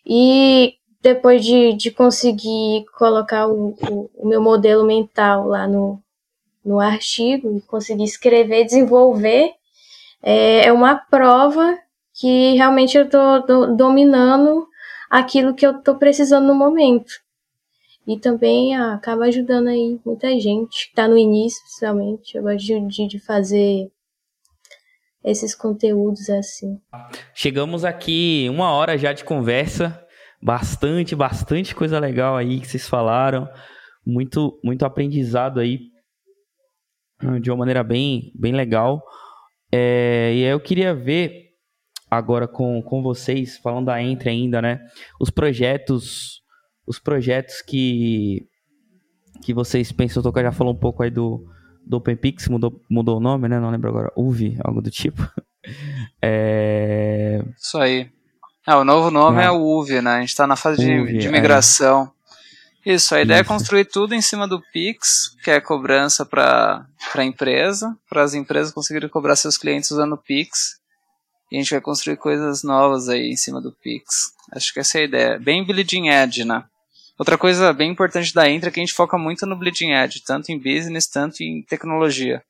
E 0.07 0.75
depois 1.03 1.45
de, 1.45 1.75
de 1.75 1.91
conseguir 1.91 2.85
colocar 2.97 3.49
o, 3.49 3.77
o, 3.91 4.11
o 4.15 4.29
meu 4.29 4.41
modelo 4.41 4.85
mental 4.85 5.49
lá 5.49 5.67
no, 5.67 6.01
no 6.65 6.81
artigo, 6.81 7.61
conseguir 7.67 8.05
escrever, 8.05 8.65
desenvolver, 8.65 9.53
é, 10.23 10.67
é 10.67 10.73
uma 10.73 10.97
prova 10.97 11.79
que 12.15 12.55
realmente 12.55 12.97
eu 12.97 13.05
estou 13.05 13.77
dominando 13.77 14.67
aquilo 15.11 15.55
que 15.55 15.67
eu 15.67 15.79
estou 15.79 15.97
precisando 15.97 16.47
no 16.47 16.55
momento. 16.55 17.24
E 18.07 18.19
também 18.19 18.75
ah, 18.77 18.95
acaba 18.95 19.25
ajudando 19.25 19.69
aí 19.69 19.99
muita 20.05 20.39
gente 20.39 20.89
que 20.89 20.95
tá 20.95 21.09
no 21.09 21.17
início, 21.17 21.61
principalmente. 21.63 22.37
Eu 22.37 22.43
gosto 22.43 22.89
de, 22.89 23.09
de 23.09 23.19
fazer 23.19 23.91
esses 25.25 25.55
conteúdos 25.55 26.29
assim. 26.29 26.79
Chegamos 27.35 27.85
aqui 27.85 28.47
uma 28.51 28.71
hora 28.73 28.99
já 28.99 29.13
de 29.13 29.25
conversa. 29.25 30.01
Bastante, 30.43 31.17
bastante 31.17 31.75
coisa 31.75 31.99
legal 31.99 32.37
aí 32.37 32.61
que 32.61 32.67
vocês 32.67 32.87
falaram. 32.87 33.49
Muito, 34.07 34.61
muito 34.63 34.85
aprendizado 34.85 35.59
aí. 35.59 35.81
De 37.41 37.51
uma 37.51 37.57
maneira 37.59 37.83
bem, 37.83 38.31
bem 38.35 38.53
legal. 38.53 39.03
É, 39.73 40.31
e 40.35 40.45
aí 40.45 40.51
eu 40.51 40.61
queria 40.61 40.95
ver 40.95 41.55
agora 42.11 42.47
com, 42.47 42.83
com 42.83 43.03
vocês, 43.03 43.57
falando 43.57 43.87
da 43.87 44.03
Entre 44.03 44.29
ainda, 44.29 44.61
né? 44.61 44.81
Os 45.19 45.31
projetos 45.31 46.44
os 46.87 46.99
projetos 46.99 47.63
que 47.63 48.47
que 49.43 49.53
vocês 49.53 49.93
pensam, 49.93 50.21
o 50.21 50.23
Toca 50.23 50.43
já 50.43 50.53
falou 50.53 50.73
um 50.73 50.79
pouco 50.79 51.03
aí 51.03 51.11
do, 51.11 51.47
do 51.85 51.99
OpenPix, 51.99 52.49
mudou, 52.49 52.81
mudou 52.89 53.19
o 53.19 53.21
nome, 53.21 53.49
né? 53.49 53.61
Não 53.61 53.71
lembro 53.71 53.91
agora, 53.91 54.13
UV, 54.17 54.57
algo 54.65 54.81
do 54.81 54.91
tipo. 54.91 55.29
é... 56.23 57.43
Isso 57.57 57.79
aí. 57.79 58.11
É, 58.67 58.75
o 58.75 58.85
novo 58.85 59.11
nome 59.11 59.43
é, 59.43 59.47
é 59.47 59.51
o 59.51 59.61
UV, 59.61 60.01
né? 60.01 60.13
A 60.13 60.21
gente 60.21 60.31
está 60.31 60.47
na 60.47 60.57
fase 60.57 60.79
de, 60.79 61.19
de, 61.19 61.27
é. 61.27 61.31
migração. 61.31 62.11
É. 62.87 62.95
Isso, 62.95 63.15
a 63.15 63.21
ideia 63.21 63.39
é 63.39 63.43
Isso. 63.43 63.53
é 63.53 63.55
construir 63.55 63.85
tudo 63.87 64.15
em 64.15 64.23
cima 64.23 64.49
do 64.49 64.63
Pix, 64.73 65.37
que 65.43 65.51
é 65.51 65.61
cobrança 65.61 66.25
para 66.25 66.87
a 67.15 67.25
empresa, 67.25 67.97
para 68.09 68.23
as 68.23 68.35
empresas 68.35 68.73
conseguirem 68.73 69.09
cobrar 69.09 69.37
seus 69.37 69.59
clientes 69.59 69.91
usando 69.91 70.15
o 70.15 70.19
Pix. 70.19 70.81
E 71.53 71.57
a 71.57 71.61
gente 71.61 71.71
vai 71.71 71.81
construir 71.81 72.17
coisas 72.17 72.63
novas 72.63 73.09
aí 73.09 73.31
em 73.31 73.37
cima 73.37 73.61
do 73.61 73.73
Pix. 73.73 74.33
Acho 74.53 74.73
que 74.73 74.81
essa 74.81 74.99
é 74.99 75.03
a 75.03 75.05
ideia. 75.05 75.39
Bem 75.39 75.65
bleeding 75.65 76.09
edge, 76.09 76.45
né? 76.45 76.65
Outra 77.19 77.39
coisa 77.39 77.73
bem 77.73 77.93
importante 77.93 78.35
da 78.35 78.49
Intra 78.51 78.71
é 78.71 78.73
que 78.73 78.81
a 78.81 78.83
gente 78.83 78.93
foca 78.93 79.17
muito 79.17 79.47
no 79.47 79.57
bleeding 79.57 79.93
edge, 79.93 80.23
tanto 80.25 80.51
em 80.51 80.59
business, 80.59 81.07
tanto 81.07 81.43
em 81.43 81.63
tecnologia. 81.63 82.43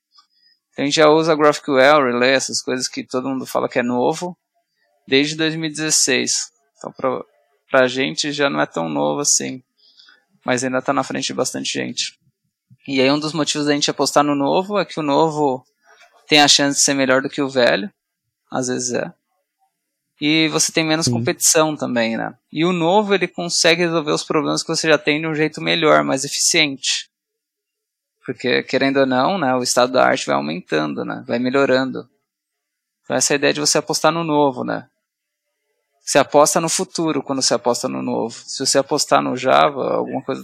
Então, 0.71 0.83
a 0.83 0.85
gente 0.85 0.95
já 0.95 1.07
usa 1.07 1.35
GraphQL, 1.35 2.03
Relay, 2.03 2.31
essas 2.31 2.61
coisas 2.61 2.87
que 2.87 3.03
todo 3.03 3.29
mundo 3.29 3.45
fala 3.45 3.69
que 3.69 3.79
é 3.79 3.83
novo, 3.83 4.35
desde 5.07 5.35
2016. 5.35 6.51
Então, 6.77 6.91
pra, 6.91 7.23
pra 7.69 7.87
gente 7.87 8.31
já 8.31 8.49
não 8.49 8.59
é 8.59 8.65
tão 8.65 8.89
novo 8.89 9.21
assim, 9.21 9.63
mas 10.43 10.63
ainda 10.63 10.79
está 10.79 10.91
na 10.91 11.03
frente 11.03 11.27
de 11.27 11.33
bastante 11.33 11.71
gente. 11.71 12.19
E 12.87 12.99
aí 12.99 13.11
um 13.11 13.19
dos 13.19 13.33
motivos 13.33 13.67
da 13.67 13.73
gente 13.73 13.89
apostar 13.89 14.23
no 14.23 14.35
novo 14.35 14.79
é 14.79 14.85
que 14.85 14.99
o 14.99 15.03
novo 15.03 15.63
tem 16.27 16.41
a 16.41 16.47
chance 16.47 16.79
de 16.79 16.83
ser 16.83 16.93
melhor 16.93 17.21
do 17.21 17.29
que 17.29 17.41
o 17.41 17.49
velho, 17.49 17.91
às 18.51 18.67
vezes 18.67 18.93
é. 18.93 19.13
E 20.19 20.47
você 20.47 20.71
tem 20.71 20.85
menos 20.85 21.05
Sim. 21.05 21.11
competição 21.11 21.75
também, 21.75 22.15
né? 22.17 22.33
E 22.51 22.63
o 22.63 22.71
novo 22.71 23.13
ele 23.13 23.27
consegue 23.27 23.81
resolver 23.81 24.11
os 24.11 24.23
problemas 24.23 24.63
que 24.63 24.69
você 24.69 24.87
já 24.87 24.97
tem 24.97 25.19
de 25.19 25.27
um 25.27 25.35
jeito 25.35 25.61
melhor, 25.61 26.03
mais 26.03 26.23
eficiente. 26.23 27.09
Porque, 28.25 28.63
querendo 28.63 29.01
ou 29.01 29.05
não, 29.05 29.37
né, 29.37 29.53
o 29.55 29.61
estado 29.61 29.91
da 29.91 30.05
arte 30.05 30.25
vai 30.25 30.35
aumentando, 30.35 31.05
né? 31.05 31.23
Vai 31.27 31.37
melhorando. 31.37 32.09
Então 33.03 33.15
essa 33.15 33.33
é 33.33 33.35
a 33.35 33.37
ideia 33.37 33.53
de 33.53 33.59
você 33.59 33.77
apostar 33.77 34.11
no 34.11 34.23
novo, 34.23 34.63
né? 34.63 34.87
Você 36.05 36.19
aposta 36.19 36.61
no 36.61 36.69
futuro 36.69 37.23
quando 37.23 37.41
você 37.41 37.55
aposta 37.55 37.89
no 37.89 37.99
novo. 37.99 38.35
Se 38.45 38.63
você 38.63 38.77
apostar 38.77 39.23
no 39.23 39.35
Java, 39.35 39.95
alguma 39.95 40.21
coisa, 40.21 40.43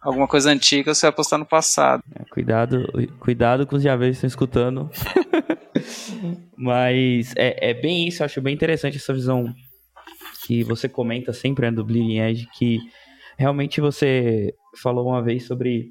alguma 0.00 0.26
coisa 0.26 0.50
antiga, 0.50 0.94
você 0.94 1.02
vai 1.02 1.10
apostar 1.10 1.38
no 1.38 1.44
passado. 1.44 2.02
É, 2.18 2.24
cuidado, 2.24 2.86
cuidado 3.20 3.66
com 3.66 3.76
os 3.76 3.82
que 3.82 3.88
estão 3.88 4.26
escutando. 4.26 4.90
Mas 6.56 7.34
é, 7.36 7.70
é 7.70 7.74
bem 7.74 8.08
isso, 8.08 8.22
eu 8.22 8.24
acho 8.24 8.40
bem 8.40 8.54
interessante 8.54 8.96
essa 8.96 9.12
visão 9.12 9.52
que 10.46 10.64
você 10.64 10.88
comenta 10.88 11.34
sempre 11.34 11.66
né, 11.66 11.72
do 11.72 11.84
Bleeding 11.84 12.18
Edge, 12.18 12.48
que 12.54 12.78
realmente 13.36 13.82
você 13.82 14.54
falou 14.82 15.06
uma 15.06 15.22
vez 15.22 15.46
sobre, 15.46 15.90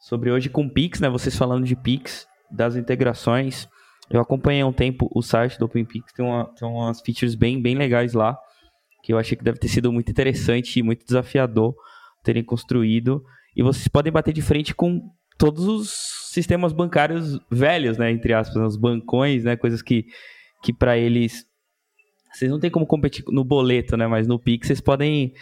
sobre 0.00 0.30
hoje 0.30 0.50
com 0.50 0.68
Pix, 0.68 1.00
né? 1.00 1.08
Vocês 1.08 1.34
falando 1.34 1.64
de 1.64 1.74
Pix, 1.74 2.26
das 2.50 2.76
integrações. 2.76 3.66
Eu 4.10 4.20
acompanhei 4.20 4.62
um 4.64 4.72
tempo 4.72 5.08
o 5.14 5.22
site 5.22 5.58
do 5.58 5.64
OpenPix, 5.64 6.12
tem, 6.12 6.26
uma, 6.26 6.44
tem 6.56 6.68
umas 6.68 7.00
features 7.00 7.34
bem, 7.34 7.62
bem 7.62 7.76
legais 7.76 8.12
lá, 8.12 8.36
que 9.02 9.12
eu 9.12 9.18
achei 9.18 9.36
que 9.36 9.44
deve 9.44 9.58
ter 9.58 9.68
sido 9.68 9.92
muito 9.92 10.10
interessante 10.10 10.78
e 10.78 10.82
muito 10.82 11.04
desafiador 11.04 11.74
terem 12.22 12.44
construído. 12.44 13.24
E 13.56 13.62
vocês 13.62 13.88
podem 13.88 14.12
bater 14.12 14.32
de 14.32 14.42
frente 14.42 14.74
com 14.74 15.10
todos 15.38 15.66
os 15.66 15.90
sistemas 16.30 16.72
bancários 16.72 17.40
velhos, 17.50 17.96
né, 17.96 18.10
entre 18.10 18.34
aspas, 18.34 18.56
né, 18.56 18.66
os 18.66 18.76
bancões, 18.76 19.44
né, 19.44 19.56
coisas 19.56 19.80
que, 19.80 20.06
que 20.62 20.72
para 20.72 20.98
eles 20.98 21.46
vocês 22.30 22.50
não 22.50 22.60
tem 22.60 22.70
como 22.70 22.86
competir 22.86 23.24
no 23.28 23.42
boleto, 23.42 23.96
né, 23.96 24.06
mas 24.06 24.26
no 24.26 24.38
Pix 24.38 24.68
vocês 24.68 24.80
podem 24.80 25.32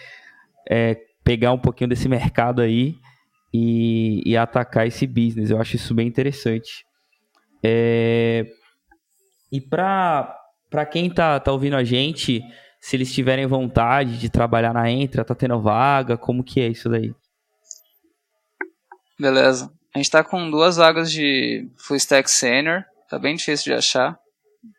é, 0.71 0.97
pegar 1.23 1.53
um 1.53 1.59
pouquinho 1.59 1.91
desse 1.91 2.09
mercado 2.09 2.63
aí 2.63 2.97
e, 3.53 4.23
e, 4.25 4.37
atacar 4.37 4.87
esse 4.87 5.07
business. 5.07 5.51
Eu 5.51 5.61
acho 5.61 5.77
isso 5.77 5.95
bem 5.95 6.07
interessante. 6.07 6.85
É, 7.63 8.47
e 9.51 9.61
para 9.61 10.35
para 10.71 10.85
quem 10.85 11.09
tá, 11.09 11.41
tá 11.41 11.51
ouvindo 11.51 11.77
a 11.77 11.83
gente, 11.83 12.43
se 12.81 12.97
eles 12.97 13.13
tiverem 13.13 13.47
vontade 13.47 14.19
de 14.19 14.29
trabalhar 14.29 14.73
na 14.73 14.91
Entra, 14.91 15.25
tá 15.25 15.35
tendo 15.35 15.61
vaga, 15.61 16.17
como 16.17 16.45
que 16.45 16.61
é 16.61 16.69
isso 16.69 16.89
daí? 16.89 17.15
Beleza. 19.19 19.71
A 19.95 19.99
gente 19.99 20.11
tá 20.11 20.23
com 20.23 20.51
duas 20.51 20.77
vagas 20.77 21.11
de 21.11 21.69
Full 21.77 21.97
Stack 21.97 22.31
Senior, 22.31 22.85
tá 23.11 23.19
bem 23.19 23.35
difícil 23.35 23.73
de 23.73 23.79
achar. 23.79 24.19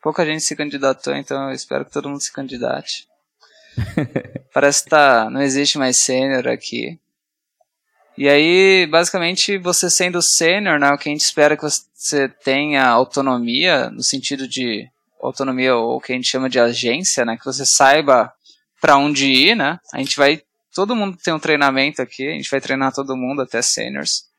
Pouca 0.02 0.26
gente 0.26 0.44
se 0.44 0.56
candidatou, 0.56 1.16
então 1.16 1.50
eu 1.50 1.56
espero 1.56 1.86
que 1.86 1.92
todo 1.92 2.10
mundo 2.10 2.22
se 2.22 2.32
candidate. 2.32 3.08
Parece 4.54 4.84
que 4.84 4.90
tá, 4.90 5.30
não 5.30 5.42
existe 5.42 5.78
mais 5.78 5.98
sênior 5.98 6.48
aqui. 6.48 7.00
E 8.18 8.28
aí, 8.28 8.86
basicamente, 8.88 9.58
você 9.58 9.90
sendo 9.90 10.22
sênior, 10.22 10.80
né, 10.80 10.92
o 10.92 10.98
que 10.98 11.08
a 11.08 11.12
gente 11.12 11.22
espera 11.22 11.54
é 11.54 11.58
que 11.58 11.64
você 11.64 12.28
tenha 12.28 12.86
autonomia, 12.86 13.90
no 13.90 14.04
sentido 14.04 14.48
de 14.48 14.90
autonomia 15.22 15.76
ou 15.76 15.98
o 15.98 16.02
que 16.02 16.14
a 16.14 16.16
gente 16.16 16.28
chama 16.28 16.50
de 16.50 16.60
agência, 16.60 17.26
né, 17.26 17.38
que 17.38 17.46
você 17.46 17.66
saiba 17.66 18.32
para 18.82 18.98
onde 18.98 19.26
ir, 19.26 19.56
né. 19.56 19.80
A 19.94 19.98
gente 19.98 20.16
vai, 20.16 20.42
todo 20.74 20.96
mundo 20.96 21.18
tem 21.24 21.34
um 21.34 21.40
treinamento 21.40 22.02
aqui, 22.02 22.28
a 22.28 22.34
gente 22.34 22.50
vai 22.50 22.62
treinar 22.62 22.94
todo 22.94 23.18
mundo 23.18 23.42
até 23.42 23.62
seniors 23.62 24.30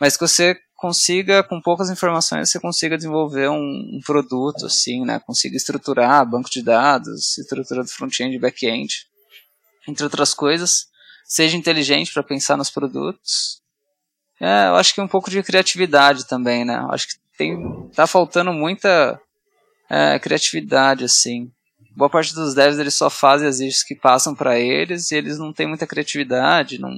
mas 0.00 0.16
que 0.16 0.26
você 0.26 0.58
consiga, 0.74 1.42
com 1.42 1.60
poucas 1.60 1.90
informações, 1.90 2.48
você 2.48 2.58
consiga 2.58 2.96
desenvolver 2.96 3.50
um, 3.50 3.98
um 3.98 4.00
produto, 4.04 4.64
assim, 4.64 5.04
né? 5.04 5.20
Consiga 5.20 5.54
estruturar 5.54 6.24
banco 6.24 6.48
de 6.48 6.62
dados, 6.62 7.36
estrutura 7.36 7.82
do 7.82 7.90
front-end 7.90 8.34
e 8.34 8.38
back-end, 8.38 9.06
entre 9.86 10.02
outras 10.02 10.32
coisas. 10.32 10.86
Seja 11.26 11.54
inteligente 11.54 12.14
para 12.14 12.22
pensar 12.22 12.56
nos 12.56 12.70
produtos. 12.70 13.60
É, 14.40 14.68
eu 14.68 14.76
acho 14.76 14.94
que 14.94 15.02
um 15.02 15.06
pouco 15.06 15.30
de 15.30 15.42
criatividade 15.42 16.26
também, 16.26 16.64
né? 16.64 16.78
Eu 16.78 16.92
acho 16.92 17.08
que 17.08 17.14
tem, 17.36 17.90
tá 17.94 18.06
faltando 18.06 18.54
muita 18.54 19.20
é, 19.90 20.18
criatividade, 20.18 21.04
assim. 21.04 21.50
Boa 21.96 22.08
parte 22.08 22.32
dos 22.32 22.54
devs 22.54 22.78
eles 22.78 22.94
só 22.94 23.10
fazem 23.10 23.48
as 23.48 23.58
issues 23.58 23.82
que 23.82 23.94
passam 23.94 24.34
para 24.34 24.58
eles 24.58 25.10
e 25.10 25.16
eles 25.16 25.38
não 25.38 25.52
têm 25.52 25.66
muita 25.66 25.86
criatividade, 25.86 26.80
não, 26.80 26.94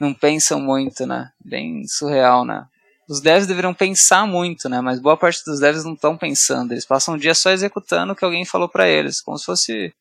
não 0.00 0.14
pensam 0.14 0.58
muito, 0.58 1.06
né? 1.06 1.30
Bem 1.44 1.86
surreal, 1.86 2.44
né? 2.44 2.64
Os 3.08 3.20
devs 3.20 3.46
deveriam 3.46 3.74
pensar 3.74 4.26
muito, 4.26 4.68
né? 4.68 4.80
Mas 4.80 5.00
boa 5.00 5.16
parte 5.16 5.44
dos 5.44 5.60
devs 5.60 5.84
não 5.84 5.92
estão 5.92 6.16
pensando. 6.16 6.72
Eles 6.72 6.86
passam 6.86 7.14
o 7.14 7.18
dia 7.18 7.34
só 7.34 7.50
executando 7.50 8.12
o 8.12 8.16
que 8.16 8.24
alguém 8.24 8.44
falou 8.44 8.68
para 8.68 8.88
eles, 8.88 9.20
como 9.20 9.36
se 9.36 9.44
fosse 9.44 9.92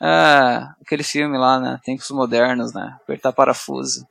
ah, 0.00 0.74
aquele 0.80 1.02
filme 1.02 1.36
lá, 1.36 1.58
né? 1.60 1.80
Tempos 1.84 2.10
modernos, 2.10 2.72
né? 2.72 2.96
Apertar 3.02 3.32
parafuso. 3.32 4.06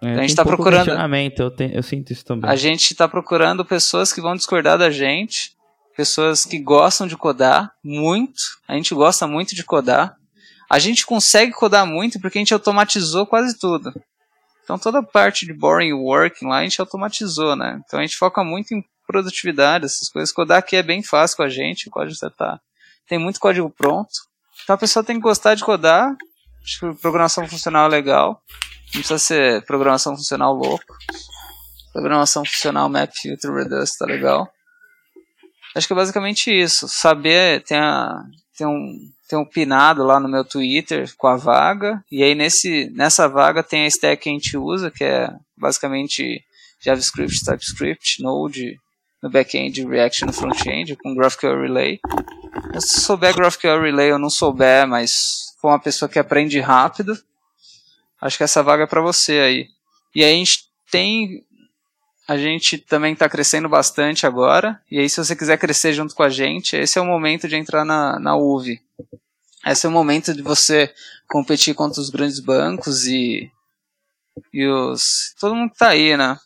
É, 0.00 0.14
a 0.14 0.20
gente 0.20 0.30
está 0.30 0.44
procurando. 0.44 0.90
Eu, 1.38 1.50
tenho, 1.50 1.74
eu 1.74 1.82
sinto 1.82 2.12
isso 2.12 2.24
também. 2.24 2.50
A 2.50 2.56
gente 2.56 2.92
está 2.92 3.06
procurando 3.06 3.64
pessoas 3.64 4.12
que 4.12 4.20
vão 4.20 4.34
discordar 4.34 4.78
da 4.78 4.90
gente, 4.90 5.52
pessoas 5.96 6.44
que 6.44 6.58
gostam 6.58 7.06
de 7.06 7.16
codar 7.16 7.72
muito. 7.82 8.42
A 8.66 8.74
gente 8.74 8.94
gosta 8.94 9.26
muito 9.26 9.54
de 9.54 9.64
codar. 9.64 10.16
A 10.68 10.78
gente 10.78 11.04
consegue 11.04 11.52
codar 11.52 11.86
muito 11.86 12.20
porque 12.20 12.38
a 12.38 12.40
gente 12.40 12.54
automatizou 12.54 13.26
quase 13.26 13.58
tudo. 13.58 13.92
Então 14.64 14.78
toda 14.78 15.00
a 15.00 15.02
parte 15.02 15.44
de 15.44 15.52
boring 15.52 15.92
work 15.92 16.44
lá 16.44 16.58
a 16.58 16.62
gente 16.62 16.80
automatizou, 16.80 17.54
né? 17.56 17.80
Então 17.84 17.98
a 17.98 18.02
gente 18.02 18.16
foca 18.16 18.42
muito 18.42 18.72
em 18.72 18.84
produtividade, 19.06 19.84
essas 19.84 20.08
coisas. 20.08 20.32
Codar 20.32 20.58
aqui 20.58 20.76
é 20.76 20.82
bem 20.82 21.02
fácil 21.02 21.36
com 21.36 21.42
a 21.42 21.48
gente, 21.48 21.88
o 21.88 21.90
código 21.90 22.16
já 22.18 22.30
tá. 22.30 22.60
Tem 23.06 23.18
muito 23.18 23.40
código 23.40 23.68
pronto. 23.68 24.12
Então 24.62 24.74
a 24.74 24.78
pessoa 24.78 25.04
tem 25.04 25.16
que 25.16 25.22
gostar 25.22 25.54
de 25.54 25.64
codar. 25.64 26.16
Acho 26.62 26.94
que 26.94 27.00
programação 27.00 27.46
funcional 27.46 27.86
é 27.86 27.88
legal. 27.88 28.40
Não 28.94 29.00
precisa 29.00 29.18
ser 29.18 29.64
programação 29.66 30.16
funcional 30.16 30.54
louco. 30.54 30.96
Programação 31.92 32.44
funcional 32.44 32.88
map 32.88 33.10
filter 33.14 33.52
reduce 33.52 33.98
tá 33.98 34.06
legal. 34.06 34.48
Acho 35.74 35.86
que 35.86 35.92
é 35.92 35.96
basicamente 35.96 36.50
isso. 36.50 36.88
Saber, 36.88 37.62
tem, 37.64 37.78
a, 37.78 38.22
tem 38.56 38.66
um 38.66 39.10
tem 39.32 39.38
um 39.38 39.46
pinado 39.46 40.04
lá 40.04 40.20
no 40.20 40.28
meu 40.28 40.44
Twitter 40.44 41.10
com 41.16 41.26
a 41.26 41.36
vaga, 41.38 42.04
e 42.12 42.22
aí 42.22 42.34
nesse, 42.34 42.90
nessa 42.90 43.26
vaga 43.26 43.62
tem 43.62 43.84
a 43.84 43.86
stack 43.86 44.24
que 44.24 44.28
a 44.28 44.32
gente 44.32 44.58
usa, 44.58 44.90
que 44.90 45.02
é 45.02 45.26
basicamente 45.56 46.44
JavaScript, 46.78 47.42
TypeScript, 47.42 48.22
Node 48.22 48.78
no 49.22 49.30
back-end, 49.30 49.86
React 49.86 50.26
no 50.26 50.34
front-end, 50.34 50.96
com 50.96 51.14
GraphQL 51.14 51.62
Relay. 51.62 51.98
Se 52.78 53.00
souber 53.00 53.34
GraphQL 53.34 53.80
Relay 53.80 54.12
ou 54.12 54.18
não 54.18 54.28
souber, 54.28 54.86
mas 54.86 55.54
for 55.58 55.68
uma 55.68 55.80
pessoa 55.80 56.10
que 56.10 56.18
aprende 56.18 56.60
rápido, 56.60 57.16
acho 58.20 58.36
que 58.36 58.44
essa 58.44 58.62
vaga 58.62 58.82
é 58.82 58.86
para 58.86 59.00
você 59.00 59.38
aí. 59.38 59.68
E 60.14 60.22
aí 60.22 60.34
a 60.34 60.36
gente 60.36 60.64
tem 60.90 61.42
a 62.32 62.38
gente 62.38 62.78
também 62.78 63.12
está 63.12 63.28
crescendo 63.28 63.68
bastante 63.68 64.26
agora. 64.26 64.80
E 64.90 64.98
aí, 64.98 65.08
se 65.08 65.22
você 65.22 65.36
quiser 65.36 65.58
crescer 65.58 65.92
junto 65.92 66.14
com 66.14 66.22
a 66.22 66.30
gente, 66.30 66.76
esse 66.76 66.98
é 66.98 67.02
o 67.02 67.06
momento 67.06 67.46
de 67.46 67.56
entrar 67.56 67.84
na, 67.84 68.18
na 68.18 68.36
UV. 68.36 68.80
Esse 69.66 69.86
é 69.86 69.88
o 69.88 69.92
momento 69.92 70.34
de 70.34 70.42
você 70.42 70.92
competir 71.28 71.74
contra 71.74 72.00
os 72.00 72.08
grandes 72.08 72.40
bancos 72.40 73.06
e, 73.06 73.50
e 74.52 74.66
os. 74.66 75.34
Todo 75.38 75.54
mundo 75.54 75.72
que 75.72 75.78
tá 75.78 75.88
aí, 75.88 76.16
né? 76.16 76.38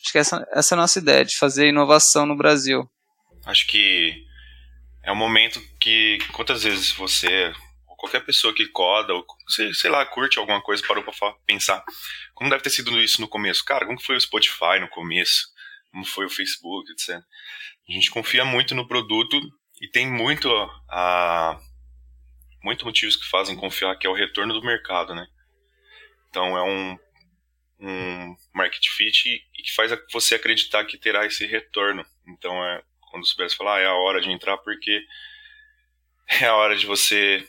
Acho 0.00 0.12
que 0.12 0.18
essa, 0.18 0.46
essa 0.52 0.74
é 0.74 0.76
a 0.76 0.80
nossa 0.80 0.98
ideia, 0.98 1.24
de 1.24 1.38
fazer 1.38 1.68
inovação 1.68 2.26
no 2.26 2.36
Brasil. 2.36 2.88
Acho 3.46 3.66
que 3.66 4.14
é 5.02 5.10
um 5.10 5.16
momento 5.16 5.60
que 5.80 6.18
quantas 6.32 6.62
vezes 6.62 6.92
você, 6.92 7.52
ou 7.88 7.96
qualquer 7.96 8.24
pessoa 8.24 8.54
que 8.54 8.66
coda, 8.66 9.14
ou 9.14 9.24
sei, 9.48 9.72
sei 9.72 9.90
lá, 9.90 10.04
curte 10.04 10.38
alguma 10.38 10.60
coisa, 10.60 10.82
parou 10.86 11.02
pra 11.02 11.12
pensar 11.46 11.82
como 12.42 12.50
deve 12.50 12.64
ter 12.64 12.70
sido 12.70 13.00
isso 13.00 13.20
no 13.20 13.28
começo. 13.28 13.64
Cara, 13.64 13.86
como 13.86 14.02
foi 14.02 14.16
o 14.16 14.20
Spotify 14.20 14.80
no 14.80 14.88
começo? 14.88 15.46
Como 15.92 16.04
foi 16.04 16.26
o 16.26 16.28
Facebook, 16.28 16.90
etc. 16.90 17.22
A 17.88 17.92
gente 17.92 18.10
confia 18.10 18.44
muito 18.44 18.74
no 18.74 18.88
produto 18.88 19.40
e 19.80 19.88
tem 19.88 20.10
muito 20.10 20.50
a 20.90 21.56
muitos 22.60 22.84
motivos 22.84 23.14
que 23.14 23.28
fazem 23.28 23.54
confiar 23.54 23.96
que 23.96 24.08
é 24.08 24.10
o 24.10 24.14
retorno 24.14 24.52
do 24.52 24.66
mercado, 24.66 25.14
né? 25.14 25.24
Então 26.28 26.58
é 26.58 26.64
um, 26.64 26.98
um 27.78 28.36
market 28.52 28.88
fit 28.88 29.22
que 29.54 29.72
faz 29.76 29.92
você 30.12 30.34
acreditar 30.34 30.84
que 30.84 30.98
terá 30.98 31.24
esse 31.24 31.46
retorno. 31.46 32.04
Então 32.26 32.56
é 32.64 32.82
quando 33.08 33.36
pés 33.36 33.54
falar 33.54 33.76
ah, 33.76 33.80
é 33.82 33.86
a 33.86 33.94
hora 33.94 34.20
de 34.20 34.32
entrar 34.32 34.58
porque 34.58 35.00
é 36.42 36.46
a 36.46 36.56
hora 36.56 36.74
de 36.74 36.86
você 36.86 37.48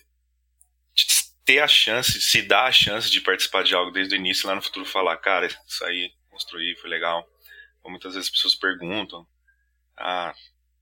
ter 1.45 1.59
a 1.59 1.67
chance, 1.67 2.21
se 2.21 2.41
dar 2.41 2.65
a 2.65 2.71
chance 2.71 3.09
de 3.09 3.21
participar 3.21 3.63
de 3.63 3.75
algo 3.75 3.91
desde 3.91 4.15
o 4.15 4.17
início 4.17 4.47
lá 4.47 4.55
no 4.55 4.61
futuro 4.61 4.85
falar, 4.85 5.17
cara, 5.17 5.47
isso 5.47 5.85
aí 5.85 6.11
construí, 6.29 6.75
foi 6.77 6.89
legal. 6.89 7.27
Ou 7.83 7.91
muitas 7.91 8.13
vezes 8.13 8.29
as 8.29 8.33
pessoas 8.33 8.55
perguntam, 8.55 9.27
ah, 9.97 10.33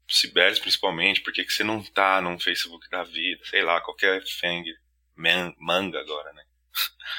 Sibéris 0.07 0.59
principalmente, 0.59 1.22
por 1.22 1.34
que, 1.34 1.43
que 1.43 1.53
você 1.53 1.64
não 1.64 1.82
tá 1.84 2.22
num 2.22 2.39
Facebook 2.39 2.89
da 2.89 3.03
vida? 3.03 3.43
Sei 3.45 3.64
lá, 3.64 3.82
qualquer 3.82 4.22
fang, 4.39 4.64
man, 5.16 5.53
manga 5.57 5.99
agora, 5.99 6.34
né? 6.34 6.43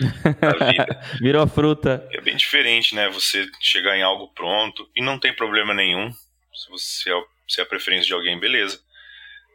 da 0.40 0.70
vida. 0.70 1.00
Virou 1.20 1.46
fruta. 1.46 2.06
É 2.12 2.20
bem 2.20 2.36
diferente, 2.36 2.94
né? 2.94 3.08
Você 3.10 3.48
chegar 3.60 3.96
em 3.96 4.02
algo 4.02 4.32
pronto 4.34 4.88
e 4.94 5.02
não 5.02 5.18
tem 5.18 5.34
problema 5.34 5.74
nenhum. 5.74 6.12
Se 6.12 6.70
você 6.70 7.12
é, 7.12 7.24
se 7.48 7.60
é 7.60 7.64
a 7.64 7.66
preferência 7.66 8.06
de 8.06 8.14
alguém, 8.14 8.38
beleza. 8.38 8.80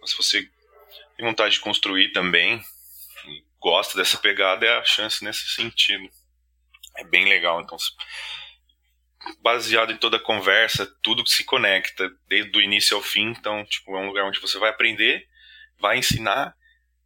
Mas 0.02 0.12
se 0.12 0.18
você 0.18 0.42
tem 1.16 1.26
vontade 1.26 1.56
de 1.56 1.60
construir 1.60 2.12
também, 2.12 2.62
gosta 3.60 3.98
dessa 3.98 4.18
pegada, 4.18 4.66
é 4.66 4.78
a 4.78 4.86
chance 4.86 5.24
nesse 5.24 5.50
sentido. 5.50 6.10
É 6.96 7.04
bem 7.04 7.28
legal. 7.28 7.62
Então, 7.62 7.78
baseado 9.42 9.92
em 9.92 9.98
toda 9.98 10.18
a 10.18 10.24
conversa, 10.24 10.86
tudo 11.02 11.28
se 11.28 11.44
conecta, 11.44 12.12
desde 12.28 12.58
o 12.58 12.62
início 12.62 12.96
ao 12.96 13.04
fim. 13.04 13.28
Então, 13.30 13.66
tipo, 13.66 13.96
é 13.96 14.00
um 14.00 14.08
lugar 14.08 14.26
onde 14.26 14.40
você 14.40 14.58
vai 14.58 14.70
aprender, 14.70 15.28
vai 15.80 15.98
ensinar, 15.98 16.56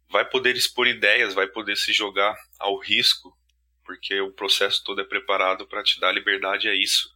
vai 0.08 0.24
poder 0.24 0.56
expor 0.56 0.86
ideias, 0.86 1.34
vai 1.34 1.46
poder 1.46 1.76
se 1.76 1.92
jogar 1.92 2.36
ao 2.58 2.78
risco, 2.78 3.36
porque 3.84 4.20
o 4.20 4.32
processo 4.32 4.82
todo 4.84 5.00
é 5.00 5.04
preparado 5.04 5.66
para 5.66 5.82
te 5.82 5.98
dar 6.00 6.12
liberdade 6.12 6.68
a 6.68 6.74
isso. 6.74 7.10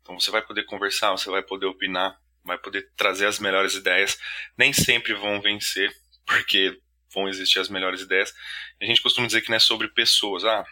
Então, 0.00 0.18
você 0.18 0.30
vai 0.30 0.42
poder 0.42 0.64
conversar, 0.64 1.10
você 1.10 1.30
vai 1.30 1.42
poder 1.42 1.66
opinar, 1.66 2.18
vai 2.44 2.58
poder 2.58 2.90
trazer 2.96 3.26
as 3.26 3.38
melhores 3.38 3.74
ideias. 3.74 4.18
Nem 4.56 4.72
sempre 4.72 5.14
vão 5.14 5.40
vencer, 5.40 5.92
porque 6.26 6.80
vão 7.14 7.28
existir 7.28 7.58
as 7.58 7.68
melhores 7.68 8.00
ideias. 8.00 8.34
A 8.80 8.84
gente 8.84 9.02
costuma 9.02 9.26
dizer 9.26 9.40
que 9.40 9.50
não 9.50 9.56
é 9.56 9.60
sobre 9.60 9.88
pessoas. 9.88 10.44
Ah, 10.44 10.64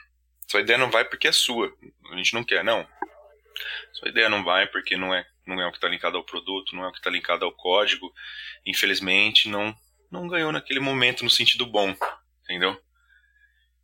sua 0.49 0.61
ideia 0.61 0.79
não 0.79 0.91
vai 0.91 1.05
porque 1.05 1.29
é 1.29 1.33
sua. 1.33 1.73
A 2.11 2.17
gente 2.17 2.35
não 2.35 2.45
quer, 2.45 2.65
não. 2.65 2.87
Sua 3.93 4.09
ideia 4.09 4.29
não 4.29 4.45
vai 4.45 4.67
porque 4.67 4.97
não 4.97 5.15
é, 5.15 5.27
não 5.47 5.61
é 5.61 5.67
o 5.67 5.71
que 5.71 5.79
está 5.79 5.89
linkado 5.89 6.17
ao 6.17 6.25
produto, 6.25 6.75
não 6.75 6.85
é 6.85 6.89
o 6.89 6.93
que 6.93 6.99
está 6.99 7.11
linkado 7.11 7.45
ao 7.45 7.53
código. 7.53 8.13
Infelizmente, 8.65 9.49
não, 9.49 9.75
não 10.11 10.29
ganhou 10.29 10.53
naquele 10.53 10.81
momento 10.81 11.25
no 11.25 11.31
sentido 11.31 11.67
bom, 11.67 11.95
entendeu? 12.45 12.81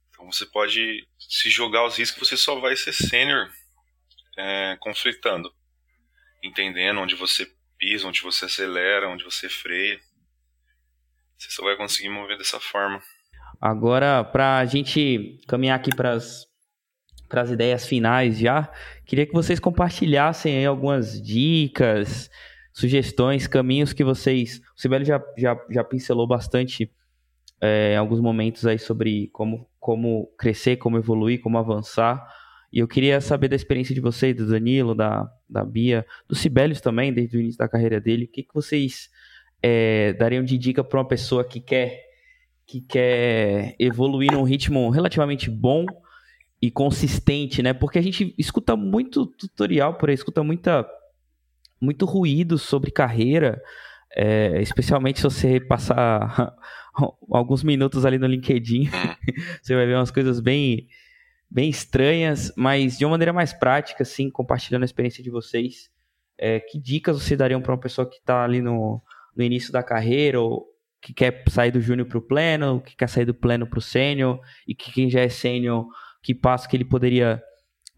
Então 0.08 0.30
você 0.30 0.46
pode 0.46 1.06
se 1.18 1.50
jogar 1.50 1.80
aos 1.80 1.98
riscos, 1.98 2.28
você 2.28 2.36
só 2.36 2.60
vai 2.60 2.76
ser 2.76 2.92
sênior 2.92 3.50
é, 4.38 4.76
conflitando, 4.80 5.52
entendendo 6.42 7.00
onde 7.00 7.14
você 7.14 7.50
pisa, 7.78 8.06
onde 8.06 8.22
você 8.22 8.44
acelera, 8.44 9.08
onde 9.08 9.24
você 9.24 9.48
freia. 9.48 10.00
Você 11.44 11.50
só 11.50 11.62
vai 11.62 11.76
conseguir 11.76 12.08
mover 12.08 12.38
dessa 12.38 12.58
forma. 12.58 13.02
Agora, 13.60 14.24
para 14.24 14.58
a 14.58 14.64
gente 14.64 15.38
caminhar 15.46 15.76
aqui 15.76 15.94
para 15.94 16.12
as 16.14 17.50
ideias 17.50 17.86
finais 17.86 18.38
já, 18.38 18.72
queria 19.04 19.26
que 19.26 19.32
vocês 19.32 19.60
compartilhassem 19.60 20.64
algumas 20.64 21.20
dicas, 21.20 22.30
sugestões, 22.72 23.46
caminhos 23.46 23.92
que 23.92 24.02
vocês. 24.02 24.58
O 24.74 24.80
Sibeli 24.80 25.04
já, 25.04 25.22
já, 25.36 25.54
já 25.70 25.84
pincelou 25.84 26.26
bastante 26.26 26.90
é, 27.60 27.94
alguns 27.96 28.20
momentos 28.20 28.66
aí 28.66 28.78
sobre 28.78 29.28
como, 29.28 29.68
como 29.78 30.32
crescer, 30.38 30.76
como 30.78 30.96
evoluir, 30.96 31.42
como 31.42 31.58
avançar. 31.58 32.26
E 32.72 32.78
eu 32.78 32.88
queria 32.88 33.20
saber 33.20 33.48
da 33.48 33.56
experiência 33.56 33.94
de 33.94 34.00
vocês, 34.00 34.34
do 34.34 34.48
Danilo, 34.48 34.94
da, 34.94 35.30
da 35.48 35.62
Bia, 35.62 36.06
do 36.26 36.34
Sibelius 36.34 36.80
também, 36.80 37.12
desde 37.12 37.36
o 37.36 37.40
início 37.40 37.58
da 37.58 37.68
carreira 37.68 38.00
dele. 38.00 38.24
O 38.24 38.28
que, 38.28 38.42
que 38.42 38.54
vocês 38.54 39.10
é, 39.66 40.12
dariam 40.12 40.44
de 40.44 40.58
dica 40.58 40.84
para 40.84 40.98
uma 40.98 41.08
pessoa 41.08 41.42
que 41.42 41.58
quer 41.58 42.04
que 42.66 42.82
quer 42.82 43.74
evoluir 43.78 44.30
num 44.30 44.42
ritmo 44.42 44.90
relativamente 44.90 45.50
bom 45.50 45.86
e 46.60 46.70
consistente, 46.70 47.62
né? 47.62 47.72
Porque 47.72 47.98
a 47.98 48.02
gente 48.02 48.34
escuta 48.36 48.76
muito 48.76 49.24
tutorial 49.24 49.94
por 49.94 50.10
aí, 50.10 50.14
escuta 50.14 50.42
muita 50.42 50.86
muito 51.80 52.04
ruído 52.04 52.58
sobre 52.58 52.90
carreira, 52.90 53.62
é, 54.14 54.60
especialmente 54.60 55.20
se 55.20 55.24
você 55.24 55.58
passar 55.58 56.54
alguns 57.32 57.64
minutos 57.64 58.04
ali 58.04 58.18
no 58.18 58.26
LinkedIn, 58.26 58.90
você 59.62 59.74
vai 59.74 59.86
ver 59.86 59.96
umas 59.96 60.10
coisas 60.10 60.40
bem 60.40 60.88
bem 61.50 61.70
estranhas, 61.70 62.52
mas 62.54 62.98
de 62.98 63.06
uma 63.06 63.12
maneira 63.12 63.32
mais 63.32 63.54
prática, 63.54 64.02
assim, 64.02 64.28
compartilhando 64.28 64.82
a 64.82 64.86
experiência 64.86 65.24
de 65.24 65.30
vocês. 65.30 65.90
É, 66.36 66.58
que 66.58 66.80
dicas 66.80 67.22
você 67.22 67.36
dariam 67.36 67.62
para 67.62 67.72
uma 67.72 67.80
pessoa 67.80 68.10
que 68.10 68.16
está 68.16 68.42
ali 68.42 68.60
no, 68.60 69.00
no 69.36 69.42
início 69.42 69.72
da 69.72 69.82
carreira, 69.82 70.40
ou 70.40 70.66
que 71.00 71.12
quer 71.12 71.44
sair 71.48 71.70
do 71.70 71.80
júnior 71.80 72.08
para 72.08 72.18
o 72.18 72.22
pleno, 72.22 72.80
que 72.80 72.96
quer 72.96 73.08
sair 73.08 73.24
do 73.24 73.34
pleno 73.34 73.66
para 73.66 73.78
o 73.78 73.82
sênior, 73.82 74.40
e 74.66 74.74
que 74.74 74.92
quem 74.92 75.10
já 75.10 75.20
é 75.20 75.28
sênior, 75.28 75.86
que 76.22 76.34
passo 76.34 76.68
que 76.68 76.76
ele 76.76 76.84
poderia, 76.84 77.42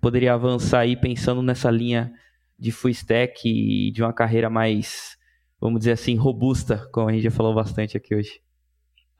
poderia 0.00 0.34
avançar 0.34 0.80
aí 0.80 0.96
pensando 0.96 1.42
nessa 1.42 1.70
linha 1.70 2.12
de 2.58 2.72
full 2.72 2.90
stack 2.90 3.48
e 3.48 3.92
de 3.92 4.02
uma 4.02 4.12
carreira 4.12 4.50
mais, 4.50 5.16
vamos 5.60 5.80
dizer 5.80 5.92
assim, 5.92 6.16
robusta, 6.16 6.88
como 6.92 7.08
a 7.08 7.12
gente 7.12 7.22
já 7.22 7.30
falou 7.30 7.54
bastante 7.54 7.96
aqui 7.96 8.14
hoje. 8.14 8.40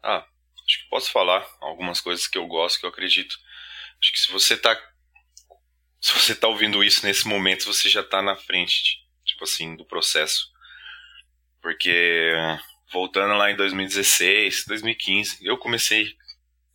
Ah, 0.03 0.27
acho 0.67 0.83
que 0.83 0.89
posso 0.91 1.13
falar 1.13 1.47
algumas 1.61 2.01
coisas 2.01 2.27
que 2.27 2.39
eu 2.39 2.47
gosto, 2.47 2.81
que 2.81 2.87
eu 2.87 2.91
acredito. 2.91 3.37
Acho 4.01 4.13
que 4.13 4.19
se 4.19 4.33
você 4.33 4.55
está 4.55 4.77
se 6.01 6.13
você 6.13 6.35
tá 6.37 6.47
ouvindo 6.47 6.85
isso 6.85 7.05
nesse 7.05 7.27
momento, 7.27 7.65
você 7.65 7.89
já 7.89 8.01
está 8.01 8.23
na 8.23 8.37
frente, 8.37 9.05
tipo 9.25 9.43
assim, 9.43 9.75
do 9.75 9.85
processo. 9.85 10.53
Porque 11.67 12.33
voltando 12.93 13.35
lá 13.35 13.51
em 13.51 13.57
2016, 13.57 14.67
2015, 14.69 15.45
eu 15.45 15.59
comecei 15.59 16.17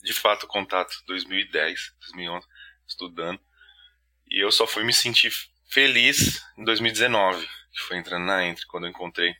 de 0.03 0.11
fato 0.11 0.43
o 0.43 0.47
contato 0.47 0.93
2010, 1.07 1.93
2011, 2.01 2.45
estudando. 2.85 3.39
E 4.29 4.43
eu 4.43 4.51
só 4.51 4.67
fui 4.67 4.83
me 4.83 4.91
sentir 4.91 5.31
feliz 5.69 6.43
em 6.57 6.65
2019, 6.65 7.47
que 7.71 7.79
foi 7.87 7.95
entrando 7.95 8.25
na 8.25 8.43
Entre, 8.43 8.65
quando 8.65 8.83
eu 8.83 8.89
encontrei 8.89 9.33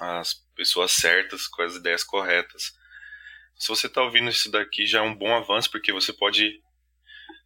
as 0.00 0.34
pessoas 0.56 0.90
certas 0.90 1.46
com 1.46 1.62
as 1.62 1.76
ideias 1.76 2.02
corretas. 2.02 2.76
Se 3.56 3.68
você 3.68 3.86
está 3.86 4.02
ouvindo 4.02 4.28
isso 4.28 4.50
daqui, 4.50 4.86
já 4.86 4.98
é 4.98 5.02
um 5.02 5.14
bom 5.14 5.36
avanço, 5.36 5.70
porque 5.70 5.92
você 5.92 6.12
pode 6.12 6.60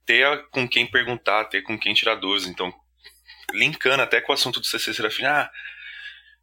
ter 0.07 0.49
com 0.49 0.67
quem 0.67 0.91
perguntar, 0.91 1.45
ter 1.45 1.61
com 1.61 1.79
quem 1.79 1.93
tirar 1.93 2.15
dúvidas. 2.15 2.49
Então, 2.49 2.73
linkando 3.53 4.03
até 4.03 4.19
com 4.23 4.33
o 4.33 4.35
assunto 4.35 4.61
do 4.61 4.67
CC 4.67 4.95
Serafim, 4.95 5.27
ah, 5.27 5.53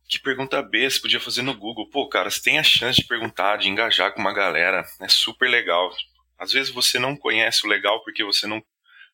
que 0.09 0.19
pergunta 0.19 0.59
B 0.63 0.89
você 0.89 0.99
podia 0.99 1.19
fazer 1.19 1.43
no 1.43 1.55
Google. 1.55 1.87
Pô, 1.87 2.09
cara, 2.09 2.31
você 2.31 2.41
tem 2.41 2.57
a 2.57 2.63
chance 2.63 2.99
de 2.99 3.07
perguntar, 3.07 3.57
de 3.57 3.69
engajar 3.69 4.11
com 4.11 4.19
uma 4.19 4.33
galera. 4.33 4.83
É 4.99 5.07
super 5.07 5.47
legal. 5.47 5.95
Às 6.35 6.51
vezes 6.51 6.73
você 6.73 6.97
não 6.97 7.15
conhece 7.15 7.65
o 7.65 7.69
legal 7.69 8.03
porque 8.03 8.23
você 8.23 8.47
não 8.47 8.63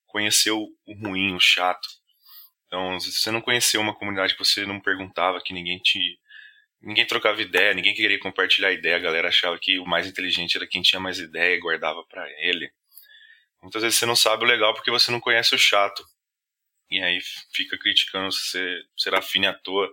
conheceu 0.08 0.66
o 0.86 0.93
ruim, 0.96 1.36
o 1.36 1.39
chato. 1.39 1.86
Então, 2.66 2.98
se 3.02 3.12
você 3.12 3.30
não 3.30 3.41
conheceu 3.41 3.82
uma 3.82 3.93
comunidade 3.93 4.34
que 4.34 4.43
você 4.43 4.66
não 4.66 4.80
perguntava, 4.80 5.41
que 5.41 5.54
ninguém 5.54 5.78
te. 5.80 6.18
Ninguém 6.82 7.06
trocava 7.06 7.41
ideia, 7.41 7.74
ninguém 7.74 7.93
queria 7.93 8.20
compartilhar 8.20 8.72
ideia, 8.72 8.96
a 8.96 9.00
galera 9.00 9.28
achava 9.28 9.58
que 9.60 9.80
o 9.80 9.86
mais 9.86 10.08
inteligente 10.08 10.56
era 10.56 10.68
quem 10.68 10.82
tinha 10.82 11.00
mais 11.00 11.20
ideia 11.20 11.56
e 11.56 11.60
guardava 11.60 12.04
para 12.06 12.26
ele. 12.39 12.72
Muitas 13.62 13.82
vezes 13.82 13.98
você 13.98 14.06
não 14.06 14.16
sabe 14.16 14.43
o 14.43 14.48
legal 14.48 14.74
porque 14.74 14.91
você 14.91 15.12
não 15.12 15.20
conhece 15.20 15.56
o 15.56 15.58
chato. 15.58 16.06
E 16.89 17.02
aí 17.02 17.20
fica 17.52 17.78
criticando 17.78 18.32
se 18.32 18.39
você 18.50 18.84
será 18.96 19.22
fine 19.22 19.48
à 19.48 19.54
toa. 19.54 19.91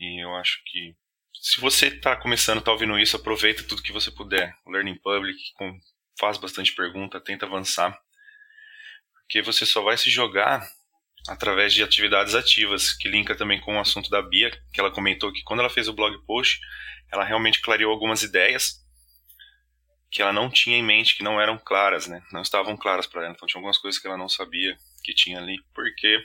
E 0.00 0.24
eu 0.24 0.34
acho 0.34 0.62
que 0.64 0.96
se 1.34 1.60
você 1.60 1.88
está 1.88 2.16
começando, 2.16 2.58
está 2.58 2.72
ouvindo 2.72 2.98
isso, 2.98 3.16
aproveita 3.16 3.62
tudo 3.62 3.82
que 3.82 3.92
você 3.92 4.10
puder. 4.10 4.54
Learning 4.66 4.96
Public, 4.96 5.38
faz 6.18 6.38
bastante 6.38 6.74
pergunta, 6.74 7.20
tenta 7.20 7.46
avançar. 7.46 7.98
Porque 9.14 9.42
você 9.42 9.64
só 9.66 9.82
vai 9.82 9.96
se 9.96 10.10
jogar 10.10 10.66
através 11.28 11.74
de 11.74 11.82
atividades 11.82 12.34
ativas, 12.34 12.92
que 12.92 13.08
linka 13.08 13.36
também 13.36 13.60
com 13.60 13.76
o 13.76 13.80
assunto 13.80 14.08
da 14.10 14.22
Bia, 14.22 14.50
que 14.72 14.80
ela 14.80 14.90
comentou 14.90 15.32
que 15.32 15.42
quando 15.42 15.60
ela 15.60 15.70
fez 15.70 15.86
o 15.86 15.92
blog 15.92 16.16
post, 16.26 16.60
ela 17.12 17.24
realmente 17.24 17.60
clareou 17.60 17.92
algumas 17.92 18.22
ideias 18.22 18.80
que 20.10 20.20
ela 20.20 20.32
não 20.32 20.50
tinha 20.50 20.76
em 20.76 20.82
mente, 20.82 21.16
que 21.16 21.22
não 21.22 21.40
eram 21.40 21.56
claras, 21.56 22.06
né? 22.06 22.22
Não 22.32 22.42
estavam 22.42 22.76
claras 22.76 23.06
para 23.06 23.24
ela. 23.24 23.32
Então 23.32 23.46
tinha 23.46 23.60
algumas 23.60 23.78
coisas 23.78 24.00
que 24.00 24.06
ela 24.06 24.16
não 24.16 24.28
sabia 24.28 24.76
que 25.04 25.14
tinha 25.14 25.38
ali, 25.38 25.56
porque 25.72 26.18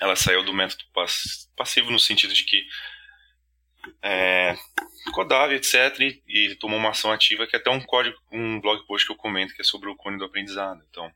ela 0.00 0.16
saiu 0.16 0.42
do 0.42 0.52
método 0.52 0.84
passivo 1.56 1.90
no 1.90 1.98
sentido 1.98 2.34
de 2.34 2.44
que 2.44 2.66
é, 4.02 4.56
codava, 5.12 5.54
etc, 5.54 5.98
e, 6.00 6.22
e, 6.26 6.54
tomou 6.56 6.78
uma 6.78 6.90
ação 6.90 7.12
ativa 7.12 7.46
que 7.46 7.56
é 7.56 7.58
até 7.58 7.70
um 7.70 7.80
código, 7.80 8.16
um 8.32 8.60
blog 8.60 8.86
post 8.86 9.06
que 9.06 9.12
eu 9.12 9.16
comento 9.16 9.54
que 9.54 9.62
é 9.62 9.64
sobre 9.64 9.88
o 9.88 9.96
cone 9.96 10.18
do 10.18 10.24
aprendizado. 10.24 10.82
Então, 10.90 11.10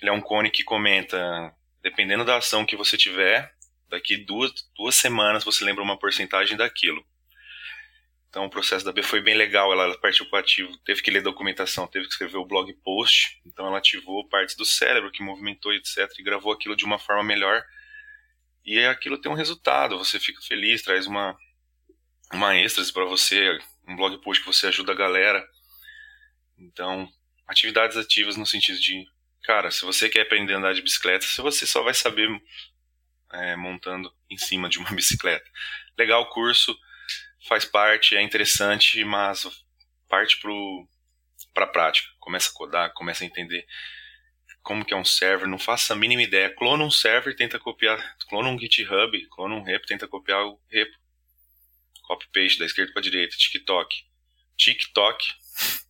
ele 0.00 0.10
é 0.10 0.12
um 0.12 0.20
cone 0.20 0.50
que 0.50 0.64
comenta, 0.64 1.54
dependendo 1.82 2.24
da 2.24 2.36
ação 2.36 2.66
que 2.66 2.76
você 2.76 2.96
tiver, 2.96 3.54
daqui 3.88 4.16
duas, 4.16 4.52
duas 4.76 4.94
semanas 4.94 5.44
você 5.44 5.64
lembra 5.64 5.82
uma 5.82 5.98
porcentagem 5.98 6.56
daquilo. 6.56 7.04
Então 8.32 8.46
o 8.46 8.50
processo 8.50 8.82
da 8.82 8.92
B 8.92 9.02
foi 9.02 9.20
bem 9.20 9.34
legal, 9.34 9.70
ela 9.70 9.94
partiu 9.98 10.24
para 10.30 10.38
ativo, 10.38 10.74
teve 10.86 11.02
que 11.02 11.10
ler 11.10 11.20
documentação, 11.20 11.86
teve 11.86 12.06
que 12.06 12.12
escrever 12.12 12.38
o 12.38 12.46
blog 12.46 12.72
post, 12.82 13.38
então 13.44 13.66
ela 13.66 13.76
ativou 13.76 14.26
partes 14.26 14.56
do 14.56 14.64
cérebro 14.64 15.10
que 15.10 15.22
movimentou, 15.22 15.70
etc, 15.74 16.10
e 16.18 16.22
gravou 16.22 16.50
aquilo 16.50 16.74
de 16.74 16.86
uma 16.86 16.98
forma 16.98 17.22
melhor. 17.22 17.62
E 18.64 18.78
aquilo 18.86 19.20
tem 19.20 19.30
um 19.30 19.34
resultado, 19.34 19.98
você 19.98 20.18
fica 20.18 20.40
feliz, 20.40 20.80
traz 20.80 21.06
uma 21.06 21.36
uma 22.32 22.56
êxtase 22.56 22.90
para 22.90 23.04
você, 23.04 23.58
um 23.86 23.94
blog 23.96 24.16
post 24.22 24.42
que 24.42 24.50
você 24.50 24.68
ajuda 24.68 24.92
a 24.92 24.96
galera. 24.96 25.46
Então, 26.56 27.06
atividades 27.46 27.98
ativas 27.98 28.38
no 28.38 28.46
sentido 28.46 28.80
de, 28.80 29.04
cara, 29.42 29.70
se 29.70 29.84
você 29.84 30.08
quer 30.08 30.22
aprender 30.22 30.54
a 30.54 30.56
andar 30.56 30.72
de 30.72 30.80
bicicleta, 30.80 31.26
se 31.26 31.42
você 31.42 31.66
só 31.66 31.82
vai 31.82 31.92
saber 31.92 32.30
é, 33.30 33.56
montando 33.56 34.10
em 34.30 34.38
cima 34.38 34.70
de 34.70 34.78
uma 34.78 34.88
bicicleta. 34.96 35.44
Legal 35.98 36.22
o 36.22 36.30
curso, 36.30 36.74
faz 37.48 37.64
parte, 37.64 38.16
é 38.16 38.22
interessante, 38.22 39.04
mas 39.04 39.46
parte 40.08 40.38
para 41.52 41.64
a 41.64 41.68
prática. 41.68 42.08
Começa 42.18 42.50
a 42.50 42.52
codar, 42.52 42.92
começa 42.94 43.24
a 43.24 43.26
entender 43.26 43.66
como 44.62 44.84
que 44.84 44.94
é 44.94 44.96
um 44.96 45.04
server, 45.04 45.48
não 45.48 45.58
faça 45.58 45.92
a 45.92 45.96
mínima 45.96 46.22
ideia. 46.22 46.54
Clona 46.54 46.84
um 46.84 46.90
server, 46.90 47.34
tenta 47.34 47.58
copiar, 47.58 48.16
clona 48.28 48.48
um 48.48 48.58
GitHub, 48.58 49.26
clona 49.28 49.54
um 49.56 49.62
repo, 49.62 49.86
tenta 49.86 50.06
copiar 50.06 50.44
o 50.46 50.60
repo. 50.70 50.96
Copy 52.02 52.26
paste 52.32 52.58
da 52.58 52.66
esquerda 52.66 52.92
para 52.92 53.00
a 53.00 53.02
direita, 53.02 53.36
TikTok. 53.36 53.94
TikTok, 54.56 55.34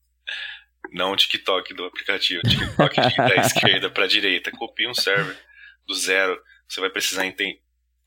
não 0.93 1.13
o 1.13 1.17
TikTok 1.17 1.75
do 1.75 1.85
aplicativo, 1.85 2.43
TikTok 2.43 2.97
da 3.17 3.37
esquerda 3.45 3.91
para 3.91 4.05
a 4.05 4.09
direita. 4.09 4.51
Copia 4.53 4.89
um 4.89 4.95
server 4.95 5.39
do 5.87 5.95
zero. 5.95 6.41
Você 6.67 6.81
vai 6.81 6.91
precisar 6.91 7.27
entender. 7.27 7.61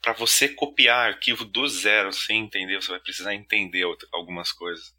Para 0.05 0.13
você 0.13 0.47
copiar 0.47 1.07
arquivo 1.07 1.43
do 1.43 1.67
zero 1.67 2.13
sem 2.13 2.43
entender, 2.43 2.79
você 2.79 2.91
vai 2.91 2.99
precisar 2.99 3.33
entender 3.33 3.83
algumas 4.11 4.51
coisas. 4.51 4.93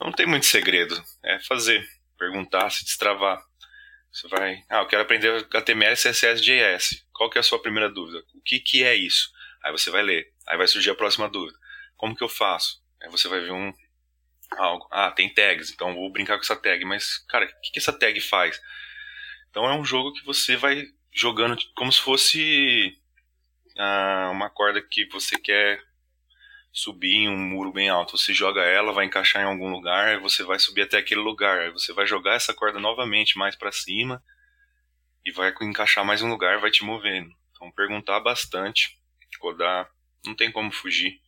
Não 0.00 0.12
tem 0.12 0.24
muito 0.24 0.46
segredo. 0.46 1.02
É 1.20 1.40
fazer, 1.40 1.84
perguntar, 2.16 2.70
se 2.70 2.84
destravar. 2.84 3.44
Você 4.12 4.28
vai. 4.28 4.62
Ah, 4.70 4.82
eu 4.82 4.86
quero 4.86 5.02
aprender 5.02 5.44
HTML, 5.52 5.96
CSS, 5.96 6.40
JS. 6.40 7.04
Qual 7.12 7.28
que 7.28 7.38
é 7.38 7.40
a 7.40 7.42
sua 7.42 7.60
primeira 7.60 7.90
dúvida? 7.90 8.22
O 8.36 8.40
que, 8.40 8.60
que 8.60 8.84
é 8.84 8.94
isso? 8.94 9.32
Aí 9.64 9.72
você 9.72 9.90
vai 9.90 10.04
ler. 10.04 10.32
Aí 10.46 10.56
vai 10.56 10.68
surgir 10.68 10.90
a 10.90 10.94
próxima 10.94 11.28
dúvida. 11.28 11.58
Como 11.96 12.14
que 12.14 12.22
eu 12.22 12.28
faço? 12.28 12.80
Aí 13.02 13.10
você 13.10 13.26
vai 13.26 13.40
ver 13.40 13.50
um 13.50 13.72
algo. 14.52 14.86
Ah, 14.92 15.10
tem 15.10 15.28
tags, 15.28 15.72
então 15.72 15.92
vou 15.92 16.12
brincar 16.12 16.36
com 16.36 16.44
essa 16.44 16.54
tag. 16.54 16.84
Mas, 16.84 17.18
cara, 17.26 17.46
o 17.46 17.60
que, 17.62 17.72
que 17.72 17.78
essa 17.80 17.92
tag 17.92 18.20
faz? 18.20 18.60
Então 19.50 19.68
é 19.68 19.74
um 19.74 19.84
jogo 19.84 20.12
que 20.12 20.24
você 20.24 20.54
vai 20.54 20.84
jogando 21.12 21.56
como 21.74 21.90
se 21.90 22.00
fosse 22.00 22.96
ah, 23.78 24.30
uma 24.32 24.50
corda 24.50 24.80
que 24.82 25.06
você 25.06 25.38
quer 25.38 25.82
subir 26.72 27.14
em 27.14 27.28
um 27.28 27.38
muro 27.38 27.72
bem 27.72 27.88
alto. 27.88 28.18
Você 28.18 28.34
joga 28.34 28.62
ela, 28.62 28.92
vai 28.92 29.06
encaixar 29.06 29.42
em 29.42 29.46
algum 29.46 29.70
lugar, 29.70 30.20
você 30.20 30.42
vai 30.42 30.58
subir 30.58 30.82
até 30.82 30.98
aquele 30.98 31.20
lugar. 31.20 31.70
Você 31.72 31.92
vai 31.92 32.06
jogar 32.06 32.34
essa 32.34 32.52
corda 32.52 32.80
novamente 32.80 33.38
mais 33.38 33.54
para 33.54 33.72
cima 33.72 34.22
e 35.24 35.30
vai 35.30 35.54
encaixar 35.62 36.04
mais 36.04 36.22
um 36.22 36.28
lugar, 36.28 36.58
vai 36.58 36.70
te 36.70 36.84
movendo. 36.84 37.34
Então 37.52 37.70
perguntar 37.70 38.20
bastante, 38.20 38.98
rodar, 39.40 39.90
não 40.24 40.34
tem 40.34 40.50
como 40.50 40.72
fugir. 40.72 41.20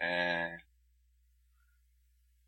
É, 0.00 0.58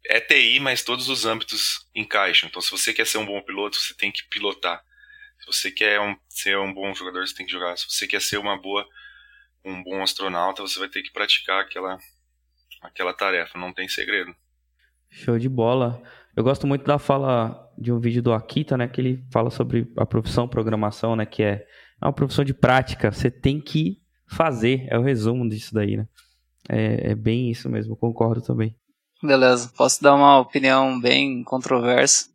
é 0.07 0.21
TI, 0.21 0.61
mas 0.61 0.83
todos 0.83 1.09
os 1.09 1.25
âmbitos 1.25 1.89
encaixam. 1.95 2.49
Então, 2.49 2.61
se 2.61 2.71
você 2.71 2.93
quer 2.93 3.07
ser 3.07 3.19
um 3.19 3.27
bom 3.27 3.41
piloto, 3.43 3.77
você 3.77 3.95
tem 3.95 4.11
que 4.11 4.25
pilotar. 4.29 4.85
Se 5.39 5.47
você 5.47 5.71
quer 5.71 6.01
um, 6.01 6.17
ser 6.29 6.59
um 6.59 6.73
bom 6.73 6.95
jogador, 6.95 7.27
você 7.27 7.35
tem 7.35 7.47
que 7.47 7.53
jogar. 7.53 7.77
Se 7.77 7.87
você 7.89 8.07
quer 8.07 8.21
ser 8.21 8.39
uma 8.39 8.61
boa, 8.61 8.87
um 9.65 9.83
bom 9.83 10.03
astronauta, 10.03 10.63
você 10.63 10.79
vai 10.79 10.89
ter 10.89 11.03
que 11.03 11.13
praticar 11.13 11.61
aquela, 11.61 11.99
aquela 12.83 13.13
tarefa. 13.13 13.59
Não 13.59 13.73
tem 13.73 13.89
segredo. 13.89 14.35
Show 15.11 15.39
de 15.39 15.49
bola. 15.49 16.03
Eu 16.37 16.45
gosto 16.45 16.67
muito 16.67 16.85
da 16.85 16.99
fala 16.99 17.71
de 17.77 17.93
um 17.93 17.99
vídeo 17.99 18.23
do 18.23 18.33
Akita, 18.33 18.77
né, 18.77 18.87
que 18.87 19.01
ele 19.01 19.25
fala 19.33 19.51
sobre 19.51 19.91
a 19.97 20.07
profissão 20.07 20.47
programação, 20.47 21.17
né, 21.17 21.27
que 21.27 21.43
é, 21.43 21.67
é 22.01 22.05
uma 22.05 22.13
profissão 22.13 22.45
de 22.45 22.55
prática. 22.55 23.11
Você 23.11 23.31
tem 23.31 23.61
que 23.61 24.01
fazer. 24.29 24.87
É 24.89 24.99
o 24.99 25.03
resumo 25.03 25.49
disso 25.49 25.75
daí, 25.75 25.97
né? 25.97 26.07
É, 26.69 27.11
é 27.11 27.15
bem 27.15 27.51
isso 27.51 27.69
mesmo. 27.69 27.97
Concordo 27.97 28.41
também. 28.41 28.77
Beleza, 29.23 29.71
posso 29.77 30.03
dar 30.03 30.15
uma 30.15 30.39
opinião 30.39 30.99
bem 30.99 31.43
controversa. 31.45 32.31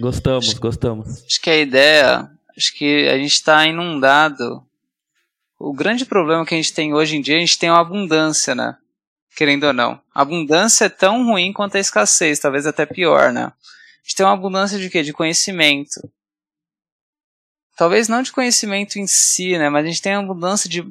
Gostamos, 0.00 0.48
acho, 0.48 0.60
gostamos. 0.60 1.24
Acho 1.24 1.40
que 1.40 1.50
a 1.50 1.58
ideia, 1.58 2.30
acho 2.56 2.74
que 2.74 3.08
a 3.08 3.16
gente 3.16 3.32
está 3.32 3.66
inundado. 3.66 4.65
O 5.58 5.72
grande 5.72 6.04
problema 6.04 6.44
que 6.44 6.54
a 6.54 6.56
gente 6.56 6.74
tem 6.74 6.92
hoje 6.92 7.16
em 7.16 7.20
dia, 7.20 7.36
a 7.36 7.40
gente 7.40 7.58
tem 7.58 7.70
uma 7.70 7.80
abundância, 7.80 8.54
né? 8.54 8.76
Querendo 9.34 9.64
ou 9.64 9.72
não. 9.72 10.00
A 10.14 10.22
abundância 10.22 10.86
é 10.86 10.88
tão 10.88 11.24
ruim 11.24 11.52
quanto 11.52 11.76
a 11.76 11.80
escassez, 11.80 12.38
talvez 12.38 12.66
até 12.66 12.84
pior, 12.84 13.32
né? 13.32 13.44
A 13.44 14.02
gente 14.02 14.16
tem 14.16 14.26
uma 14.26 14.34
abundância 14.34 14.78
de 14.78 14.90
quê? 14.90 15.02
De 15.02 15.12
conhecimento. 15.12 16.00
Talvez 17.76 18.08
não 18.08 18.22
de 18.22 18.32
conhecimento 18.32 18.98
em 18.98 19.06
si, 19.06 19.58
né? 19.58 19.68
Mas 19.68 19.84
a 19.84 19.88
gente 19.88 20.02
tem 20.02 20.16
uma 20.16 20.22
abundância 20.22 20.68
de 20.68 20.82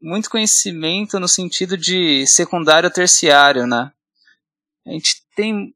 muito 0.00 0.28
conhecimento 0.28 1.18
no 1.18 1.26
sentido 1.26 1.78
de 1.78 2.26
secundário 2.26 2.90
terciário, 2.90 3.66
né? 3.66 3.90
A 4.86 4.90
gente 4.90 5.22
tem. 5.34 5.73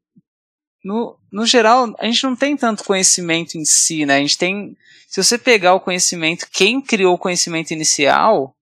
No, 0.85 1.17
no 1.31 1.45
geral, 1.45 1.95
a 1.99 2.07
gente 2.07 2.25
não 2.25 2.37
tem 2.37 2.57
tanto 2.57 2.85
conhecimento 2.85 3.57
em 3.57 3.65
si, 3.65 4.07
né? 4.07 4.17
A 4.17 4.21
gente 4.21 4.39
tem. 4.39 4.77
Se 5.09 5.23
você 5.23 5.39
pegar 5.39 5.75
o 5.75 5.81
conhecimento, 5.81 6.47
quem 6.53 6.81
criou 6.81 7.15
o 7.15 7.19
conhecimento 7.19 7.73
inicial 7.73 8.55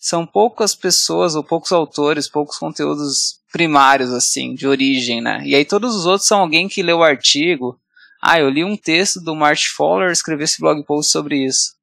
são 0.00 0.26
poucas 0.26 0.74
pessoas 0.74 1.34
ou 1.34 1.44
poucos 1.44 1.70
autores, 1.70 2.28
poucos 2.28 2.58
conteúdos 2.58 3.40
primários, 3.52 4.10
assim, 4.10 4.54
de 4.54 4.66
origem, 4.66 5.20
né? 5.20 5.42
E 5.44 5.54
aí 5.54 5.64
todos 5.64 5.94
os 5.94 6.06
outros 6.06 6.26
são 6.26 6.40
alguém 6.40 6.68
que 6.68 6.82
leu 6.82 6.98
o 6.98 7.04
artigo. 7.04 7.78
Ah, 8.20 8.40
eu 8.40 8.48
li 8.48 8.64
um 8.64 8.76
texto 8.76 9.20
do 9.20 9.36
March 9.36 9.68
Fowler, 9.76 10.10
escreveu 10.10 10.44
esse 10.44 10.60
blog 10.60 10.82
post 10.84 11.12
sobre 11.12 11.44
isso. 11.44 11.74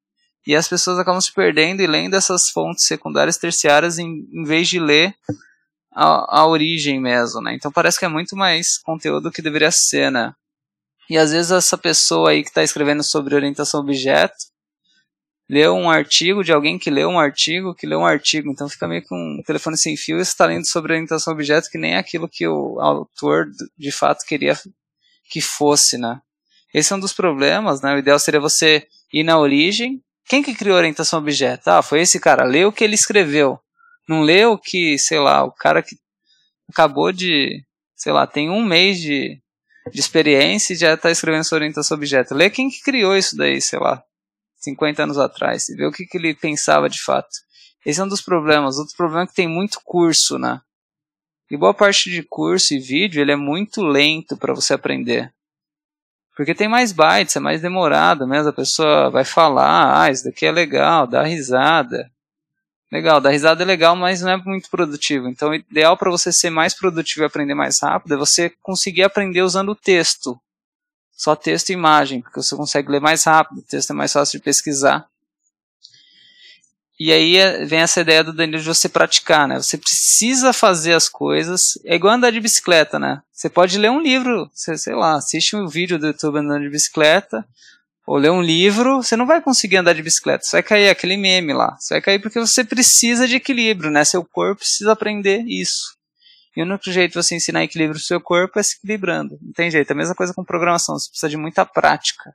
E 0.46 0.56
as 0.56 0.66
pessoas 0.66 0.98
acabam 0.98 1.20
se 1.20 1.32
perdendo 1.32 1.80
e 1.80 1.86
lendo 1.86 2.14
essas 2.14 2.48
fontes 2.50 2.86
secundárias 2.86 3.36
terciárias 3.36 3.98
em, 3.98 4.26
em 4.32 4.44
vez 4.44 4.68
de 4.68 4.80
ler 4.80 5.14
a, 5.92 6.40
a 6.40 6.46
origem 6.46 7.00
mesmo, 7.00 7.40
né? 7.40 7.54
Então 7.54 7.72
parece 7.72 7.98
que 7.98 8.04
é 8.04 8.08
muito 8.08 8.36
mais 8.36 8.78
conteúdo 8.78 9.30
que 9.30 9.42
deveria 9.42 9.70
ser, 9.70 10.10
né? 10.10 10.32
E 11.08 11.18
às 11.18 11.32
vezes 11.32 11.50
essa 11.50 11.76
pessoa 11.76 12.30
aí 12.30 12.42
que 12.42 12.50
está 12.50 12.62
escrevendo 12.62 13.02
sobre 13.02 13.34
orientação 13.34 13.80
objeto 13.80 14.50
leu 15.48 15.74
um 15.74 15.90
artigo 15.90 16.44
de 16.44 16.52
alguém 16.52 16.78
que 16.78 16.88
leu 16.90 17.08
um 17.08 17.18
artigo 17.18 17.74
que 17.74 17.84
leu 17.84 17.98
um 17.98 18.06
artigo, 18.06 18.48
então 18.50 18.68
fica 18.68 18.86
meio 18.86 19.02
com 19.02 19.16
um 19.16 19.42
telefone 19.42 19.76
sem 19.76 19.96
fio 19.96 20.18
e 20.18 20.22
está 20.22 20.46
lendo 20.46 20.64
sobre 20.64 20.92
orientação 20.92 21.32
objeto 21.32 21.68
que 21.68 21.78
nem 21.78 21.94
é 21.94 21.98
aquilo 21.98 22.28
que 22.28 22.46
o 22.46 22.78
autor 22.80 23.48
de 23.76 23.90
fato 23.90 24.24
queria 24.24 24.56
que 25.28 25.40
fosse, 25.40 25.98
né? 25.98 26.20
Esse 26.72 26.92
é 26.92 26.96
um 26.96 27.00
dos 27.00 27.12
problemas, 27.12 27.80
né? 27.80 27.94
O 27.94 27.98
ideal 27.98 28.18
seria 28.18 28.38
você 28.38 28.86
ir 29.12 29.24
na 29.24 29.38
origem. 29.38 30.00
Quem 30.28 30.42
que 30.42 30.54
criou 30.54 30.76
orientação 30.76 31.18
objeto? 31.18 31.66
Ah, 31.68 31.82
foi 31.82 32.02
esse 32.02 32.20
cara. 32.20 32.44
Leu 32.44 32.68
o 32.68 32.72
que 32.72 32.84
ele 32.84 32.94
escreveu. 32.94 33.58
Não 34.10 34.22
leu 34.22 34.58
que, 34.58 34.98
sei 34.98 35.20
lá, 35.20 35.44
o 35.44 35.52
cara 35.52 35.84
que 35.84 35.94
acabou 36.68 37.12
de, 37.12 37.64
sei 37.94 38.12
lá, 38.12 38.26
tem 38.26 38.50
um 38.50 38.60
mês 38.60 38.98
de, 38.98 39.40
de 39.92 40.00
experiência 40.00 40.72
e 40.72 40.76
já 40.76 40.94
está 40.94 41.12
escrevendo 41.12 41.44
sua 41.44 41.58
orientação 41.58 41.96
objeto. 41.96 42.34
Lê 42.34 42.50
quem 42.50 42.68
que 42.68 42.82
criou 42.82 43.16
isso 43.16 43.36
daí, 43.36 43.60
sei 43.60 43.78
lá, 43.78 44.02
50 44.56 45.04
anos 45.04 45.16
atrás, 45.16 45.68
e 45.68 45.76
vê 45.76 45.86
o 45.86 45.92
que, 45.92 46.06
que 46.06 46.18
ele 46.18 46.34
pensava 46.34 46.90
de 46.90 47.00
fato. 47.00 47.28
Esse 47.86 48.00
é 48.00 48.04
um 48.04 48.08
dos 48.08 48.20
problemas. 48.20 48.78
Outro 48.78 48.96
problema 48.96 49.22
é 49.22 49.26
que 49.28 49.34
tem 49.34 49.46
muito 49.46 49.78
curso, 49.84 50.40
né? 50.40 50.60
E 51.48 51.56
boa 51.56 51.72
parte 51.72 52.10
de 52.10 52.24
curso 52.24 52.74
e 52.74 52.80
vídeo, 52.80 53.22
ele 53.22 53.30
é 53.30 53.36
muito 53.36 53.80
lento 53.80 54.36
para 54.36 54.52
você 54.52 54.74
aprender. 54.74 55.32
Porque 56.36 56.52
tem 56.52 56.66
mais 56.66 56.90
bytes, 56.90 57.36
é 57.36 57.40
mais 57.40 57.62
demorado 57.62 58.26
mesmo. 58.26 58.48
A 58.48 58.52
pessoa 58.52 59.08
vai 59.08 59.24
falar, 59.24 60.02
ah, 60.02 60.10
isso 60.10 60.24
daqui 60.24 60.46
é 60.46 60.50
legal, 60.50 61.06
dá 61.06 61.22
risada. 61.22 62.10
Legal, 62.90 63.20
dar 63.20 63.30
risada 63.30 63.62
é 63.62 63.66
legal, 63.66 63.94
mas 63.94 64.20
não 64.20 64.32
é 64.32 64.36
muito 64.36 64.68
produtivo. 64.68 65.28
Então, 65.28 65.50
o 65.50 65.54
ideal 65.54 65.96
para 65.96 66.10
você 66.10 66.32
ser 66.32 66.50
mais 66.50 66.74
produtivo 66.74 67.22
e 67.22 67.26
aprender 67.26 67.54
mais 67.54 67.80
rápido 67.80 68.14
é 68.14 68.16
você 68.16 68.50
conseguir 68.60 69.04
aprender 69.04 69.42
usando 69.42 69.70
o 69.70 69.76
texto. 69.76 70.40
Só 71.12 71.36
texto 71.36 71.70
e 71.70 71.74
imagem, 71.74 72.20
porque 72.20 72.42
você 72.42 72.56
consegue 72.56 72.90
ler 72.90 73.00
mais 73.00 73.22
rápido, 73.24 73.58
o 73.58 73.62
texto 73.62 73.90
é 73.90 73.94
mais 73.94 74.12
fácil 74.12 74.38
de 74.38 74.44
pesquisar. 74.44 75.06
E 76.98 77.12
aí 77.12 77.36
é, 77.36 77.64
vem 77.64 77.80
essa 77.80 78.00
ideia 78.00 78.24
do 78.24 78.32
Danilo 78.32 78.58
de 78.58 78.68
você 78.68 78.88
praticar, 78.88 79.48
né? 79.48 79.56
Você 79.56 79.78
precisa 79.78 80.52
fazer 80.52 80.92
as 80.92 81.08
coisas. 81.08 81.78
É 81.84 81.94
igual 81.94 82.14
andar 82.14 82.30
de 82.30 82.40
bicicleta, 82.40 82.98
né? 82.98 83.22
Você 83.32 83.48
pode 83.48 83.78
ler 83.78 83.90
um 83.90 84.00
livro, 84.00 84.50
sei 84.52 84.94
lá, 84.94 85.14
assiste 85.14 85.56
um 85.56 85.66
vídeo 85.66 85.98
do 85.98 86.08
YouTube 86.08 86.38
andando 86.38 86.62
de 86.62 86.68
bicicleta, 86.68 87.46
ou 88.10 88.16
ler 88.16 88.32
um 88.32 88.42
livro, 88.42 88.96
você 88.96 89.14
não 89.14 89.24
vai 89.24 89.40
conseguir 89.40 89.76
andar 89.76 89.92
de 89.92 90.02
bicicleta. 90.02 90.44
Você 90.44 90.56
vai 90.56 90.64
cair 90.64 90.88
aquele 90.88 91.16
meme 91.16 91.52
lá. 91.52 91.76
Você 91.78 91.94
vai 91.94 92.00
cair 92.00 92.18
porque 92.18 92.40
você 92.40 92.64
precisa 92.64 93.28
de 93.28 93.36
equilíbrio, 93.36 93.88
né? 93.88 94.04
Seu 94.04 94.24
corpo 94.24 94.62
precisa 94.62 94.90
aprender 94.90 95.44
isso. 95.46 95.96
E 96.56 96.60
o 96.60 96.64
único 96.64 96.90
jeito 96.90 97.12
de 97.12 97.22
você 97.22 97.36
ensinar 97.36 97.62
equilíbrio 97.62 97.94
no 97.94 98.04
seu 98.04 98.20
corpo 98.20 98.58
é 98.58 98.64
se 98.64 98.78
equilibrando. 98.78 99.38
Não 99.40 99.52
tem 99.52 99.70
jeito. 99.70 99.88
É 99.88 99.92
a 99.92 99.96
mesma 99.96 100.16
coisa 100.16 100.34
com 100.34 100.42
programação. 100.42 100.98
Você 100.98 101.08
precisa 101.08 101.28
de 101.28 101.36
muita 101.36 101.64
prática. 101.64 102.34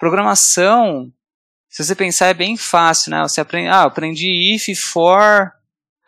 Programação, 0.00 1.12
se 1.68 1.84
você 1.84 1.94
pensar, 1.94 2.28
é 2.28 2.34
bem 2.34 2.56
fácil, 2.56 3.10
né? 3.10 3.20
Você 3.20 3.42
aprende, 3.42 3.68
ah, 3.68 3.82
aprendi 3.82 4.54
if, 4.54 4.80
for, 4.80 5.52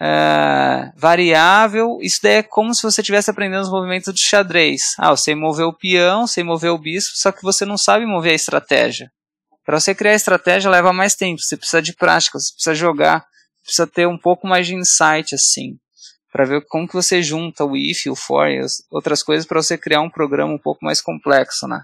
é, 0.00 0.92
variável, 0.94 1.98
isso 2.02 2.20
daí 2.22 2.34
é 2.34 2.42
como 2.42 2.74
se 2.74 2.82
você 2.82 3.00
estivesse 3.00 3.30
aprendendo 3.30 3.62
os 3.62 3.70
movimentos 3.70 4.12
do 4.12 4.18
xadrez. 4.18 4.94
Ah, 4.98 5.10
você 5.10 5.34
moveu 5.34 5.68
o 5.68 5.76
peão, 5.76 6.26
você 6.26 6.42
moveu 6.42 6.74
o 6.74 6.78
bispo, 6.78 7.16
só 7.16 7.32
que 7.32 7.42
você 7.42 7.64
não 7.64 7.78
sabe 7.78 8.04
mover 8.04 8.32
a 8.32 8.36
estratégia. 8.36 9.10
Para 9.64 9.80
você 9.80 9.94
criar 9.94 10.12
a 10.12 10.16
estratégia 10.16 10.70
leva 10.70 10.92
mais 10.92 11.14
tempo, 11.14 11.40
você 11.40 11.56
precisa 11.56 11.82
de 11.82 11.94
prática, 11.94 12.38
você 12.38 12.52
precisa 12.52 12.74
jogar, 12.74 13.24
precisa 13.62 13.86
ter 13.86 14.06
um 14.06 14.18
pouco 14.18 14.46
mais 14.46 14.66
de 14.66 14.74
insight 14.74 15.34
assim, 15.34 15.76
para 16.30 16.44
ver 16.44 16.64
como 16.68 16.86
que 16.86 16.94
você 16.94 17.22
junta 17.22 17.64
o 17.64 17.76
if, 17.76 18.06
o 18.06 18.14
for 18.14 18.48
e 18.48 18.60
outras 18.90 19.22
coisas 19.22 19.46
para 19.46 19.60
você 19.60 19.76
criar 19.76 20.02
um 20.02 20.10
programa 20.10 20.52
um 20.52 20.58
pouco 20.58 20.84
mais 20.84 21.00
complexo, 21.00 21.66
né? 21.66 21.82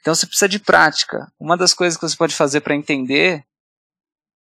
Então 0.00 0.14
você 0.14 0.26
precisa 0.26 0.48
de 0.48 0.58
prática. 0.58 1.26
Uma 1.40 1.56
das 1.56 1.72
coisas 1.72 1.98
que 1.98 2.06
você 2.06 2.16
pode 2.16 2.34
fazer 2.34 2.60
para 2.60 2.76
entender 2.76 3.42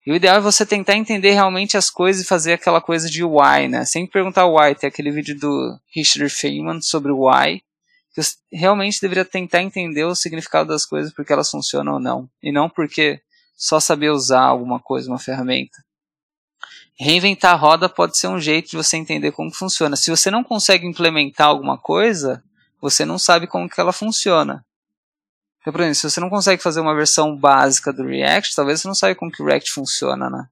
e 0.05 0.11
o 0.11 0.16
ideal 0.16 0.37
é 0.37 0.41
você 0.41 0.66
tentar 0.66 0.97
entender 0.97 1.31
realmente 1.31 1.77
as 1.77 1.89
coisas 1.89 2.23
e 2.23 2.29
fazer 2.29 2.55
aquela 2.55 2.81
coisa 2.81 3.09
de 3.09 3.23
why, 3.23 3.69
né? 3.69 3.85
Sem 3.85 4.05
perguntar 4.05 4.47
why. 4.47 4.74
Tem 4.74 4.89
aquele 4.89 5.12
vídeo 5.12 5.39
do 5.39 5.79
Richard 5.95 6.29
Feynman 6.29 6.81
sobre 6.83 7.12
o 7.12 7.29
why. 7.29 7.62
Que 8.12 8.23
você 8.23 8.35
realmente 8.53 9.01
deveria 9.01 9.24
tentar 9.24 9.62
entender 9.62 10.05
o 10.05 10.15
significado 10.15 10.69
das 10.69 10.85
coisas, 10.85 11.12
porque 11.15 11.33
elas 11.33 11.49
funcionam 11.49 11.95
ou 11.95 12.01
não. 12.01 12.29
E 12.43 12.51
não 12.51 12.69
porque 12.69 13.20
só 13.57 13.79
saber 13.79 14.11
usar 14.11 14.43
alguma 14.43 14.81
coisa, 14.81 15.09
uma 15.09 15.20
ferramenta. 15.20 15.79
reinventar 16.99 17.53
a 17.53 17.57
roda 17.57 17.89
pode 17.89 18.19
ser 18.19 18.27
um 18.27 18.41
jeito 18.41 18.70
de 18.70 18.77
você 18.77 18.97
entender 18.97 19.31
como 19.31 19.55
funciona. 19.55 19.95
Se 19.95 20.11
você 20.11 20.33
não 20.33 20.43
consegue 20.43 20.85
implementar 20.85 21.47
alguma 21.47 21.79
coisa, 21.79 22.43
você 22.81 23.05
não 23.05 23.20
sabe 23.20 23.47
como 23.47 23.69
que 23.69 23.81
ela 23.81 23.93
funciona. 23.93 24.65
Então, 25.62 25.72
por 25.72 25.80
exemplo, 25.80 25.94
se 25.94 26.10
você 26.10 26.20
não 26.20 26.28
consegue 26.28 26.62
fazer 26.62 26.80
uma 26.80 26.94
versão 26.94 27.36
básica 27.36 27.93
do 27.93 28.05
React, 28.05 28.55
talvez 28.55 28.80
você 28.80 28.89
não 28.89 28.94
saiba 28.94 29.14
como 29.18 29.30
que 29.30 29.40
o 29.40 29.47
React 29.47 29.70
funciona, 29.70 30.28
né? 30.28 30.47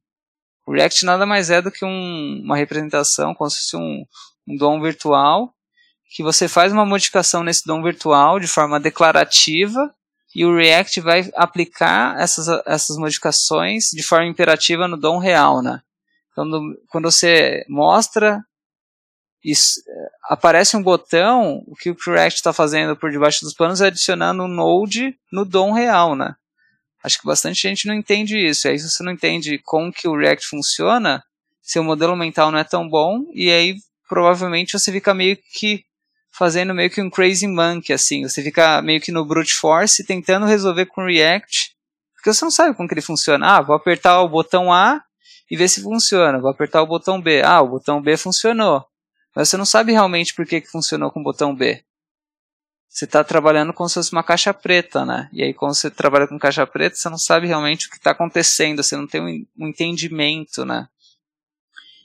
O 0.64 0.72
React 0.72 1.04
nada 1.04 1.26
mais 1.26 1.50
é 1.50 1.60
do 1.60 1.70
que 1.70 1.84
um, 1.84 2.40
uma 2.44 2.56
representação, 2.56 3.34
como 3.34 3.50
se 3.50 3.56
fosse 3.56 3.76
um, 3.76 4.04
um 4.46 4.56
DOM 4.56 4.80
virtual, 4.80 5.52
que 6.14 6.22
você 6.22 6.46
faz 6.46 6.72
uma 6.72 6.86
modificação 6.86 7.42
nesse 7.42 7.66
DOM 7.66 7.82
virtual 7.82 8.38
de 8.38 8.46
forma 8.46 8.78
declarativa 8.78 9.92
e 10.34 10.44
o 10.44 10.56
React 10.56 11.00
vai 11.00 11.28
aplicar 11.34 12.20
essas, 12.20 12.46
essas 12.64 12.96
modificações 12.96 13.90
de 13.90 14.02
forma 14.02 14.26
imperativa 14.26 14.86
no 14.86 14.96
DOM 14.96 15.18
real, 15.18 15.60
né? 15.60 15.80
Quando, 16.34 16.60
quando 16.88 17.10
você 17.10 17.64
mostra, 17.68 18.40
isso, 19.44 19.80
aparece 20.24 20.76
um 20.76 20.82
botão, 20.82 21.62
o 21.66 21.74
que 21.74 21.90
o 21.90 21.96
React 22.06 22.36
está 22.36 22.52
fazendo 22.52 22.96
por 22.96 23.10
debaixo 23.10 23.44
dos 23.44 23.54
panos 23.54 23.80
é 23.80 23.86
adicionando 23.86 24.42
um 24.42 24.48
node 24.48 25.16
no 25.32 25.44
DOM 25.44 25.72
real, 25.72 26.14
né? 26.14 26.34
Acho 27.02 27.18
que 27.18 27.26
bastante 27.26 27.60
gente 27.60 27.86
não 27.86 27.94
entende 27.94 28.36
isso. 28.36 28.68
E 28.68 28.70
aí, 28.70 28.78
se 28.78 28.90
você 28.90 29.02
não 29.02 29.12
entende 29.12 29.58
como 29.64 29.92
que 29.92 30.06
o 30.06 30.16
React 30.16 30.46
funciona, 30.46 31.24
seu 31.62 31.82
modelo 31.82 32.14
mental 32.14 32.50
não 32.50 32.58
é 32.58 32.64
tão 32.64 32.88
bom, 32.88 33.24
e 33.32 33.50
aí 33.50 33.76
provavelmente 34.08 34.78
você 34.78 34.92
fica 34.92 35.14
meio 35.14 35.38
que 35.54 35.84
fazendo 36.32 36.74
meio 36.74 36.90
que 36.90 37.00
um 37.00 37.10
crazy 37.10 37.46
monkey, 37.46 37.92
assim. 37.92 38.22
Você 38.22 38.42
fica 38.42 38.82
meio 38.82 39.00
que 39.00 39.12
no 39.12 39.24
brute 39.24 39.54
force 39.54 40.04
tentando 40.04 40.46
resolver 40.46 40.86
com 40.86 41.04
React, 41.04 41.74
porque 42.14 42.32
você 42.32 42.44
não 42.44 42.50
sabe 42.50 42.74
como 42.74 42.88
que 42.88 42.94
ele 42.94 43.00
funciona. 43.00 43.56
Ah, 43.56 43.62
vou 43.62 43.74
apertar 43.74 44.20
o 44.20 44.28
botão 44.28 44.72
A 44.72 45.02
e 45.50 45.56
ver 45.56 45.68
se 45.68 45.82
funciona. 45.82 46.40
Vou 46.40 46.50
apertar 46.50 46.82
o 46.82 46.86
botão 46.86 47.20
B. 47.20 47.42
Ah, 47.42 47.62
o 47.62 47.68
botão 47.68 48.02
B 48.02 48.16
funcionou. 48.16 48.84
Mas 49.34 49.48
você 49.48 49.56
não 49.56 49.64
sabe 49.64 49.92
realmente 49.92 50.34
por 50.34 50.46
que, 50.46 50.60
que 50.60 50.70
funcionou 50.70 51.10
com 51.10 51.20
o 51.20 51.24
botão 51.24 51.54
B. 51.54 51.84
Você 52.88 53.04
está 53.04 53.22
trabalhando 53.22 53.72
como 53.72 53.88
se 53.88 53.94
fosse 53.94 54.12
uma 54.12 54.24
caixa 54.24 54.52
preta, 54.52 55.04
né? 55.04 55.28
E 55.32 55.44
aí, 55.44 55.54
quando 55.54 55.74
você 55.74 55.88
trabalha 55.88 56.26
com 56.26 56.38
caixa 56.38 56.66
preta, 56.66 56.96
você 56.96 57.08
não 57.08 57.18
sabe 57.18 57.46
realmente 57.46 57.86
o 57.86 57.90
que 57.90 57.96
está 57.96 58.10
acontecendo, 58.10 58.82
você 58.82 58.96
não 58.96 59.06
tem 59.06 59.46
um, 59.56 59.68
entendimento, 59.68 60.64
né? 60.64 60.88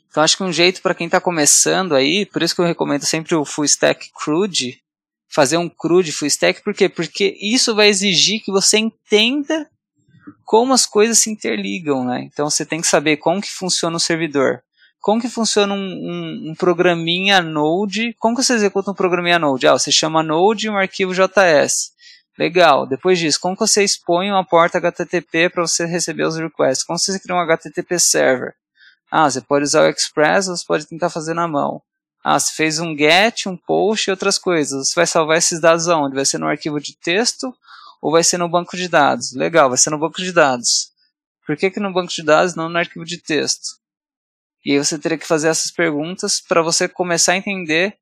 Então 0.07 0.23
acho 0.23 0.37
que 0.37 0.43
um 0.43 0.53
jeito 0.53 0.81
para 0.81 0.93
quem 0.93 1.07
está 1.07 1.19
começando 1.19 1.95
aí, 1.95 2.25
por 2.25 2.43
isso 2.43 2.53
que 2.53 2.61
eu 2.61 2.65
recomendo 2.65 3.03
sempre 3.03 3.35
o 3.35 3.43
Full 3.43 3.65
Stack 3.65 4.11
CRUD, 4.13 4.79
fazer 5.27 5.57
um 5.57 5.67
CRUD 5.67 6.11
Full 6.11 6.27
Stack, 6.27 6.63
por 6.63 6.73
quê? 6.73 6.87
Porque 6.87 7.35
isso 7.41 7.75
vai 7.75 7.89
exigir 7.89 8.41
que 8.41 8.51
você 8.51 8.77
entenda 8.77 9.69
como 10.45 10.71
as 10.73 10.85
coisas 10.85 11.17
se 11.17 11.31
interligam, 11.31 12.05
né? 12.05 12.21
Então 12.31 12.49
você 12.49 12.63
tem 12.63 12.79
que 12.79 12.87
saber 12.87 13.17
como 13.17 13.41
que 13.41 13.51
funciona 13.51 13.97
o 13.97 13.99
servidor, 13.99 14.63
como 15.05 15.21
que 15.21 15.29
funciona 15.29 15.71
um, 15.71 15.77
um, 15.77 16.49
um 16.49 16.55
programinha 16.55 17.39
Node, 17.39 18.15
como 18.17 18.35
que 18.35 18.43
você 18.43 18.53
executa 18.53 18.89
um 18.89 18.95
programinha 18.95 19.37
Node? 19.37 19.67
Ah, 19.67 19.73
você 19.73 19.91
chama 19.91 20.23
Node 20.23 20.65
e 20.65 20.69
um 20.71 20.75
arquivo 20.75 21.13
JS. 21.13 21.91
Legal. 22.39 22.87
Depois 22.87 23.19
disso, 23.19 23.39
como 23.39 23.55
que 23.55 23.59
você 23.59 23.83
expõe 23.83 24.31
uma 24.31 24.43
porta 24.43 24.79
HTTP 24.79 25.51
para 25.51 25.61
você 25.61 25.85
receber 25.85 26.23
os 26.23 26.37
requests? 26.37 26.83
Como 26.83 26.97
você 26.97 27.19
cria 27.19 27.35
um 27.35 27.39
HTTP 27.39 27.99
server? 27.99 28.55
Ah, 29.11 29.29
você 29.29 29.41
pode 29.41 29.65
usar 29.65 29.83
o 29.83 29.87
Express 29.87 30.47
ou 30.47 30.57
você 30.57 30.65
pode 30.65 30.87
tentar 30.87 31.11
fazer 31.11 31.35
na 31.35 31.47
mão. 31.47 31.83
Ah, 32.23 32.39
você 32.39 32.51
fez 32.55 32.79
um 32.79 32.97
get, 32.97 33.45
um 33.45 33.55
post 33.55 34.09
e 34.09 34.11
outras 34.11 34.39
coisas. 34.39 34.89
Você 34.89 34.95
vai 34.95 35.05
salvar 35.05 35.37
esses 35.37 35.61
dados 35.61 35.87
aonde? 35.87 36.15
Vai 36.15 36.25
ser 36.25 36.39
no 36.39 36.47
arquivo 36.47 36.79
de 36.79 36.97
texto 36.97 37.53
ou 38.01 38.11
vai 38.11 38.23
ser 38.23 38.39
no 38.39 38.49
banco 38.49 38.75
de 38.75 38.87
dados? 38.87 39.35
Legal, 39.35 39.69
vai 39.69 39.77
ser 39.77 39.91
no 39.91 39.99
banco 39.99 40.19
de 40.19 40.31
dados. 40.31 40.89
Por 41.45 41.55
que, 41.55 41.69
que 41.69 41.79
no 41.79 41.93
banco 41.93 42.11
de 42.11 42.23
dados 42.23 42.55
não 42.55 42.69
no 42.69 42.79
arquivo 42.79 43.05
de 43.05 43.19
texto? 43.19 43.84
E 44.65 44.71
aí 44.71 44.77
você 44.79 44.97
teria 44.97 45.17
que 45.17 45.27
fazer 45.27 45.47
essas 45.47 45.69
perguntas 45.69 46.41
para 46.41 46.63
você 46.63 46.89
começar 46.89 47.33
a 47.33 47.37
entender 47.37 47.95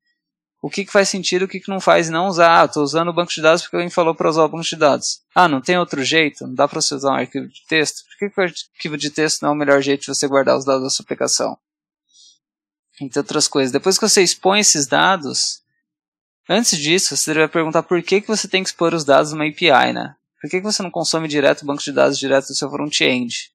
o 0.62 0.70
que, 0.70 0.82
que 0.82 0.90
faz 0.90 1.10
sentido 1.10 1.42
o 1.42 1.48
que, 1.48 1.60
que 1.60 1.68
não 1.68 1.78
faz, 1.78 2.08
não 2.08 2.26
usar, 2.26 2.62
ah, 2.62 2.64
estou 2.64 2.82
usando 2.82 3.08
o 3.08 3.12
banco 3.12 3.30
de 3.30 3.42
dados 3.42 3.60
porque 3.60 3.76
alguém 3.76 3.90
falou 3.90 4.14
para 4.14 4.30
usar 4.30 4.44
o 4.44 4.48
banco 4.48 4.64
de 4.64 4.76
dados. 4.76 5.20
Ah, 5.34 5.46
não 5.46 5.60
tem 5.60 5.76
outro 5.78 6.02
jeito? 6.02 6.46
Não 6.46 6.54
dá 6.54 6.66
para 6.66 6.80
você 6.80 6.94
usar 6.94 7.10
um 7.10 7.16
arquivo 7.16 7.46
de 7.48 7.66
texto? 7.68 8.02
Por 8.06 8.16
que, 8.16 8.30
que 8.30 8.40
o 8.40 8.44
arquivo 8.44 8.96
de 8.96 9.10
texto 9.10 9.42
não 9.42 9.50
é 9.50 9.52
o 9.52 9.54
melhor 9.54 9.82
jeito 9.82 10.00
de 10.00 10.06
você 10.06 10.26
guardar 10.26 10.56
os 10.56 10.64
dados 10.64 10.84
da 10.84 10.88
sua 10.88 11.02
aplicação? 11.02 11.58
Entre 12.98 13.18
outras 13.18 13.46
coisas. 13.46 13.70
Depois 13.70 13.98
que 13.98 14.08
você 14.08 14.22
expõe 14.22 14.60
esses 14.60 14.86
dados, 14.86 15.60
antes 16.48 16.78
disso, 16.78 17.14
você 17.14 17.34
deve 17.34 17.48
perguntar 17.48 17.82
por 17.82 18.02
que, 18.02 18.22
que 18.22 18.28
você 18.28 18.48
tem 18.48 18.62
que 18.62 18.70
expor 18.70 18.94
os 18.94 19.04
dados 19.04 19.32
numa 19.32 19.46
API, 19.46 19.92
né? 19.92 20.16
Por 20.40 20.48
que, 20.48 20.60
que 20.60 20.64
você 20.64 20.82
não 20.82 20.90
consome 20.90 21.28
direto 21.28 21.60
o 21.60 21.66
banco 21.66 21.82
de 21.82 21.92
dados 21.92 22.18
direto 22.18 22.46
do 22.46 22.54
seu 22.54 22.70
front-end? 22.70 23.53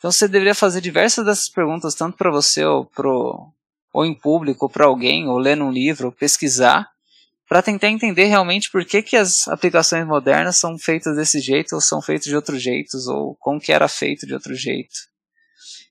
Então 0.00 0.10
você 0.10 0.26
deveria 0.26 0.54
fazer 0.54 0.80
diversas 0.80 1.26
dessas 1.26 1.50
perguntas, 1.50 1.94
tanto 1.94 2.16
para 2.16 2.30
você 2.30 2.64
ou 2.64 2.86
pro, 2.86 3.52
ou 3.92 4.06
em 4.06 4.14
público, 4.14 4.64
ou 4.64 4.70
para 4.70 4.86
alguém, 4.86 5.28
ou 5.28 5.36
ler 5.36 5.60
um 5.60 5.70
livro, 5.70 6.06
ou 6.06 6.12
pesquisar, 6.12 6.88
para 7.46 7.60
tentar 7.60 7.88
entender 7.88 8.24
realmente 8.24 8.70
por 8.70 8.82
que, 8.82 9.02
que 9.02 9.14
as 9.14 9.46
aplicações 9.46 10.06
modernas 10.06 10.56
são 10.56 10.78
feitas 10.78 11.16
desse 11.16 11.38
jeito, 11.38 11.74
ou 11.74 11.82
são 11.82 12.00
feitas 12.00 12.24
de 12.24 12.34
outros 12.34 12.62
jeitos, 12.62 13.06
ou 13.06 13.36
como 13.38 13.60
que 13.60 13.72
era 13.72 13.88
feito 13.88 14.26
de 14.26 14.32
outro 14.32 14.54
jeito. 14.54 14.94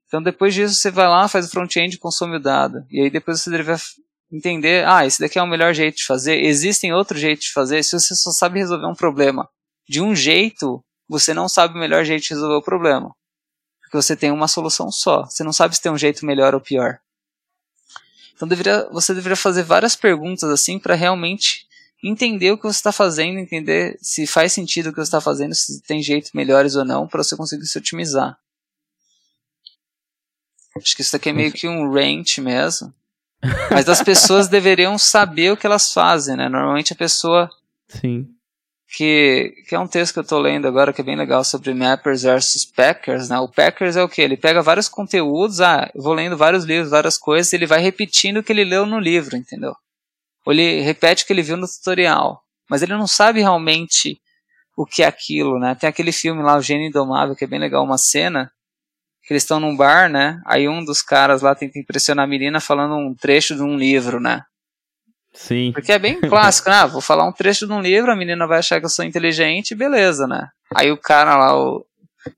Então 0.07 0.23
depois 0.23 0.55
disso 0.55 0.73
você 0.73 0.89
vai 0.89 1.07
lá, 1.07 1.27
faz 1.27 1.45
o 1.45 1.51
front-end 1.51 1.93
e 1.93 1.99
consome 1.99 2.37
o 2.37 2.41
dado. 2.41 2.83
E 2.89 3.01
aí 3.01 3.11
depois 3.11 3.41
você 3.41 3.51
deve 3.51 3.75
entender, 4.31 4.87
ah, 4.87 5.05
esse 5.05 5.19
daqui 5.19 5.37
é 5.37 5.43
o 5.43 5.47
melhor 5.47 5.71
jeito 5.71 5.97
de 5.97 6.05
fazer, 6.05 6.43
existem 6.43 6.91
outros 6.91 7.21
jeitos 7.21 7.45
de 7.45 7.53
fazer, 7.53 7.83
se 7.83 7.91
você 7.91 8.15
só 8.15 8.31
sabe 8.31 8.57
resolver 8.57 8.87
um 8.87 8.95
problema 8.95 9.47
de 9.87 10.01
um 10.01 10.15
jeito, 10.15 10.83
você 11.07 11.31
não 11.31 11.47
sabe 11.47 11.75
o 11.75 11.79
melhor 11.79 12.03
jeito 12.03 12.23
de 12.23 12.33
resolver 12.33 12.55
o 12.55 12.63
problema. 12.63 13.13
Porque 13.89 13.97
você 13.97 14.15
tem 14.15 14.31
uma 14.31 14.47
solução 14.47 14.91
só. 14.91 15.25
Você 15.25 15.43
não 15.43 15.51
sabe 15.51 15.75
se 15.75 15.81
tem 15.81 15.91
um 15.91 15.97
jeito 15.97 16.23
melhor 16.23 16.53
ou 16.53 16.61
pior. 16.61 16.99
Então 18.35 18.47
deveria, 18.47 18.87
você 18.91 19.15
deveria 19.15 19.35
fazer 19.35 19.63
várias 19.63 19.95
perguntas 19.95 20.47
assim 20.47 20.77
para 20.77 20.93
realmente 20.93 21.67
entender 22.03 22.51
o 22.51 22.57
que 22.57 22.63
você 22.63 22.77
está 22.77 22.91
fazendo, 22.91 23.39
entender 23.39 23.97
se 23.99 24.27
faz 24.27 24.53
sentido 24.53 24.89
o 24.89 24.89
que 24.91 24.97
você 24.97 25.07
está 25.07 25.19
fazendo, 25.19 25.55
se 25.55 25.81
tem 25.81 26.03
jeitos 26.03 26.33
melhores 26.33 26.75
ou 26.75 26.85
não, 26.85 27.07
para 27.07 27.23
você 27.23 27.35
conseguir 27.35 27.65
se 27.65 27.79
otimizar. 27.79 28.37
Acho 30.77 30.95
que 30.95 31.01
isso 31.01 31.15
aqui 31.15 31.29
é 31.29 31.33
meio 31.33 31.51
que 31.51 31.67
um 31.67 31.91
rant 31.91 32.37
mesmo. 32.37 32.93
Mas 33.71 33.89
as 33.89 34.03
pessoas 34.03 34.47
deveriam 34.47 34.99
saber 34.99 35.51
o 35.51 35.57
que 35.57 35.65
elas 35.65 35.91
fazem, 35.91 36.37
né? 36.37 36.47
Normalmente 36.47 36.93
a 36.93 36.95
pessoa 36.95 37.49
Sim 37.87 38.38
que, 38.95 39.53
que 39.67 39.75
é 39.75 39.79
um 39.79 39.87
texto 39.87 40.13
que 40.13 40.19
eu 40.19 40.23
estou 40.23 40.39
lendo 40.39 40.67
agora 40.67 40.91
que 40.91 41.01
é 41.01 41.03
bem 41.03 41.15
legal 41.15 41.43
sobre 41.43 41.73
Mappers 41.73 42.23
versus 42.23 42.65
Packers, 42.65 43.29
né? 43.29 43.37
O 43.39 43.47
Packers 43.47 43.95
é 43.95 44.03
o 44.03 44.09
que? 44.09 44.21
Ele 44.21 44.35
pega 44.35 44.63
vários 44.63 44.89
conteúdos, 44.89 45.61
ah, 45.61 45.89
eu 45.93 46.01
vou 46.01 46.13
lendo 46.13 46.35
vários 46.35 46.63
livros, 46.63 46.89
várias 46.89 47.17
coisas, 47.17 47.53
e 47.53 47.55
ele 47.55 47.67
vai 47.67 47.79
repetindo 47.79 48.37
o 48.37 48.43
que 48.43 48.51
ele 48.51 48.63
leu 48.63 48.85
no 48.85 48.99
livro, 48.99 49.37
entendeu? 49.37 49.75
Ou 50.45 50.53
ele 50.53 50.81
repete 50.81 51.23
o 51.23 51.27
que 51.27 51.33
ele 51.33 51.43
viu 51.43 51.55
no 51.55 51.67
tutorial, 51.67 52.41
mas 52.69 52.81
ele 52.81 52.93
não 52.93 53.05
sabe 53.05 53.41
realmente 53.41 54.19
o 54.75 54.85
que 54.85 55.03
é 55.03 55.05
aquilo, 55.05 55.59
né? 55.59 55.75
Tem 55.75 55.87
aquele 55.87 56.11
filme 56.11 56.41
lá, 56.41 56.57
O 56.57 56.61
Gênio 56.61 56.87
Indomável, 56.87 57.35
que 57.35 57.43
é 57.43 57.47
bem 57.47 57.59
legal, 57.59 57.83
uma 57.83 57.97
cena 57.97 58.51
que 59.23 59.33
eles 59.33 59.43
estão 59.43 59.59
num 59.59 59.75
bar, 59.77 60.09
né? 60.09 60.41
Aí 60.45 60.67
um 60.67 60.83
dos 60.83 61.03
caras 61.03 61.43
lá 61.43 61.53
tenta 61.53 61.77
impressionar 61.77 62.25
a 62.25 62.27
menina 62.27 62.59
falando 62.59 62.95
um 62.95 63.13
trecho 63.13 63.55
de 63.55 63.61
um 63.61 63.77
livro, 63.77 64.19
né? 64.19 64.43
Sim. 65.33 65.71
Porque 65.71 65.91
é 65.91 65.99
bem 65.99 66.19
clássico, 66.19 66.69
né? 66.69 66.85
Vou 66.87 67.01
falar 67.01 67.27
um 67.27 67.31
trecho 67.31 67.67
de 67.67 67.73
um 67.73 67.81
livro, 67.81 68.11
a 68.11 68.15
menina 68.15 68.47
vai 68.47 68.59
achar 68.59 68.79
que 68.79 68.85
eu 68.85 68.89
sou 68.89 69.05
inteligente, 69.05 69.75
beleza, 69.75 70.27
né? 70.27 70.49
Aí 70.75 70.91
o 70.91 70.97
cara 70.97 71.37
lá, 71.37 71.57
o, 71.57 71.85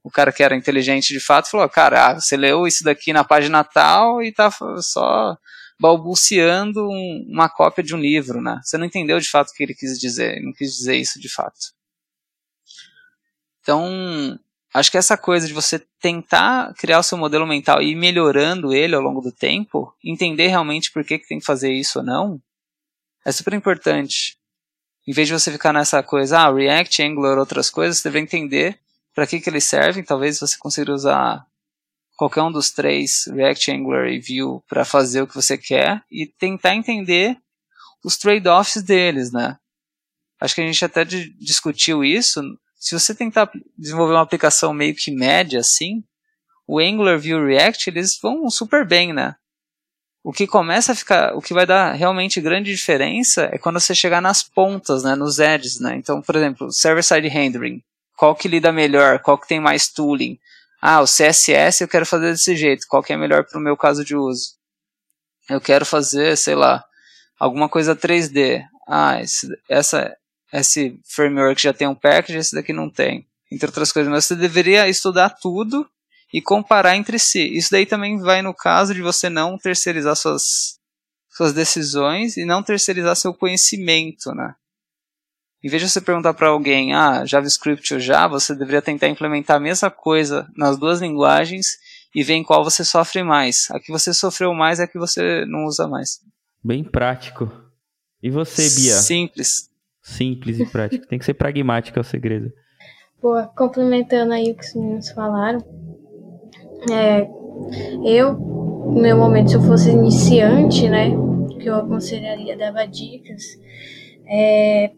o 0.03 0.11
cara 0.11 0.31
que 0.31 0.43
era 0.43 0.55
inteligente 0.55 1.13
de 1.13 1.19
fato, 1.19 1.49
falou: 1.49 1.67
Cara, 1.69 2.07
ah, 2.07 2.19
você 2.19 2.35
leu 2.35 2.67
isso 2.67 2.83
daqui 2.83 3.13
na 3.13 3.23
página 3.23 3.63
tal 3.63 4.21
e 4.21 4.31
tá 4.31 4.51
só 4.79 5.37
balbuciando 5.79 6.87
um, 6.87 7.25
uma 7.27 7.49
cópia 7.49 7.83
de 7.83 7.95
um 7.95 7.99
livro, 7.99 8.39
né? 8.39 8.59
Você 8.63 8.77
não 8.77 8.85
entendeu 8.85 9.19
de 9.19 9.27
fato 9.29 9.49
o 9.49 9.53
que 9.53 9.63
ele 9.63 9.73
quis 9.73 9.99
dizer, 9.99 10.39
não 10.41 10.53
quis 10.53 10.75
dizer 10.75 10.95
isso 10.95 11.19
de 11.19 11.27
fato. 11.27 11.73
Então, 13.61 14.39
acho 14.73 14.91
que 14.91 14.97
essa 14.97 15.17
coisa 15.17 15.47
de 15.47 15.53
você 15.53 15.83
tentar 15.99 16.73
criar 16.75 16.99
o 16.99 17.03
seu 17.03 17.17
modelo 17.17 17.47
mental 17.47 17.81
e 17.81 17.91
ir 17.91 17.95
melhorando 17.95 18.73
ele 18.73 18.93
ao 18.93 19.01
longo 19.01 19.21
do 19.21 19.31
tempo, 19.31 19.91
entender 20.03 20.47
realmente 20.47 20.91
por 20.91 21.03
que, 21.03 21.17
que 21.17 21.27
tem 21.27 21.39
que 21.39 21.45
fazer 21.45 21.71
isso 21.71 21.99
ou 21.99 22.05
não, 22.05 22.39
é 23.25 23.31
super 23.31 23.53
importante. 23.53 24.37
Em 25.07 25.13
vez 25.13 25.27
de 25.27 25.33
você 25.33 25.51
ficar 25.51 25.73
nessa 25.73 26.01
coisa, 26.03 26.39
ah, 26.39 26.53
React, 26.53 27.01
Angular, 27.03 27.37
outras 27.37 27.69
coisas, 27.69 27.97
você 27.97 28.09
deve 28.09 28.19
entender 28.19 28.79
para 29.13 29.25
que, 29.25 29.39
que 29.39 29.49
eles 29.49 29.63
servem. 29.63 30.03
Talvez 30.03 30.39
você 30.39 30.57
consiga 30.57 30.91
usar 30.91 31.45
qualquer 32.15 32.43
um 32.43 32.51
dos 32.51 32.69
três, 32.69 33.25
React, 33.27 33.71
Angular 33.71 34.07
e 34.07 34.19
Vue, 34.19 34.61
para 34.67 34.85
fazer 34.85 35.21
o 35.21 35.27
que 35.27 35.35
você 35.35 35.57
quer 35.57 36.03
e 36.11 36.27
tentar 36.27 36.75
entender 36.75 37.37
os 38.03 38.17
trade-offs 38.17 38.83
deles, 38.83 39.31
né? 39.31 39.57
Acho 40.39 40.55
que 40.55 40.61
a 40.61 40.65
gente 40.65 40.83
até 40.85 41.03
discutiu 41.03 42.03
isso. 42.03 42.41
Se 42.79 42.97
você 42.97 43.13
tentar 43.13 43.51
desenvolver 43.77 44.13
uma 44.13 44.21
aplicação 44.21 44.73
meio 44.73 44.95
que 44.95 45.11
média 45.11 45.59
assim, 45.59 46.03
o 46.67 46.79
Angular, 46.79 47.19
Vue 47.19 47.45
React, 47.45 47.89
eles 47.89 48.19
vão 48.19 48.49
super 48.49 48.87
bem, 48.87 49.13
né? 49.13 49.35
O 50.23 50.31
que 50.31 50.45
começa 50.45 50.91
a 50.91 50.95
ficar, 50.95 51.35
o 51.35 51.41
que 51.41 51.53
vai 51.53 51.65
dar 51.65 51.93
realmente 51.93 52.39
grande 52.39 52.71
diferença 52.71 53.49
é 53.51 53.57
quando 53.57 53.79
você 53.79 53.95
chegar 53.95 54.21
nas 54.21 54.43
pontas, 54.43 55.03
né, 55.03 55.15
nos 55.15 55.39
edges, 55.39 55.79
né? 55.79 55.95
Então, 55.95 56.21
por 56.21 56.35
exemplo, 56.35 56.71
server-side 56.71 57.27
rendering, 57.27 57.81
qual 58.15 58.35
que 58.35 58.47
lida 58.47 58.71
melhor, 58.71 59.19
qual 59.19 59.37
que 59.37 59.47
tem 59.47 59.59
mais 59.59 59.87
tooling? 59.87 60.37
Ah, 60.79 61.01
o 61.01 61.05
CSS 61.05 61.81
eu 61.81 61.87
quero 61.87 62.05
fazer 62.05 62.31
desse 62.31 62.55
jeito, 62.55 62.85
qual 62.87 63.01
que 63.01 63.13
é 63.13 63.17
melhor 63.17 63.45
para 63.45 63.57
o 63.57 63.61
meu 63.61 63.75
caso 63.75 64.05
de 64.05 64.15
uso? 64.15 64.53
Eu 65.49 65.59
quero 65.59 65.85
fazer, 65.85 66.37
sei 66.37 66.55
lá, 66.55 66.83
alguma 67.39 67.67
coisa 67.67 67.95
3D. 67.95 68.63
Ah, 68.87 69.19
esse, 69.21 69.47
essa, 69.67 70.15
esse 70.53 70.99
framework 71.03 71.61
já 71.61 71.73
tem 71.73 71.87
um 71.87 71.95
package, 71.95 72.37
esse 72.37 72.55
daqui 72.55 72.73
não 72.73 72.89
tem. 72.89 73.27
Entre 73.51 73.65
outras 73.65 73.91
coisas, 73.91 74.11
mas 74.11 74.25
você 74.25 74.35
deveria 74.35 74.87
estudar 74.87 75.31
tudo 75.31 75.89
e 76.33 76.41
comparar 76.41 76.95
entre 76.95 77.19
si. 77.19 77.55
Isso 77.55 77.69
daí 77.71 77.85
também 77.85 78.17
vai 78.19 78.41
no 78.41 78.53
caso 78.53 78.93
de 78.93 79.01
você 79.01 79.29
não 79.29 79.57
terceirizar 79.57 80.15
suas, 80.15 80.79
suas 81.29 81.53
decisões 81.53 82.37
e 82.37 82.45
não 82.45 82.63
terceirizar 82.63 83.15
seu 83.15 83.33
conhecimento, 83.33 84.33
né? 84.33 84.55
Em 85.63 85.69
vez 85.69 85.81
de 85.83 85.89
você 85.89 86.01
perguntar 86.01 86.33
para 86.33 86.47
alguém, 86.47 86.93
ah, 86.93 87.23
JavaScript 87.23 87.93
ou 87.93 87.99
Java, 87.99 88.39
você 88.39 88.55
deveria 88.55 88.81
tentar 88.81 89.07
implementar 89.09 89.57
a 89.57 89.59
mesma 89.59 89.91
coisa 89.91 90.47
nas 90.57 90.77
duas 90.77 91.01
linguagens 91.01 91.67
e 92.15 92.23
ver 92.23 92.33
em 92.33 92.43
qual 92.43 92.63
você 92.63 92.83
sofre 92.83 93.21
mais. 93.23 93.69
A 93.69 93.79
que 93.79 93.91
você 93.91 94.11
sofreu 94.11 94.53
mais 94.53 94.79
é 94.79 94.83
a 94.83 94.87
que 94.87 94.97
você 94.97 95.45
não 95.45 95.65
usa 95.65 95.87
mais. 95.87 96.19
Bem 96.63 96.83
prático. 96.83 97.51
E 98.23 98.29
você, 98.31 98.63
Bia? 98.75 98.93
Simples. 98.93 99.69
Simples 100.01 100.59
e 100.59 100.65
prático. 100.65 101.05
Tem 101.07 101.19
que 101.19 101.25
ser 101.25 101.35
pragmático, 101.35 101.97
é 101.97 102.01
o 102.01 102.03
segredo. 102.03 102.51
Boa, 103.21 103.45
complementando 103.55 104.33
aí 104.33 104.51
o 104.51 104.55
que 104.55 104.65
os 104.65 104.73
meninos 104.73 105.11
falaram, 105.11 105.59
é, 106.89 107.29
eu, 108.03 108.33
no 108.33 109.01
meu 109.01 109.17
momento, 109.17 109.49
se 109.49 109.55
eu 109.55 109.61
fosse 109.61 109.91
iniciante, 109.91 110.89
né, 110.89 111.11
que 111.59 111.67
eu 111.67 111.75
aconselharia, 111.75 112.57
dava 112.57 112.85
dicas, 112.85 113.43
é, 114.25 114.91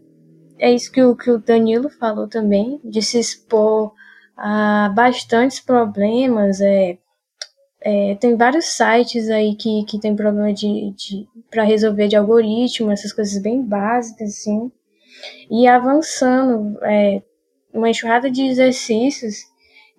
é 0.59 0.71
isso 0.71 0.91
que 0.91 1.01
o, 1.03 1.15
que 1.15 1.29
o 1.29 1.39
Danilo 1.39 1.89
falou 1.89 2.27
também, 2.27 2.79
de 2.83 3.01
se 3.01 3.19
expor 3.19 3.91
a 4.37 4.91
bastantes 4.95 5.59
problemas, 5.59 6.61
é, 6.61 6.97
é, 7.81 8.15
tem 8.15 8.37
vários 8.37 8.65
sites 8.65 9.29
aí 9.29 9.55
que, 9.55 9.83
que 9.85 9.99
tem 9.99 10.15
problema 10.15 10.53
de, 10.53 10.91
de 10.91 11.27
para 11.51 11.63
resolver 11.63 12.07
de 12.07 12.15
algoritmo, 12.15 12.91
essas 12.91 13.11
coisas 13.11 13.41
bem 13.41 13.61
básicas, 13.61 14.29
assim. 14.29 14.71
E 15.51 15.67
avançando, 15.67 16.79
é, 16.83 17.21
uma 17.73 17.89
enxurrada 17.89 18.31
de 18.31 18.43
exercícios 18.43 19.52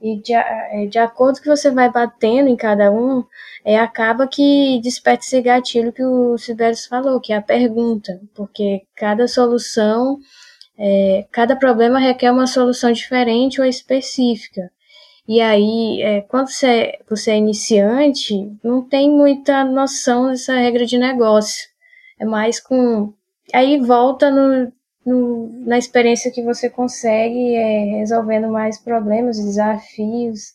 e 0.04 0.20
de, 0.20 0.34
é, 0.34 0.84
de 0.86 0.98
acordo 0.98 1.40
que 1.40 1.48
você 1.48 1.70
vai 1.70 1.90
batendo 1.90 2.46
em 2.50 2.56
cada 2.56 2.92
um, 2.92 3.24
é, 3.64 3.78
acaba 3.78 4.28
que 4.28 4.78
desperta 4.82 5.24
esse 5.24 5.40
gatilho 5.40 5.94
que 5.94 6.04
o 6.04 6.36
Sibelius 6.36 6.84
falou, 6.84 7.18
que 7.18 7.32
é 7.32 7.36
a 7.36 7.42
pergunta, 7.42 8.20
porque 8.34 8.82
cada 8.94 9.26
solução, 9.26 10.18
é, 10.78 11.26
cada 11.32 11.56
problema 11.56 11.98
requer 11.98 12.30
uma 12.30 12.46
solução 12.46 12.92
diferente 12.92 13.62
ou 13.62 13.66
específica. 13.66 14.70
E 15.26 15.40
aí, 15.40 16.02
é, 16.02 16.20
quando 16.20 16.48
você, 16.50 16.98
você 17.08 17.30
é 17.30 17.38
iniciante, 17.38 18.52
não 18.62 18.86
tem 18.86 19.10
muita 19.10 19.64
noção 19.64 20.28
dessa 20.28 20.54
regra 20.54 20.84
de 20.84 20.98
negócio. 20.98 21.66
É 22.20 22.26
mais 22.26 22.60
com. 22.60 23.14
Aí 23.54 23.80
volta 23.80 24.30
no, 24.30 24.70
no, 25.04 25.48
na 25.66 25.78
experiência 25.78 26.30
que 26.30 26.42
você 26.42 26.70
consegue 26.70 27.54
é, 27.54 27.98
resolvendo 27.98 28.48
mais 28.48 28.78
problemas, 28.78 29.38
desafios, 29.38 30.54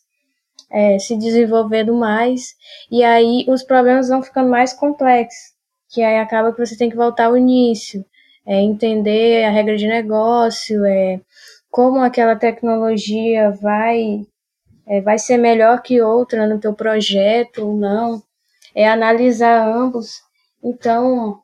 é, 0.70 0.98
se 0.98 1.16
desenvolvendo 1.16 1.94
mais, 1.94 2.54
e 2.90 3.02
aí 3.02 3.44
os 3.48 3.62
problemas 3.62 4.08
vão 4.08 4.22
ficando 4.22 4.50
mais 4.50 4.72
complexos, 4.72 5.52
que 5.88 6.02
aí 6.02 6.18
acaba 6.18 6.52
que 6.52 6.64
você 6.64 6.76
tem 6.76 6.88
que 6.88 6.96
voltar 6.96 7.26
ao 7.26 7.36
início, 7.36 8.04
é, 8.46 8.60
entender 8.60 9.44
a 9.44 9.50
regra 9.50 9.76
de 9.76 9.86
negócio, 9.86 10.84
é, 10.84 11.20
como 11.70 12.00
aquela 12.00 12.36
tecnologia 12.36 13.50
vai, 13.50 14.26
é, 14.86 15.00
vai 15.00 15.18
ser 15.18 15.36
melhor 15.36 15.82
que 15.82 16.00
outra 16.00 16.46
no 16.46 16.60
teu 16.60 16.74
projeto 16.74 17.66
ou 17.66 17.76
não, 17.76 18.22
é 18.74 18.88
analisar 18.88 19.66
ambos. 19.66 20.20
Então, 20.62 21.40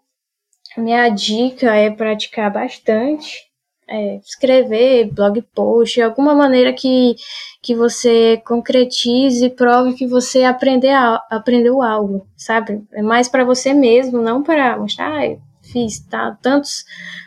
minha 0.80 1.08
dica 1.08 1.74
é 1.74 1.90
praticar 1.90 2.52
bastante, 2.52 3.46
é, 3.88 4.16
escrever 4.16 5.12
blog 5.12 5.40
post, 5.54 6.00
alguma 6.00 6.34
maneira 6.34 6.72
que, 6.72 7.14
que 7.62 7.74
você 7.74 8.42
concretize 8.44 9.44
e 9.44 9.50
prove 9.50 9.94
que 9.94 10.06
você 10.06 10.44
aprender, 10.44 10.92
aprendeu 11.30 11.82
algo, 11.82 12.26
sabe? 12.36 12.84
É 12.92 13.02
mais 13.02 13.28
para 13.28 13.44
você 13.44 13.72
mesmo, 13.72 14.20
não 14.20 14.42
para 14.42 14.76
mostrar, 14.76 15.22
ah, 15.22 15.36
fiz 15.62 16.00
tá, 16.00 16.36
tantos, 16.42 16.84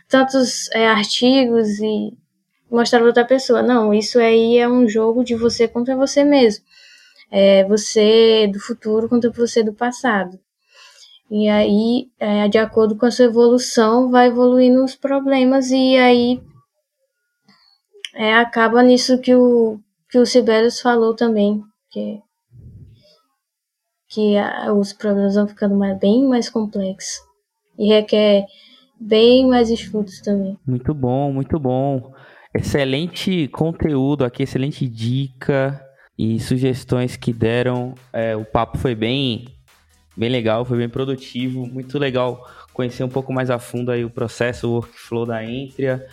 tantos 0.07 0.69
é, 0.71 0.87
artigos 0.87 1.79
e 1.79 2.17
mostrar 2.69 2.99
para 2.99 3.07
outra 3.07 3.25
pessoa. 3.25 3.61
Não, 3.61 3.93
isso 3.93 4.19
aí 4.19 4.57
é 4.57 4.67
um 4.67 4.87
jogo 4.87 5.23
de 5.23 5.35
você 5.35 5.67
contra 5.67 5.95
você 5.95 6.23
mesmo. 6.23 6.63
É 7.31 7.63
você 7.65 8.47
do 8.47 8.59
futuro 8.59 9.07
contra 9.07 9.29
você 9.29 9.63
do 9.63 9.73
passado. 9.73 10.39
E 11.29 11.47
aí, 11.47 12.09
é, 12.19 12.47
de 12.47 12.57
acordo 12.57 12.95
com 12.95 13.05
a 13.05 13.11
sua 13.11 13.25
evolução, 13.25 14.09
vai 14.09 14.27
evoluindo 14.27 14.83
os 14.83 14.95
problemas 14.95 15.69
e 15.69 15.95
aí 15.95 16.41
é, 18.15 18.33
acaba 18.33 18.81
nisso 18.81 19.19
que 19.19 19.35
o, 19.35 19.79
que 20.09 20.17
o 20.17 20.25
Sibelius 20.25 20.81
falou 20.81 21.15
também, 21.15 21.61
que, 21.91 22.19
que 24.09 24.37
a, 24.37 24.73
os 24.73 24.91
problemas 24.91 25.35
vão 25.35 25.47
ficando 25.47 25.75
mais, 25.75 25.99
bem 25.99 26.27
mais 26.27 26.49
complexos 26.49 27.21
e 27.77 27.87
requer 27.89 28.45
bem 28.99 29.47
mais 29.47 29.69
estudos 29.69 30.19
também. 30.21 30.57
Muito 30.65 30.93
bom, 30.95 31.31
muito 31.31 31.59
bom. 31.59 32.11
Excelente 32.55 33.47
conteúdo 33.49 34.25
aqui, 34.25 34.41
excelente 34.41 34.87
dica 34.87 35.79
e 36.17 36.39
sugestões 36.39 37.15
que 37.15 37.31
deram. 37.31 37.93
É, 38.11 38.35
o 38.35 38.43
papo 38.43 38.79
foi 38.79 38.95
bem 38.95 39.45
bem 40.19 40.29
legal, 40.29 40.65
foi 40.65 40.77
bem 40.77 40.89
produtivo, 40.89 41.65
muito 41.65 41.97
legal 41.97 42.45
conhecer 42.73 43.05
um 43.05 43.09
pouco 43.09 43.31
mais 43.31 43.49
a 43.49 43.57
fundo 43.57 43.89
aí 43.89 44.03
o 44.03 44.09
processo, 44.09 44.67
o 44.67 44.73
workflow 44.73 45.25
da 45.25 45.43
Entria. 45.43 46.05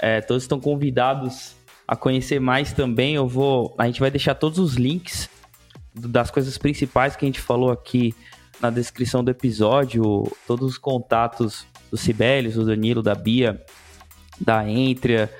É, 0.00 0.20
todos 0.20 0.42
estão 0.42 0.58
convidados 0.58 1.54
a 1.86 1.94
conhecer 1.94 2.40
mais 2.40 2.72
também. 2.72 3.14
Eu 3.14 3.28
vou, 3.28 3.72
a 3.78 3.86
gente 3.86 4.00
vai 4.00 4.10
deixar 4.10 4.34
todos 4.34 4.58
os 4.58 4.74
links 4.74 5.30
das 5.94 6.28
coisas 6.30 6.58
principais 6.58 7.14
que 7.14 7.24
a 7.24 7.28
gente 7.28 7.40
falou 7.40 7.70
aqui 7.70 8.12
na 8.60 8.68
descrição 8.68 9.22
do 9.22 9.30
episódio, 9.30 10.24
todos 10.46 10.72
os 10.72 10.78
contatos 10.78 11.64
do 11.90 11.96
Sibelius, 11.96 12.54
do 12.54 12.64
Danilo, 12.64 13.02
da 13.02 13.14
Bia, 13.14 13.60
da 14.40 14.68
Entria, 14.68 15.30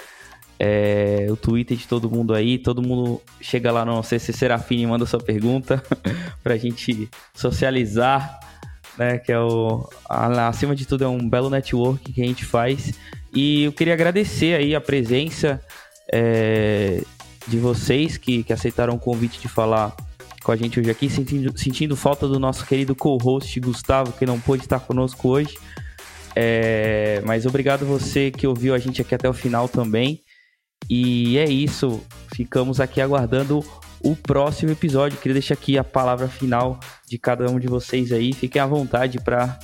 é, 0.58 1.26
o 1.30 1.36
Twitter 1.36 1.76
de 1.76 1.86
todo 1.86 2.10
mundo 2.10 2.34
aí. 2.34 2.58
Todo 2.58 2.82
mundo 2.82 3.20
chega 3.40 3.72
lá 3.72 3.84
no 3.84 4.02
CC 4.02 4.32
Serafim 4.32 4.82
e 4.82 4.86
manda 4.86 5.06
sua 5.06 5.20
pergunta 5.20 5.82
pra 6.42 6.56
gente 6.56 7.08
socializar, 7.34 8.38
né? 8.98 9.18
Que 9.18 9.32
é 9.32 9.40
o. 9.40 9.88
Acima 10.08 10.74
de 10.74 10.86
tudo, 10.86 11.04
é 11.04 11.08
um 11.08 11.28
belo 11.28 11.50
network 11.50 12.12
que 12.12 12.22
a 12.22 12.26
gente 12.26 12.44
faz. 12.44 12.92
E 13.34 13.64
eu 13.64 13.72
queria 13.72 13.94
agradecer 13.94 14.54
aí 14.54 14.74
a 14.74 14.80
presença 14.80 15.60
é, 16.12 17.02
de 17.48 17.58
vocês 17.58 18.16
que, 18.16 18.42
que 18.42 18.52
aceitaram 18.52 18.94
o 18.94 18.98
convite 18.98 19.40
de 19.40 19.48
falar 19.48 19.96
com 20.42 20.52
a 20.52 20.56
gente 20.56 20.78
hoje 20.78 20.90
aqui, 20.90 21.08
sentindo, 21.08 21.56
sentindo 21.56 21.96
falta 21.96 22.26
do 22.26 22.38
nosso 22.38 22.66
querido 22.66 22.94
co-host 22.94 23.58
Gustavo, 23.60 24.12
que 24.12 24.26
não 24.26 24.40
pôde 24.40 24.64
estar 24.64 24.80
conosco 24.80 25.28
hoje. 25.28 25.56
É, 26.34 27.22
mas 27.24 27.46
obrigado 27.46 27.86
você 27.86 28.30
que 28.30 28.46
ouviu 28.46 28.74
a 28.74 28.78
gente 28.78 29.00
aqui 29.00 29.14
até 29.14 29.28
o 29.28 29.32
final 29.32 29.68
também. 29.68 30.22
E 30.88 31.38
é 31.38 31.44
isso. 31.44 32.04
Ficamos 32.34 32.80
aqui 32.80 33.00
aguardando 33.00 33.60
o 34.00 34.16
próximo 34.16 34.72
episódio. 34.72 35.18
Queria 35.18 35.34
deixar 35.34 35.54
aqui 35.54 35.78
a 35.78 35.84
palavra 35.84 36.28
final 36.28 36.78
de 37.06 37.18
cada 37.18 37.50
um 37.50 37.58
de 37.58 37.68
vocês 37.68 38.12
aí. 38.12 38.32
Fiquem 38.32 38.60
à 38.60 38.66
vontade 38.66 39.18
para 39.20 39.58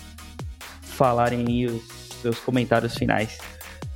falarem 0.82 1.44
aí 1.46 1.66
os 1.66 1.82
seus 2.22 2.38
comentários 2.38 2.94
finais. 2.94 3.38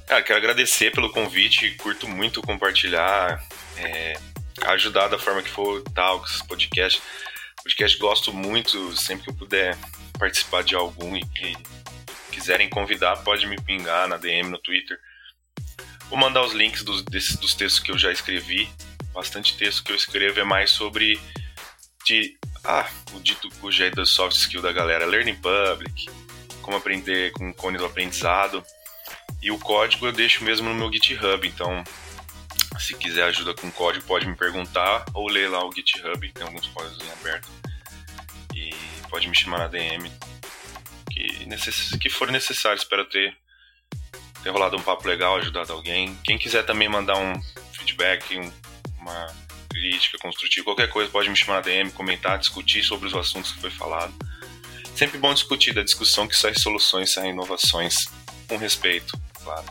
Cara, 0.06 0.22
quero 0.22 0.38
agradecer 0.38 0.92
pelo 0.92 1.10
convite. 1.10 1.70
Curto 1.76 2.08
muito 2.08 2.42
compartilhar, 2.42 3.42
é, 3.78 4.14
ajudar 4.66 5.08
da 5.08 5.18
forma 5.18 5.42
que 5.42 5.50
for 5.50 5.82
tal, 5.94 6.20
com 6.20 6.26
esses 6.26 6.42
podcasts. 6.42 7.02
Podcast 7.62 7.98
gosto 7.98 8.32
muito, 8.32 8.96
sempre 8.96 9.24
que 9.24 9.30
eu 9.30 9.34
puder 9.34 9.78
participar 10.18 10.64
de 10.64 10.74
algum 10.74 11.16
e 11.16 11.22
quiserem 12.32 12.68
convidar, 12.68 13.16
pode 13.18 13.46
me 13.46 13.60
pingar 13.60 14.08
na 14.08 14.16
DM 14.16 14.50
no 14.50 14.58
Twitter. 14.58 14.98
Vou 16.12 16.20
mandar 16.20 16.42
os 16.42 16.52
links 16.52 16.82
dos, 16.82 17.00
desses, 17.00 17.36
dos 17.36 17.54
textos 17.54 17.82
que 17.82 17.90
eu 17.90 17.96
já 17.96 18.12
escrevi. 18.12 18.68
Bastante 19.14 19.56
texto 19.56 19.82
que 19.82 19.92
eu 19.92 19.96
escrevo 19.96 20.38
é 20.38 20.44
mais 20.44 20.70
sobre 20.70 21.18
de, 22.04 22.36
ah, 22.64 22.86
o 23.14 23.20
dito 23.20 23.48
cujo 23.58 23.82
é 23.82 23.88
das 23.88 24.10
soft 24.10 24.36
skills 24.36 24.62
da 24.62 24.72
galera, 24.72 25.06
learning 25.06 25.36
public, 25.36 26.10
como 26.60 26.76
aprender 26.76 27.32
com 27.32 27.50
cone 27.54 27.78
do 27.78 27.86
aprendizado. 27.86 28.62
E 29.40 29.50
o 29.50 29.58
código 29.58 30.04
eu 30.04 30.12
deixo 30.12 30.44
mesmo 30.44 30.68
no 30.68 30.74
meu 30.74 30.92
GitHub, 30.92 31.48
então 31.48 31.82
se 32.78 32.94
quiser 32.94 33.22
ajuda 33.24 33.54
com 33.54 33.70
código 33.70 34.04
pode 34.04 34.26
me 34.26 34.36
perguntar 34.36 35.06
ou 35.14 35.30
ler 35.30 35.48
lá 35.48 35.66
o 35.66 35.72
GitHub, 35.72 36.30
tem 36.30 36.46
alguns 36.46 36.66
códigos 36.66 37.02
em 37.02 37.10
aberto. 37.10 37.48
E 38.54 38.74
pode 39.08 39.26
me 39.28 39.34
chamar 39.34 39.60
na 39.60 39.68
DM 39.68 40.12
que, 41.10 41.46
necess... 41.46 41.96
que 41.98 42.10
for 42.10 42.30
necessário, 42.30 42.76
espero 42.76 43.06
ter 43.06 43.34
ter 44.42 44.50
rolado 44.50 44.76
um 44.76 44.82
papo 44.82 45.06
legal, 45.06 45.36
ajudado 45.36 45.72
alguém. 45.72 46.16
Quem 46.24 46.36
quiser 46.36 46.64
também 46.64 46.88
mandar 46.88 47.16
um 47.16 47.40
feedback, 47.72 48.38
um, 48.38 48.52
uma 48.98 49.26
crítica 49.68 50.18
construtiva, 50.18 50.64
qualquer 50.64 50.88
coisa 50.88 51.10
pode 51.10 51.30
me 51.30 51.36
chamar 51.36 51.54
na 51.54 51.60
DM, 51.62 51.90
comentar, 51.92 52.38
discutir 52.38 52.82
sobre 52.82 53.08
os 53.08 53.14
assuntos 53.14 53.52
que 53.52 53.60
foi 53.60 53.70
falado. 53.70 54.12
Sempre 54.94 55.18
bom 55.18 55.32
discutir 55.32 55.72
da 55.72 55.82
discussão 55.82 56.28
que 56.28 56.36
sai 56.36 56.54
soluções, 56.54 57.12
saem 57.12 57.30
inovações 57.30 58.08
com 58.46 58.56
respeito, 58.56 59.18
claro. 59.42 59.64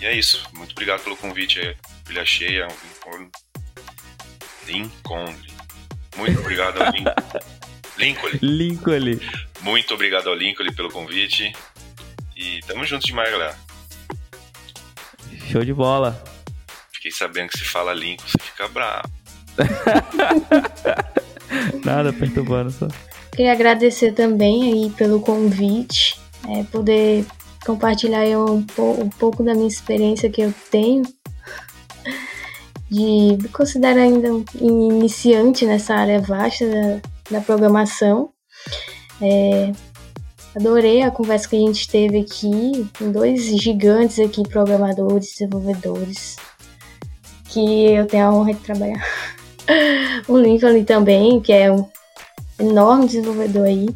E 0.00 0.06
é 0.06 0.14
isso. 0.14 0.46
Muito 0.52 0.72
obrigado 0.72 1.02
pelo 1.02 1.16
convite 1.16 1.58
aí. 1.58 1.76
Pilha 2.04 2.24
cheia, 2.24 2.68
Lincoln. 2.68 3.30
Lincoln. 4.66 5.34
Muito 6.16 6.38
obrigado 6.40 6.80
ao 6.80 6.92
Lincoln. 6.92 7.14
Lincoln. 7.98 8.30
Lincoln. 8.40 9.20
Muito 9.60 9.94
obrigado 9.94 10.28
ao 10.28 10.34
Lincoln 10.34 10.72
pelo 10.72 10.90
convite. 10.90 11.52
E 12.38 12.60
tamo 12.68 12.84
junto 12.84 13.04
demais, 13.04 13.28
galera. 13.32 13.58
Show 15.50 15.64
de 15.64 15.74
bola. 15.74 16.22
Fiquei 16.92 17.10
sabendo 17.10 17.48
que 17.48 17.58
se 17.58 17.64
fala 17.64 17.92
Lincoln, 17.92 18.28
você 18.28 18.38
fica 18.40 18.68
bravo. 18.68 19.10
Nada, 21.84 22.12
perturbando 22.12 22.70
só. 22.70 22.86
Queria 23.32 23.50
agradecer 23.50 24.12
também 24.12 24.72
aí 24.72 24.90
pelo 24.90 25.20
convite, 25.20 26.16
é, 26.48 26.62
poder 26.62 27.26
compartilhar 27.66 28.24
um, 28.38 28.64
um 29.00 29.08
pouco 29.08 29.42
da 29.42 29.52
minha 29.52 29.66
experiência 29.66 30.30
que 30.30 30.40
eu 30.40 30.54
tenho 30.70 31.02
de 32.88 33.36
me 33.42 33.48
considero 33.48 34.00
ainda 34.00 34.32
um 34.32 34.44
iniciante 34.60 35.66
nessa 35.66 35.94
área 35.94 36.20
vasta 36.20 36.64
da, 36.66 37.38
da 37.38 37.40
programação. 37.40 38.30
É, 39.20 39.72
adorei 40.58 41.02
a 41.02 41.10
conversa 41.10 41.48
que 41.48 41.56
a 41.56 41.60
gente 41.60 41.88
teve 41.88 42.18
aqui 42.18 42.90
com 42.98 43.12
dois 43.12 43.44
gigantes 43.44 44.18
aqui, 44.18 44.42
programadores, 44.42 45.30
desenvolvedores, 45.30 46.36
que 47.44 47.92
eu 47.92 48.06
tenho 48.06 48.26
a 48.26 48.34
honra 48.34 48.54
de 48.54 48.60
trabalhar. 48.60 49.06
o 50.26 50.36
Lincoln 50.36 50.82
também, 50.84 51.40
que 51.40 51.52
é 51.52 51.70
um 51.70 51.88
enorme 52.58 53.06
desenvolvedor 53.06 53.66
aí. 53.66 53.88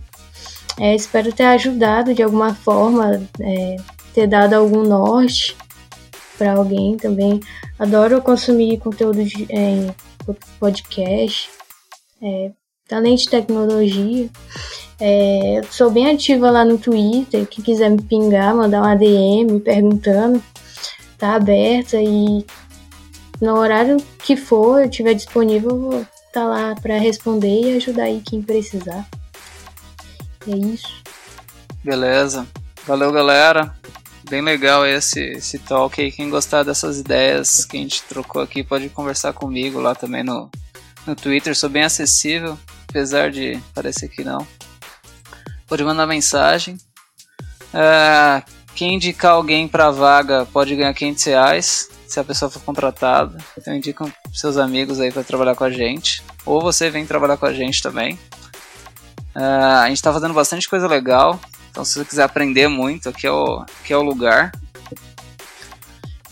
É, 0.79 0.95
espero 0.95 1.33
ter 1.33 1.45
ajudado 1.45 2.15
de 2.15 2.23
alguma 2.23 2.55
forma, 2.55 3.21
é, 3.41 3.77
ter 4.15 4.29
dado 4.29 4.55
algum 4.55 4.85
norte 4.85 5.57
para 6.39 6.53
alguém 6.53 6.97
também. 6.97 7.41
Adoro 7.77 8.23
consumir 8.23 8.79
conteúdo 8.79 9.25
de 9.25 9.49
é, 9.51 9.93
podcast, 10.61 11.51
é, 12.23 12.53
além 12.91 13.17
de 13.17 13.29
tecnologia. 13.29 14.31
É, 15.05 15.63
sou 15.69 15.91
bem 15.91 16.13
ativa 16.13 16.49
lá 16.49 16.65
no 16.65 16.79
Twitter. 16.79 17.45
Quem 17.49 17.65
quiser 17.65 17.91
me 17.91 18.01
pingar, 18.01 18.55
mandar 18.55 18.83
uma 18.83 18.95
DM 18.95 19.59
perguntando, 19.59 20.41
tá 21.19 21.35
aberta 21.35 22.01
e 22.01 22.47
no 23.41 23.57
horário 23.59 23.97
que 24.21 24.37
for, 24.37 24.81
eu 24.81 24.89
estiver 24.89 25.15
disponível, 25.15 25.77
vou 25.77 26.01
estar 26.03 26.13
tá 26.31 26.45
lá 26.45 26.75
para 26.81 26.99
responder 26.99 27.63
e 27.63 27.77
ajudar 27.79 28.05
aí 28.05 28.23
quem 28.25 28.41
precisar. 28.41 29.05
É 30.47 30.57
isso. 30.57 31.03
Beleza. 31.83 32.47
Valeu, 32.87 33.11
galera. 33.11 33.75
Bem 34.31 34.41
legal 34.41 34.87
esse, 34.87 35.21
esse 35.21 35.59
talk 35.59 36.01
aí. 36.01 36.13
Quem 36.13 36.31
gostar 36.31 36.63
dessas 36.63 37.01
ideias 37.01 37.65
que 37.65 37.77
a 37.77 37.81
gente 37.81 38.05
trocou 38.05 38.41
aqui 38.41 38.63
pode 38.63 38.89
conversar 38.89 39.33
comigo 39.33 39.81
lá 39.81 39.97
também 39.97 40.23
no, 40.23 40.49
no 41.05 41.17
Twitter. 41.17 41.57
Sou 41.57 41.69
bem 41.69 41.83
acessível, 41.83 42.57
apesar 42.89 43.33
de 43.33 43.61
parecer 43.75 44.07
que 44.07 44.23
não. 44.23 44.47
Pode 45.73 45.85
mandar 45.85 46.07
mensagem. 46.07 46.77
É, 47.73 48.43
quem 48.75 48.97
indicar 48.97 49.33
alguém 49.33 49.67
para 49.67 49.91
vaga 49.91 50.45
pode 50.53 50.77
ganhar 50.77 50.93
500 50.93 51.25
reais 51.25 51.89
se 52.07 52.21
a 52.21 52.25
pessoa 52.25 52.51
for 52.51 52.61
contratada. 52.61 53.39
Então 53.57 53.75
indicam 53.75 54.13
seus 54.35 54.59
amigos 54.59 55.01
aí 55.01 55.11
para 55.11 55.25
trabalhar 55.25 55.55
com 55.55 55.65
a 55.65 55.71
gente. 55.71 56.23
Ou 56.45 56.61
você 56.61 56.91
vem 56.91 57.07
trabalhar 57.07 57.39
com 57.39 57.47
a 57.47 57.55
gente 57.55 57.83
também. 57.83 58.19
Uh, 59.35 59.81
a 59.81 59.89
gente 59.89 59.97
está 59.97 60.13
fazendo 60.13 60.35
bastante 60.35 60.69
coisa 60.69 60.87
legal. 60.87 61.41
Então, 61.71 61.87
se 61.87 61.95
você 61.95 62.05
quiser 62.05 62.25
aprender 62.25 62.69
muito, 62.69 63.09
aqui 63.09 63.27
é 63.27 63.33
o, 63.33 63.65
aqui 63.81 63.95
é 63.95 63.97
o 63.97 64.03
lugar. 64.03 64.53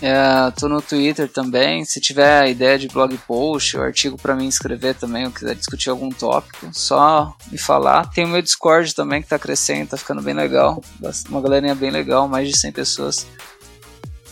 É, 0.02 0.50
tô 0.52 0.68
no 0.68 0.80
Twitter 0.80 1.28
também. 1.28 1.84
Se 1.84 2.00
tiver 2.00 2.48
ideia 2.48 2.78
de 2.78 2.88
blog 2.88 3.16
post 3.26 3.76
ou 3.76 3.82
artigo 3.82 4.16
para 4.16 4.34
mim 4.34 4.48
escrever 4.48 4.94
também, 4.94 5.26
ou 5.26 5.30
quiser 5.30 5.54
discutir 5.54 5.90
algum 5.90 6.08
tópico, 6.08 6.70
só 6.72 7.34
me 7.50 7.58
falar. 7.58 8.10
Tem 8.10 8.24
o 8.24 8.28
meu 8.28 8.40
Discord 8.40 8.94
também 8.94 9.20
que 9.20 9.28
tá 9.28 9.38
crescendo, 9.38 9.90
tá 9.90 9.96
ficando 9.96 10.22
bem 10.22 10.34
legal. 10.34 10.82
Uma 11.28 11.42
galerinha 11.42 11.74
bem 11.74 11.90
legal, 11.90 12.26
mais 12.26 12.48
de 12.48 12.56
100 12.56 12.72
pessoas 12.72 13.26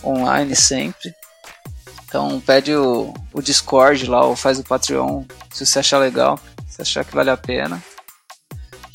online 0.03 0.55
sempre. 0.55 1.13
Então 2.05 2.41
pede 2.41 2.73
o, 2.73 3.13
o 3.31 3.41
Discord 3.41 4.07
lá 4.07 4.25
ou 4.25 4.35
faz 4.35 4.57
o 4.57 4.63
Patreon 4.63 5.23
se 5.51 5.63
você 5.63 5.77
achar 5.77 5.99
legal, 5.99 6.39
se 6.67 6.81
achar 6.81 7.05
que 7.05 7.13
vale 7.13 7.29
a 7.29 7.37
pena. 7.37 7.81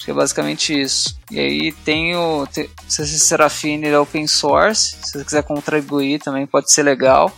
Que 0.05 0.11
é 0.11 0.15
basicamente 0.15 0.79
isso. 0.79 1.19
E 1.31 1.41
aí 1.41 1.73
tem 1.73 2.15
o 2.15 2.47
tem, 2.47 2.69
Serafine 2.87 3.89
é 3.89 3.99
open 3.99 4.27
source. 4.27 4.97
Se 5.03 5.13
você 5.13 5.25
quiser 5.25 5.43
contribuir 5.43 6.21
também 6.21 6.47
pode 6.47 6.71
ser 6.71 6.83
legal. 6.83 7.35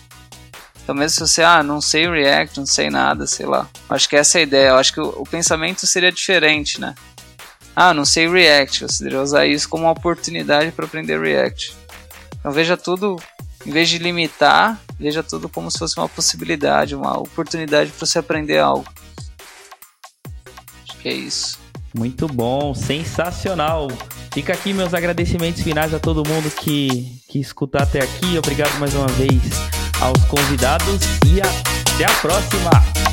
Então 0.82 0.94
mesmo 0.94 1.10
se 1.10 1.20
você, 1.20 1.42
ah, 1.42 1.62
não 1.62 1.80
sei 1.80 2.08
React, 2.08 2.58
não 2.58 2.66
sei 2.66 2.90
nada, 2.90 3.26
sei 3.26 3.46
lá. 3.46 3.68
Acho 3.88 4.08
que 4.08 4.16
essa 4.16 4.38
é 4.38 4.40
a 4.40 4.42
ideia. 4.42 4.68
Eu 4.68 4.76
acho 4.76 4.92
que 4.92 5.00
o, 5.00 5.08
o 5.20 5.24
pensamento 5.24 5.86
seria 5.86 6.10
diferente, 6.10 6.80
né? 6.80 6.94
Ah, 7.74 7.94
não 7.94 8.04
sei 8.04 8.28
React. 8.28 8.82
Você 8.82 9.04
deveria 9.04 9.22
usar 9.22 9.46
isso 9.46 9.68
como 9.68 9.84
uma 9.84 9.92
oportunidade 9.92 10.72
para 10.72 10.86
aprender 10.86 11.20
React. 11.20 11.72
Então 12.38 12.50
veja 12.50 12.76
tudo, 12.76 13.16
em 13.64 13.70
vez 13.70 13.88
de 13.88 13.98
limitar, 13.98 14.80
veja 14.98 15.22
tudo 15.22 15.48
como 15.48 15.70
se 15.70 15.78
fosse 15.78 15.96
uma 15.98 16.08
possibilidade, 16.08 16.96
uma 16.96 17.16
oportunidade 17.18 17.90
para 17.90 18.06
você 18.06 18.18
aprender 18.18 18.58
algo. 18.58 18.86
Acho 20.82 20.98
que 20.98 21.08
é 21.08 21.12
isso. 21.12 21.65
Muito 21.96 22.28
bom, 22.28 22.74
sensacional. 22.74 23.88
Fica 24.30 24.52
aqui 24.52 24.74
meus 24.74 24.92
agradecimentos 24.92 25.62
finais 25.62 25.94
a 25.94 25.98
todo 25.98 26.28
mundo 26.28 26.50
que, 26.50 27.10
que 27.26 27.40
escutar 27.40 27.84
até 27.84 28.00
aqui. 28.00 28.36
Obrigado 28.36 28.78
mais 28.78 28.94
uma 28.94 29.06
vez 29.08 29.40
aos 29.98 30.22
convidados 30.26 31.00
e 31.26 31.40
até 31.40 32.04
a 32.04 32.14
próxima. 32.20 33.05